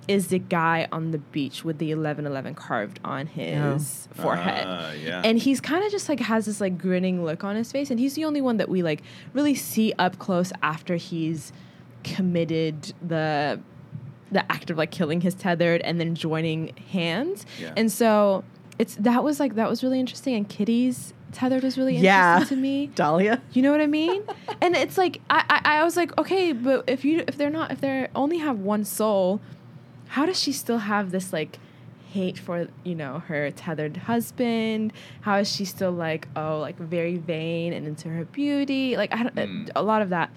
is 0.09 0.29
the 0.29 0.39
guy 0.39 0.89
on 0.91 1.13
the 1.13 1.19
beach 1.19 1.65
with 1.65 1.79
the 1.79 1.87
1111 1.87 2.55
carved 2.57 2.99
on 3.05 3.27
his 3.29 4.09
forehead. 4.15 4.65
Ah, 4.67 4.93
yeah. 4.93 5.23
And 5.25 5.39
he's 5.39 5.61
kind 5.61 5.85
of 5.85 5.93
just 5.93 6.09
like 6.09 6.19
has 6.21 6.47
this 6.47 6.61
like 6.61 6.77
grinning 6.77 7.25
look 7.25 7.45
on 7.45 7.55
his 7.57 7.71
face 7.71 7.91
and 7.91 8.01
he's 8.01 8.15
the 8.15 8.25
only 8.25 8.41
one 8.41 8.57
that 8.57 8.69
we 8.69 8.83
like 8.83 9.03
really 9.33 9.55
see 9.55 9.93
up 9.99 10.19
close 10.19 10.53
after 10.63 10.97
he's 10.97 11.53
committed 12.03 12.93
the 13.07 13.61
the 14.31 14.51
act 14.51 14.71
of 14.71 14.79
like 14.79 14.91
killing 14.91 15.21
his 15.21 15.35
tethered 15.35 15.81
and 15.83 16.01
then 16.01 16.15
joining 16.15 16.75
hands. 16.91 17.45
Yeah. 17.61 17.73
And 17.77 17.93
so 17.93 18.45
it's 18.79 18.95
that 18.97 19.23
was 19.23 19.39
like 19.39 19.55
that 19.57 19.69
was 19.69 19.83
really 19.85 20.01
interesting 20.01 20.35
and 20.35 20.49
Kitty's 20.49 21.13
tethered 21.33 21.63
was 21.63 21.77
really 21.79 21.97
Yeah. 21.97 22.35
interesting 22.37 22.57
to 22.57 22.63
me. 22.63 22.87
Dahlia. 22.95 23.43
You 23.53 23.63
know 23.63 23.71
what 23.71 23.81
I 23.81 23.87
mean? 23.87 24.23
and 24.61 24.75
it's 24.75 24.97
like 24.99 25.21
I, 25.31 25.45
I 25.49 25.79
I 25.81 25.85
was 25.85 25.97
like, 25.97 26.17
okay, 26.19 26.53
but 26.53 26.85
if 26.89 27.05
you 27.05 27.23
if 27.29 27.37
they're 27.37 27.51
not 27.51 27.71
if 27.71 27.81
they 27.81 28.09
only 28.15 28.39
have 28.39 28.59
one 28.59 28.85
soul, 28.85 29.41
how 30.13 30.27
does 30.27 30.39
she 30.39 30.53
still 30.53 30.79
have 30.79 31.11
this 31.11 31.33
like 31.33 31.59
hate 32.13 32.39
for 32.39 32.69
you 32.85 32.95
know 32.95 33.21
her 33.29 33.51
tethered 33.51 33.97
husband. 33.97 34.93
How 35.23 35.39
is 35.39 35.51
she 35.51 35.65
still 35.65 35.93
like 35.93 36.29
oh 36.37 36.59
like 36.59 36.77
very 36.77 37.17
vain 37.17 37.73
and 37.73 37.87
into 37.87 38.09
her 38.11 38.27
beauty? 38.27 38.97
Like 38.97 39.15
I 39.15 39.23
don't, 39.23 39.35
Mm. 39.35 39.71
a 39.75 39.83
lot 39.83 40.03
of 40.03 40.11
that 40.11 40.29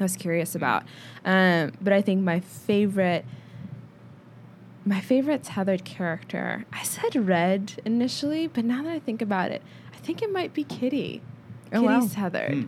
I 0.00 0.02
was 0.02 0.16
curious 0.16 0.54
about. 0.56 0.82
Um, 1.24 1.72
but 1.80 1.92
I 1.92 2.02
think 2.02 2.22
my 2.22 2.40
favorite 2.40 3.24
my 4.84 5.00
favorite 5.00 5.42
tethered 5.44 5.84
character, 5.84 6.64
I 6.72 6.82
said 6.82 7.14
Red 7.16 7.80
initially, 7.84 8.46
but 8.48 8.64
now 8.64 8.82
that 8.82 8.90
I 8.92 8.98
think 8.98 9.22
about 9.22 9.50
it, 9.52 9.62
I 9.94 9.96
think 9.98 10.22
it 10.22 10.32
might 10.32 10.52
be 10.52 10.64
Kitty. 10.64 11.22
Oh, 11.72 11.80
Kitty's 11.82 11.86
wow. 11.86 12.08
tethered. 12.12 12.52
Hmm. 12.54 12.66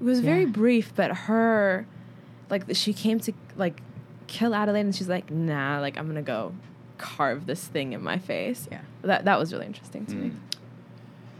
It 0.00 0.04
was 0.04 0.20
very 0.20 0.44
brief, 0.46 0.92
but 0.94 1.10
her, 1.26 1.86
like, 2.50 2.64
she 2.74 2.92
came 2.92 3.18
to 3.20 3.32
like 3.56 3.80
kill 4.32 4.54
Adelaide, 4.54 4.80
and 4.80 4.94
she's 4.94 5.08
like, 5.08 5.30
"Nah, 5.30 5.78
like 5.80 5.98
I'm 5.98 6.06
gonna 6.06 6.22
go 6.22 6.52
carve 6.98 7.46
this 7.46 7.64
thing 7.66 7.92
in 7.92 8.02
my 8.02 8.18
face." 8.18 8.66
Yeah. 8.72 8.80
that 9.02 9.24
that 9.26 9.38
was 9.38 9.52
really 9.52 9.66
interesting 9.66 10.06
to 10.06 10.14
me. 10.14 10.28
Mm. 10.30 10.36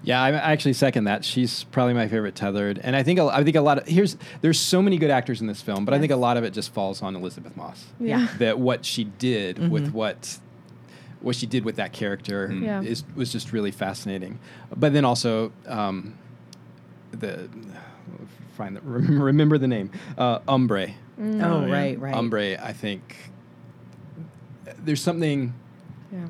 Yeah, 0.04 0.20
I 0.20 0.28
I 0.30 0.52
actually 0.52 0.72
second 0.72 1.04
that. 1.04 1.24
She's 1.24 1.62
probably 1.64 1.94
my 1.94 2.08
favorite 2.08 2.34
tethered, 2.34 2.78
and 2.82 2.94
I 2.96 3.02
think 3.04 3.18
a, 3.20 3.24
I 3.26 3.44
think 3.44 3.56
a 3.56 3.60
lot 3.60 3.78
of 3.78 3.86
here's 3.86 4.16
there's 4.40 4.58
so 4.58 4.82
many 4.82 4.98
good 4.98 5.10
actors 5.10 5.40
in 5.40 5.46
this 5.46 5.62
film, 5.62 5.84
but 5.84 5.94
I 5.94 5.98
think 6.00 6.10
a 6.12 6.16
lot 6.16 6.36
of 6.36 6.44
it 6.44 6.52
just 6.52 6.72
falls 6.74 7.02
on 7.02 7.14
Elisabeth 7.16 7.56
Moss. 7.56 7.86
Yeah. 8.00 8.26
That 8.38 8.58
what 8.58 8.84
she 8.84 9.04
did 9.04 9.56
Mhm. 9.56 9.70
with 9.70 9.92
what 9.92 10.38
what 11.20 11.36
she 11.36 11.46
did 11.46 11.64
with 11.64 11.76
that 11.76 11.92
character 11.92 12.48
Mm. 12.48 12.62
Yeah. 12.64 12.82
is 12.82 13.04
was 13.14 13.30
just 13.30 13.52
really 13.52 13.70
fascinating. 13.70 14.40
But 14.76 14.92
then 14.92 15.04
also 15.04 15.52
um, 15.68 16.14
the 17.12 17.48
find 18.56 18.76
the, 18.76 18.80
remember 18.84 19.56
the 19.56 19.68
name 19.68 19.90
uh, 20.18 20.40
Umbrae. 20.48 20.94
Mm. 21.20 21.42
Oh, 21.44 21.66
yeah. 21.66 21.72
right, 21.72 22.00
right. 22.00 22.14
Umbrae, 22.14 22.58
I 22.62 22.72
think 22.72 23.16
there's 24.84 25.00
something 25.02 25.54
Yeah. 26.12 26.26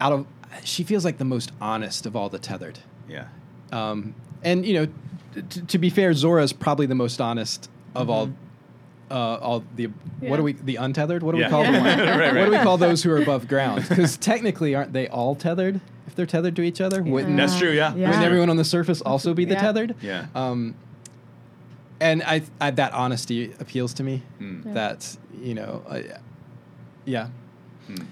out 0.00 0.12
of 0.12 0.26
she 0.62 0.84
feels 0.84 1.04
like 1.04 1.18
the 1.18 1.24
most 1.24 1.50
honest 1.60 2.06
of 2.06 2.14
all 2.14 2.28
the 2.28 2.38
tethered. 2.38 2.78
Yeah. 3.08 3.24
Um, 3.72 4.14
and 4.44 4.64
you 4.64 4.74
know, 4.74 5.42
t- 5.50 5.60
to 5.62 5.78
be 5.78 5.90
fair, 5.90 6.14
Zora 6.14 6.42
is 6.44 6.52
probably 6.52 6.86
the 6.86 6.94
most 6.94 7.20
honest 7.20 7.68
of 7.94 8.08
all. 8.08 8.30
Uh, 9.10 9.34
all 9.36 9.64
the 9.76 9.86
what 9.86 9.94
Yeah. 10.30 10.36
do 10.36 10.42
we 10.44 10.52
the 10.52 10.76
untethered? 10.76 11.22
What 11.22 11.34
do 11.34 11.40
Yeah. 11.40 11.48
we 11.48 11.50
call 11.50 11.64
Yeah. 11.64 11.72
the 11.72 11.78
one? 11.80 12.18
Right, 12.18 12.34
What 12.34 12.44
do 12.46 12.50
we 12.52 12.58
call 12.58 12.78
those 12.78 13.02
who 13.02 13.10
are 13.10 13.18
above 13.20 13.48
ground? 13.48 13.84
Because 13.88 14.16
technically, 14.16 14.74
aren't 14.74 14.92
they 14.92 15.08
all 15.08 15.34
tethered? 15.34 15.80
If 16.06 16.14
they're 16.14 16.24
tethered 16.26 16.56
to 16.56 16.62
each 16.62 16.80
other, 16.80 17.02
wouldn't 17.02 17.36
That's 17.36 17.58
true, 17.58 17.70
yeah. 17.72 17.94
Yeah. 17.94 18.08
wouldn't 18.08 18.24
everyone 18.24 18.48
on 18.48 18.56
the 18.56 18.64
surface 18.64 19.00
also 19.02 19.34
be 19.34 19.44
the 19.44 19.54
Yeah. 19.54 19.60
tethered? 19.60 19.94
Yeah. 20.00 20.26
Um, 20.34 20.74
and 22.00 22.22
I, 22.22 22.42
I 22.60 22.70
that 22.72 22.92
honesty 22.92 23.52
appeals 23.60 23.94
to 23.94 24.02
me. 24.02 24.22
Mm. 24.40 24.66
Yeah. 24.66 24.72
That 24.72 25.16
you 25.40 25.54
know, 25.54 25.82
uh, 25.88 26.00
yeah. 27.04 27.28
Mm. 27.88 28.06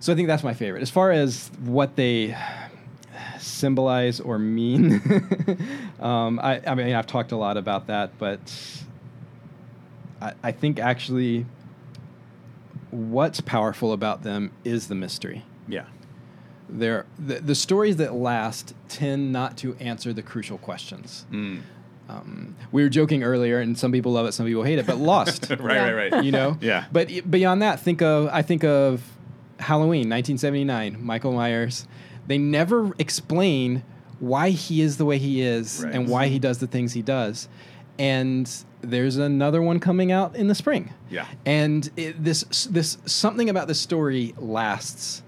So 0.00 0.12
I 0.12 0.16
think 0.16 0.28
that's 0.28 0.44
my 0.44 0.54
favorite. 0.54 0.82
As 0.82 0.90
far 0.90 1.10
as 1.10 1.50
what 1.64 1.96
they 1.96 2.36
symbolize 3.38 4.20
or 4.20 4.38
mean, 4.38 5.00
um, 6.00 6.38
I, 6.40 6.60
I 6.66 6.74
mean, 6.74 6.94
I've 6.94 7.06
talked 7.06 7.32
a 7.32 7.36
lot 7.36 7.56
about 7.56 7.86
that, 7.86 8.18
but 8.18 8.40
I, 10.20 10.32
I 10.42 10.52
think 10.52 10.78
actually 10.78 11.46
what's 12.90 13.40
powerful 13.40 13.92
about 13.92 14.22
them 14.22 14.52
is 14.62 14.88
the 14.88 14.94
mystery. 14.94 15.44
Yeah. 15.68 15.86
They're, 16.68 17.06
the, 17.18 17.40
the 17.40 17.54
stories 17.54 17.96
that 17.96 18.14
last 18.14 18.74
tend 18.88 19.32
not 19.32 19.56
to 19.58 19.74
answer 19.76 20.12
the 20.12 20.22
crucial 20.22 20.58
questions. 20.58 21.26
Mm. 21.30 21.62
Um, 22.08 22.54
we 22.70 22.82
were 22.82 22.88
joking 22.90 23.22
earlier, 23.22 23.60
and 23.60 23.78
some 23.78 23.90
people 23.92 24.12
love 24.12 24.26
it, 24.26 24.32
some 24.32 24.44
people 24.46 24.62
hate 24.62 24.78
it, 24.78 24.86
but 24.86 24.98
Lost. 25.12 25.48
right, 25.50 25.60
Yeah. 25.60 25.90
right, 25.90 26.12
right. 26.12 26.24
you 26.24 26.32
know 26.32 26.58
Yeah. 26.60 26.84
but 26.92 27.08
y- 27.08 27.20
beyond 27.22 27.62
that 27.62 27.80
think 27.80 28.02
of 28.02 28.28
i 28.32 28.42
think 28.42 28.62
of 28.64 29.02
halloween 29.58 30.08
1979 30.10 30.98
michael 31.00 31.32
myers 31.32 31.86
they 32.26 32.36
never 32.38 32.92
explain 32.98 33.82
why 34.18 34.50
he 34.50 34.80
is 34.82 34.96
the 34.98 35.04
way 35.04 35.16
he 35.18 35.40
is 35.42 35.82
Right. 35.84 35.94
and 35.94 36.08
why 36.08 36.26
he 36.28 36.38
does 36.38 36.58
the 36.58 36.66
things 36.66 36.92
he 36.92 37.02
does 37.02 37.48
and 37.98 38.50
there's 38.82 39.16
another 39.16 39.62
one 39.62 39.78
coming 39.80 40.12
out 40.12 40.36
in 40.36 40.48
the 40.48 40.54
spring 40.54 40.92
Yeah. 41.10 41.26
and 41.46 41.88
it, 41.96 42.22
this 42.22 42.66
this 42.70 42.98
something 43.06 43.48
about 43.48 43.68
the 43.68 43.74
story 43.74 44.34
lasts 44.36 45.22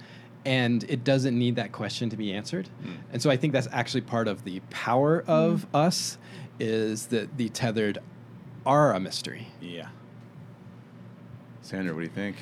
and 0.45 0.85
it 0.89 1.05
doesn't 1.05 1.37
need 1.39 1.57
that 1.57 1.73
question 1.73 2.11
to 2.11 2.17
be 2.17 2.33
answered 2.33 2.69
Mm. 2.85 2.97
and 3.13 3.23
so 3.23 3.31
i 3.31 3.37
think 3.37 3.53
that's 3.53 3.69
actually 3.73 4.03
part 4.03 4.29
of 4.29 4.45
the 4.45 4.61
power 4.71 5.25
of 5.27 5.67
us 5.75 6.19
is 6.59 7.07
that 7.07 7.37
the 7.37 7.49
tethered 7.51 7.99
are 8.65 8.93
a 8.93 9.01
mystery 9.01 9.49
Yeah. 9.61 9.89
Sandra, 11.63 11.95
what 11.95 12.01
do 12.01 12.07
you 12.07 12.13
think? 12.13 12.37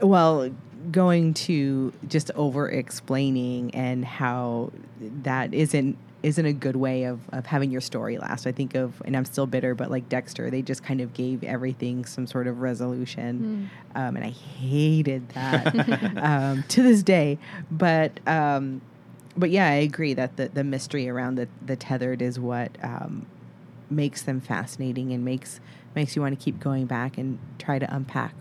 Well, 0.00 0.50
going 0.90 1.34
to 1.34 1.92
just 2.06 2.30
over 2.32 2.68
explaining 2.68 3.74
and 3.74 4.04
how 4.04 4.70
that 5.00 5.52
isn't 5.52 5.98
isn't 6.22 6.46
a 6.46 6.52
good 6.54 6.76
way 6.76 7.04
of, 7.04 7.20
of 7.32 7.44
having 7.44 7.70
your 7.70 7.82
story 7.82 8.16
last. 8.16 8.46
I 8.46 8.52
think 8.52 8.74
of 8.74 9.02
and 9.04 9.16
I'm 9.16 9.24
still 9.26 9.46
bitter, 9.46 9.74
but 9.74 9.90
like 9.90 10.08
Dexter, 10.08 10.48
they 10.48 10.62
just 10.62 10.82
kind 10.82 11.00
of 11.00 11.12
gave 11.12 11.44
everything 11.44 12.06
some 12.06 12.26
sort 12.26 12.46
of 12.46 12.60
resolution. 12.60 13.68
Um, 13.94 14.16
and 14.16 14.24
I 14.24 14.30
hated 14.30 15.28
that 15.30 16.16
um, 16.22 16.64
to 16.68 16.82
this 16.82 17.02
day. 17.02 17.38
But 17.70 18.26
um, 18.26 18.80
but 19.36 19.50
yeah, 19.50 19.68
I 19.68 19.74
agree 19.74 20.14
that 20.14 20.36
the, 20.36 20.48
the 20.48 20.64
mystery 20.64 21.08
around 21.08 21.36
the, 21.36 21.48
the 21.64 21.76
tethered 21.76 22.22
is 22.22 22.38
what 22.38 22.70
um, 22.82 23.26
makes 23.90 24.22
them 24.22 24.40
fascinating 24.40 25.12
and 25.12 25.24
makes 25.24 25.60
makes 25.94 26.16
you 26.16 26.22
want 26.22 26.36
to 26.36 26.44
keep 26.44 26.58
going 26.58 26.86
back 26.86 27.16
and 27.16 27.38
try 27.58 27.78
to 27.78 27.94
unpack 27.94 28.34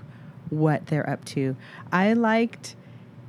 what 0.50 0.88
they're 0.88 1.08
up 1.08 1.24
to. 1.24 1.56
I 1.92 2.14
liked 2.14 2.76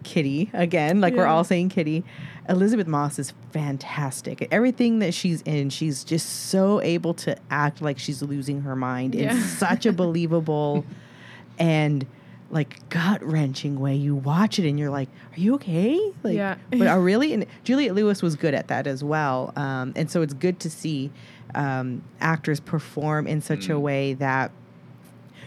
Kitty 0.03 0.51
again, 0.53 1.01
like 1.01 1.15
we're 1.15 1.27
all 1.27 1.45
saying 1.45 1.71
Kitty. 1.71 2.05
Elisabeth 2.49 2.87
Moss 2.87 3.19
is 3.19 3.33
fantastic. 3.53 4.47
Everything 4.51 4.99
that 4.99 5.15
she's 5.15 5.41
in, 5.43 5.71
she's 5.71 6.05
just 6.05 6.49
so 6.49 6.81
able 6.83 7.15
to 7.15 7.37
act 7.51 7.81
like 7.81 7.99
she's 7.99 8.23
losing 8.23 8.63
her 8.63 8.77
mind 8.77 9.15
in 9.15 9.39
such 9.41 9.87
a 9.87 9.93
believable 9.95 10.85
and 11.59 12.07
like 12.55 12.89
gut 12.89 13.23
wrenching 13.23 13.79
way. 13.81 13.95
You 13.97 14.15
watch 14.15 14.59
it 14.59 14.67
and 14.67 14.79
you're 14.79 14.89
like, 14.91 15.09
"Are 15.37 15.41
you 15.41 15.55
okay?" 15.57 16.01
Like, 16.23 16.35
Yeah. 16.37 16.57
but 16.71 16.87
are 16.87 17.01
really? 17.01 17.35
And 17.35 17.45
Juliette 17.65 17.95
Lewis 17.95 18.23
was 18.23 18.37
good 18.37 18.55
at 18.55 18.69
that 18.69 18.87
as 18.87 19.05
well. 19.05 19.53
Um, 19.57 19.93
and 19.97 20.11
so 20.11 20.23
it's 20.23 20.33
good 20.35 20.61
to 20.61 20.71
see 20.71 21.11
um, 21.55 22.03
actors 22.21 22.61
perform 22.61 23.27
in 23.27 23.41
such 23.43 23.67
a 23.69 23.73
Mm. 23.75 23.81
way 23.81 24.15
that 24.15 24.51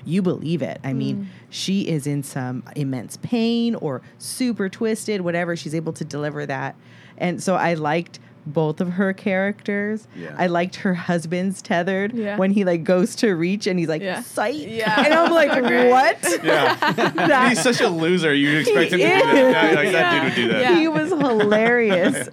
you 0.06 0.22
believe 0.22 0.62
it. 0.62 0.80
I 0.84 0.94
mean, 0.94 1.30
she 1.50 1.82
is 1.82 2.08
in 2.08 2.24
some 2.24 2.64
immense 2.78 3.18
pain 3.18 3.76
or 3.76 4.02
super 4.20 4.70
twisted, 4.70 5.22
whatever. 5.22 5.56
She's 5.58 5.76
able 5.76 5.92
to 5.94 6.06
deliver 6.06 6.46
that. 6.46 6.76
And 7.18 7.42
so 7.44 7.56
I 7.56 7.74
liked 7.74 8.20
both 8.54 8.82
of 8.82 8.94
her 8.94 9.14
characters. 9.14 10.08
Yeah. 10.16 10.34
I 10.38 10.48
liked 10.48 10.78
her 10.78 10.94
husband's 10.94 11.62
tethered 11.62 12.14
Yeah. 12.14 12.38
when 12.38 12.52
he 12.52 12.64
like 12.64 12.84
goes 12.84 13.16
to 13.18 13.34
reach 13.36 13.68
and 13.68 13.78
he's 13.80 13.88
like, 13.90 14.02
Yeah. 14.02 14.22
sight. 14.22 14.56
Yeah. 14.68 15.04
And 15.06 15.14
I'm 15.14 15.32
like, 15.32 15.52
what? 15.92 16.40
Yeah. 16.44 16.76
That- 17.28 17.50
He's 17.50 17.62
such 17.62 17.82
a 17.82 17.90
loser. 17.90 18.34
You 18.34 18.58
expect 18.60 18.92
him 18.94 19.00
He 19.00 19.06
to 19.06 19.12
do 19.12 19.22
that. 19.22 19.36
is. 19.36 19.54
Yeah, 19.54 19.72
like, 19.76 19.92
that 19.92 20.14
dude 20.14 20.24
would 20.24 20.36
do 20.36 20.48
that. 20.54 20.62
Yeah. 20.62 20.76
He 20.80 20.88
was 20.88 21.10
hilarious. 21.10 22.30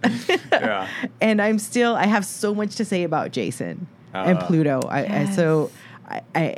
Yeah. 0.52 0.88
and 1.20 1.42
I'm 1.42 1.58
still 1.58 1.94
I 1.96 2.06
have 2.06 2.24
so 2.24 2.54
much 2.54 2.76
to 2.76 2.84
say 2.84 3.02
about 3.02 3.32
Jason 3.32 3.86
and 4.12 4.38
Uh, 4.38 4.46
Pluto. 4.46 4.80
I, 4.88 5.20
I 5.22 5.24
so 5.30 5.70
I, 6.08 6.20
I 6.34 6.56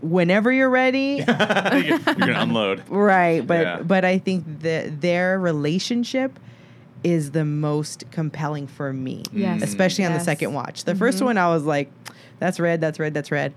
whenever 0.00 0.50
you're 0.52 0.70
ready, 0.70 1.22
You're 1.26 1.98
gonna 1.98 2.34
unload. 2.38 2.82
right? 2.88 3.46
But 3.46 3.60
Yeah. 3.60 3.82
but 3.82 4.04
I 4.04 4.18
think 4.18 4.60
that 4.62 5.00
their 5.00 5.38
relationship 5.38 6.38
is 7.04 7.30
the 7.32 7.44
most 7.44 8.04
compelling 8.10 8.66
for 8.66 8.92
me, 8.92 9.22
Yes. 9.32 9.62
especially 9.62 10.04
on 10.04 10.12
the 10.14 10.20
second 10.20 10.52
watch. 10.54 10.84
The 10.84 10.94
first 10.94 11.20
Mhm. 11.20 11.26
one 11.26 11.38
I 11.38 11.48
was 11.48 11.62
like, 11.64 11.90
that's 12.40 12.58
red, 12.58 12.80
that's 12.80 12.98
red, 12.98 13.14
that's 13.14 13.30
red, 13.30 13.52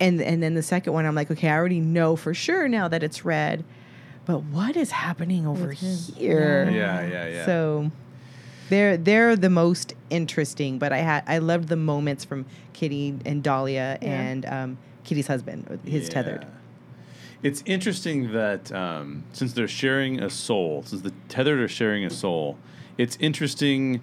and 0.00 0.20
and 0.22 0.42
then 0.42 0.54
the 0.54 0.62
second 0.62 0.92
one 0.92 1.04
I'm 1.04 1.14
like, 1.14 1.30
okay, 1.30 1.48
I 1.48 1.56
already 1.56 1.80
know 1.80 2.16
for 2.16 2.32
sure 2.32 2.68
now 2.68 2.86
that 2.88 3.02
it's 3.02 3.24
red, 3.24 3.64
but 4.24 4.44
what 4.44 4.76
is 4.76 4.92
happening 4.92 5.46
over 5.46 5.66
With 5.68 5.80
him. 5.80 6.14
here? 6.16 6.70
Yeah, 6.72 7.06
yeah, 7.06 7.26
yeah. 7.28 7.44
So 7.46 7.90
they're 8.70 8.96
they're 8.96 9.36
the 9.36 9.50
most 9.50 9.94
interesting, 10.10 10.78
but 10.78 10.92
I 10.92 10.98
had 10.98 11.24
I 11.26 11.38
loved 11.38 11.68
the 11.68 11.76
moments 11.76 12.24
from 12.24 12.46
Kitty 12.72 13.14
and 13.24 13.42
Dahlia 13.42 13.98
Yeah. 14.00 14.08
and 14.08 14.46
um, 14.46 14.78
Kitty's 15.04 15.26
husband, 15.26 15.80
his 15.84 16.08
tethered. 16.08 16.46
It's 17.42 17.62
interesting 17.66 18.32
that 18.32 18.72
um, 18.72 19.24
since 19.32 19.52
they're 19.52 19.68
sharing 19.68 20.20
a 20.20 20.30
soul, 20.30 20.82
since 20.86 21.02
the 21.02 21.12
tethered 21.28 21.60
are 21.60 21.68
sharing 21.68 22.04
a 22.04 22.10
soul, 22.10 22.56
it's 22.98 23.16
interesting 23.20 24.00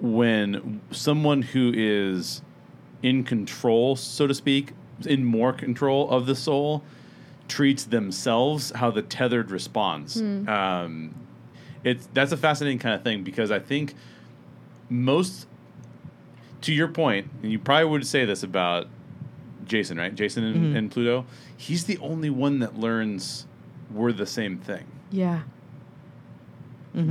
when 0.00 0.80
someone 0.90 1.42
who 1.42 1.72
is 1.74 2.42
in 3.02 3.24
control, 3.24 3.96
so 3.96 4.26
to 4.26 4.34
speak, 4.34 4.72
in 5.06 5.24
more 5.24 5.52
control 5.52 6.10
of 6.10 6.26
the 6.26 6.34
soul, 6.34 6.82
treats 7.48 7.84
themselves 7.84 8.70
how 8.76 8.90
the 8.90 9.02
tethered 9.02 9.50
responds. 9.50 10.20
Um, 10.20 11.14
it's 11.84 12.08
that's 12.14 12.30
a 12.32 12.36
fascinating 12.36 12.78
kind 12.78 12.94
of 12.94 13.02
thing 13.02 13.22
because 13.24 13.50
I 13.50 13.58
think 13.58 13.94
most, 14.88 15.46
to 16.62 16.72
your 16.72 16.88
point, 16.88 17.28
and 17.42 17.50
you 17.50 17.58
probably 17.58 17.86
would 17.90 18.06
say 18.06 18.24
this 18.24 18.42
about 18.42 18.86
Jason, 19.66 19.96
right? 19.98 20.14
Jason 20.14 20.44
and, 20.44 20.56
Mhm. 20.74 20.78
and 20.78 20.90
Pluto. 20.90 21.24
He's 21.56 21.84
the 21.84 21.98
only 21.98 22.30
one 22.30 22.58
that 22.60 22.78
learns 22.78 23.46
we're 23.90 24.12
the 24.12 24.26
same 24.26 24.58
thing. 24.58 24.84
Yeah. 25.10 25.42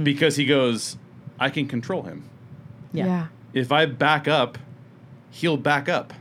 because 0.03 0.35
he 0.35 0.45
goes, 0.45 0.95
I 1.41 1.49
can 1.49 1.67
control 1.67 2.03
him. 2.03 2.23
Yeah. 2.93 3.05
yeah. 3.05 3.27
If 3.53 3.71
I 3.71 3.87
back 3.87 4.27
up, 4.27 4.59
he'll 5.31 5.57
back 5.57 5.89
up. 5.89 6.13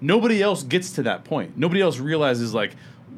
Nobody 0.00 0.42
else 0.42 0.62
gets 0.62 0.90
to 0.92 1.02
that 1.04 1.24
point. 1.24 1.56
Nobody 1.56 1.82
else 1.82 1.98
realizes 1.98 2.54
like 2.54 2.74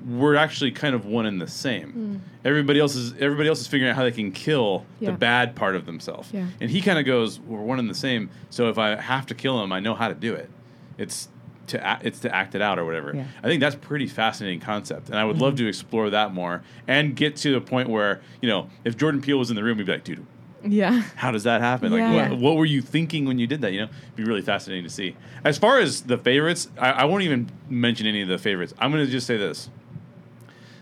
we're 0.07 0.35
actually 0.35 0.73
kind 0.73 0.95
of 0.95 1.07
one 1.07 1.25
and 1.25 1.41
the 1.41 1.47
same. 1.47 1.93
Hmm. 1.93 2.17
Everybody 2.45 2.81
else 2.81 2.95
is 2.97 3.15
everybody 3.19 3.49
else 3.49 3.61
is 3.61 3.67
figuring 3.67 3.91
out 3.91 3.97
how 3.97 4.03
they 4.03 4.13
can 4.13 4.33
kill 4.33 4.85
Yeah. 5.01 5.13
the 5.13 5.17
bad 5.17 5.55
part 5.55 5.77
of 5.77 5.87
themselves. 5.87 6.29
Yeah. 6.33 6.47
And 6.61 6.71
he 6.71 6.81
kind 6.81 6.99
of 6.99 7.05
goes, 7.05 7.41
"We're 7.41 7.61
one 7.61 7.79
and 7.79 7.89
the 7.89 7.95
same. 7.95 8.29
So 8.51 8.69
if 8.69 8.77
I 8.79 9.01
have 9.01 9.27
to 9.27 9.35
kill 9.35 9.63
him, 9.63 9.73
I 9.73 9.81
know 9.81 9.95
how 9.95 10.09
to 10.09 10.15
do 10.15 10.35
it. 10.35 10.51
It's 10.99 11.29
to 11.69 11.79
a- 11.79 11.99
it's 12.03 12.21
to 12.21 12.35
act 12.35 12.55
it 12.55 12.63
out 12.63 12.79
or 12.79 12.85
whatever." 12.85 13.13
Yeah. 13.15 13.25
I 13.43 13.47
think 13.49 13.61
that's 13.61 13.75
pretty 13.75 14.07
fascinating 14.07 14.61
concept, 14.61 15.09
and 15.09 15.19
I 15.19 15.25
would 15.25 15.39
love 15.39 15.55
mm-hmm. 15.55 15.65
to 15.65 15.69
explore 15.69 16.11
that 16.11 16.35
more 16.35 16.63
and 16.87 17.15
get 17.17 17.37
to 17.37 17.53
the 17.53 17.61
point 17.61 17.89
where 17.89 18.21
you 18.41 18.49
know 18.49 18.69
if 18.85 18.97
Jordan 18.97 19.21
Peele 19.21 19.39
was 19.39 19.51
in 19.51 19.57
the 19.57 19.65
room, 19.65 19.79
he'd 19.79 19.87
be 19.87 19.93
like, 19.93 20.05
"Dude, 20.05 20.25
Yeah. 20.71 21.03
how 21.17 21.31
does 21.31 21.45
that 21.45 21.61
happen? 21.61 21.93
Like, 21.93 22.01
Yeah. 22.01 22.31
what, 22.31 22.39
what 22.39 22.57
were 22.57 22.65
you 22.65 22.81
thinking 22.83 23.25
when 23.27 23.39
you 23.39 23.47
did 23.47 23.61
that? 23.63 23.73
You 23.73 23.81
know, 23.83 23.89
It'd 24.03 24.17
be 24.17 24.25
really 24.25 24.43
fascinating 24.43 24.85
to 24.85 24.91
see. 24.91 25.17
As 25.45 25.59
far 25.59 25.79
as 25.81 26.03
the 26.03 26.19
favorites, 26.19 26.69
I, 26.79 26.91
I 26.91 27.05
won't 27.05 27.23
even 27.25 27.51
mention 27.69 28.07
any 28.07 28.23
of 28.23 28.29
the 28.29 28.39
favorites. 28.39 28.75
I'm 28.79 28.91
going 28.93 29.05
to 29.05 29.11
just 29.11 29.27
say 29.27 29.37
this: 29.37 29.69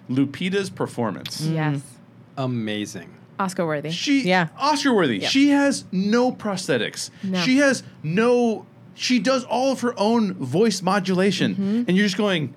Lupita's 0.08 0.70
performance. 0.70 1.40
Yes. 1.40 1.80
Amazing. 2.36 3.14
Oscar 3.38 3.66
worthy. 3.66 3.90
She, 3.90 4.22
Yeah. 4.22 4.48
Oscar 4.58 4.94
worthy. 4.94 5.18
Yeah. 5.18 5.28
She 5.28 5.48
has 5.50 5.84
no 5.90 6.30
prosthetics. 6.32 7.10
No. 7.22 7.40
She 7.40 7.58
has 7.58 7.82
no. 8.02 8.66
She 8.96 9.18
does 9.18 9.44
all 9.44 9.72
of 9.72 9.80
her 9.80 9.92
own 9.98 10.34
voice 10.34 10.80
modulation, 10.82 11.84
and 11.88 11.96
you're 11.96 12.06
just 12.06 12.16
going, 12.16 12.54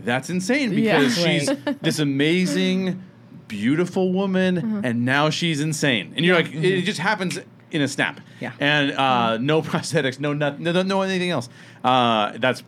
"That's 0.00 0.28
insane!" 0.30 0.70
Mm-hmm. 0.70 0.78
Yeah. 0.80 0.98
Because 0.98 1.16
she's 1.22 1.50
this 1.80 2.00
amazing, 2.00 3.02
beautiful 3.48 4.12
woman, 4.12 4.56
Mm-hmm. 4.56 4.80
and 4.84 5.04
now 5.04 5.30
she's 5.30 5.60
insane, 5.60 6.12
and 6.16 6.24
you're 6.24 6.36
like, 6.36 6.52
it 6.52 6.82
just 6.82 6.98
happens 7.00 7.38
in 7.70 7.82
a 7.82 7.88
snap. 7.88 8.20
Yeah. 8.40 8.52
And 8.60 8.92
uh, 8.92 9.38
no 9.38 9.62
prosthetics, 9.70 10.18
no 10.20 10.32
nothing, 10.32 10.62
no, 10.64 10.82
no 10.82 11.02
anything 11.02 11.30
else. 11.30 11.48
Uh, 11.84 12.32
that's 12.38 12.62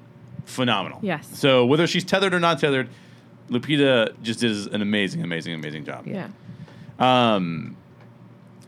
phenomenal. 0.45 0.99
Yes. 1.03 1.29
So 1.39 1.67
whether 1.67 1.87
she's 1.87 2.05
tethered 2.05 2.33
or 2.35 2.41
not 2.41 2.59
tethered, 2.59 2.89
Lupita 3.51 4.15
just 4.23 4.41
does 4.41 4.67
an 4.67 4.83
amazing, 4.83 5.23
amazing, 5.23 5.55
amazing 5.55 5.85
job. 5.85 6.07
Yeah. 6.07 6.29
Um. 6.99 7.77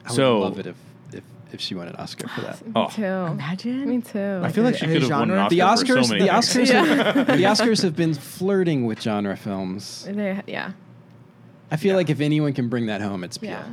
I 0.06 0.12
so 0.14 0.38
would 0.38 0.44
love 0.44 0.58
it 0.60 0.66
if, 0.66 0.76
if, 1.12 1.24
if 1.52 1.60
she 1.60 1.74
won 1.74 1.88
an 1.88 1.96
Oscar 1.96 2.26
for 2.28 2.40
that. 2.40 2.64
Me 2.64 2.72
Oh. 2.74 2.88
too. 2.88 3.04
Imagine. 3.04 3.88
Me 3.88 4.00
too. 4.00 4.40
I 4.42 4.50
feel 4.50 4.64
like 4.64 4.76
she 4.76 4.86
a 4.86 4.88
could 4.88 5.02
have 5.02 5.10
won 5.10 5.30
an 5.30 5.48
genre? 5.50 5.64
Oscar 5.66 5.94
The 5.94 5.98
for 5.98 6.00
Oscars, 6.00 6.04
so 6.06 6.12
many 6.14 6.24
the. 6.24 6.30
Oscars, 6.30 6.68
Yeah. 6.68 6.84
have, 7.12 7.26
the 7.26 7.42
Oscars 7.44 7.82
have 7.82 7.96
been 7.96 8.14
flirting 8.14 8.86
with 8.86 9.02
genre 9.02 9.36
films. 9.36 10.04
They, 10.10 10.40
yeah. 10.46 10.72
I 11.70 11.76
feel 11.76 11.96
like 11.96 12.10
if 12.10 12.20
anyone 12.20 12.52
can 12.52 12.68
bring 12.68 12.86
that 12.86 13.00
home, 13.00 13.24
it's 13.24 13.38
Peele. 13.38 13.50
Yeah. 13.50 13.66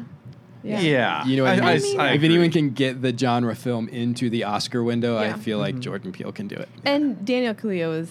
Yeah. 0.64 0.80
Yeah. 0.82 1.26
You 1.26 1.38
know 1.38 1.44
what 1.44 1.60
I, 1.64 1.74
I, 1.74 1.78
mean? 1.78 2.00
I, 2.00 2.04
I 2.04 2.10
if 2.10 2.16
agree. 2.16 2.30
anyone 2.30 2.52
can 2.52 2.72
get 2.72 3.02
the 3.02 3.18
genre 3.18 3.56
film 3.56 3.88
into 3.90 4.30
the 4.30 4.44
Oscar 4.44 4.84
window, 4.84 5.18
I 5.18 5.28
Yeah. 5.28 5.38
feel 5.38 5.60
like 5.60 5.76
mm-hmm. 5.76 5.82
Jordan 5.82 6.12
Peele 6.12 6.32
can 6.32 6.48
do 6.48 6.56
it. 6.56 6.70
And 6.84 7.26
Daniel 7.26 7.54
Kaluuya 7.54 7.88
was 7.88 8.10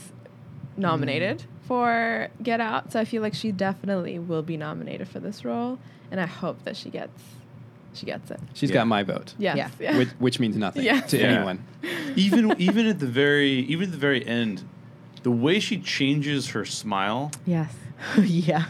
nominated 0.77 1.39
mm-hmm. 1.39 1.67
for 1.67 2.29
Get 2.43 2.61
Out, 2.61 2.93
so 2.93 3.01
I 3.01 3.05
feel 3.05 3.23
like 3.23 3.35
she 3.35 3.53
definitely 3.53 4.19
will 4.19 4.43
be 4.43 4.57
nominated 4.57 5.09
for 5.09 5.21
this 5.21 5.45
role, 5.45 5.79
and 6.11 6.21
I 6.21 6.27
hope 6.27 6.65
that 6.65 6.77
she 6.77 6.91
gets 6.91 7.23
she 7.93 8.05
gets 8.05 8.31
it. 8.31 8.39
She's 8.53 8.69
Yeah. 8.69 8.75
got 8.75 8.89
my 8.89 9.03
vote, 9.03 9.35
Yes. 9.39 9.57
Yeah. 9.57 9.71
Yeah. 9.81 9.99
which, 9.99 10.09
which 10.19 10.39
means 10.41 10.55
nothing 10.57 10.85
Yeah. 10.85 11.01
to 11.01 11.19
Yeah. 11.19 11.25
anyone. 11.27 11.65
even 12.17 12.55
even 12.59 12.87
at 12.87 12.99
the 12.99 13.07
very 13.07 13.51
even 13.51 13.87
at 13.87 13.93
the 13.93 13.99
very 13.99 14.27
end, 14.27 14.63
the 15.23 15.31
way 15.31 15.59
she 15.59 15.79
changes 15.79 16.49
her 16.49 16.65
smile 16.67 17.31
yes. 17.47 17.73
yeah. 18.19 18.67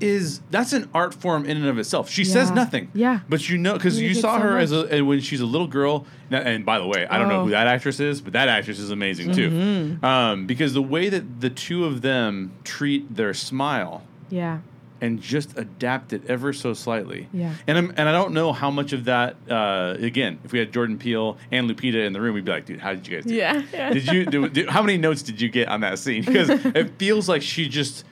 Is 0.00 0.40
that's 0.50 0.72
an 0.72 0.88
art 0.92 1.14
form 1.14 1.44
in 1.46 1.56
and 1.56 1.66
of 1.66 1.78
itself. 1.78 2.10
She 2.10 2.24
says 2.24 2.50
nothing. 2.50 2.90
Yeah. 2.94 3.20
But 3.28 3.48
you 3.48 3.56
know, 3.58 3.74
because 3.74 4.00
you 4.00 4.14
saw 4.14 4.36
so 4.36 4.42
her 4.42 4.58
as 4.58 4.72
a 4.72 4.80
and 4.86 5.06
when 5.08 5.20
she's 5.20 5.40
a 5.40 5.46
little 5.46 5.66
girl. 5.66 6.06
now- 6.30 6.38
And 6.40 6.66
by 6.66 6.78
the 6.78 6.86
way, 6.86 7.06
I 7.06 7.18
don't 7.18 7.28
know 7.28 7.40
Oh. 7.40 7.44
who 7.44 7.50
that 7.50 7.66
actress 7.66 7.98
is, 8.00 8.20
but 8.20 8.32
that 8.34 8.48
actress 8.48 8.78
is 8.78 8.90
amazing 8.90 9.32
too. 9.32 9.50
Mm-hmm. 9.50 10.04
Um, 10.04 10.46
because 10.46 10.74
the 10.74 10.82
way 10.82 11.08
that 11.08 11.40
the 11.40 11.50
two 11.50 11.84
of 11.86 12.02
them 12.02 12.52
treat 12.64 13.14
their 13.16 13.32
smile 13.32 14.02
Yeah. 14.28 14.58
and 15.00 15.20
just 15.20 15.56
adapt 15.56 16.12
it 16.12 16.22
ever 16.28 16.52
so 16.52 16.74
slightly. 16.74 17.28
Yeah. 17.32 17.54
And 17.66 17.78
I'm, 17.78 17.90
and 17.96 18.08
I 18.08 18.12
don't 18.12 18.32
know 18.34 18.52
how 18.52 18.70
much 18.70 18.92
of 18.92 19.04
that. 19.06 19.36
Uh, 19.48 19.96
again, 19.98 20.38
if 20.44 20.52
we 20.52 20.58
had 20.58 20.72
Jordan 20.72 20.98
Peele 20.98 21.38
and 21.50 21.70
Lupita 21.70 22.04
in 22.06 22.12
the 22.12 22.20
room, 22.20 22.34
we'd 22.34 22.44
be 22.44 22.52
like, 22.52 22.66
dude, 22.66 22.80
how 22.80 22.92
did 22.92 23.06
you 23.08 23.16
guys 23.16 23.24
do? 23.24 23.34
Yeah. 23.34 23.62
yeah. 23.72 23.92
Did 23.94 24.06
you 24.08 24.26
do, 24.26 24.48
do- 24.50 24.66
how 24.68 24.82
many 24.82 24.98
notes 24.98 25.22
did 25.22 25.40
you 25.40 25.48
get 25.48 25.68
on 25.68 25.80
that 25.80 25.98
scene? 25.98 26.22
Because 26.24 26.48
it 26.74 26.98
feels 26.98 27.28
like 27.28 27.40
she 27.42 27.68
just 27.68 28.04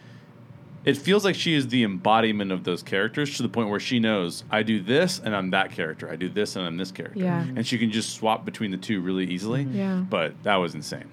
it 0.84 0.96
feels 0.96 1.24
like 1.24 1.34
she 1.34 1.54
is 1.54 1.68
the 1.68 1.82
embodiment 1.84 2.52
of 2.52 2.64
those 2.64 2.82
characters 2.82 3.36
to 3.36 3.42
the 3.42 3.48
point 3.48 3.70
where 3.70 3.80
she 3.80 3.98
knows 3.98 4.44
I 4.50 4.62
do 4.62 4.82
this 4.82 5.18
and 5.18 5.34
I'm 5.34 5.50
that 5.50 5.70
character. 5.72 6.10
I 6.10 6.16
do 6.16 6.28
this 6.28 6.56
and 6.56 6.66
I'm 6.66 6.76
this 6.76 6.90
character. 6.92 7.18
Yeah. 7.20 7.40
And 7.56 7.66
she 7.66 7.78
can 7.78 7.90
just 7.90 8.14
swap 8.14 8.44
between 8.44 8.70
the 8.70 8.76
two 8.76 9.00
really 9.00 9.24
easily. 9.26 9.62
Yeah. 9.62 10.04
But 10.08 10.34
that 10.42 10.56
was 10.56 10.74
insane. 10.74 11.04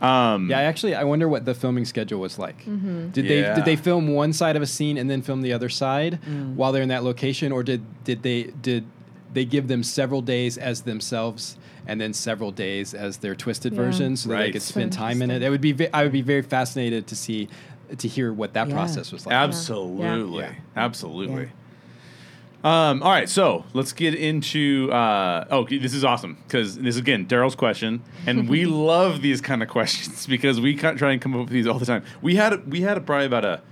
Um, 0.00 0.50
Yeah, 0.50 0.58
I 0.58 0.62
actually, 0.64 0.94
I 0.96 1.04
wonder 1.04 1.28
what 1.28 1.44
the 1.44 1.54
filming 1.54 1.84
schedule 1.84 2.20
was 2.20 2.38
like. 2.38 2.58
Mm-hmm. 2.64 3.10
Did 3.10 3.24
Yeah. 3.24 3.48
they 3.50 3.54
did 3.56 3.64
they 3.64 3.76
film 3.76 4.08
one 4.08 4.32
side 4.32 4.56
of 4.56 4.62
a 4.62 4.66
scene 4.66 4.98
and 4.98 5.08
then 5.08 5.22
film 5.22 5.42
the 5.42 5.52
other 5.52 5.68
side 5.68 6.18
while 6.56 6.72
they're 6.72 6.82
in 6.82 6.88
that 6.88 7.04
location, 7.04 7.52
or 7.52 7.62
did 7.62 7.82
did 8.04 8.22
they 8.22 8.44
did 8.62 8.84
they 9.32 9.44
give 9.46 9.68
them 9.68 9.82
several 9.82 10.20
days 10.20 10.58
as 10.58 10.82
themselves 10.82 11.56
and 11.86 12.00
then 12.00 12.12
several 12.12 12.50
days 12.50 12.92
as 12.94 13.16
their 13.18 13.34
twisted 13.34 13.72
Yeah. 13.72 13.78
version, 13.82 14.16
so 14.16 14.28
that 14.30 14.38
they 14.38 14.50
could 14.52 14.60
So 14.62 14.72
spend 14.72 14.92
time 14.92 15.22
in 15.22 15.30
it? 15.30 15.42
It 15.42 15.50
would 15.50 15.60
be 15.60 15.72
ve- 15.72 15.88
I 15.94 16.02
would 16.02 16.12
be 16.12 16.20
very 16.22 16.42
fascinated 16.42 17.06
to 17.06 17.16
see 17.16 17.48
to 17.98 18.08
hear 18.08 18.32
what 18.32 18.54
that 18.54 18.68
Yeah. 18.68 18.74
process 18.74 19.12
was 19.12 19.26
like. 19.26 19.34
Absolutely. 19.34 20.44
Yeah. 20.44 20.52
Absolutely. 20.76 21.50
Um, 22.64 23.02
all 23.02 23.10
right, 23.10 23.28
so 23.28 23.64
let's 23.72 23.92
get 23.92 24.14
into. 24.14 24.88
Uh, 24.92 25.44
oh, 25.50 25.64
this 25.68 25.92
is 25.94 26.04
awesome 26.04 26.38
because 26.46 26.76
this 26.76 26.94
is 26.94 27.00
again 27.00 27.26
Daryl's 27.26 27.56
question, 27.56 28.02
and 28.24 28.48
we 28.48 28.66
love 28.66 29.20
these 29.20 29.40
kind 29.40 29.64
of 29.64 29.68
questions 29.68 30.26
because 30.28 30.60
we 30.60 30.76
can't 30.76 30.96
try 30.96 31.10
and 31.10 31.20
come 31.20 31.34
up 31.34 31.40
with 31.40 31.48
these 31.48 31.66
all 31.66 31.80
the 31.80 31.86
time. 31.86 32.04
We 32.20 32.36
had 32.36 32.70
we 32.70 32.82
had 32.82 33.04
probably 33.04 33.26
about 33.26 33.44
a 33.44 33.62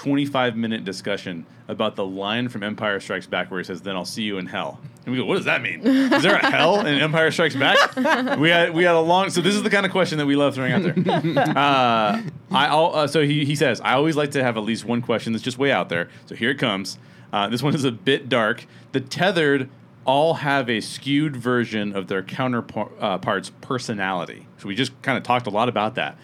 twenty-five 0.00 0.56
minute 0.56 0.82
discussion 0.82 1.44
about 1.68 1.94
the 1.94 2.06
line 2.06 2.48
from 2.48 2.62
Empire 2.62 3.00
Strikes 3.00 3.26
Back 3.26 3.50
where 3.50 3.60
he 3.60 3.64
says, 3.64 3.82
"Then 3.82 3.96
I'll 3.96 4.06
see 4.06 4.22
you 4.22 4.38
in 4.38 4.46
hell." 4.46 4.80
And 5.04 5.12
we 5.12 5.20
go, 5.20 5.26
"What 5.26 5.36
does 5.36 5.44
that 5.44 5.60
mean? 5.60 5.80
Is 5.86 6.22
there 6.22 6.36
a 6.36 6.50
hell 6.50 6.80
in 6.80 6.86
Empire 6.86 7.30
Strikes 7.30 7.54
Back?" 7.54 7.96
we 8.38 8.48
had 8.48 8.72
we 8.72 8.84
had 8.84 8.94
a 8.94 9.00
long. 9.00 9.28
So 9.28 9.42
this 9.42 9.54
is 9.54 9.62
the 9.62 9.68
kind 9.68 9.84
of 9.84 9.92
question 9.92 10.16
that 10.16 10.24
we 10.24 10.36
love 10.36 10.54
throwing 10.54 10.72
out 10.72 10.82
there. 10.82 10.94
Uh, 11.60 12.22
I 12.50 12.66
uh, 12.66 13.06
so 13.06 13.22
he 13.22 13.44
he 13.44 13.54
says, 13.54 13.82
"I 13.82 13.92
always 13.92 14.16
like 14.16 14.30
to 14.30 14.42
have 14.42 14.56
at 14.56 14.62
least 14.62 14.86
one 14.86 15.02
question 15.02 15.34
that's 15.34 15.44
just 15.44 15.58
way 15.58 15.70
out 15.70 15.90
there." 15.90 16.08
So 16.26 16.34
here 16.34 16.50
it 16.50 16.58
comes. 16.58 16.96
Uh, 17.30 17.48
this 17.48 17.62
one 17.62 17.74
is 17.74 17.84
a 17.84 17.92
bit 17.92 18.30
dark. 18.30 18.66
The 18.92 19.00
tethered 19.00 19.68
all 20.06 20.34
have 20.34 20.70
a 20.70 20.80
skewed 20.80 21.36
version 21.36 21.94
of 21.94 22.06
their 22.08 22.22
counterparts' 22.22 22.94
uh, 23.00 23.18
parts' 23.18 23.50
personality. 23.60 24.46
So 24.58 24.68
we 24.68 24.74
just 24.74 25.00
kind 25.02 25.18
of 25.18 25.24
talked 25.24 25.46
a 25.46 25.50
lot 25.50 25.68
about 25.68 25.94
that. 25.96 26.16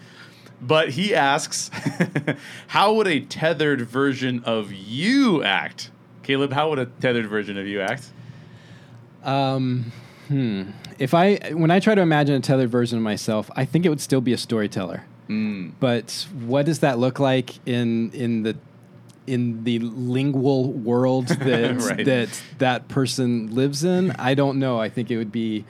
But 0.61 0.89
he 0.91 1.13
asks, 1.13 1.69
how 2.67 2.93
would 2.93 3.07
a 3.07 3.19
tethered 3.19 3.81
version 3.81 4.43
of 4.43 4.71
you 4.71 5.43
act? 5.43 5.91
Caleb, 6.23 6.51
how 6.53 6.69
would 6.69 6.79
a 6.79 6.87
tethered 6.87 7.27
version 7.27 7.57
of 7.57 7.67
you 7.67 7.79
act? 7.81 8.09
Um, 9.23 9.91
hmm. 10.27 10.63
If 10.99 11.13
I 11.13 11.35
when 11.53 11.69
I 11.69 11.79
try 11.79 11.93
to 11.95 12.01
imagine 12.01 12.35
a 12.35 12.39
tethered 12.39 12.69
version 12.69 12.97
of 12.97 13.03
myself, 13.03 13.51
I 13.55 13.65
think 13.65 13.85
it 13.85 13.89
would 13.89 14.01
still 14.01 14.21
be 14.21 14.33
a 14.33 14.37
storyteller. 14.37 15.03
Mm. 15.29 15.73
But 15.79 16.27
what 16.45 16.65
does 16.65 16.79
that 16.79 16.97
look 16.97 17.19
like 17.19 17.59
in 17.67 18.11
in 18.11 18.43
the 18.43 18.57
in 19.27 19.63
the 19.63 19.79
lingual 19.79 20.71
world 20.71 21.27
that 21.27 21.81
Right. 21.81 22.05
that 22.05 22.41
that 22.57 22.87
person 22.87 23.53
lives 23.53 23.83
in? 23.83 24.11
I 24.11 24.33
don't 24.33 24.57
know. 24.57 24.79
I 24.79 24.89
think 24.89 25.11
it 25.11 25.17
would 25.17 25.31
be 25.31 25.65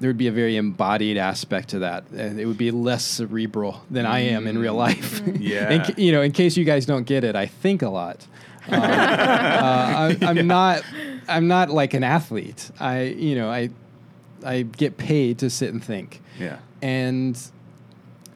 there 0.00 0.08
would 0.08 0.16
be 0.18 0.28
a 0.28 0.32
very 0.32 0.56
embodied 0.56 1.16
aspect 1.16 1.70
to 1.70 1.80
that, 1.80 2.04
and 2.10 2.38
it 2.38 2.46
would 2.46 2.58
be 2.58 2.70
less 2.70 3.04
cerebral 3.04 3.82
than 3.90 4.06
I 4.06 4.20
am 4.20 4.46
in 4.46 4.58
real 4.58 4.74
life. 4.74 5.20
Yeah. 5.40 5.70
in, 5.70 5.94
you 5.96 6.12
know, 6.12 6.22
in 6.22 6.32
case 6.32 6.56
you 6.56 6.64
guys 6.64 6.86
don't 6.86 7.04
get 7.04 7.24
it, 7.24 7.34
I 7.36 7.46
think 7.46 7.82
a 7.82 7.88
lot. 7.90 8.26
Uh, 8.70 8.74
uh, 8.76 10.14
I, 10.20 10.26
I'm 10.26 10.46
not. 10.46 10.82
I'm 11.26 11.48
not 11.48 11.70
like 11.70 11.94
an 11.94 12.04
athlete. 12.04 12.70
I, 12.78 13.04
you 13.04 13.34
know, 13.34 13.50
I, 13.50 13.70
I 14.44 14.62
get 14.62 14.98
paid 14.98 15.38
to 15.38 15.48
sit 15.48 15.72
and 15.72 15.82
think 15.82 16.20
Yeah. 16.38 16.58
and 16.82 17.34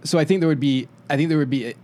so 0.04 0.18
I 0.18 0.24
think 0.24 0.40
there 0.40 0.48
would 0.48 0.58
be 0.60 0.88
I 1.10 1.16
think 1.16 1.28
there 1.28 1.36
would 1.38 1.50
be 1.50 1.74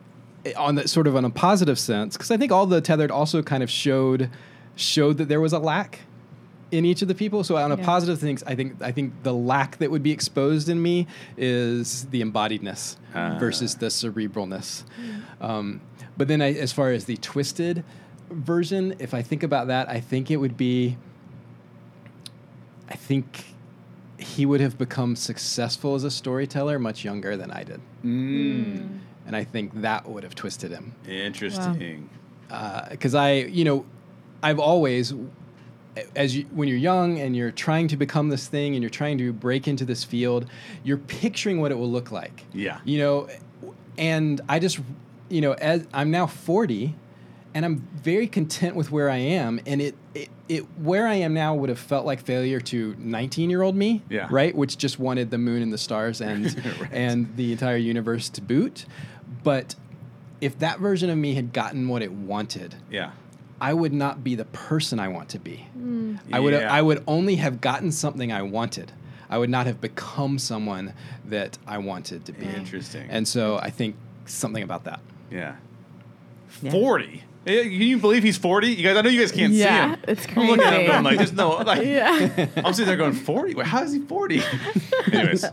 a, 0.47 0.55
on 0.55 0.77
the 0.77 0.89
sort 0.89 1.07
of 1.07 1.15
on 1.15 1.25
a 1.27 1.31
positive 1.31 1.79
sense 1.79 2.17
because 2.17 2.31
I 2.31 2.37
think 2.39 2.51
all 2.51 2.65
the 2.65 2.81
tethered 2.81 3.11
also 3.11 3.43
kind 3.43 3.63
of 3.63 3.71
showed 3.71 4.31
showed 4.77 5.19
that 5.19 5.29
there 5.29 5.41
was 5.43 5.53
a 5.53 5.59
lack 5.59 6.01
in 6.70 6.85
each 6.85 7.01
of 7.03 7.09
the 7.09 7.15
people. 7.15 7.43
So 7.45 7.57
on 7.57 7.73
a 7.73 7.77
Yeah. 7.77 7.85
positive 7.85 8.19
things, 8.19 8.43
I 8.47 8.55
think 8.55 8.82
I 8.82 8.93
think 8.93 9.23
the 9.23 9.32
lack 9.35 9.78
that 9.78 9.90
would 9.90 10.03
be 10.03 10.11
exposed 10.12 10.69
in 10.69 10.81
me 10.82 11.07
is 11.36 12.05
the 12.07 12.23
embodiedness 12.23 12.97
Ah. 13.15 13.39
versus 13.39 13.77
the 13.77 13.86
cerebralness. 13.86 14.85
Um, 15.40 15.81
but 16.16 16.28
then 16.28 16.43
I, 16.43 16.53
as 16.53 16.73
far 16.73 16.90
as 16.93 17.05
the 17.05 17.16
twisted 17.16 17.85
version, 18.31 18.95
if 18.99 19.15
I 19.15 19.23
think 19.23 19.43
about 19.43 19.69
that, 19.69 19.89
I 19.89 20.01
think 20.01 20.31
it 20.31 20.36
would 20.36 20.57
be. 20.57 20.97
I 22.90 22.95
think 22.97 23.45
he 24.19 24.45
would 24.47 24.61
have 24.61 24.77
become 24.78 25.15
successful 25.15 25.95
as 25.95 26.05
a 26.05 26.11
storyteller 26.11 26.78
much 26.78 27.05
younger 27.05 27.36
than 27.36 27.51
I 27.51 27.62
did. 27.65 27.81
Mm. 28.05 28.99
And 29.27 29.36
I 29.36 29.45
think 29.45 29.82
that 29.82 30.09
would 30.09 30.23
have 30.24 30.35
twisted 30.35 30.70
him. 30.73 30.95
Interesting. 31.07 32.09
Because 32.90 33.15
I, 33.15 33.35
you 33.35 33.65
know, 33.65 33.85
I've 34.43 34.59
always, 34.59 35.12
as 36.16 36.37
you, 36.37 36.45
when 36.51 36.69
you're 36.69 36.77
young 36.79 37.19
and 37.19 37.37
you're 37.37 37.51
trying 37.51 37.89
to 37.89 37.97
become 37.97 38.29
this 38.29 38.49
thing 38.49 38.75
and 38.75 38.83
you're 38.83 38.91
trying 38.91 39.19
to 39.19 39.33
break 39.33 39.66
into 39.69 39.85
this 39.85 40.05
field, 40.05 40.47
you're 40.85 40.99
picturing 40.99 41.61
what 41.61 41.70
it 41.73 41.77
will 41.79 41.91
look 41.91 42.11
like. 42.12 42.45
Yeah. 42.53 42.81
You 42.85 42.99
know, 42.99 43.29
and 43.97 44.41
I 44.49 44.59
just, 44.59 44.81
you 45.29 45.41
know, 45.41 45.53
as 45.55 45.87
I'm 45.93 46.11
now 46.11 46.27
40 46.27 46.95
and 47.55 47.65
I'm 47.65 47.79
very 48.03 48.27
content 48.27 48.77
with 48.77 48.91
where 48.93 49.11
I 49.11 49.16
am. 49.16 49.61
And 49.66 49.81
it, 49.81 49.95
it, 50.15 50.29
it 50.49 50.61
where 50.79 51.07
I 51.09 51.15
am 51.15 51.35
now 51.35 51.55
would 51.55 51.69
have 51.70 51.79
felt 51.79 52.05
like 52.07 52.20
failure 52.25 52.61
to 52.61 52.95
19 52.99 53.51
year 53.51 53.62
old 53.62 53.75
me, 53.75 54.03
Yeah. 54.09 54.29
right? 54.31 54.55
Which 54.55 54.77
just 54.79 54.99
wanted 54.99 55.31
the 55.31 55.39
moon 55.39 55.62
and 55.62 55.73
the 55.73 55.79
stars 55.79 56.20
and 56.20 56.45
Right. 56.81 56.91
and 56.93 57.35
the 57.37 57.53
entire 57.53 57.77
universe 57.77 58.29
to 58.31 58.43
boot. 58.43 58.85
But 59.43 59.75
if 60.41 60.59
that 60.61 60.79
version 60.79 61.11
of 61.11 61.19
me 61.19 61.35
had 61.35 61.53
gotten 61.53 61.89
what 61.89 62.03
it 62.03 62.12
wanted, 62.12 62.77
Yeah. 62.91 63.11
I 63.60 63.72
would 63.74 63.93
not 63.93 64.22
be 64.22 64.35
the 64.35 64.44
person 64.47 65.01
I 65.01 65.09
want 65.09 65.28
to 65.30 65.39
be. 65.39 65.66
I 66.32 66.39
would 66.40 66.52
Yeah. 66.55 66.72
I 66.72 66.80
would 66.82 67.02
only 67.06 67.36
have 67.36 67.60
gotten 67.60 67.90
something 67.93 68.32
I 68.32 68.43
wanted. 68.43 68.93
I 69.30 69.39
would 69.39 69.51
not 69.51 69.66
have 69.66 69.80
become 69.80 70.39
someone 70.39 70.94
that 71.26 71.59
I 71.66 71.78
wanted 71.78 72.24
to 72.26 72.32
be. 72.32 72.47
Interesting. 72.47 73.06
And 73.10 73.26
so 73.28 73.59
I 73.59 73.70
think 73.70 73.97
something 74.26 74.62
about 74.62 74.85
that. 74.85 75.01
Yeah. 75.30 75.56
Yeah. 76.62 76.70
40. 76.70 77.24
Eh, 77.47 77.62
Can 77.64 77.72
you 77.72 77.98
believe 77.98 78.22
he's 78.22 78.36
40? 78.39 78.68
You 78.68 78.82
guys, 78.85 78.97
I 78.97 79.01
know 79.02 79.10
you 79.10 79.20
guys 79.20 79.32
can't 79.32 79.52
Yeah, 79.52 79.64
see 79.86 79.90
him. 79.93 80.05
it's 80.09 80.26
crazy. 80.26 80.40
I'm 80.40 80.47
looking 80.48 80.64
at 80.64 80.72
him 80.72 80.78
crazy. 80.78 80.93
going 80.93 81.05
like, 81.05 81.18
there's 81.18 81.32
no, 81.32 81.51
like, 81.59 81.82
Yeah. 81.86 82.47
I'm 82.64 82.72
sitting 82.72 82.86
there 82.86 82.97
going, 82.97 83.12
40? 83.12 83.55
Wait, 83.55 83.66
how 83.66 83.82
is 83.82 83.93
he 83.93 84.01
40? 84.01 84.43
Anyways, 85.12 85.44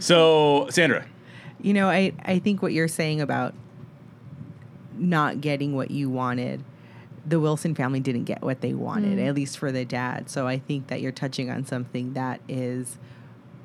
so 0.00 0.66
Sandra. 0.70 1.04
You 1.60 1.74
know, 1.74 1.88
I, 1.88 2.12
I 2.24 2.38
think 2.38 2.60
what 2.62 2.72
you're 2.72 2.88
saying 2.88 3.20
about 3.20 3.54
not 4.98 5.40
getting 5.40 5.74
what 5.74 5.90
you 5.90 6.10
wanted, 6.10 6.62
the 7.24 7.38
Wilson 7.38 7.74
family 7.74 8.00
didn't 8.00 8.24
get 8.24 8.42
what 8.42 8.60
they 8.60 8.74
wanted, 8.74 9.18
Mm. 9.18 9.28
at 9.28 9.34
least 9.34 9.58
for 9.58 9.70
the 9.70 9.84
dad. 9.84 10.28
So 10.28 10.46
I 10.46 10.58
think 10.58 10.88
that 10.88 11.00
you're 11.00 11.12
touching 11.12 11.50
on 11.50 11.64
something 11.64 12.14
that 12.14 12.40
is 12.48 12.98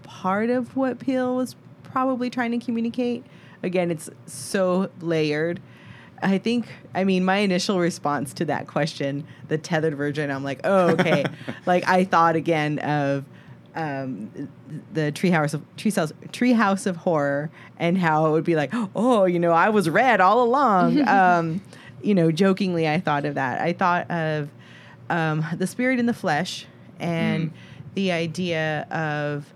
part 0.03 0.49
of 0.49 0.75
what 0.75 0.99
Peele 0.99 1.35
was 1.35 1.55
probably 1.83 2.29
trying 2.29 2.51
to 2.57 2.63
communicate. 2.63 3.23
Again, 3.63 3.89
it's 3.89 4.09
so 4.27 4.89
layered. 5.01 5.59
I 6.21 6.37
think, 6.37 6.67
I 6.95 7.03
mean, 7.03 7.25
my 7.25 7.37
initial 7.37 7.79
response 7.79 8.33
to 8.35 8.45
that 8.45 8.67
question, 8.67 9.25
the 9.47 9.57
tethered 9.57 9.95
virgin, 9.95 10.31
I'm 10.31 10.43
like, 10.43 10.61
oh, 10.63 10.89
okay. 10.91 11.25
like, 11.65 11.87
I 11.87 12.03
thought 12.05 12.35
again 12.35 12.79
of 12.79 13.25
um, 13.75 14.31
the 14.93 15.11
Treehouse 15.11 15.53
of 15.53 15.61
Treehouse 15.77 16.11
Treehouse 16.29 16.87
of 16.87 16.95
Horror 16.97 17.51
and 17.77 17.97
how 17.97 18.25
it 18.25 18.31
would 18.31 18.43
be 18.43 18.55
like, 18.55 18.71
oh, 18.95 19.25
you 19.25 19.37
know, 19.37 19.51
I 19.51 19.69
was 19.69 19.89
red 19.89 20.19
all 20.19 20.41
along. 20.43 20.99
um, 21.07 21.61
you 22.01 22.15
know, 22.15 22.31
jokingly, 22.31 22.87
I 22.87 22.99
thought 22.99 23.25
of 23.25 23.35
that. 23.35 23.61
I 23.61 23.73
thought 23.73 24.09
of 24.09 24.49
um, 25.09 25.45
the 25.57 25.67
spirit 25.67 25.99
in 25.99 26.05
the 26.05 26.13
flesh 26.13 26.65
and 26.99 27.51
the 27.95 28.11
idea 28.11 28.87
of, 28.91 29.53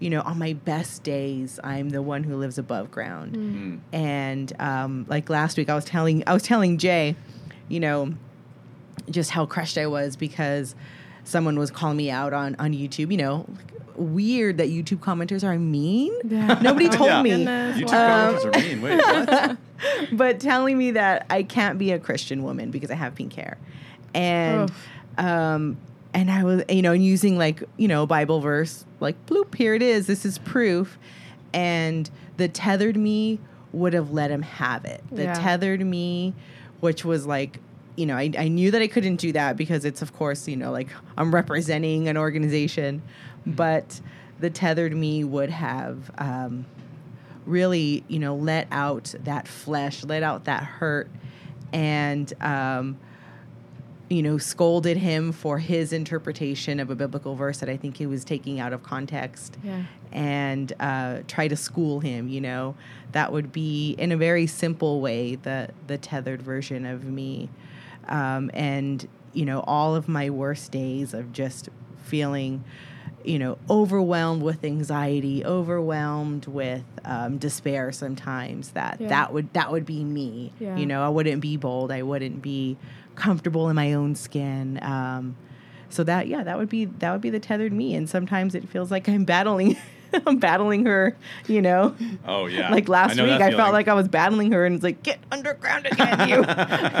you 0.00 0.10
know, 0.10 0.20
on 0.22 0.38
my 0.38 0.52
best 0.52 1.02
days, 1.02 1.60
I'm 1.62 1.90
the 1.90 2.02
one 2.02 2.24
who 2.24 2.36
lives 2.36 2.58
above 2.58 2.90
ground. 2.90 3.36
Mm. 3.36 3.80
And 3.92 4.52
um, 4.60 5.06
like 5.08 5.28
last 5.30 5.56
week, 5.56 5.68
I 5.68 5.74
was 5.74 5.84
telling 5.84 6.22
I 6.26 6.32
was 6.32 6.42
telling 6.42 6.78
Jay, 6.78 7.16
you 7.68 7.80
know, 7.80 8.14
just 9.10 9.30
how 9.30 9.46
crushed 9.46 9.78
I 9.78 9.86
was 9.86 10.16
because 10.16 10.74
someone 11.24 11.58
was 11.58 11.70
calling 11.70 11.96
me 11.96 12.10
out 12.10 12.32
on 12.32 12.54
on 12.58 12.72
YouTube. 12.72 13.10
You 13.10 13.16
know, 13.18 13.46
weird 13.96 14.58
that 14.58 14.68
YouTube 14.68 14.98
commenters 14.98 15.44
are 15.44 15.58
mean. 15.58 16.12
Yeah. 16.24 16.58
Nobody 16.62 16.88
told 16.90 17.08
Yeah. 17.10 17.22
me, 17.22 17.30
Goodness. 17.30 17.76
YouTube 17.78 17.92
Wow. 17.92 18.26
comments 18.32 18.44
are 18.44 18.50
mean. 18.60 18.82
Wait, 18.82 18.96
what? 18.98 19.56
but 20.12 20.40
telling 20.40 20.78
me 20.78 20.92
that 20.92 21.26
I 21.30 21.42
can't 21.42 21.78
be 21.78 21.92
a 21.92 21.98
Christian 21.98 22.42
woman 22.42 22.70
because 22.70 22.90
I 22.90 22.94
have 22.94 23.14
pink 23.14 23.32
hair, 23.34 23.56
and 24.14 24.70
Oof. 24.70 24.88
um, 25.18 25.76
and 26.12 26.30
I 26.30 26.44
was 26.44 26.62
you 26.68 26.82
know 26.82 26.92
using 26.92 27.36
like 27.38 27.62
you 27.76 27.88
know 27.88 28.06
Bible 28.06 28.40
verse 28.40 28.84
like 29.00 29.14
bloop 29.26 29.54
here 29.54 29.74
it 29.74 29.82
is 29.82 30.06
this 30.06 30.24
is 30.24 30.38
proof, 30.38 30.98
and 31.52 32.08
the 32.36 32.48
tethered 32.48 32.96
me 32.96 33.38
would 33.72 33.92
have 33.92 34.12
let 34.12 34.30
him 34.30 34.42
have 34.42 34.84
it. 34.84 35.02
The 35.10 35.24
Yeah. 35.24 35.34
tethered 35.34 35.84
me, 35.84 36.34
which 36.80 37.04
was 37.04 37.26
like. 37.26 37.58
You 37.96 38.06
know, 38.06 38.16
I, 38.16 38.30
I 38.36 38.48
knew 38.48 38.70
that 38.72 38.82
I 38.82 38.86
couldn't 38.88 39.16
do 39.16 39.32
that 39.32 39.56
because 39.56 39.84
it's, 39.84 40.02
of 40.02 40.12
course, 40.12 40.48
you 40.48 40.56
know, 40.56 40.72
like 40.72 40.88
I'm 41.16 41.32
representing 41.34 42.08
an 42.08 42.16
organization, 42.16 43.02
but 43.46 44.00
the 44.40 44.50
tethered 44.50 44.96
me 44.96 45.22
would 45.22 45.50
have 45.50 46.10
um, 46.18 46.66
really, 47.46 48.02
you 48.08 48.18
know, 48.18 48.34
let 48.34 48.66
out 48.72 49.14
that 49.24 49.46
flesh, 49.46 50.02
let 50.04 50.22
out 50.24 50.44
that 50.46 50.64
hurt, 50.64 51.08
and, 51.72 52.32
um, 52.42 52.98
you 54.10 54.22
know, 54.22 54.38
scolded 54.38 54.96
him 54.96 55.32
for 55.32 55.58
his 55.58 55.92
interpretation 55.92 56.78
of 56.80 56.90
a 56.90 56.94
biblical 56.94 57.34
verse 57.36 57.58
that 57.58 57.68
I 57.68 57.76
think 57.76 57.96
he 57.96 58.06
was 58.06 58.24
taking 58.24 58.60
out 58.60 58.72
of 58.72 58.82
context 58.82 59.56
Yeah. 59.64 59.84
and 60.12 60.72
uh, 60.78 61.20
try 61.26 61.48
to 61.48 61.56
school 61.56 62.00
him. 62.00 62.28
You 62.28 62.40
know, 62.40 62.74
that 63.12 63.32
would 63.32 63.52
be 63.52 63.92
in 63.98 64.12
a 64.12 64.16
very 64.16 64.46
simple 64.46 65.00
way 65.00 65.36
the 65.36 65.70
the 65.86 65.96
tethered 65.96 66.42
version 66.42 66.84
of 66.86 67.04
me, 67.04 67.48
um, 68.08 68.50
and 68.54 69.06
you 69.32 69.44
know, 69.44 69.64
all 69.66 69.94
of 69.96 70.06
my 70.08 70.30
worst 70.30 70.70
days 70.70 71.12
of 71.12 71.32
just 71.32 71.68
feeling, 72.04 72.62
you 73.24 73.38
know, 73.38 73.58
overwhelmed 73.68 74.42
with 74.42 74.62
anxiety, 74.64 75.44
overwhelmed 75.44 76.46
with 76.46 76.84
um, 77.04 77.38
despair. 77.38 77.90
Sometimes 77.90 78.70
that 78.72 79.00
Yeah. 79.00 79.08
that 79.08 79.32
would 79.32 79.52
that 79.54 79.72
would 79.72 79.86
be 79.86 80.04
me. 80.04 80.52
Yeah. 80.60 80.76
You 80.76 80.86
know, 80.86 81.04
I 81.04 81.08
wouldn't 81.08 81.40
be 81.40 81.56
bold. 81.56 81.90
I 81.90 82.02
wouldn't 82.02 82.42
be 82.42 82.76
comfortable 83.16 83.68
in 83.68 83.76
my 83.76 83.92
own 83.92 84.14
skin. 84.14 84.78
Um, 84.82 85.36
so 85.88 86.04
that 86.04 86.28
yeah, 86.28 86.42
that 86.44 86.56
would 86.58 86.68
be 86.68 86.84
that 86.86 87.12
would 87.12 87.20
be 87.20 87.30
the 87.30 87.40
tethered 87.40 87.72
me. 87.72 87.94
And 87.94 88.08
sometimes 88.08 88.54
it 88.54 88.68
feels 88.68 88.90
like 88.90 89.08
I'm 89.08 89.24
battling, 89.24 89.76
I'm 90.26 90.38
battling 90.40 90.86
her. 90.86 91.16
You 91.46 91.62
know, 91.62 91.94
Oh, 92.26 92.46
yeah. 92.46 92.70
like 92.70 92.88
last 92.88 93.16
know 93.16 93.24
week 93.24 93.32
I 93.34 93.38
feeling. 93.50 93.56
felt 93.56 93.72
like 93.72 93.88
I 93.88 93.94
was 93.94 94.08
battling 94.08 94.52
her, 94.52 94.64
and 94.66 94.74
it's 94.76 94.84
like 94.84 95.02
get 95.02 95.18
underground 95.32 95.86
again, 95.86 96.28
you 96.28 96.44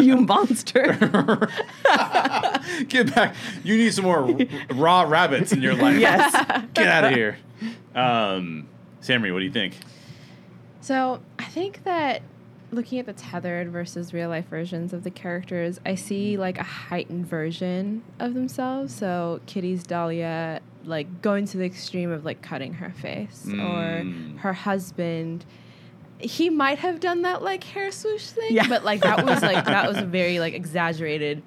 you 0.04 0.16
monster. 0.16 0.92
Get 2.88 3.14
back. 3.14 3.34
You 3.62 3.76
need 3.76 3.92
some 3.92 4.04
more 4.04 4.20
r- 4.20 4.36
raw 4.74 5.02
rabbits 5.02 5.52
in 5.52 5.60
your 5.62 5.74
life. 5.74 5.98
yes. 5.98 6.32
Get 6.74 6.86
out 6.88 7.04
of 7.04 7.10
here. 7.12 7.36
Um, 7.94 8.66
Sammy, 9.00 9.30
what 9.30 9.40
do 9.40 9.44
you 9.44 9.50
think? 9.52 9.74
So 10.80 11.20
I 11.38 11.44
think 11.44 11.84
that 11.84 12.22
looking 12.72 12.98
at 12.98 13.06
the 13.06 13.12
tethered 13.12 13.70
versus 13.70 14.12
real 14.12 14.28
life 14.28 14.48
versions 14.48 14.92
of 14.92 15.04
the 15.04 15.10
characters, 15.10 15.78
I 15.86 15.94
see 15.94 16.36
like 16.36 16.58
a 16.58 16.62
heightened 16.64 17.26
version 17.26 18.02
of 18.18 18.34
themselves. 18.34 18.94
So 18.94 19.40
Kitty's 19.46 19.84
Dahlia, 19.84 20.60
like 20.86 21.22
going 21.22 21.46
to 21.46 21.56
the 21.58 21.64
extreme 21.64 22.10
of 22.10 22.24
like 22.24 22.42
cutting 22.42 22.74
her 22.74 22.90
face, 22.90 23.44
Mm. 23.48 24.36
or 24.36 24.38
her 24.40 24.52
husband. 24.52 25.44
He 26.18 26.48
might 26.48 26.78
have 26.78 27.00
done 27.00 27.22
that 27.22 27.42
like 27.42 27.64
hair 27.64 27.90
swoosh 27.90 28.24
thing, 28.26 28.52
Yeah. 28.54 28.68
but 28.68 28.84
like 28.84 29.00
that 29.02 29.24
was 29.24 29.42
like 29.42 29.64
that 29.64 29.88
was 29.88 29.98
a 29.98 30.04
very 30.20 30.38
like 30.40 30.54
exaggerated 30.54 31.42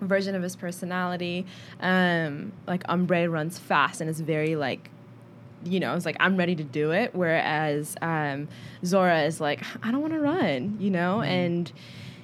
version 0.00 0.34
of 0.34 0.42
his 0.42 0.56
personality. 0.56 1.46
Um, 1.80 2.52
like 2.66 2.82
Umbrae 2.88 3.30
runs 3.30 3.58
fast 3.58 4.00
and 4.00 4.10
is 4.10 4.20
very 4.20 4.56
like 4.56 4.90
you 5.64 5.78
know, 5.78 5.94
it's 5.94 6.04
like 6.04 6.16
I'm 6.18 6.36
ready 6.36 6.56
to 6.56 6.64
do 6.64 6.90
it. 6.90 7.14
Whereas 7.14 7.94
um, 8.02 8.48
Zora 8.84 9.22
is 9.22 9.40
like, 9.40 9.62
I 9.84 9.92
don't 9.92 10.00
want 10.00 10.12
to 10.12 10.18
run, 10.18 10.76
you 10.80 10.90
know, 10.90 11.22
and 11.22 11.70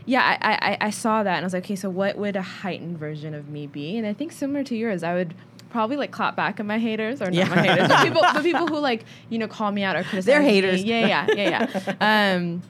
yeah, 0.06 0.38
I, 0.42 0.72
I 0.72 0.86
I 0.86 0.90
saw 0.90 1.22
that 1.22 1.36
and 1.36 1.44
I 1.44 1.46
was 1.46 1.52
like, 1.52 1.64
okay, 1.64 1.76
so 1.76 1.88
what 1.88 2.16
would 2.18 2.34
a 2.34 2.42
heightened 2.42 2.98
version 2.98 3.34
of 3.34 3.48
me 3.48 3.68
be? 3.68 3.96
And 3.96 4.06
I 4.08 4.12
think 4.12 4.32
similar 4.32 4.64
to 4.64 4.74
yours, 4.76 5.04
I 5.04 5.14
would 5.14 5.34
probably 5.70 5.96
like 5.96 6.10
clap 6.10 6.34
back 6.36 6.58
at 6.60 6.66
my 6.66 6.78
haters 6.78 7.20
or 7.20 7.26
not 7.26 7.34
Yeah. 7.34 7.48
my 7.48 7.62
haters, 7.62 7.88
but 7.88 8.04
people, 8.04 8.22
the 8.34 8.40
people 8.42 8.66
who 8.66 8.78
like 8.78 9.04
you 9.28 9.38
know 9.38 9.48
call 9.48 9.70
me 9.72 9.82
out 9.84 9.96
or 9.96 10.02
criticize. 10.02 10.24
They're 10.24 10.40
me. 10.40 10.48
haters. 10.48 10.82
Yeah, 10.84 11.06
yeah, 11.06 11.26
yeah, 11.36 11.66
yeah. 12.00 12.34
um, 12.36 12.62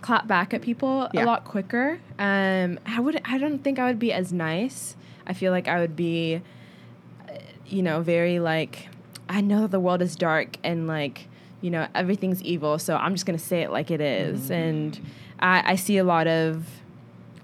clap 0.00 0.26
back 0.26 0.52
at 0.54 0.62
people 0.62 1.08
Yeah. 1.12 1.24
a 1.24 1.26
lot 1.26 1.44
quicker. 1.44 2.00
Um, 2.18 2.78
I 2.86 3.00
would. 3.00 3.20
I 3.24 3.38
don't 3.38 3.62
think 3.62 3.78
I 3.78 3.86
would 3.86 3.98
be 3.98 4.12
as 4.12 4.32
nice. 4.32 4.96
I 5.26 5.32
feel 5.34 5.52
like 5.52 5.68
I 5.68 5.78
would 5.80 5.94
be 5.96 6.42
you 7.66 7.82
know, 7.82 8.02
very 8.02 8.38
like, 8.38 8.88
I 9.30 9.40
know 9.40 9.62
that 9.62 9.70
the 9.70 9.80
world 9.80 10.02
is 10.02 10.14
dark 10.14 10.56
and 10.62 10.86
like, 10.86 11.26
you 11.62 11.70
know, 11.70 11.86
everything's 11.94 12.42
evil, 12.42 12.78
so 12.78 12.96
I'm 12.96 13.14
just 13.14 13.24
gonna 13.24 13.38
say 13.38 13.62
it 13.62 13.70
like 13.70 13.90
it 13.90 14.00
is. 14.00 14.50
And 14.50 14.98
I, 15.38 15.72
I 15.72 15.76
see 15.76 15.96
a 15.96 16.04
lot 16.04 16.26
of, 16.26 16.66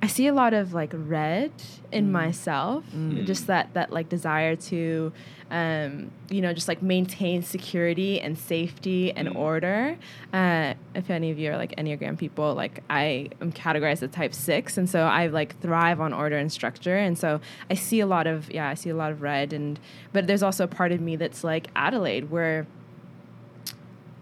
I 0.01 0.07
see 0.07 0.29
a 0.29 0.33
lot 0.33 0.55
of 0.55 0.73
like 0.75 0.93
red 0.95 1.51
in 1.91 2.13
myself, 2.13 2.85
just 3.25 3.49
that 3.49 3.75
that 3.75 3.93
like 3.93 4.09
desire 4.09 4.55
to, 4.55 5.13
um, 5.51 6.13
you 6.31 6.41
know, 6.41 6.53
just 6.53 6.69
like 6.69 6.83
maintain 6.83 7.43
security 7.43 8.21
and 8.21 8.39
safety 8.39 9.11
and 9.11 9.29
order. 9.37 9.97
Uh, 10.33 10.75
if 10.95 11.11
any 11.11 11.33
of 11.33 11.39
you 11.39 11.51
are 11.51 11.57
like 11.57 11.75
Enneagram 11.77 12.17
people, 12.17 12.55
like 12.55 12.85
I 12.89 13.31
am 13.41 13.51
categorized 13.53 14.05
as 14.05 14.11
type 14.11 14.35
six, 14.35 14.79
and 14.79 14.89
so 14.89 15.01
I 15.01 15.27
like 15.27 15.59
thrive 15.61 16.01
on 16.01 16.13
order 16.13 16.39
and 16.39 16.53
structure, 16.53 16.97
and 16.97 17.19
so 17.19 17.41
I 17.69 17.75
see 17.75 17.99
a 17.99 18.07
lot 18.07 18.29
of 18.29 18.51
yeah, 18.53 18.69
I 18.69 18.75
see 18.75 18.91
a 18.91 18.97
lot 18.97 19.11
of 19.11 19.21
red, 19.21 19.53
and 19.53 19.81
but 20.13 20.29
there's 20.29 20.45
also 20.45 20.63
a 20.63 20.69
part 20.69 20.93
of 20.93 21.01
me 21.01 21.17
that's 21.17 21.43
like 21.43 21.69
Adelaide, 21.75 22.31
where 22.31 22.69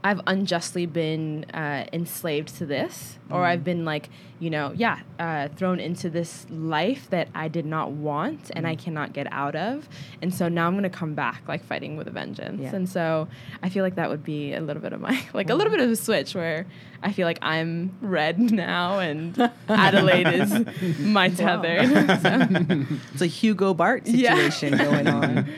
I've 0.06 0.20
unjustly 0.26 0.86
been 0.86 1.44
uh, 1.52 1.84
enslaved 1.92 2.56
to 2.58 2.66
this, 2.66 3.18
or 3.30 3.44
I've 3.44 3.64
been 3.64 3.84
like, 3.84 4.08
you 4.38 4.50
know, 4.50 4.72
yeah, 4.76 5.00
uh, 5.18 5.48
thrown 5.56 5.80
into 5.80 6.08
this 6.10 6.46
life 6.50 7.10
that 7.10 7.28
I 7.34 7.48
did 7.48 7.66
not 7.66 7.90
want 7.90 8.50
and 8.54 8.66
I 8.66 8.76
cannot 8.76 9.12
get 9.14 9.26
out 9.32 9.56
of. 9.56 9.88
And 10.22 10.32
so 10.32 10.48
now 10.48 10.66
I'm 10.66 10.74
going 10.74 10.84
to 10.84 10.90
come 10.90 11.14
back 11.14 11.42
like 11.48 11.64
fighting 11.64 11.96
with 11.96 12.06
a 12.06 12.10
vengeance. 12.12 12.60
Yeah. 12.62 12.74
And 12.76 12.88
so 12.88 13.26
I 13.62 13.68
feel 13.68 13.82
like 13.82 13.96
that 13.96 14.08
would 14.10 14.22
be 14.22 14.52
a 14.54 14.60
little 14.60 14.82
bit 14.82 14.92
of 14.92 15.00
my, 15.00 15.20
like 15.34 15.50
a 15.50 15.54
little 15.54 15.70
bit 15.72 15.80
of 15.80 15.90
a 15.90 15.96
switch 15.96 16.34
where 16.34 16.66
I 17.02 17.12
feel 17.12 17.26
like 17.26 17.38
I'm 17.42 17.96
red 18.00 18.38
now 18.52 18.98
and 19.00 19.36
Adelaide 19.68 20.28
is 20.28 20.98
my 21.00 21.30
tethered. 21.30 21.88
So, 22.22 22.96
It's 23.14 23.22
a 23.22 23.26
Hugo 23.26 23.74
Bart 23.74 24.06
Yeah. 24.06 24.34
situation 24.36 24.76
going 24.78 25.08
on. 25.08 25.48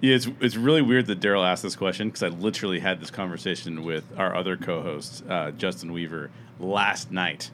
Yeah, 0.00 0.14
it's 0.14 0.28
it's 0.40 0.56
really 0.56 0.82
weird 0.82 1.06
that 1.06 1.18
Daryl 1.20 1.44
asked 1.44 1.64
this 1.64 1.74
question 1.74 2.08
because 2.08 2.22
I 2.22 2.28
literally 2.28 2.78
had 2.78 3.00
this 3.00 3.10
conversation 3.10 3.84
with 3.84 4.04
our 4.16 4.34
other 4.34 4.56
co-host 4.56 5.24
uh, 5.28 5.50
Justin 5.52 5.92
Weaver 5.92 6.30
last 6.60 7.10
night, 7.10 7.50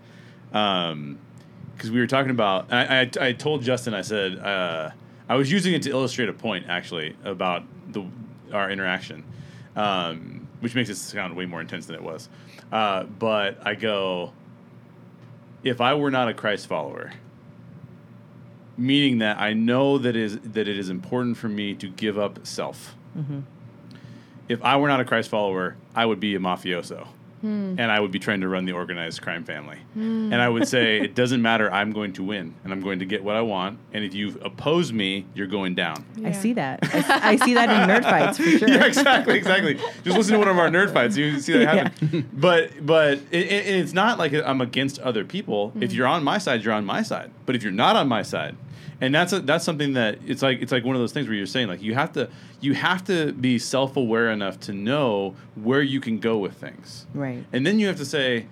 because 0.48 1.90
we 1.90 2.00
were 2.00 2.06
talking 2.06 2.30
about. 2.30 2.70
I, 2.70 3.02
I 3.02 3.28
I 3.28 3.32
told 3.32 3.62
Justin 3.62 3.94
I 3.94 4.02
said 4.02 4.38
uh, 4.38 4.90
I 5.26 5.36
was 5.36 5.50
using 5.50 5.72
it 5.72 5.82
to 5.84 5.90
illustrate 5.90 6.28
a 6.28 6.34
point 6.34 6.66
actually 6.68 7.16
about 7.24 7.64
the 7.92 8.04
our 8.52 8.70
interaction, 8.70 9.24
um, 9.74 10.46
which 10.60 10.74
makes 10.74 10.90
it 10.90 10.96
sound 10.96 11.34
way 11.34 11.46
more 11.46 11.62
intense 11.62 11.86
than 11.86 11.96
it 11.96 12.02
was. 12.02 12.28
Uh, 12.70 13.04
but 13.04 13.58
I 13.66 13.74
go, 13.74 14.34
if 15.62 15.80
I 15.80 15.94
were 15.94 16.10
not 16.10 16.28
a 16.28 16.34
Christ 16.34 16.66
follower, 16.66 17.10
meaning 18.76 19.18
that 19.18 19.38
I 19.38 19.52
know 19.52 19.98
that 19.98 20.16
is 20.16 20.38
that 20.40 20.68
it 20.68 20.78
is 20.78 20.90
important 20.90 21.36
for 21.36 21.48
me 21.48 21.74
to 21.74 21.88
give 21.88 22.18
up 22.18 22.46
self. 22.46 22.94
Mm-hmm. 23.16 23.40
If 24.48 24.62
I 24.62 24.76
were 24.76 24.88
not 24.88 25.00
a 25.00 25.04
Christ 25.04 25.30
follower, 25.30 25.76
I 25.94 26.04
would 26.04 26.20
be 26.20 26.34
a 26.34 26.38
mafioso, 26.38 27.06
hmm. 27.40 27.76
and 27.78 27.90
I 27.90 27.98
would 27.98 28.10
be 28.10 28.18
trying 28.18 28.42
to 28.42 28.48
run 28.48 28.66
the 28.66 28.72
organized 28.72 29.22
crime 29.22 29.42
family. 29.42 29.78
Hmm. 29.94 30.30
And 30.32 30.42
I 30.42 30.50
would 30.50 30.68
say 30.68 31.00
it 31.00 31.14
doesn't 31.14 31.40
matter. 31.40 31.72
I'm 31.72 31.92
going 31.92 32.12
to 32.14 32.22
win, 32.22 32.54
and 32.62 32.70
I'm 32.70 32.82
going 32.82 32.98
to 32.98 33.06
get 33.06 33.24
what 33.24 33.36
I 33.36 33.40
want. 33.40 33.78
And 33.94 34.04
if 34.04 34.12
you 34.12 34.38
oppose 34.42 34.92
me, 34.92 35.24
you're 35.34 35.46
going 35.46 35.74
down. 35.74 36.04
I 36.24 36.32
see 36.32 36.52
that. 36.54 36.80
I 36.82 37.36
see 37.36 37.54
that 37.54 37.70
in 37.70 37.88
nerd 37.88 38.02
fights 38.10 38.36
for 38.36 38.44
sure. 38.44 38.68
yeah, 38.68 38.84
exactly, 38.84 39.38
exactly. 39.38 39.76
Just 40.02 40.18
listen 40.18 40.34
to 40.34 40.38
one 40.38 40.48
of 40.48 40.58
our 40.58 40.68
nerd 40.68 40.92
fights. 40.92 41.16
You 41.16 41.40
see 41.40 41.52
that 41.58 41.68
happen. 41.68 42.28
But 42.34 42.84
but 42.84 43.18
it, 43.30 43.46
it, 43.46 43.66
it's 43.66 43.92
not 43.94 44.18
like 44.18 44.34
I'm 44.34 44.60
against 44.60 44.98
other 44.98 45.24
people. 45.24 45.72
If 45.80 45.90
hmm. 45.90 45.96
you're 45.96 46.06
on 46.06 46.22
my 46.22 46.36
side, 46.36 46.64
you're 46.64 46.74
on 46.74 46.84
my 46.84 47.02
side. 47.02 47.30
But 47.46 47.54
if 47.54 47.62
you're 47.62 47.72
not 47.72 47.96
on 47.96 48.08
my 48.08 48.22
side, 48.22 48.56
and 49.00 49.14
that's 49.14 49.32
a, 49.32 49.40
that's 49.40 49.64
something 49.64 49.94
that 49.94 50.18
it's 50.26 50.42
like 50.42 50.60
it's 50.62 50.72
like 50.72 50.84
one 50.84 50.94
of 50.96 51.00
those 51.00 51.12
things 51.12 51.26
where 51.26 51.36
you're 51.36 51.46
saying 51.46 51.68
like 51.68 51.82
you 51.82 51.94
have 51.94 52.12
to 52.12 52.28
you 52.60 52.74
have 52.74 53.04
to 53.04 53.32
be 53.32 53.58
self 53.58 53.96
aware 53.96 54.30
enough 54.30 54.58
to 54.60 54.72
know 54.72 55.34
where 55.54 55.82
you 55.82 56.00
can 56.00 56.18
go 56.18 56.38
with 56.38 56.54
things. 56.54 57.06
Right. 57.14 57.44
And 57.52 57.66
then 57.66 57.78
you 57.78 57.86
have 57.88 57.96
to 57.96 58.04
say, 58.04 58.46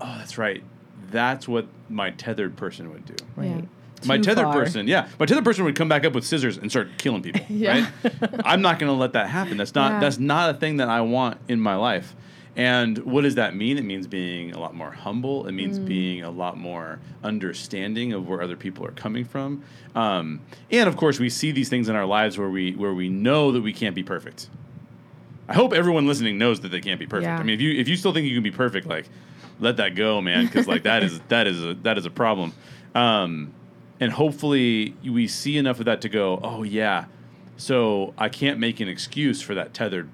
oh, 0.00 0.14
that's 0.18 0.38
right. 0.38 0.62
That's 1.10 1.48
what 1.48 1.66
my 1.88 2.10
tethered 2.10 2.56
person 2.56 2.90
would 2.92 3.04
do. 3.06 3.14
Right. 3.36 3.64
My 4.04 4.16
Too 4.16 4.22
tethered 4.24 4.44
far. 4.44 4.52
person, 4.52 4.86
yeah, 4.86 5.08
my 5.18 5.26
tethered 5.26 5.42
person 5.44 5.64
would 5.64 5.74
come 5.74 5.88
back 5.88 6.04
up 6.04 6.12
with 6.12 6.24
scissors 6.24 6.56
and 6.56 6.70
start 6.70 6.88
killing 6.98 7.20
people. 7.22 7.40
Yeah. 7.48 7.90
Right? 8.04 8.20
I'm 8.44 8.62
not 8.62 8.78
going 8.78 8.88
to 8.92 8.96
let 8.96 9.14
that 9.14 9.28
happen. 9.28 9.56
That's 9.56 9.74
not 9.74 9.92
Yeah. 9.92 10.00
that's 10.00 10.18
not 10.18 10.54
a 10.54 10.54
thing 10.58 10.76
that 10.76 10.88
I 10.88 11.00
want 11.00 11.38
in 11.48 11.60
my 11.60 11.74
life. 11.74 12.14
And 12.58 12.98
what 12.98 13.22
does 13.22 13.36
that 13.36 13.54
mean? 13.54 13.78
It 13.78 13.84
means 13.84 14.08
being 14.08 14.52
a 14.52 14.58
lot 14.58 14.74
more 14.74 14.90
humble. 14.90 15.46
It 15.46 15.52
Mm. 15.52 15.54
means 15.54 15.78
being 15.78 16.22
a 16.22 16.30
lot 16.30 16.58
more 16.58 16.98
understanding 17.22 18.12
of 18.12 18.28
where 18.28 18.42
other 18.42 18.56
people 18.56 18.84
are 18.84 18.90
coming 18.90 19.24
from. 19.24 19.62
Um, 19.94 20.40
and 20.70 20.88
of 20.88 20.96
course, 20.96 21.20
we 21.20 21.30
see 21.30 21.52
these 21.52 21.68
things 21.68 21.88
in 21.88 21.94
our 21.94 22.04
lives 22.04 22.36
where 22.36 22.50
we 22.50 22.72
where 22.72 22.92
we 22.92 23.08
know 23.08 23.52
that 23.52 23.62
we 23.62 23.72
can't 23.72 23.94
be 23.94 24.02
perfect. 24.02 24.48
I 25.48 25.54
hope 25.54 25.72
everyone 25.72 26.06
listening 26.08 26.36
knows 26.36 26.60
that 26.60 26.70
they 26.70 26.80
can't 26.80 26.98
be 26.98 27.06
perfect. 27.06 27.28
Yeah. 27.28 27.38
I 27.38 27.42
mean, 27.44 27.54
if 27.54 27.60
you 27.60 27.70
if 27.78 27.88
you 27.88 27.96
still 27.96 28.12
think 28.12 28.26
you 28.26 28.34
can 28.34 28.42
be 28.42 28.50
perfect, 28.50 28.88
like 28.88 29.08
let 29.60 29.76
that 29.76 29.94
go, 29.94 30.20
man, 30.20 30.46
because 30.46 30.66
like 30.66 30.82
that 30.82 31.04
is 31.04 31.20
that 31.28 31.46
is 31.46 31.62
a 31.64 31.74
that 31.84 31.96
is 31.96 32.06
a 32.06 32.10
problem. 32.10 32.52
Um, 32.94 33.52
and 34.00 34.10
hopefully 34.12 34.94
we 35.04 35.28
see 35.28 35.56
enough 35.58 35.78
of 35.78 35.84
that 35.86 36.00
to 36.02 36.08
go, 36.08 36.40
oh 36.42 36.64
yeah, 36.64 37.04
so 37.56 38.14
I 38.18 38.28
can't 38.28 38.58
make 38.58 38.80
an 38.80 38.88
excuse 38.88 39.40
for 39.40 39.54
that 39.54 39.72
tethered 39.72 40.08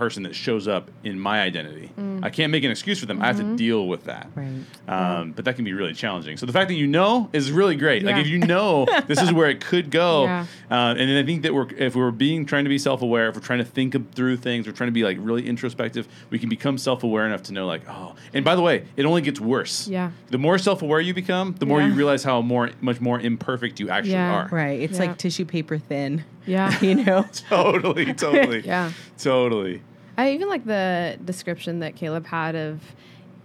person 0.00 0.22
that 0.22 0.34
shows 0.34 0.66
up 0.66 0.90
in 1.04 1.20
my 1.20 1.42
identity. 1.42 1.90
Mm. 1.98 2.24
I 2.24 2.30
can't 2.30 2.50
make 2.50 2.64
an 2.64 2.70
excuse 2.70 2.98
for 2.98 3.04
them. 3.06 3.20
I 3.20 3.26
have 3.26 3.36
Mm-hmm. 3.36 3.50
to 3.52 3.56
deal 3.56 3.86
with 3.86 4.04
that. 4.04 4.28
Right. 4.34 4.60
Um, 4.88 5.32
but 5.32 5.44
that 5.44 5.56
can 5.56 5.64
be 5.64 5.72
really 5.74 5.92
challenging. 5.92 6.36
So 6.38 6.46
the 6.46 6.52
fact 6.54 6.68
that 6.68 6.74
you 6.74 6.86
know 6.86 7.28
is 7.34 7.52
really 7.52 7.76
great. 7.76 8.02
Like 8.02 8.16
if 8.16 8.26
you 8.26 8.38
know 8.38 8.86
this 9.06 9.20
is 9.20 9.30
where 9.32 9.48
it 9.50 9.60
could 9.60 9.90
go, 9.90 10.24
Yeah. 10.24 10.46
uh, 10.70 10.94
and 10.98 11.08
then 11.08 11.16
I 11.22 11.26
think 11.26 11.42
that 11.42 11.52
we're 11.54 11.68
if 11.76 11.94
we're 11.94 12.10
being 12.10 12.46
trying 12.46 12.64
to 12.64 12.70
be 12.70 12.78
self 12.78 13.02
aware, 13.02 13.28
if 13.28 13.34
we're 13.34 13.42
trying 13.42 13.58
to 13.60 13.64
think 13.64 14.14
through 14.14 14.38
things, 14.38 14.66
we're 14.66 14.72
trying 14.72 14.88
to 14.88 14.92
be 14.92 15.04
like 15.04 15.18
really 15.20 15.46
introspective. 15.46 16.08
We 16.30 16.38
can 16.38 16.48
become 16.48 16.78
self 16.78 17.04
aware 17.04 17.26
enough 17.26 17.42
to 17.44 17.52
know 17.52 17.66
like 17.66 17.82
oh. 17.88 18.14
And 18.32 18.42
by 18.44 18.54
the 18.56 18.62
way, 18.62 18.86
it 18.96 19.04
only 19.04 19.20
gets 19.22 19.38
worse. 19.40 19.86
Yeah. 19.86 20.12
The 20.30 20.38
more 20.38 20.56
self 20.58 20.80
aware 20.82 21.00
you 21.00 21.12
become, 21.14 21.54
the 21.58 21.66
more 21.66 21.80
Yeah. 21.80 21.88
you 21.88 21.94
realize 21.94 22.24
how 22.24 22.40
more 22.40 22.70
much 22.80 23.00
more 23.02 23.20
imperfect 23.20 23.78
you 23.80 23.90
actually 23.90 24.12
Yeah. 24.12 24.32
are. 24.34 24.48
Right. 24.50 24.80
It's 24.80 24.98
Yeah. 24.98 25.06
like 25.06 25.18
tissue 25.18 25.44
paper 25.44 25.76
thin. 25.78 26.24
Yeah. 26.46 26.72
You 26.80 26.94
know? 26.96 27.26
Totally. 27.50 28.12
Totally. 28.14 28.60
Yeah. 28.66 28.92
Totally. 29.18 29.82
I 30.16 30.32
even 30.32 30.48
like 30.48 30.64
the 30.64 31.18
description 31.24 31.80
that 31.80 31.96
Caleb 31.96 32.26
had 32.26 32.54
of 32.54 32.80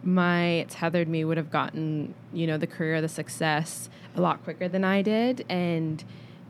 my 0.03 0.65
tethered 0.69 1.07
me 1.07 1.25
would 1.25 1.37
have 1.37 1.49
gotten, 1.51 2.13
you 2.33 2.45
know, 2.47 2.57
the 2.57 2.67
career, 2.67 3.01
the 3.01 3.09
success 3.09 3.89
a 4.15 4.21
lot 4.21 4.43
quicker 4.43 4.67
than 4.67 4.83
I 4.83 5.01
did. 5.01 5.45
And 5.49 6.03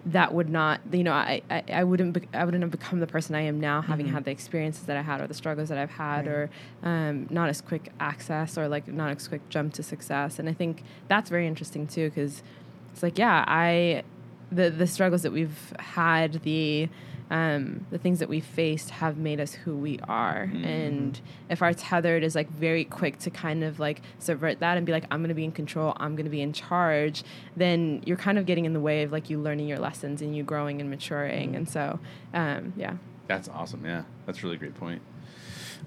that 0.08 0.34
would 0.34 0.50
not, 0.50 0.82
you 0.92 1.04
know, 1.04 1.14
I, 1.14 1.42
I, 1.50 1.64
I 1.74 1.84
wouldn't, 1.84 2.14
be, 2.14 2.28
I 2.34 2.46
wouldn't 2.46 2.62
have 2.62 2.70
become 2.70 3.00
the 3.00 3.08
person 3.08 3.34
I 3.34 3.42
am 3.42 3.60
now, 3.60 3.82
having 3.82 4.08
had 4.08 4.24
the 4.24 4.32
experiences 4.32 4.84
that 4.86 4.98
I 4.98 5.02
had, 5.02 5.20
or 5.20 5.26
the 5.26 5.34
struggles 5.34 5.70
that 5.70 5.80
I've 5.80 5.90
had, 5.90 6.28
or 6.28 6.50
um, 6.84 7.28
not 7.32 7.50
as 7.50 7.60
quick 7.62 7.92
access, 8.00 8.58
or 8.58 8.68
like 8.68 8.88
not 8.88 9.16
as 9.16 9.28
quick 9.28 9.48
jump 9.50 9.74
to 9.74 9.84
success. 9.84 10.38
And 10.38 10.48
I 10.48 10.54
think 10.54 10.84
that's 11.08 11.30
very 11.30 11.48
interesting 11.48 11.88
too, 11.88 12.10
because 12.10 12.44
it's 12.92 13.02
like, 13.02 13.18
yeah, 13.18 13.46
I, 13.48 14.04
the 14.52 14.70
the 14.70 14.86
struggles 14.86 15.24
that 15.24 15.32
we've 15.32 15.74
had, 15.80 16.34
the 16.44 16.88
um, 17.32 17.86
the 17.90 17.98
things 17.98 18.20
that 18.20 18.30
we 18.30 18.40
faced 18.40 18.92
have 18.92 19.18
made 19.18 19.40
us 19.40 19.54
who 19.54 19.76
we 19.76 20.00
are. 20.08 20.50
And 20.64 21.20
if 21.50 21.62
our 21.62 21.74
tethered 21.74 22.24
is 22.24 22.36
like 22.36 22.50
very 22.52 22.86
quick 22.86 23.18
to 23.20 23.30
kind 23.30 23.64
of 23.64 23.80
like 23.80 24.02
subvert 24.20 24.60
that 24.60 24.78
and 24.78 24.86
be 24.86 24.92
like, 24.92 25.06
I'm 25.10 25.22
going 25.22 25.30
to 25.30 25.36
be 25.36 25.44
in 25.44 25.52
control, 25.52 25.94
I'm 25.98 26.16
going 26.16 26.26
to 26.26 26.32
be 26.32 26.42
in 26.42 26.54
charge, 26.54 27.24
then 27.56 28.04
you're 28.06 28.18
kind 28.18 28.38
of 28.38 28.46
getting 28.46 28.66
in 28.66 28.74
the 28.74 28.80
way 28.80 29.04
of 29.04 29.12
like 29.12 29.30
you 29.30 29.40
learning 29.40 29.68
your 29.68 29.80
lessons 29.80 30.22
and 30.22 30.36
you 30.36 30.44
growing 30.44 30.82
and 30.82 30.90
maturing. 30.90 31.56
And 31.56 31.68
so, 31.68 32.00
um, 32.34 32.74
yeah. 32.76 32.96
That's 33.28 33.50
awesome. 33.50 33.84
Yeah, 33.86 34.04
that's 34.26 34.40
a 34.40 34.42
really 34.44 34.58
great 34.58 34.76
point. 34.76 35.02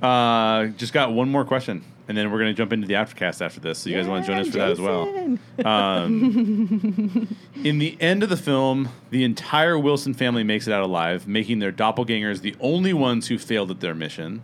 Uh, 0.02 0.66
just 0.76 0.92
got 0.92 1.12
one 1.12 1.28
more 1.28 1.44
question, 1.44 1.84
and 2.08 2.16
then 2.16 2.30
we're 2.32 2.38
gonna 2.38 2.54
jump 2.54 2.72
into 2.72 2.86
the 2.86 2.94
aftercast 2.94 3.44
after 3.44 3.60
this. 3.60 3.78
So 3.78 3.90
you 3.90 3.96
guys 3.96 4.08
want 4.08 4.24
to 4.24 4.32
join 4.32 4.40
us 4.40 4.48
for 4.48 4.58
that 4.58 4.70
as 4.70 4.80
well? 4.80 5.02
Um, 5.64 7.36
in 7.64 7.78
the 7.78 7.96
end 8.00 8.22
of 8.22 8.28
the 8.30 8.36
film, 8.36 8.88
the 9.10 9.24
entire 9.24 9.78
Wilson 9.78 10.14
family 10.14 10.42
makes 10.42 10.66
it 10.66 10.72
out 10.72 10.82
alive, 10.82 11.28
making 11.28 11.58
their 11.58 11.72
doppelgangers 11.72 12.40
the 12.40 12.56
only 12.60 12.92
ones 12.92 13.28
who 13.28 13.38
failed 13.38 13.70
at 13.70 13.80
their 13.80 13.94
mission. 13.94 14.42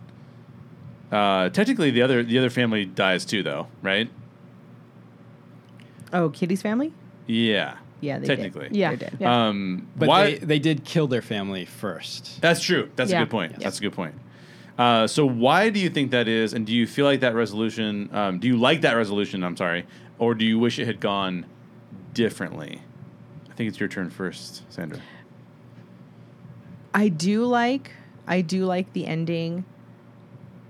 Uh, 1.11 1.49
technically, 1.49 1.91
the 1.91 2.01
other 2.01 2.23
the 2.23 2.37
other 2.37 2.49
family 2.49 2.85
dies 2.85 3.25
too, 3.25 3.41
though, 3.43 3.67
right? 3.81 4.09
Oh, 6.13 6.29
Kitty's 6.29 6.61
family? 6.61 6.93
Yeah. 7.27 7.77
Yeah, 8.01 8.19
they 8.19 8.27
did. 8.27 8.35
technically. 8.35 8.69
Yeah. 8.71 8.89
They're 8.89 9.09
dead. 9.09 9.17
yeah. 9.19 9.47
Um, 9.47 9.87
But 9.95 10.07
why? 10.07 10.31
they, 10.31 10.37
they 10.37 10.59
did 10.59 10.85
kill 10.85 11.07
their 11.07 11.21
family 11.21 11.65
first. 11.65 12.39
That's 12.41 12.61
true. 12.61 12.91
That's 12.95 13.11
a 13.11 13.17
good 13.17 13.29
point. 13.29 13.53
Yes. 13.53 13.63
That's 13.63 13.77
a 13.79 13.81
good 13.81 13.93
point. 13.93 14.15
Uh, 14.77 15.07
so 15.07 15.25
why 15.25 15.69
do 15.69 15.79
you 15.79 15.89
think 15.89 16.11
that 16.11 16.27
is, 16.27 16.53
and 16.53 16.65
do 16.65 16.73
you 16.73 16.85
feel 16.85 17.05
like 17.05 17.21
that 17.21 17.33
resolution? 17.33 18.09
Um, 18.13 18.39
do 18.39 18.47
you 18.47 18.57
like 18.57 18.81
that 18.81 18.93
resolution? 18.93 19.43
I'm 19.43 19.55
sorry, 19.55 19.85
or 20.19 20.35
do 20.35 20.43
you 20.45 20.59
wish 20.59 20.79
it 20.79 20.85
had 20.85 20.99
gone 20.99 21.45
differently? 22.13 22.81
I 23.49 23.53
think 23.53 23.69
it's 23.69 23.79
your 23.79 23.87
turn 23.87 24.09
first, 24.09 24.63
Sandra. 24.69 24.99
I 26.93 27.09
do 27.09 27.45
like 27.45 27.91
I 28.27 28.41
do 28.41 28.65
like 28.65 28.91
the 28.93 29.05
ending. 29.05 29.65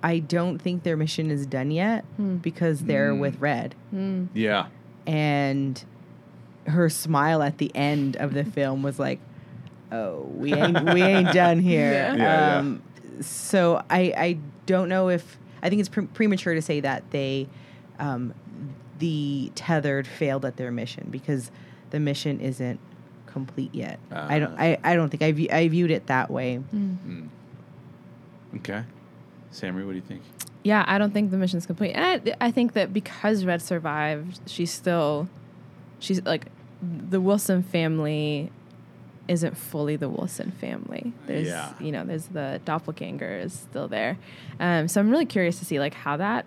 I 0.03 0.19
don't 0.19 0.59
think 0.59 0.83
their 0.83 0.97
mission 0.97 1.31
is 1.31 1.45
done 1.47 1.71
yet 1.71 2.05
because 2.41 2.81
they're 2.81 3.11
Mm. 3.13 3.19
with 3.19 3.39
Red. 3.39 3.73
Yeah. 4.33 4.67
And 5.07 5.83
her 6.67 6.89
smile 6.89 7.41
at 7.41 7.57
the 7.57 7.71
end 7.75 8.17
of 8.17 8.33
the 8.33 8.43
film 8.43 8.83
was 8.83 8.99
like, 8.99 9.19
"Oh, 9.91 10.29
we 10.35 10.53
ain't 10.53 10.93
we 10.93 11.01
ain't 11.01 11.31
done 11.33 11.59
here." 11.59 11.91
Yeah. 11.91 12.15
Yeah, 12.15 12.61
yeah. 12.63 12.75
So 13.21 13.83
I 13.89 14.13
I 14.17 14.37
don't 14.65 14.89
know 14.89 15.09
if 15.09 15.37
I 15.61 15.69
think 15.69 15.79
it's 15.79 15.89
pre- 15.89 16.07
premature 16.07 16.53
to 16.53 16.61
say 16.61 16.79
that 16.81 17.09
they 17.11 17.47
um, 17.99 18.33
the 18.99 19.51
tethered 19.55 20.07
failed 20.07 20.45
at 20.45 20.57
their 20.57 20.71
mission 20.71 21.07
because 21.09 21.51
the 21.89 21.99
mission 21.99 22.39
isn't 22.39 22.79
complete 23.27 23.73
yet. 23.75 23.99
I 24.11 24.39
don't. 24.39 24.57
I, 24.59 24.77
I 24.83 24.95
don't 24.95 25.09
think 25.09 25.21
I, 25.21 25.31
view, 25.31 25.47
I 25.51 25.67
viewed 25.67 25.91
it 25.91 26.07
that 26.07 26.29
way. 26.31 26.61
Mm. 26.73 27.29
Okay. 28.57 28.83
Sammy, 29.51 29.83
what 29.83 29.91
do 29.91 29.97
you 29.97 30.01
think? 30.01 30.21
Yeah, 30.63 30.83
I 30.87 30.97
don't 30.97 31.13
think 31.13 31.31
the 31.31 31.37
mission's 31.37 31.65
complete. 31.65 31.91
And 31.91 32.29
I, 32.41 32.47
I 32.47 32.51
think 32.51 32.73
that 32.73 32.93
because 32.93 33.45
Red 33.45 33.61
survived, 33.61 34.39
she's 34.47 34.71
still, 34.71 35.29
she's 35.99 36.21
like, 36.23 36.47
the 36.81 37.21
Wilson 37.21 37.61
family 37.61 38.51
isn't 39.27 39.57
fully 39.57 39.95
the 39.95 40.09
Wilson 40.09 40.51
family. 40.51 41.13
There's 41.27 41.47
Yeah. 41.47 41.73
you 41.79 41.91
know 41.91 42.03
there's 42.03 42.27
the 42.27 42.61
doppelganger 42.65 43.37
is 43.39 43.53
still 43.53 43.87
there, 43.87 44.17
um, 44.59 44.87
so 44.87 45.01
I'm 45.01 45.09
really 45.09 45.25
curious 45.25 45.59
to 45.59 45.65
see 45.65 45.79
like 45.79 45.93
how 45.93 46.17
that 46.17 46.45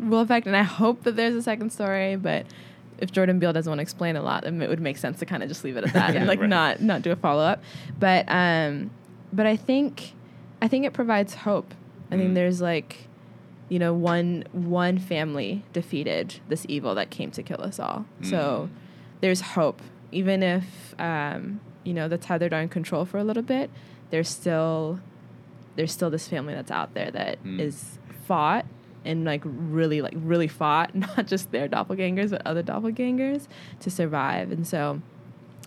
will 0.00 0.20
affect. 0.20 0.46
And 0.46 0.56
I 0.56 0.62
hope 0.62 1.04
that 1.04 1.16
there's 1.16 1.34
a 1.36 1.42
second 1.42 1.70
story, 1.70 2.16
but. 2.16 2.46
If 2.96 3.10
Jordan 3.10 3.40
Peele 3.40 3.52
doesn't 3.52 3.68
want 3.68 3.80
to 3.80 3.82
explain 3.82 4.14
a 4.14 4.22
lot, 4.22 4.44
then 4.44 4.62
it 4.62 4.68
would 4.68 4.78
make 4.80 4.96
sense 4.98 5.18
to 5.18 5.26
kind 5.26 5.42
of 5.42 5.48
just 5.48 5.64
leave 5.64 5.76
it 5.76 5.82
at 5.82 5.92
that 5.94 6.14
and 6.16 6.28
like 6.28 6.38
Right. 6.38 6.48
not 6.48 6.80
not 6.80 7.02
do 7.02 7.10
a 7.10 7.16
follow 7.16 7.42
up. 7.42 7.60
But 7.98 8.24
um, 8.28 8.92
but 9.32 9.46
I 9.46 9.56
think 9.56 10.12
I 10.62 10.68
think 10.68 10.86
it 10.86 10.92
provides 10.92 11.34
hope. 11.34 11.74
I 12.12 12.14
Mm. 12.14 12.18
think 12.18 12.34
there's 12.36 12.60
like 12.60 13.08
you 13.68 13.80
know 13.80 13.92
one 13.92 14.44
one 14.52 14.98
family 14.98 15.64
defeated 15.72 16.36
this 16.48 16.64
evil 16.68 16.94
that 16.94 17.10
came 17.10 17.32
to 17.32 17.42
kill 17.42 17.60
us 17.62 17.80
all. 17.80 18.06
So 18.22 18.68
Mm. 18.72 19.20
there's 19.22 19.40
hope, 19.40 19.82
even 20.12 20.44
if 20.44 20.94
um, 21.00 21.58
you 21.84 21.94
know 21.94 22.08
the 22.08 22.18
tethered 22.18 22.52
are 22.52 22.60
in 22.60 22.68
control 22.68 23.04
for 23.04 23.18
a 23.18 23.24
little 23.24 23.42
bit. 23.42 23.70
There's 24.10 24.28
still 24.28 25.00
there's 25.76 25.92
still 25.92 26.10
this 26.10 26.28
family 26.28 26.54
that's 26.54 26.70
out 26.70 26.94
there 26.94 27.10
that 27.10 27.38
is 27.44 27.98
Mm. 28.08 28.14
fought 28.26 28.66
and 29.04 29.24
like 29.24 29.42
really 29.44 30.00
like 30.02 30.14
really 30.16 30.48
fought, 30.48 30.94
not 31.06 31.26
just 31.26 31.50
their 31.52 31.68
doppelgangers 31.68 32.30
but 32.30 32.42
other 32.46 32.62
doppelgangers 32.62 33.46
to 33.80 33.90
survive. 33.90 34.50
And 34.52 34.66
so 34.66 35.02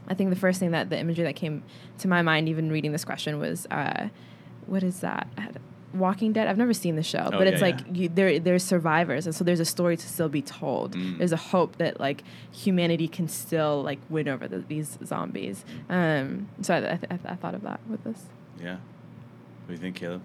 I 0.07 0.13
think 0.13 0.29
the 0.29 0.35
first 0.37 0.59
thing 0.59 0.71
that 0.71 0.89
the 0.89 0.97
imagery 0.97 1.25
that 1.25 1.35
came 1.35 1.63
to 1.99 2.07
my 2.07 2.21
mind, 2.21 2.47
even 2.47 2.71
reading 2.71 2.93
this 2.93 3.03
question, 3.05 3.37
was 3.39 3.65
uh, 3.69 4.07
what 4.65 4.81
is 4.83 5.01
that? 5.01 5.27
I 5.87 5.91
had- 5.93 5.99
Walking 5.99 6.33
Dead. 6.33 6.47
I've 6.47 6.57
never 6.57 6.73
seen 6.73 6.95
the 6.95 7.03
show, 7.03 7.29
Oh, 7.31 7.37
but 7.37 7.47
it's 7.47 7.61
yeah, 7.61 7.67
like 7.67 7.79
you, 7.93 8.09
there. 8.09 8.39
There's 8.39 8.63
survivors, 8.63 9.25
and 9.25 9.33
so 9.33 9.43
there's 9.43 9.59
a 9.59 9.65
story 9.65 9.95
to 9.97 10.07
still 10.07 10.29
be 10.29 10.41
told. 10.41 10.95
Mm. 10.95 11.17
There's 11.17 11.31
a 11.31 11.37
hope 11.37 11.77
that 11.77 11.99
like 11.99 12.23
humanity 12.51 13.07
can 13.07 13.27
still 13.27 13.81
like 13.83 13.99
win 14.09 14.27
over 14.27 14.47
the, 14.47 14.59
these 14.59 14.97
zombies. 15.05 15.63
Um, 15.89 16.49
so 16.61 16.73
I, 16.75 16.77
I, 16.77 16.81
th- 16.81 16.91
I, 17.11 17.17
th- 17.17 17.19
I 17.25 17.35
thought 17.35 17.55
of 17.55 17.61
that 17.63 17.79
with 17.89 18.03
this. 18.03 18.23
Yeah. 18.61 18.75
What 18.75 19.67
do 19.69 19.73
you 19.73 19.77
think, 19.79 19.95
Caleb? 19.95 20.21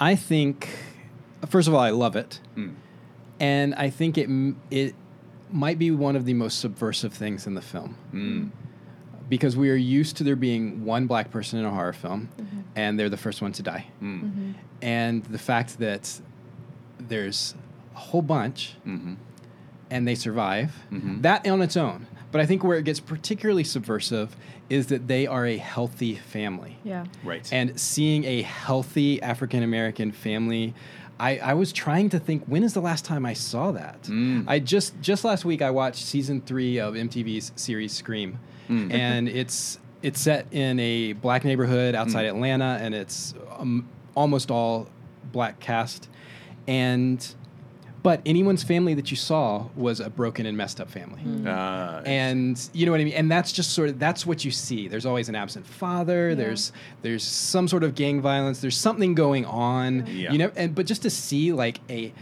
I 0.00 0.14
think, 0.16 0.68
first 1.48 1.68
of 1.68 1.74
all, 1.74 1.80
I 1.80 1.90
love 1.90 2.16
it, 2.16 2.40
Mm. 2.56 2.74
and 3.40 3.74
I 3.76 3.88
think 3.90 4.18
it 4.18 4.28
it 4.70 4.94
might 5.50 5.78
be 5.78 5.90
one 5.92 6.16
of 6.16 6.24
the 6.24 6.34
most 6.34 6.58
subversive 6.58 7.12
things 7.14 7.46
in 7.46 7.54
the 7.54 7.62
film 7.62 7.96
Mm. 8.12 8.50
Because 9.28 9.56
we 9.56 9.70
are 9.70 9.74
used 9.76 10.16
to 10.18 10.24
there 10.24 10.36
being 10.36 10.84
one 10.84 11.06
black 11.06 11.30
person 11.30 11.58
in 11.58 11.64
a 11.64 11.70
horror 11.70 11.92
film, 11.92 12.28
and 12.76 12.98
they're 12.98 13.08
the 13.08 13.16
first 13.16 13.42
one 13.42 13.52
to 13.52 13.62
die, 13.62 13.86
Mm. 14.02 14.54
and 14.82 15.24
the 15.24 15.38
fact 15.38 15.78
that 15.78 16.20
there's 16.98 17.54
a 17.94 17.98
whole 17.98 18.22
bunch 18.22 18.74
Mm-hmm. 18.86 19.14
and 19.90 20.06
they 20.08 20.14
survive, 20.14 20.72
Mhm. 20.92 21.22
that 21.22 21.46
on 21.46 21.62
its 21.62 21.76
own. 21.76 22.06
But 22.32 22.40
I 22.40 22.46
think 22.46 22.64
where 22.64 22.76
it 22.76 22.84
gets 22.84 23.00
particularly 23.00 23.64
subversive 23.64 24.36
is 24.68 24.88
that 24.88 25.06
they 25.06 25.26
are 25.26 25.46
a 25.46 25.56
healthy 25.58 26.16
family. 26.16 26.76
Yeah. 26.84 27.04
Right. 27.24 27.48
And 27.52 27.78
seeing 27.78 28.24
a 28.24 28.42
healthy 28.42 29.22
African 29.22 29.62
American 29.62 30.10
family, 30.12 30.74
I, 31.20 31.38
I 31.38 31.54
was 31.54 31.72
trying 31.72 32.10
to 32.10 32.18
think 32.18 32.44
when 32.46 32.62
is 32.64 32.74
the 32.74 32.80
last 32.82 33.04
time 33.04 33.24
I 33.24 33.32
saw 33.32 33.70
that? 33.72 34.02
Mm. 34.02 34.44
I 34.48 34.58
just 34.58 35.00
just 35.00 35.24
last 35.24 35.44
week 35.44 35.62
I 35.62 35.70
watched 35.70 36.04
season 36.04 36.42
three 36.44 36.78
of 36.78 36.94
MTV's 36.94 37.52
series 37.56 37.92
Scream, 37.92 38.38
Mm. 38.68 38.92
and 38.92 39.28
it's 39.28 39.78
it's 40.02 40.20
set 40.20 40.46
in 40.52 40.78
a 40.78 41.14
black 41.14 41.44
neighborhood 41.44 41.94
outside 41.94 42.24
Mm. 42.26 42.30
Atlanta, 42.30 42.78
and 42.80 42.94
it's 42.94 43.34
um, 43.58 43.88
almost 44.14 44.50
all 44.50 44.88
black 45.32 45.58
cast, 45.60 46.08
and 46.68 47.34
but 48.02 48.20
anyone's 48.24 48.62
family 48.62 48.94
that 48.94 49.10
you 49.10 49.16
saw 49.16 49.66
was 49.74 49.98
a 49.98 50.08
broken 50.08 50.46
and 50.46 50.56
messed 50.56 50.80
up 50.80 50.88
family 50.88 51.20
Uh, 51.44 52.02
and 52.06 52.70
you 52.72 52.86
know 52.86 52.92
what 52.92 53.00
I 53.00 53.04
mean. 53.04 53.14
And 53.14 53.28
that's 53.28 53.50
just 53.50 53.70
sort 53.72 53.88
of 53.88 53.98
that's 53.98 54.24
what 54.24 54.44
you 54.44 54.52
see. 54.52 54.86
There's 54.86 55.06
always 55.06 55.28
an 55.28 55.34
absent 55.34 55.66
father. 55.66 56.28
Yeah. 56.28 56.34
There's 56.36 56.72
there's 57.02 57.24
some 57.24 57.66
sort 57.66 57.82
of 57.82 57.96
gang 57.96 58.20
violence. 58.20 58.60
There's 58.60 58.76
something 58.78 59.14
going 59.16 59.44
on. 59.44 60.06
Yeah. 60.06 60.30
You 60.30 60.38
know, 60.38 60.52
and 60.54 60.72
but 60.72 60.86
just 60.86 61.02
to 61.02 61.10
see 61.10 61.52
like 61.52 61.80
a 61.90 62.12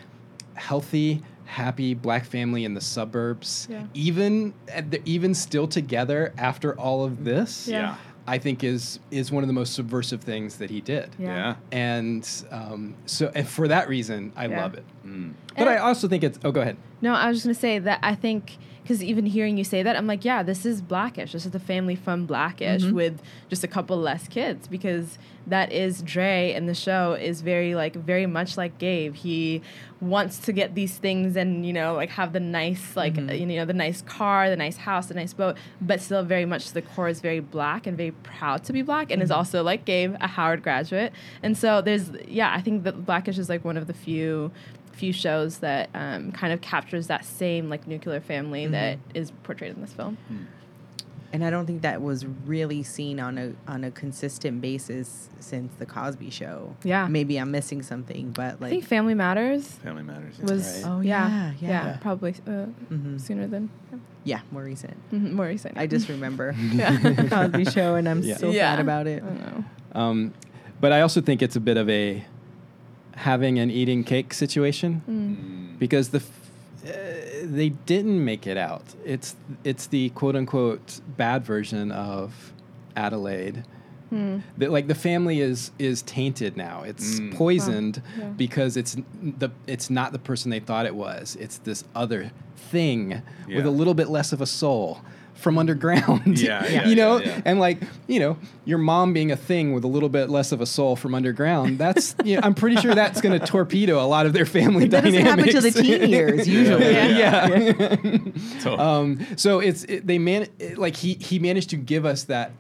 healthy, 0.55 1.23
happy 1.55 1.94
black 1.94 2.24
family 2.24 2.64
in 2.64 2.74
the 2.74 2.81
suburbs, 2.81 3.68
Yeah. 3.70 3.85
even 3.94 4.52
and 4.72 4.90
they're 4.90 5.01
even 5.05 5.35
still 5.35 5.68
together 5.68 6.32
after 6.36 6.78
all 6.78 7.05
of 7.05 7.24
this, 7.24 7.68
Yeah. 7.68 7.78
yeah. 7.81 7.94
I 8.26 8.39
think 8.39 8.64
is 8.64 8.98
is 9.10 9.31
one 9.31 9.43
of 9.44 9.48
the 9.48 9.52
most 9.52 9.74
subversive 9.74 10.22
things 10.22 10.56
that 10.56 10.70
he 10.70 10.81
did. 10.81 11.10
Yeah. 11.18 11.26
Yeah. 11.28 11.55
And 11.70 12.28
um, 12.51 12.94
so, 13.06 13.31
and 13.35 13.47
for 13.47 13.68
that 13.68 13.89
reason, 13.89 14.32
I 14.35 14.47
Yeah. 14.47 14.62
love 14.62 14.74
it. 14.74 14.85
Mm. 15.06 15.32
But 15.51 15.59
And 15.59 15.68
I 15.68 15.74
I- 15.74 15.78
also 15.78 16.09
think 16.09 16.24
it's. 16.24 16.39
Oh, 16.44 16.51
go 16.51 16.60
ahead. 16.62 16.76
No, 17.02 17.12
I 17.14 17.28
was 17.28 17.36
just 17.39 17.47
gonna 17.47 17.55
say 17.55 17.78
that 17.78 17.98
I 18.02 18.14
think 18.14 18.56
because 18.85 19.02
even 19.02 19.24
hearing 19.24 19.56
you 19.56 19.65
say 19.65 19.82
that, 19.82 19.97
I'm 19.97 20.06
like, 20.06 20.27
yeah, 20.27 20.43
this 20.43 20.66
is 20.66 20.82
Blackish. 20.82 21.32
This 21.32 21.47
is 21.47 21.52
the 21.52 21.59
family 21.59 21.94
from 21.97 22.27
Blackish 22.27 22.82
Mhm. 22.82 22.93
with 22.93 23.23
just 23.48 23.65
a 23.65 23.66
couple 23.66 23.97
less 23.97 24.28
kids 24.28 24.69
because 24.69 25.19
that 25.47 25.73
is 25.73 26.02
Dre 26.02 26.52
in 26.52 26.66
the 26.66 26.74
show 26.74 27.15
is 27.15 27.40
very 27.40 27.74
like 27.74 27.94
very 27.97 28.27
much 28.27 28.59
like 28.59 28.77
Gabe. 28.77 29.15
He 29.15 29.62
wants 30.02 30.39
to 30.40 30.52
get 30.52 30.74
these 30.74 30.98
things 30.98 31.35
and 31.35 31.65
you 31.65 31.73
know 31.73 31.94
like 31.94 32.11
have 32.11 32.35
the 32.35 32.40
nice 32.40 32.94
like 32.94 33.15
Mhm. 33.15 33.31
uh, 33.31 33.32
you 33.32 33.47
know 33.47 33.65
the 33.65 33.73
nice 33.73 34.02
car, 34.02 34.51
the 34.51 34.56
nice 34.56 34.77
house, 34.77 35.06
the 35.06 35.15
nice 35.15 35.32
boat, 35.32 35.56
but 35.81 36.02
still 36.02 36.23
very 36.23 36.44
much 36.44 36.66
to 36.69 36.74
the 36.74 36.82
core 36.82 37.09
is 37.09 37.20
very 37.23 37.40
black 37.40 37.86
and 37.86 37.97
very 37.97 38.11
proud 38.11 38.65
to 38.65 38.73
be 38.74 38.82
black 38.82 39.11
and 39.11 39.23
is 39.23 39.31
also 39.31 39.62
like 39.62 39.86
Gabe 39.86 40.15
a 40.20 40.27
Howard 40.27 40.62
graduate. 40.62 41.11
And 41.43 41.56
so 41.56 41.81
there's 41.81 42.11
yeah, 42.28 42.52
I 42.55 42.61
think 42.61 42.85
that 42.85 43.06
Blackish 43.06 43.39
is 43.39 43.48
like 43.48 43.65
one 43.65 43.78
of 43.78 43.86
the 43.86 43.94
few 43.94 44.51
few 44.95 45.12
shows 45.12 45.59
that 45.59 45.91
um, 45.95 46.33
kind 46.33 46.53
of 46.53 46.61
captures 46.61 47.07
that 47.09 47.25
same 47.25 47.69
like 47.69 47.87
nuclear 47.87 48.21
family 48.21 48.66
that 48.69 48.99
is 49.15 49.31
portrayed 49.43 49.75
in 49.75 49.81
this 49.81 49.93
film. 49.93 50.16
And 51.33 51.45
I 51.45 51.51
don't 51.51 51.66
think 51.66 51.83
that 51.83 52.01
was 52.01 52.25
really 52.47 52.85
seen 52.85 53.19
on 53.19 53.39
a 53.39 53.53
on 53.66 53.83
a 53.83 53.91
consistent 53.91 54.61
basis 54.61 55.29
since 55.41 55.73
the 55.81 55.85
Cosby 55.87 56.31
Show. 56.31 56.77
Yeah. 56.85 57.09
Maybe 57.09 57.39
I'm 57.39 57.51
missing 57.51 57.83
something, 57.83 58.31
but 58.31 58.45
I 58.45 58.57
like 58.61 58.71
think 58.71 58.85
Family 58.85 59.15
Matters 59.15 59.66
Family 59.83 60.05
matters. 60.05 60.37
yeah. 60.39 60.45
was 60.45 60.83
Right. 60.85 60.93
Oh, 60.93 61.01
yeah, 61.01 61.29
yeah, 61.29 61.53
yeah, 61.61 61.69
yeah. 61.87 61.97
probably 62.01 62.37
uh, 62.47 62.66
Mhm. 62.93 63.21
sooner 63.21 63.49
than 63.49 63.69
yeah, 64.23 64.43
more 64.53 64.62
recent. 64.62 64.95
mhm, 65.12 65.33
more 65.33 65.47
recent. 65.47 65.77
I 65.77 65.89
just 65.89 66.09
remember 66.09 66.53
the 66.53 67.27
Cosby 67.31 67.65
Show, 67.65 67.97
and 67.97 68.09
I'm 68.09 68.23
Yeah. 68.23 68.37
still 68.37 68.53
Yeah. 68.55 68.71
sad 68.77 68.81
about 68.81 69.09
it. 69.09 69.25
don't 69.25 69.41
know. 69.41 69.65
Um, 70.01 70.35
but 70.81 70.93
I 70.93 71.01
also 71.01 71.21
think 71.21 71.43
it's 71.43 71.57
a 71.57 71.61
bit 71.61 71.77
of 71.77 71.91
a 71.91 72.25
having 73.16 73.59
an 73.59 73.70
eating 73.70 74.05
cake 74.05 74.35
situation 74.35 75.03
Mm. 75.09 75.78
because 75.78 76.09
the 76.11 76.19
f- 76.19 76.41
uh, 76.86 76.91
they 77.45 77.70
didn't 77.86 78.24
make 78.24 78.47
it 78.47 78.57
out. 78.57 78.82
It's 79.05 79.36
it's 79.65 79.86
the 79.86 80.11
quote 80.11 80.36
unquote 80.36 81.01
bad 81.16 81.45
version 81.45 81.93
of 81.93 82.53
Adelaide. 82.97 83.65
Hmm. 84.11 84.39
That 84.59 84.70
like 84.70 84.86
the 84.89 84.95
family 84.95 85.41
is 85.41 85.70
is 85.78 86.03
tainted 86.03 86.57
now. 86.57 86.82
It's 86.82 87.19
Mm. 87.20 87.35
poisoned 87.35 88.03
Yeah. 88.19 88.24
because 88.36 88.77
it's 88.77 88.97
the 89.23 89.51
it's 89.66 89.89
not 89.91 90.12
the 90.12 90.19
person 90.19 90.51
they 90.51 90.61
thought 90.61 90.86
it 90.86 90.95
was. 90.95 91.36
It's 91.41 91.59
this 91.59 91.85
other 91.95 92.31
thing 92.57 93.23
with 93.49 93.66
a 93.66 93.70
little 93.70 93.95
bit 93.95 94.09
less 94.09 94.32
of 94.32 94.41
a 94.41 94.47
soul 94.47 95.01
from 95.35 95.59
underground. 95.59 96.39
Yeah, 96.40 96.66
yeah, 96.69 96.89
you 96.89 96.94
know, 96.97 97.19
yeah, 97.19 97.27
yeah. 97.27 97.43
and 97.44 97.61
like 97.61 97.78
you 98.06 98.20
know, 98.20 98.39
your 98.65 98.78
mom 98.78 99.12
being 99.12 99.31
a 99.31 99.36
thing 99.36 99.73
with 99.73 99.85
a 99.85 99.89
little 99.89 100.09
bit 100.09 100.31
less 100.31 100.52
of 100.52 100.61
a 100.61 100.66
soul 100.66 100.97
from 100.97 101.15
underground. 101.15 101.78
That's 101.78 102.15
you 102.24 102.36
know, 102.36 102.40
I'm 102.44 102.55
pretty 102.55 102.77
sure 102.77 102.94
that's 102.94 103.20
going 103.20 103.39
to 103.39 103.44
torpedo 103.44 104.01
a 104.01 104.06
lot 104.06 104.27
of 104.27 104.32
their 104.32 104.47
family 104.47 104.86
That 104.89 105.05
doesn't 105.05 105.20
happen 105.20 105.44
dynamics. 105.47 105.74
to 105.74 105.82
the 105.82 105.82
teen 105.98 106.11
years 106.11 106.48
usually. 106.48 106.93
Yeah. 106.93 107.47
yeah. 107.48 107.97
Totally. 108.61 108.78
um, 108.78 109.27
so 109.36 109.61
it's 109.61 109.85
it, 109.85 110.06
they 110.06 110.19
man 110.19 110.48
it, 110.59 110.78
like 110.78 110.97
he 110.97 111.15
he 111.15 111.39
managed 111.39 111.70
to 111.70 111.77
give 111.77 112.05
us 112.06 112.24
that 112.24 112.52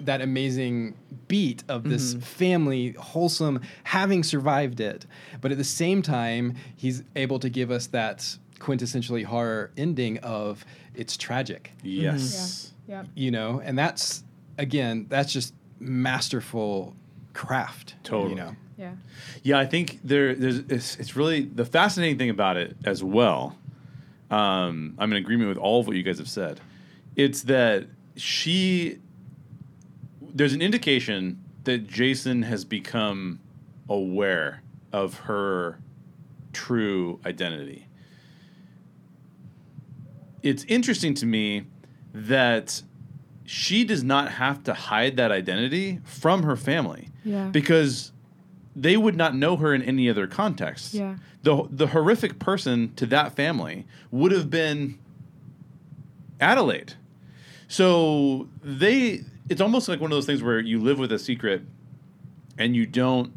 that 0.00 0.20
amazing 0.20 0.94
beat 1.28 1.64
of 1.68 1.84
this 1.84 2.12
family 2.14 2.92
wholesome 2.92 3.58
having 3.84 4.22
survived 4.22 4.78
it 4.78 5.06
but 5.40 5.50
at 5.50 5.56
the 5.56 5.64
same 5.64 6.02
time 6.02 6.54
he's 6.76 7.02
able 7.16 7.38
to 7.38 7.48
give 7.48 7.70
us 7.70 7.86
that 7.86 8.36
quintessentially 8.64 9.24
horror 9.24 9.70
ending 9.76 10.16
of 10.18 10.64
it's 10.94 11.16
tragic 11.16 11.72
yes. 11.82 12.72
Yeah. 12.88 13.04
you 13.14 13.30
know 13.30 13.60
and 13.64 13.78
that's 13.78 14.24
again 14.58 15.06
that's 15.08 15.32
just 15.32 15.52
masterful 15.80 16.94
craft 17.34 17.94
Totally. 18.02 18.30
you 18.30 18.36
know 18.36 18.56
Yeah. 18.76 18.94
Yeah, 19.42 19.58
I 19.58 19.66
think 19.66 20.00
there, 20.02 20.34
there's. 20.34 20.58
It's, 20.68 20.96
it's 20.96 21.14
really 21.14 21.42
the 21.42 21.64
fascinating 21.64 22.18
thing 22.18 22.30
about 22.30 22.56
it 22.56 22.76
as 22.84 23.04
well. 23.04 23.56
Um, 24.30 24.94
I'm 24.98 25.12
in 25.12 25.18
agreement 25.18 25.48
with 25.48 25.58
all 25.58 25.80
of 25.80 25.86
what 25.86 25.94
you 25.96 26.02
guys 26.02 26.18
have 26.18 26.28
said. 26.28 26.60
It's 27.14 27.42
that 27.42 27.86
she. 28.16 28.98
There's 30.20 30.54
an 30.54 30.62
indication 30.62 31.38
that 31.64 31.86
Jason 31.86 32.42
has 32.42 32.64
become 32.64 33.38
aware 33.88 34.62
of 34.92 35.18
her 35.28 35.78
true 36.52 37.20
identity. 37.24 37.86
It's 40.44 40.62
interesting 40.64 41.14
to 41.14 41.26
me 41.26 41.64
that 42.12 42.82
she 43.44 43.82
does 43.84 44.04
not 44.04 44.30
have 44.32 44.62
to 44.64 44.74
hide 44.74 45.16
that 45.16 45.32
identity 45.32 46.00
from 46.04 46.42
her 46.44 46.54
family 46.56 47.08
Yeah. 47.24 47.48
because 47.48 48.12
they 48.76 48.96
would 48.96 49.16
not 49.16 49.34
know 49.34 49.56
her 49.56 49.74
in 49.74 49.82
any 49.82 50.08
other 50.08 50.26
context. 50.26 50.94
Yeah. 50.94 51.16
The 51.42 51.66
the 51.70 51.88
horrific 51.88 52.38
person 52.38 52.92
to 52.96 53.06
that 53.06 53.34
family 53.34 53.86
would 54.10 54.32
have 54.32 54.50
been 54.50 54.98
Adelaide. 56.40 56.94
So 57.68 58.48
they 58.62 59.22
it's 59.48 59.60
almost 59.60 59.88
like 59.88 60.00
one 60.00 60.10
of 60.10 60.16
those 60.16 60.26
things 60.26 60.42
where 60.42 60.58
you 60.60 60.80
live 60.80 60.98
with 60.98 61.12
a 61.12 61.18
secret 61.18 61.62
and 62.58 62.74
you 62.74 62.86
don't 62.86 63.32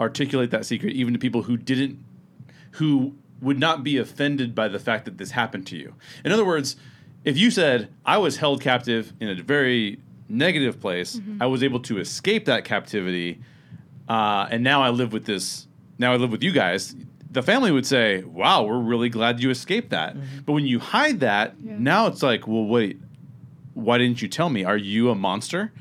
articulate 0.00 0.50
that 0.50 0.66
secret 0.66 0.92
even 0.94 1.12
to 1.12 1.18
people 1.18 1.42
who 1.42 1.56
didn't 1.56 1.98
who 2.72 3.14
would 3.42 3.58
not 3.58 3.82
be 3.84 3.98
offended 3.98 4.54
by 4.54 4.68
the 4.68 4.78
fact 4.78 5.04
that 5.04 5.18
this 5.18 5.32
happened 5.32 5.66
to 5.66 5.76
you. 5.76 5.94
In 6.24 6.32
other 6.32 6.44
words, 6.44 6.76
if 7.24 7.36
you 7.36 7.50
said 7.50 7.88
I 8.06 8.16
was 8.18 8.36
held 8.38 8.60
captive 8.62 9.12
in 9.20 9.28
a 9.28 9.34
very 9.42 9.98
negative 10.28 10.80
place, 10.80 11.20
I 11.40 11.46
was 11.46 11.62
able 11.62 11.80
to 11.80 11.98
escape 11.98 12.44
that 12.46 12.64
captivity, 12.64 13.40
uh, 14.08 14.46
and 14.50 14.62
now 14.64 14.82
I 14.82 14.90
live 14.90 15.12
with 15.12 15.26
this. 15.26 15.66
Now 15.98 16.12
I 16.12 16.16
live 16.16 16.30
with 16.32 16.42
you 16.42 16.52
guys. 16.52 16.94
The 17.30 17.42
family 17.42 17.70
would 17.70 17.86
say, 17.86 18.22
"Wow, 18.22 18.64
we're 18.64 18.78
really 18.78 19.08
glad 19.08 19.40
you 19.42 19.50
escaped 19.50 19.90
that." 19.90 20.16
But 20.46 20.52
when 20.52 20.66
you 20.66 20.78
hide 20.78 21.20
that, 21.20 21.54
Yeah. 21.64 21.76
now 21.78 22.06
it's 22.06 22.22
like, 22.22 22.46
"Well, 22.46 22.64
wait, 22.64 22.98
why 23.74 23.98
didn't 23.98 24.22
you 24.22 24.28
tell 24.28 24.48
me? 24.50 24.64
Are 24.64 24.76
you 24.76 25.10
a 25.10 25.14
monster?" 25.14 25.72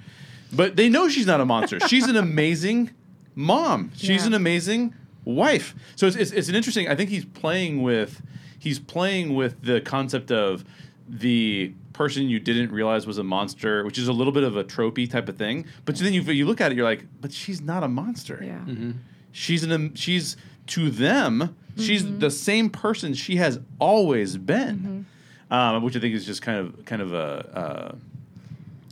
But 0.54 0.76
they 0.76 0.90
know 0.90 1.10
she's 1.10 1.28
not 1.28 1.40
a 1.42 1.46
monster. 1.46 1.80
she's 1.88 2.08
an 2.08 2.16
amazing 2.28 2.92
mom. 3.36 3.92
She's 3.96 4.22
Yeah. 4.22 4.28
an 4.28 4.34
amazing 4.34 4.94
wife. 5.26 5.76
So 5.96 6.08
it's, 6.08 6.16
it's, 6.16 6.32
it's 6.32 6.50
an 6.50 6.56
interesting. 6.56 6.88
I 6.88 6.96
think 6.96 7.10
he's 7.10 7.26
playing 7.26 7.82
with 7.82 8.22
he's 8.60 8.80
playing 8.80 9.36
with 9.36 9.64
the 9.64 9.82
concept 9.82 10.32
of 10.32 10.64
the 11.08 11.74
person 11.94 12.30
you 12.30 12.40
didn't 12.40 12.72
realize 12.72 13.06
was 13.06 13.18
a 13.18 13.24
monster, 13.24 13.84
which 13.84 13.98
is 13.98 14.08
a 14.08 14.14
little 14.14 14.34
bit 14.34 14.44
of 14.44 14.56
a 14.56 14.64
tropey 14.64 15.10
type 15.10 15.28
of 15.28 15.38
thing. 15.38 15.66
But 15.86 15.98
then 15.98 16.14
you 16.14 16.22
you 16.22 16.46
look 16.46 16.62
at 16.62 16.72
it, 16.72 16.76
you're 16.76 16.86
like, 16.86 17.06
but 17.20 17.32
she's 17.32 17.62
not 17.62 17.84
a 17.84 17.88
monster. 17.88 18.40
Yeah. 18.42 18.60
Mm-hmm. 18.60 18.92
She's 19.32 19.64
an 19.64 19.96
she's 19.96 20.38
to 20.68 20.90
them. 20.90 21.56
She's 21.78 22.04
mm-hmm. 22.04 22.20
the 22.20 22.32
same 22.32 22.70
person 22.70 23.14
she 23.14 23.38
has 23.38 23.60
always 23.80 24.38
been, 24.38 25.08
mm-hmm. 25.50 25.54
um, 25.54 25.84
which 25.84 25.96
I 25.96 26.00
think 26.00 26.14
is 26.14 26.26
just 26.26 26.42
kind 26.42 26.60
of 26.60 26.86
kind 26.86 27.02
of 27.02 27.14
a 27.14 27.96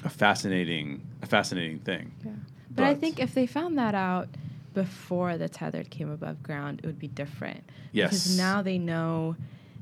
a, 0.03 0.07
a 0.07 0.09
fascinating 0.09 1.01
a 1.21 1.25
fascinating 1.25 1.79
thing. 1.79 2.11
Yeah. 2.23 2.31
But, 2.71 2.85
I 2.85 2.95
think 2.95 3.19
if 3.19 3.33
they 3.33 3.45
found 3.45 3.77
that 3.77 3.95
out 3.95 4.29
before 4.83 5.37
the 5.37 5.49
tethered 5.49 5.89
came 5.89 6.09
above 6.09 6.41
ground, 6.41 6.79
it 6.81 6.85
would 6.85 6.99
be 6.99 7.07
different. 7.07 7.63
Yes. 7.91 8.09
Because 8.11 8.37
now 8.37 8.61
they 8.61 8.77
know 8.77 9.35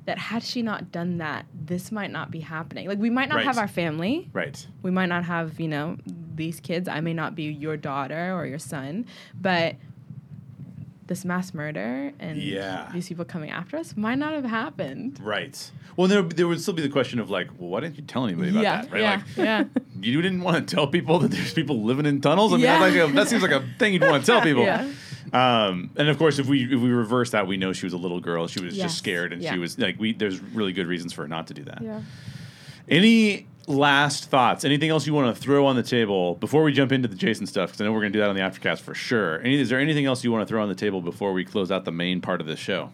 that 0.05 0.17
had 0.17 0.41
she 0.41 0.61
not 0.61 0.91
done 0.91 1.17
that, 1.17 1.45
this 1.53 1.91
might 1.91 2.11
not 2.11 2.31
be 2.31 2.39
happening. 2.39 2.87
Like 2.87 2.97
we 2.97 3.09
might 3.09 3.29
not 3.29 3.35
Right. 3.37 3.45
have 3.45 3.57
our 3.57 3.67
family. 3.67 4.29
Right. 4.33 4.65
We 4.81 4.89
might 4.89 5.07
not 5.07 5.25
have, 5.25 5.59
you 5.59 5.67
know, 5.67 5.97
these 6.35 6.59
kids. 6.59 6.87
I 6.87 7.01
may 7.01 7.13
not 7.13 7.35
be 7.35 7.43
your 7.43 7.77
daughter 7.77 8.33
or 8.33 8.45
your 8.45 8.57
son, 8.59 9.05
but 9.39 9.75
this 11.07 11.23
mass 11.25 11.53
murder 11.53 12.11
and 12.19 12.37
Yeah. 12.41 12.89
these 12.93 13.07
people 13.07 13.25
coming 13.25 13.49
after 13.49 13.77
us 13.77 13.95
might 13.97 14.15
not 14.17 14.33
have 14.33 14.43
happened. 14.45 15.19
Right. 15.23 15.71
Well, 15.95 16.07
there, 16.07 16.21
there 16.21 16.47
would 16.47 16.61
still 16.61 16.73
be 16.73 16.81
the 16.81 16.89
question 16.89 17.19
of 17.19 17.29
like, 17.29 17.47
well, 17.57 17.69
why 17.69 17.79
didn't 17.79 17.95
you 17.97 18.03
tell 18.03 18.25
anybody 18.25 18.49
about 18.51 18.63
yeah, 18.63 18.81
that? 18.81 18.91
Right. 18.91 19.01
yeah, 19.01 19.15
Like, 19.15 19.23
yeah. 19.37 19.63
you 20.01 20.21
didn't 20.21 20.41
want 20.41 20.67
to 20.67 20.75
tell 20.75 20.87
people 20.87 21.19
that 21.19 21.31
there's 21.31 21.53
people 21.53 21.83
living 21.83 22.05
in 22.05 22.21
tunnels. 22.21 22.51
I 22.53 22.57
mean, 22.57 22.65
Yeah. 22.65 22.79
like 22.79 22.93
a, 22.95 23.07
that 23.13 23.27
seems 23.29 23.41
like 23.41 23.51
a 23.51 23.65
thing 23.79 23.93
you'd 23.93 24.03
want 24.03 24.23
to 24.25 24.31
tell 24.31 24.41
people. 24.41 24.63
Yeah. 24.67 24.87
Um, 25.33 25.89
and 25.97 26.07
of 26.07 26.17
course, 26.17 26.39
if 26.39 26.47
we 26.47 26.63
if 26.63 26.79
we 26.79 26.89
reverse 26.89 27.31
that, 27.31 27.47
we 27.47 27.57
know 27.57 27.73
she 27.73 27.85
was 27.85 27.91
a 27.91 27.97
little 27.97 28.21
girl. 28.21 28.47
She 28.47 28.61
was 28.63 28.77
Yes. 28.77 28.85
just 28.85 28.97
scared, 28.99 29.33
and 29.33 29.41
Yeah. 29.41 29.51
she 29.51 29.59
was 29.59 29.77
like, 29.77 29.99
we. 29.99 30.13
There's 30.13 30.39
really 30.41 30.71
good 30.71 30.87
reasons 30.87 31.11
for 31.11 31.23
her 31.23 31.27
not 31.27 31.47
to 31.47 31.53
do 31.53 31.65
that. 31.65 31.81
Yeah. 31.81 31.99
Any 32.87 33.45
last 33.67 34.29
thoughts? 34.29 34.65
Anything 34.65 34.89
else 34.89 35.05
you 35.05 35.13
want 35.13 35.35
to 35.35 35.41
throw 35.41 35.65
on 35.65 35.75
the 35.75 35.83
table 35.83 36.35
before 36.35 36.63
we 36.63 36.71
jump 36.73 36.91
into 36.91 37.07
the 37.07 37.15
Jason 37.15 37.45
stuff? 37.45 37.69
Because 37.69 37.81
I 37.81 37.85
know 37.85 37.91
we're 37.91 38.01
going 38.01 38.13
to 38.13 38.17
do 38.17 38.21
that 38.21 38.29
on 38.29 38.35
the 38.35 38.41
aftercast 38.41 38.79
for 38.81 38.93
sure. 38.95 39.39
Any, 39.41 39.59
is 39.59 39.69
there 39.69 39.79
anything 39.79 40.05
else 40.05 40.23
you 40.23 40.31
want 40.31 40.47
to 40.47 40.51
throw 40.51 40.61
on 40.63 40.69
the 40.69 40.75
table 40.75 41.01
before 41.01 41.33
we 41.33 41.45
close 41.45 41.71
out 41.71 41.85
the 41.85 41.91
main 41.91 42.21
part 42.21 42.41
of 42.41 42.47
the 42.47 42.55
show? 42.55 42.89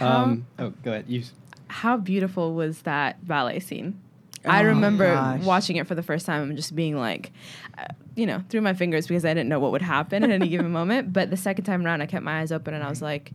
Um, 0.00 0.46
oh, 0.58 0.70
go 0.84 0.92
ahead. 0.92 1.04
You. 1.08 1.22
how 1.68 1.96
beautiful 1.96 2.54
was 2.54 2.82
that 2.82 3.26
ballet 3.26 3.60
scene? 3.60 4.00
I 4.44 4.60
Oh, 4.62 4.66
remember 4.66 5.12
gosh. 5.14 5.42
watching 5.42 5.76
it 5.76 5.86
for 5.86 5.94
the 5.94 6.02
first 6.02 6.26
time 6.26 6.42
and 6.48 6.56
just 6.56 6.76
being 6.76 6.96
like, 6.96 7.32
uh, 7.78 7.86
you 8.14 8.26
know, 8.26 8.42
through 8.48 8.60
my 8.60 8.74
fingers 8.74 9.06
because 9.06 9.24
I 9.24 9.30
didn't 9.34 9.48
know 9.48 9.58
what 9.58 9.72
would 9.72 9.82
happen 9.82 10.22
at 10.22 10.30
any 10.30 10.48
given 10.48 10.70
moment. 10.70 11.12
But 11.12 11.30
the 11.30 11.36
second 11.36 11.64
time 11.64 11.84
around, 11.84 12.02
I 12.02 12.06
kept 12.06 12.22
my 12.24 12.40
eyes 12.40 12.52
open 12.52 12.74
and 12.74 12.84
I 12.84 12.88
was 12.88 13.00
like, 13.02 13.32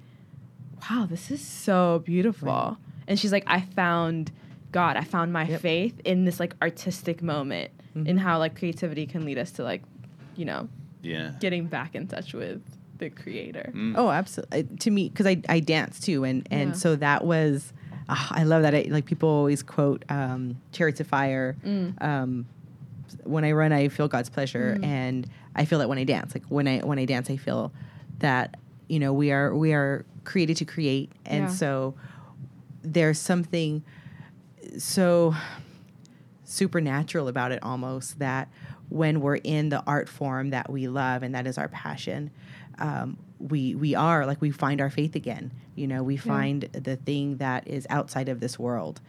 wow, 0.89 1.05
this 1.09 1.29
is 1.31 1.41
so 1.45 2.01
beautiful. 2.05 2.77
And 3.07 3.19
she's 3.19 3.31
like, 3.31 3.43
I 3.47 3.61
found 3.61 4.31
God. 4.71 4.97
I 4.97 5.03
found 5.03 5.33
my 5.33 5.45
Yep. 5.45 5.61
faith 5.61 5.99
in 6.05 6.25
this 6.25 6.39
like 6.39 6.55
artistic 6.61 7.21
moment 7.21 7.71
in 7.93 8.17
how 8.17 8.39
like 8.39 8.57
creativity 8.57 9.05
can 9.05 9.25
lead 9.25 9.37
us 9.37 9.51
to 9.51 9.63
like, 9.63 9.81
you 10.37 10.45
know, 10.45 10.69
Yeah. 11.01 11.31
getting 11.39 11.65
back 11.67 11.93
in 11.95 12.07
touch 12.07 12.33
with 12.33 12.61
the 12.99 13.09
creator. 13.09 13.71
Mm. 13.75 13.95
Oh, 13.97 14.09
absolutely. 14.09 14.63
To 14.77 14.91
me, 14.91 15.09
because 15.09 15.25
I, 15.27 15.41
I 15.49 15.59
dance 15.59 15.99
too, 15.99 16.23
and 16.23 16.47
and 16.51 16.69
Yeah. 16.69 16.73
so 16.75 16.95
that 16.95 17.25
was, 17.25 17.73
ah, 18.07 18.29
I 18.31 18.43
love 18.43 18.61
that. 18.61 18.73
I, 18.75 18.85
like 18.89 19.05
people 19.05 19.27
always 19.27 19.61
quote 19.63 20.05
um, 20.09 20.55
"Chariots 20.71 20.99
of 21.01 21.07
Fire." 21.07 21.55
Um, 21.99 22.45
when 23.23 23.43
I 23.43 23.51
run, 23.51 23.73
I 23.73 23.89
feel 23.89 24.07
God's 24.07 24.29
pleasure, 24.29 24.77
and 24.83 25.27
I 25.55 25.65
feel 25.65 25.79
that 25.79 25.89
when 25.89 25.97
I 25.97 26.03
dance. 26.05 26.33
Like 26.33 26.45
when 26.47 26.67
I 26.67 26.79
when 26.79 26.97
I 26.99 27.05
dance, 27.05 27.29
I 27.29 27.35
feel 27.37 27.73
that 28.19 28.55
you 28.87 28.99
know 28.99 29.11
we 29.11 29.31
are 29.33 29.53
we 29.53 29.73
are 29.73 30.05
created 30.23 30.55
to 30.57 30.65
create, 30.65 31.11
and 31.25 31.43
Yeah. 31.45 31.49
so 31.49 31.95
there's 32.83 33.19
something 33.19 33.83
so 34.77 35.33
supernatural 36.43 37.27
about 37.27 37.51
it 37.51 37.59
almost 37.63 38.19
that 38.19 38.49
when 38.89 39.21
we're 39.21 39.35
in 39.37 39.69
the 39.69 39.81
art 39.87 40.09
form 40.09 40.49
that 40.49 40.69
we 40.69 40.87
love 40.87 41.23
and 41.23 41.33
that 41.33 41.47
is 41.47 41.57
our 41.57 41.69
passion 41.69 42.29
um, 42.79 43.17
we 43.39 43.75
we 43.75 43.95
are 43.95 44.25
like 44.25 44.41
we 44.41 44.49
find 44.51 44.81
our 44.81 44.89
faith 44.89 45.15
again. 45.15 45.51
You 45.75 45.87
know 45.87 46.03
we 46.03 46.17
find 46.17 46.63
the 46.73 46.95
thing 46.95 47.37
that 47.37 47.67
is 47.67 47.85
outside 47.89 48.27
of 48.29 48.39
this 48.39 48.57
world. 48.59 49.01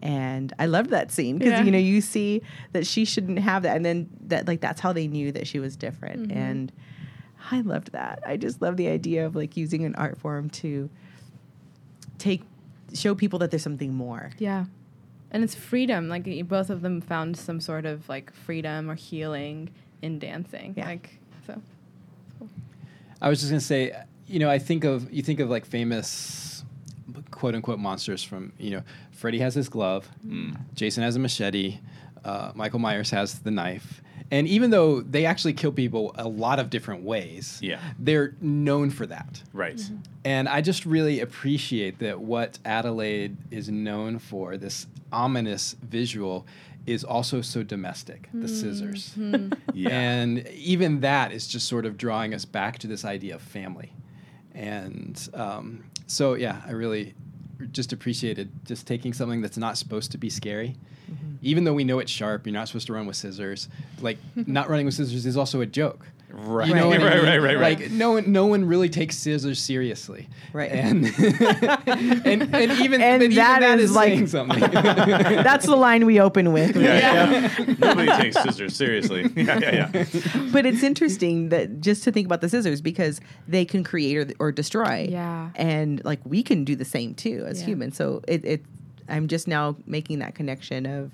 And 0.00 0.52
i 0.58 0.66
loved 0.66 0.90
that 0.90 1.10
scene 1.10 1.38
because 1.38 1.52
Yeah. 1.58 1.64
you 1.64 1.70
know 1.70 1.78
you 1.78 2.00
see 2.00 2.42
that 2.72 2.86
she 2.86 3.04
shouldn't 3.04 3.38
have 3.40 3.62
that. 3.64 3.76
And 3.76 3.84
then 3.84 4.08
that 4.28 4.46
like 4.46 4.60
that's 4.60 4.80
how 4.80 4.92
they 4.92 5.06
knew 5.08 5.32
that 5.32 5.46
she 5.46 5.58
was 5.58 5.76
different. 5.76 6.32
And 6.32 6.72
i 7.50 7.60
loved 7.60 7.92
that. 7.92 8.22
I 8.26 8.36
just 8.36 8.60
love 8.62 8.76
the 8.76 8.88
idea 8.88 9.26
of 9.26 9.36
like 9.36 9.56
using 9.56 9.84
an 9.84 9.94
art 9.96 10.18
form 10.18 10.48
to 10.50 10.88
take 12.18 12.42
show 12.94 13.14
people 13.14 13.38
that 13.40 13.50
there's 13.50 13.62
something 13.62 13.92
more. 13.94 14.30
Yeah. 14.38 14.64
And 15.30 15.44
it's 15.44 15.54
freedom. 15.54 16.08
Like 16.08 16.26
both 16.48 16.70
of 16.70 16.80
them 16.80 17.00
found 17.00 17.36
some 17.36 17.60
sort 17.60 17.84
of 17.86 18.08
like 18.08 18.32
freedom 18.32 18.90
or 18.90 18.94
healing 18.94 19.70
in 20.02 20.18
dancing. 20.18 20.74
Yeah. 20.76 20.86
Like 20.86 21.18
so. 21.46 21.60
I 23.20 23.28
was 23.28 23.40
just 23.40 23.50
gonna 23.50 23.60
say, 23.60 23.94
you 24.26 24.38
know, 24.38 24.48
I 24.50 24.58
think 24.58 24.84
of 24.84 25.12
you 25.12 25.22
think 25.22 25.40
of 25.40 25.50
like 25.50 25.66
famous 25.66 26.64
quote 27.30 27.54
unquote 27.54 27.78
monsters 27.78 28.22
from 28.22 28.52
you 28.58 28.70
know, 28.70 28.82
Freddy 29.10 29.38
has 29.40 29.54
his 29.54 29.68
glove, 29.68 30.08
Jason 30.74 31.02
has 31.02 31.16
a 31.16 31.18
machete, 31.18 31.78
uh, 32.24 32.52
Michael 32.54 32.78
Myers 32.78 33.10
has 33.10 33.40
the 33.40 33.50
knife, 33.50 34.00
and 34.30 34.46
even 34.46 34.70
though 34.70 35.00
they 35.00 35.24
actually 35.26 35.52
kill 35.54 35.72
people 35.72 36.14
a 36.16 36.28
lot 36.28 36.58
of 36.60 36.70
different 36.70 37.02
ways, 37.02 37.58
Yeah. 37.62 37.80
they're 37.98 38.34
known 38.40 38.90
for 38.90 39.06
that. 39.06 39.42
Right. 39.52 39.80
And 40.24 40.48
I 40.48 40.60
just 40.60 40.86
really 40.86 41.20
appreciate 41.20 41.98
that 41.98 42.20
what 42.20 42.58
Adelaide 42.64 43.36
is 43.50 43.68
known 43.68 44.18
for, 44.18 44.56
this 44.56 44.86
ominous 45.12 45.76
visual, 45.82 46.46
is 46.86 47.04
also 47.04 47.42
so 47.42 47.62
domestic, 47.62 48.28
the 48.32 48.48
scissors. 48.48 49.14
Yeah. 49.74 49.90
And 49.90 50.48
even 50.48 51.00
that 51.00 51.30
is 51.30 51.46
just 51.46 51.68
sort 51.68 51.86
of 51.86 51.96
drawing 51.96 52.34
us 52.34 52.44
back 52.44 52.78
to 52.78 52.86
this 52.88 53.04
idea 53.04 53.36
of 53.36 53.42
family. 53.42 53.92
And 54.54 55.28
um, 55.34 55.84
so, 56.06 56.34
yeah, 56.34 56.62
I 56.66 56.72
really 56.72 57.14
just 57.70 57.92
appreciated 57.92 58.50
just 58.64 58.86
taking 58.86 59.12
something 59.12 59.40
that's 59.40 59.58
not 59.58 59.76
supposed 59.78 60.10
to 60.12 60.18
be 60.18 60.30
scary. 60.30 60.76
Even 61.42 61.62
though 61.64 61.74
we 61.74 61.84
know 61.84 62.00
it's 62.00 62.10
sharp, 62.10 62.46
you're 62.46 62.52
not 62.52 62.66
supposed 62.66 62.88
to 62.88 62.92
run 62.92 63.06
with 63.06 63.16
scissors. 63.16 63.68
Like, 64.00 64.18
not 64.34 64.68
running 64.68 64.86
with 64.86 64.94
scissors 64.94 65.24
is 65.26 65.36
also 65.36 65.60
a 65.60 65.66
joke. 65.66 66.06
Right. 66.30 66.68
You 66.68 66.74
know 66.74 66.88
what 66.88 67.00
I 67.00 67.04
right, 67.06 67.14
mean? 67.16 67.24
right, 67.24 67.38
right, 67.42 67.58
right. 67.58 67.78
Like 67.80 67.90
no 67.90 68.12
one, 68.12 68.30
no 68.30 68.46
one 68.46 68.64
really 68.66 68.88
takes 68.90 69.16
scissors 69.16 69.58
seriously, 69.58 70.28
Right. 70.52 70.70
And 70.70 71.04
and, 71.86 72.54
and 72.54 72.72
even 72.80 73.00
And 73.00 73.20
but 73.20 73.24
even 73.24 73.34
that 73.36 73.60
that 73.60 73.78
is 73.78 73.90
is 73.90 73.96
like- 73.96 74.08
saying 74.12 74.26
something. 74.28 74.60
that's 74.70 75.66
the 75.66 75.74
line 75.76 76.04
we 76.06 76.20
open 76.20 76.52
with 76.52 76.76
yeah, 76.76 77.30
yeah. 77.30 77.74
Nobody 77.78 78.12
takes 78.22 78.36
scissors 78.42 78.76
seriously. 78.76 79.30
Yeah, 79.34 79.58
yeah, 79.58 79.90
yeah. 79.94 80.04
but 80.52 80.66
it's 80.66 80.82
interesting 80.82 81.48
that 81.48 81.80
just 81.80 82.04
to 82.04 82.12
think 82.12 82.26
about 82.26 82.40
the 82.42 82.48
scissors 82.48 82.80
because 82.80 83.20
they 83.46 83.64
can 83.64 83.82
create 83.82 84.16
or, 84.16 84.26
or 84.38 84.52
destroy. 84.52 85.08
Yeah. 85.10 85.50
And 85.56 86.04
like 86.04 86.20
we 86.24 86.42
can 86.42 86.64
do 86.64 86.76
the 86.76 86.84
same 86.84 87.14
too 87.14 87.44
as 87.46 87.60
Yeah. 87.60 87.66
humans. 87.68 87.96
So 87.96 88.22
it, 88.28 88.44
it, 88.44 88.64
I'm 89.08 89.28
just 89.28 89.48
now 89.48 89.76
making 89.86 90.18
that 90.18 90.34
connection 90.34 90.84
of 90.86 91.10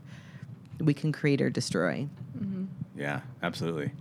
we 0.80 0.92
can 0.92 1.12
create 1.12 1.40
or 1.40 1.50
destroy. 1.50 2.08
Mm-hmm. 2.36 2.64
Yeah, 3.00 3.20
absolutely. 3.42 3.92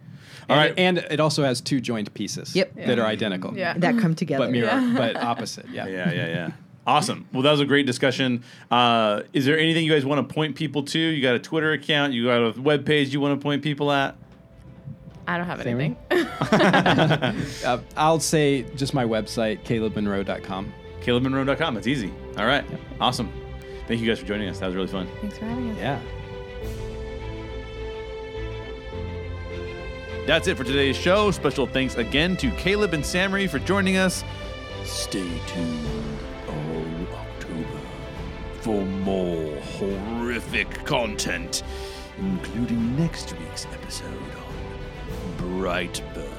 All 0.50 0.58
and, 0.58 0.70
right. 0.70 0.80
and 0.80 0.98
it 0.98 1.20
also 1.20 1.44
has 1.44 1.62
two 1.62 1.80
joined 1.82 2.14
pieces. 2.14 2.56
Yep. 2.56 2.76
that 2.76 3.00
are 3.00 3.06
identical. 3.06 3.58
Yeah. 3.58 3.78
That 3.78 3.98
come 4.00 4.16
together. 4.16 4.46
but 4.46 4.52
mirror, 4.52 4.68
Yeah. 4.68 4.94
but 4.98 5.16
opposite. 5.16 5.68
Yeah. 5.70 5.88
Yeah, 5.88 6.12
yeah, 6.12 6.28
yeah. 6.28 6.52
Awesome. 6.86 7.26
Well, 7.32 7.44
that 7.44 7.52
was 7.52 7.62
a 7.62 7.66
great 7.66 7.86
discussion. 7.86 8.44
Uh, 8.70 9.22
is 9.32 9.46
there 9.46 9.58
anything 9.58 9.86
you 9.86 9.94
guys 9.94 10.06
want 10.06 10.28
to 10.28 10.34
point 10.34 10.56
people 10.58 10.84
to? 10.84 11.00
You 11.00 11.22
got 11.22 11.36
a 11.36 11.40
Twitter 11.40 11.72
account? 11.72 12.12
You 12.14 12.26
got 12.26 12.58
a 12.58 12.62
web 12.62 12.86
page 12.86 13.14
you 13.14 13.22
want 13.22 13.40
to 13.40 13.42
point 13.44 13.64
people 13.64 13.90
at? 13.92 14.16
I 15.26 15.38
don't 15.38 15.46
have 15.46 15.62
Same 15.64 15.80
anything. 15.80 15.98
Uh, 17.66 17.80
I'll 17.96 18.20
say 18.20 18.64
just 18.76 18.94
my 18.94 19.06
website, 19.06 19.64
calebmonroe.com. 19.64 20.74
CalebMonroe.com. 21.02 21.78
It's 21.78 21.88
easy. 21.88 22.12
All 22.38 22.46
right. 22.46 22.66
Awesome. 23.00 23.32
Thank 23.88 24.02
you 24.02 24.08
guys 24.08 24.20
for 24.20 24.26
joining 24.26 24.50
us. 24.50 24.60
That 24.60 24.68
was 24.68 24.76
really 24.76 24.88
fun. 24.88 25.08
Thanks 25.22 25.38
for 25.38 25.46
having 25.46 25.72
us. 25.72 25.78
Yeah. 25.78 26.02
That's 30.26 30.48
it 30.48 30.56
for 30.56 30.64
today's 30.64 30.96
show. 30.96 31.32
Special 31.32 31.68
thanks 31.68 31.96
again 31.96 32.38
to 32.38 32.50
Caleb 32.52 32.94
and 32.94 33.06
Sammy 33.06 33.46
for 33.46 33.60
joining 33.60 33.98
us. 33.98 34.24
Stay 34.86 35.30
tuned 35.48 35.86
all 36.48 37.18
October 37.18 37.80
for 38.62 38.86
more 38.86 39.54
horrific 39.60 40.70
content, 40.86 41.64
including 42.18 42.98
next 42.98 43.38
week's 43.38 43.66
episode 43.66 44.08
on 44.08 45.38
Brightburn. 45.38 46.30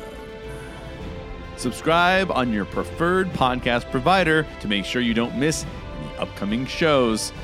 Subscribe 1.57 2.31
on 2.31 2.55
your 2.55 2.65
preferred 2.65 3.31
podcast 3.35 3.91
provider 3.91 4.47
to 4.61 4.69
make 4.69 4.87
sure 4.87 5.03
you 5.03 5.15
don't 5.15 5.37
miss 5.37 5.67
any 5.99 6.17
upcoming 6.17 6.65
shows. 6.65 7.35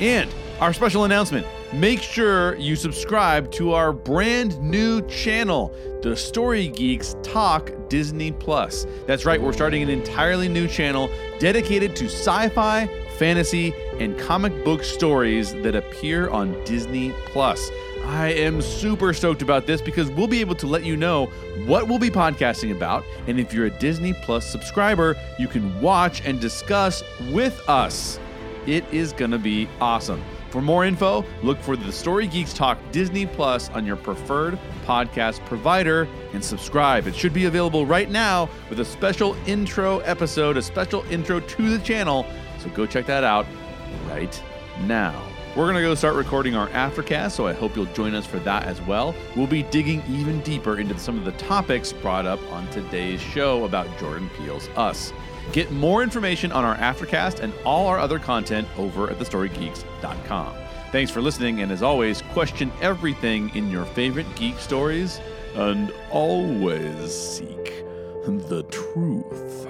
And 0.00 0.32
our 0.60 0.72
special 0.72 1.04
announcement 1.04 1.46
make 1.72 2.02
sure 2.02 2.56
you 2.56 2.74
subscribe 2.74 3.50
to 3.52 3.72
our 3.72 3.92
brand 3.92 4.60
new 4.60 5.00
channel, 5.06 5.74
The 6.02 6.16
Story 6.16 6.68
Geeks 6.68 7.14
Talk 7.22 7.70
Disney 7.88 8.32
Plus. 8.32 8.86
That's 9.06 9.24
right, 9.24 9.40
we're 9.40 9.52
starting 9.52 9.82
an 9.82 9.88
entirely 9.88 10.48
new 10.48 10.66
channel 10.66 11.08
dedicated 11.38 11.94
to 11.96 12.06
sci 12.06 12.48
fi, 12.50 12.88
fantasy, 13.18 13.72
and 14.00 14.18
comic 14.18 14.64
book 14.64 14.82
stories 14.82 15.52
that 15.54 15.76
appear 15.76 16.28
on 16.30 16.62
Disney 16.64 17.12
Plus. 17.26 17.70
I 18.04 18.28
am 18.28 18.60
super 18.60 19.12
stoked 19.12 19.42
about 19.42 19.66
this 19.66 19.80
because 19.80 20.10
we'll 20.10 20.26
be 20.26 20.40
able 20.40 20.56
to 20.56 20.66
let 20.66 20.84
you 20.84 20.96
know 20.96 21.26
what 21.66 21.86
we'll 21.86 21.98
be 21.98 22.10
podcasting 22.10 22.72
about. 22.72 23.04
And 23.28 23.38
if 23.38 23.52
you're 23.52 23.66
a 23.66 23.78
Disney 23.78 24.14
Plus 24.14 24.44
subscriber, 24.44 25.16
you 25.38 25.46
can 25.46 25.80
watch 25.80 26.22
and 26.24 26.40
discuss 26.40 27.04
with 27.30 27.60
us. 27.68 28.18
It 28.66 28.84
is 28.92 29.12
going 29.12 29.30
to 29.30 29.38
be 29.38 29.68
awesome. 29.80 30.22
For 30.50 30.60
more 30.60 30.84
info, 30.84 31.24
look 31.44 31.60
for 31.60 31.76
the 31.76 31.92
Story 31.92 32.26
Geeks 32.26 32.52
Talk 32.52 32.76
Disney 32.90 33.24
Plus 33.24 33.70
on 33.70 33.86
your 33.86 33.94
preferred 33.94 34.58
podcast 34.84 35.44
provider 35.46 36.08
and 36.32 36.44
subscribe. 36.44 37.06
It 37.06 37.14
should 37.14 37.32
be 37.32 37.44
available 37.44 37.86
right 37.86 38.10
now 38.10 38.50
with 38.68 38.80
a 38.80 38.84
special 38.84 39.36
intro 39.46 40.00
episode, 40.00 40.56
a 40.56 40.62
special 40.62 41.04
intro 41.10 41.38
to 41.38 41.70
the 41.70 41.78
channel. 41.84 42.26
So 42.58 42.68
go 42.70 42.84
check 42.84 43.06
that 43.06 43.22
out 43.22 43.46
right 44.08 44.42
now. 44.86 45.24
We're 45.56 45.64
going 45.64 45.76
to 45.76 45.82
go 45.82 45.94
start 45.94 46.14
recording 46.14 46.54
our 46.54 46.68
aftercast, 46.68 47.32
so 47.32 47.46
I 47.46 47.52
hope 47.52 47.74
you'll 47.74 47.86
join 47.86 48.14
us 48.14 48.26
for 48.26 48.38
that 48.40 48.64
as 48.64 48.80
well. 48.82 49.14
We'll 49.36 49.48
be 49.48 49.64
digging 49.64 50.02
even 50.08 50.40
deeper 50.42 50.78
into 50.78 50.98
some 50.98 51.18
of 51.18 51.24
the 51.24 51.32
topics 51.32 51.92
brought 51.92 52.26
up 52.26 52.40
on 52.52 52.68
today's 52.70 53.20
show 53.20 53.64
about 53.64 53.86
Jordan 53.98 54.30
Peele's 54.36 54.68
Us. 54.76 55.12
Get 55.52 55.72
more 55.72 56.02
information 56.02 56.52
on 56.52 56.64
our 56.64 56.76
aftercast 56.76 57.40
and 57.40 57.52
all 57.64 57.86
our 57.86 57.98
other 57.98 58.18
content 58.18 58.68
over 58.76 59.10
at 59.10 59.18
thestorygeeks.com. 59.18 60.54
Thanks 60.92 61.10
for 61.10 61.20
listening, 61.20 61.60
and 61.62 61.70
as 61.72 61.82
always, 61.82 62.22
question 62.32 62.72
everything 62.80 63.54
in 63.54 63.70
your 63.70 63.84
favorite 63.84 64.26
geek 64.36 64.58
stories 64.58 65.20
and 65.54 65.92
always 66.10 67.12
seek 67.12 67.84
the 68.48 68.64
truth. 68.70 69.66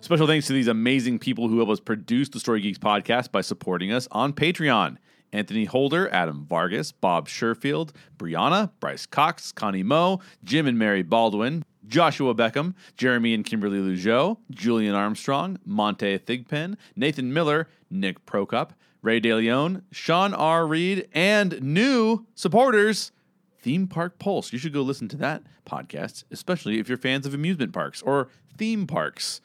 Special 0.00 0.26
thanks 0.26 0.46
to 0.46 0.52
these 0.52 0.68
amazing 0.68 1.18
people 1.18 1.48
who 1.48 1.56
help 1.56 1.68
us 1.68 1.80
produce 1.80 2.28
the 2.28 2.38
Story 2.38 2.60
Geeks 2.60 2.78
podcast 2.78 3.32
by 3.32 3.40
supporting 3.40 3.90
us 3.90 4.06
on 4.12 4.32
Patreon. 4.32 4.98
Anthony 5.36 5.66
Holder, 5.66 6.08
Adam 6.12 6.46
Vargas, 6.48 6.92
Bob 6.92 7.28
Sherfield, 7.28 7.90
Brianna, 8.16 8.70
Bryce 8.80 9.04
Cox, 9.04 9.52
Connie 9.52 9.82
Moe, 9.82 10.20
Jim 10.42 10.66
and 10.66 10.78
Mary 10.78 11.02
Baldwin, 11.02 11.62
Joshua 11.86 12.34
Beckham, 12.34 12.74
Jeremy 12.96 13.34
and 13.34 13.44
Kimberly 13.44 13.78
Lugeau, 13.78 14.38
Julian 14.50 14.94
Armstrong, 14.94 15.58
Monte 15.66 16.18
Thigpen, 16.20 16.76
Nathan 16.96 17.32
Miller, 17.34 17.68
Nick 17.90 18.24
Prokop, 18.24 18.70
Ray 19.02 19.20
DeLeon, 19.20 19.82
Sean 19.92 20.32
R. 20.32 20.66
Reed, 20.66 21.06
and 21.12 21.60
new 21.62 22.26
supporters, 22.34 23.12
Theme 23.60 23.86
Park 23.86 24.18
Pulse. 24.18 24.52
You 24.52 24.58
should 24.58 24.72
go 24.72 24.80
listen 24.80 25.06
to 25.08 25.16
that 25.18 25.42
podcast, 25.66 26.24
especially 26.30 26.78
if 26.78 26.88
you're 26.88 26.96
fans 26.96 27.26
of 27.26 27.34
amusement 27.34 27.72
parks 27.72 28.00
or 28.02 28.28
theme 28.56 28.86
parks. 28.86 29.40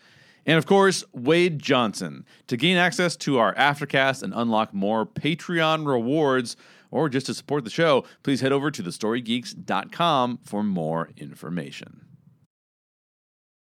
And 0.45 0.57
of 0.57 0.65
course, 0.65 1.03
Wade 1.13 1.59
Johnson. 1.59 2.25
To 2.47 2.57
gain 2.57 2.77
access 2.77 3.15
to 3.17 3.37
our 3.37 3.53
Aftercast 3.55 4.23
and 4.23 4.33
unlock 4.35 4.73
more 4.73 5.05
Patreon 5.05 5.85
rewards, 5.85 6.55
or 6.89 7.09
just 7.09 7.27
to 7.27 7.33
support 7.33 7.63
the 7.63 7.69
show, 7.69 8.05
please 8.23 8.41
head 8.41 8.51
over 8.51 8.71
to 8.71 8.83
thestorygeeks.com 8.83 10.39
for 10.43 10.63
more 10.63 11.09
information. 11.15 12.05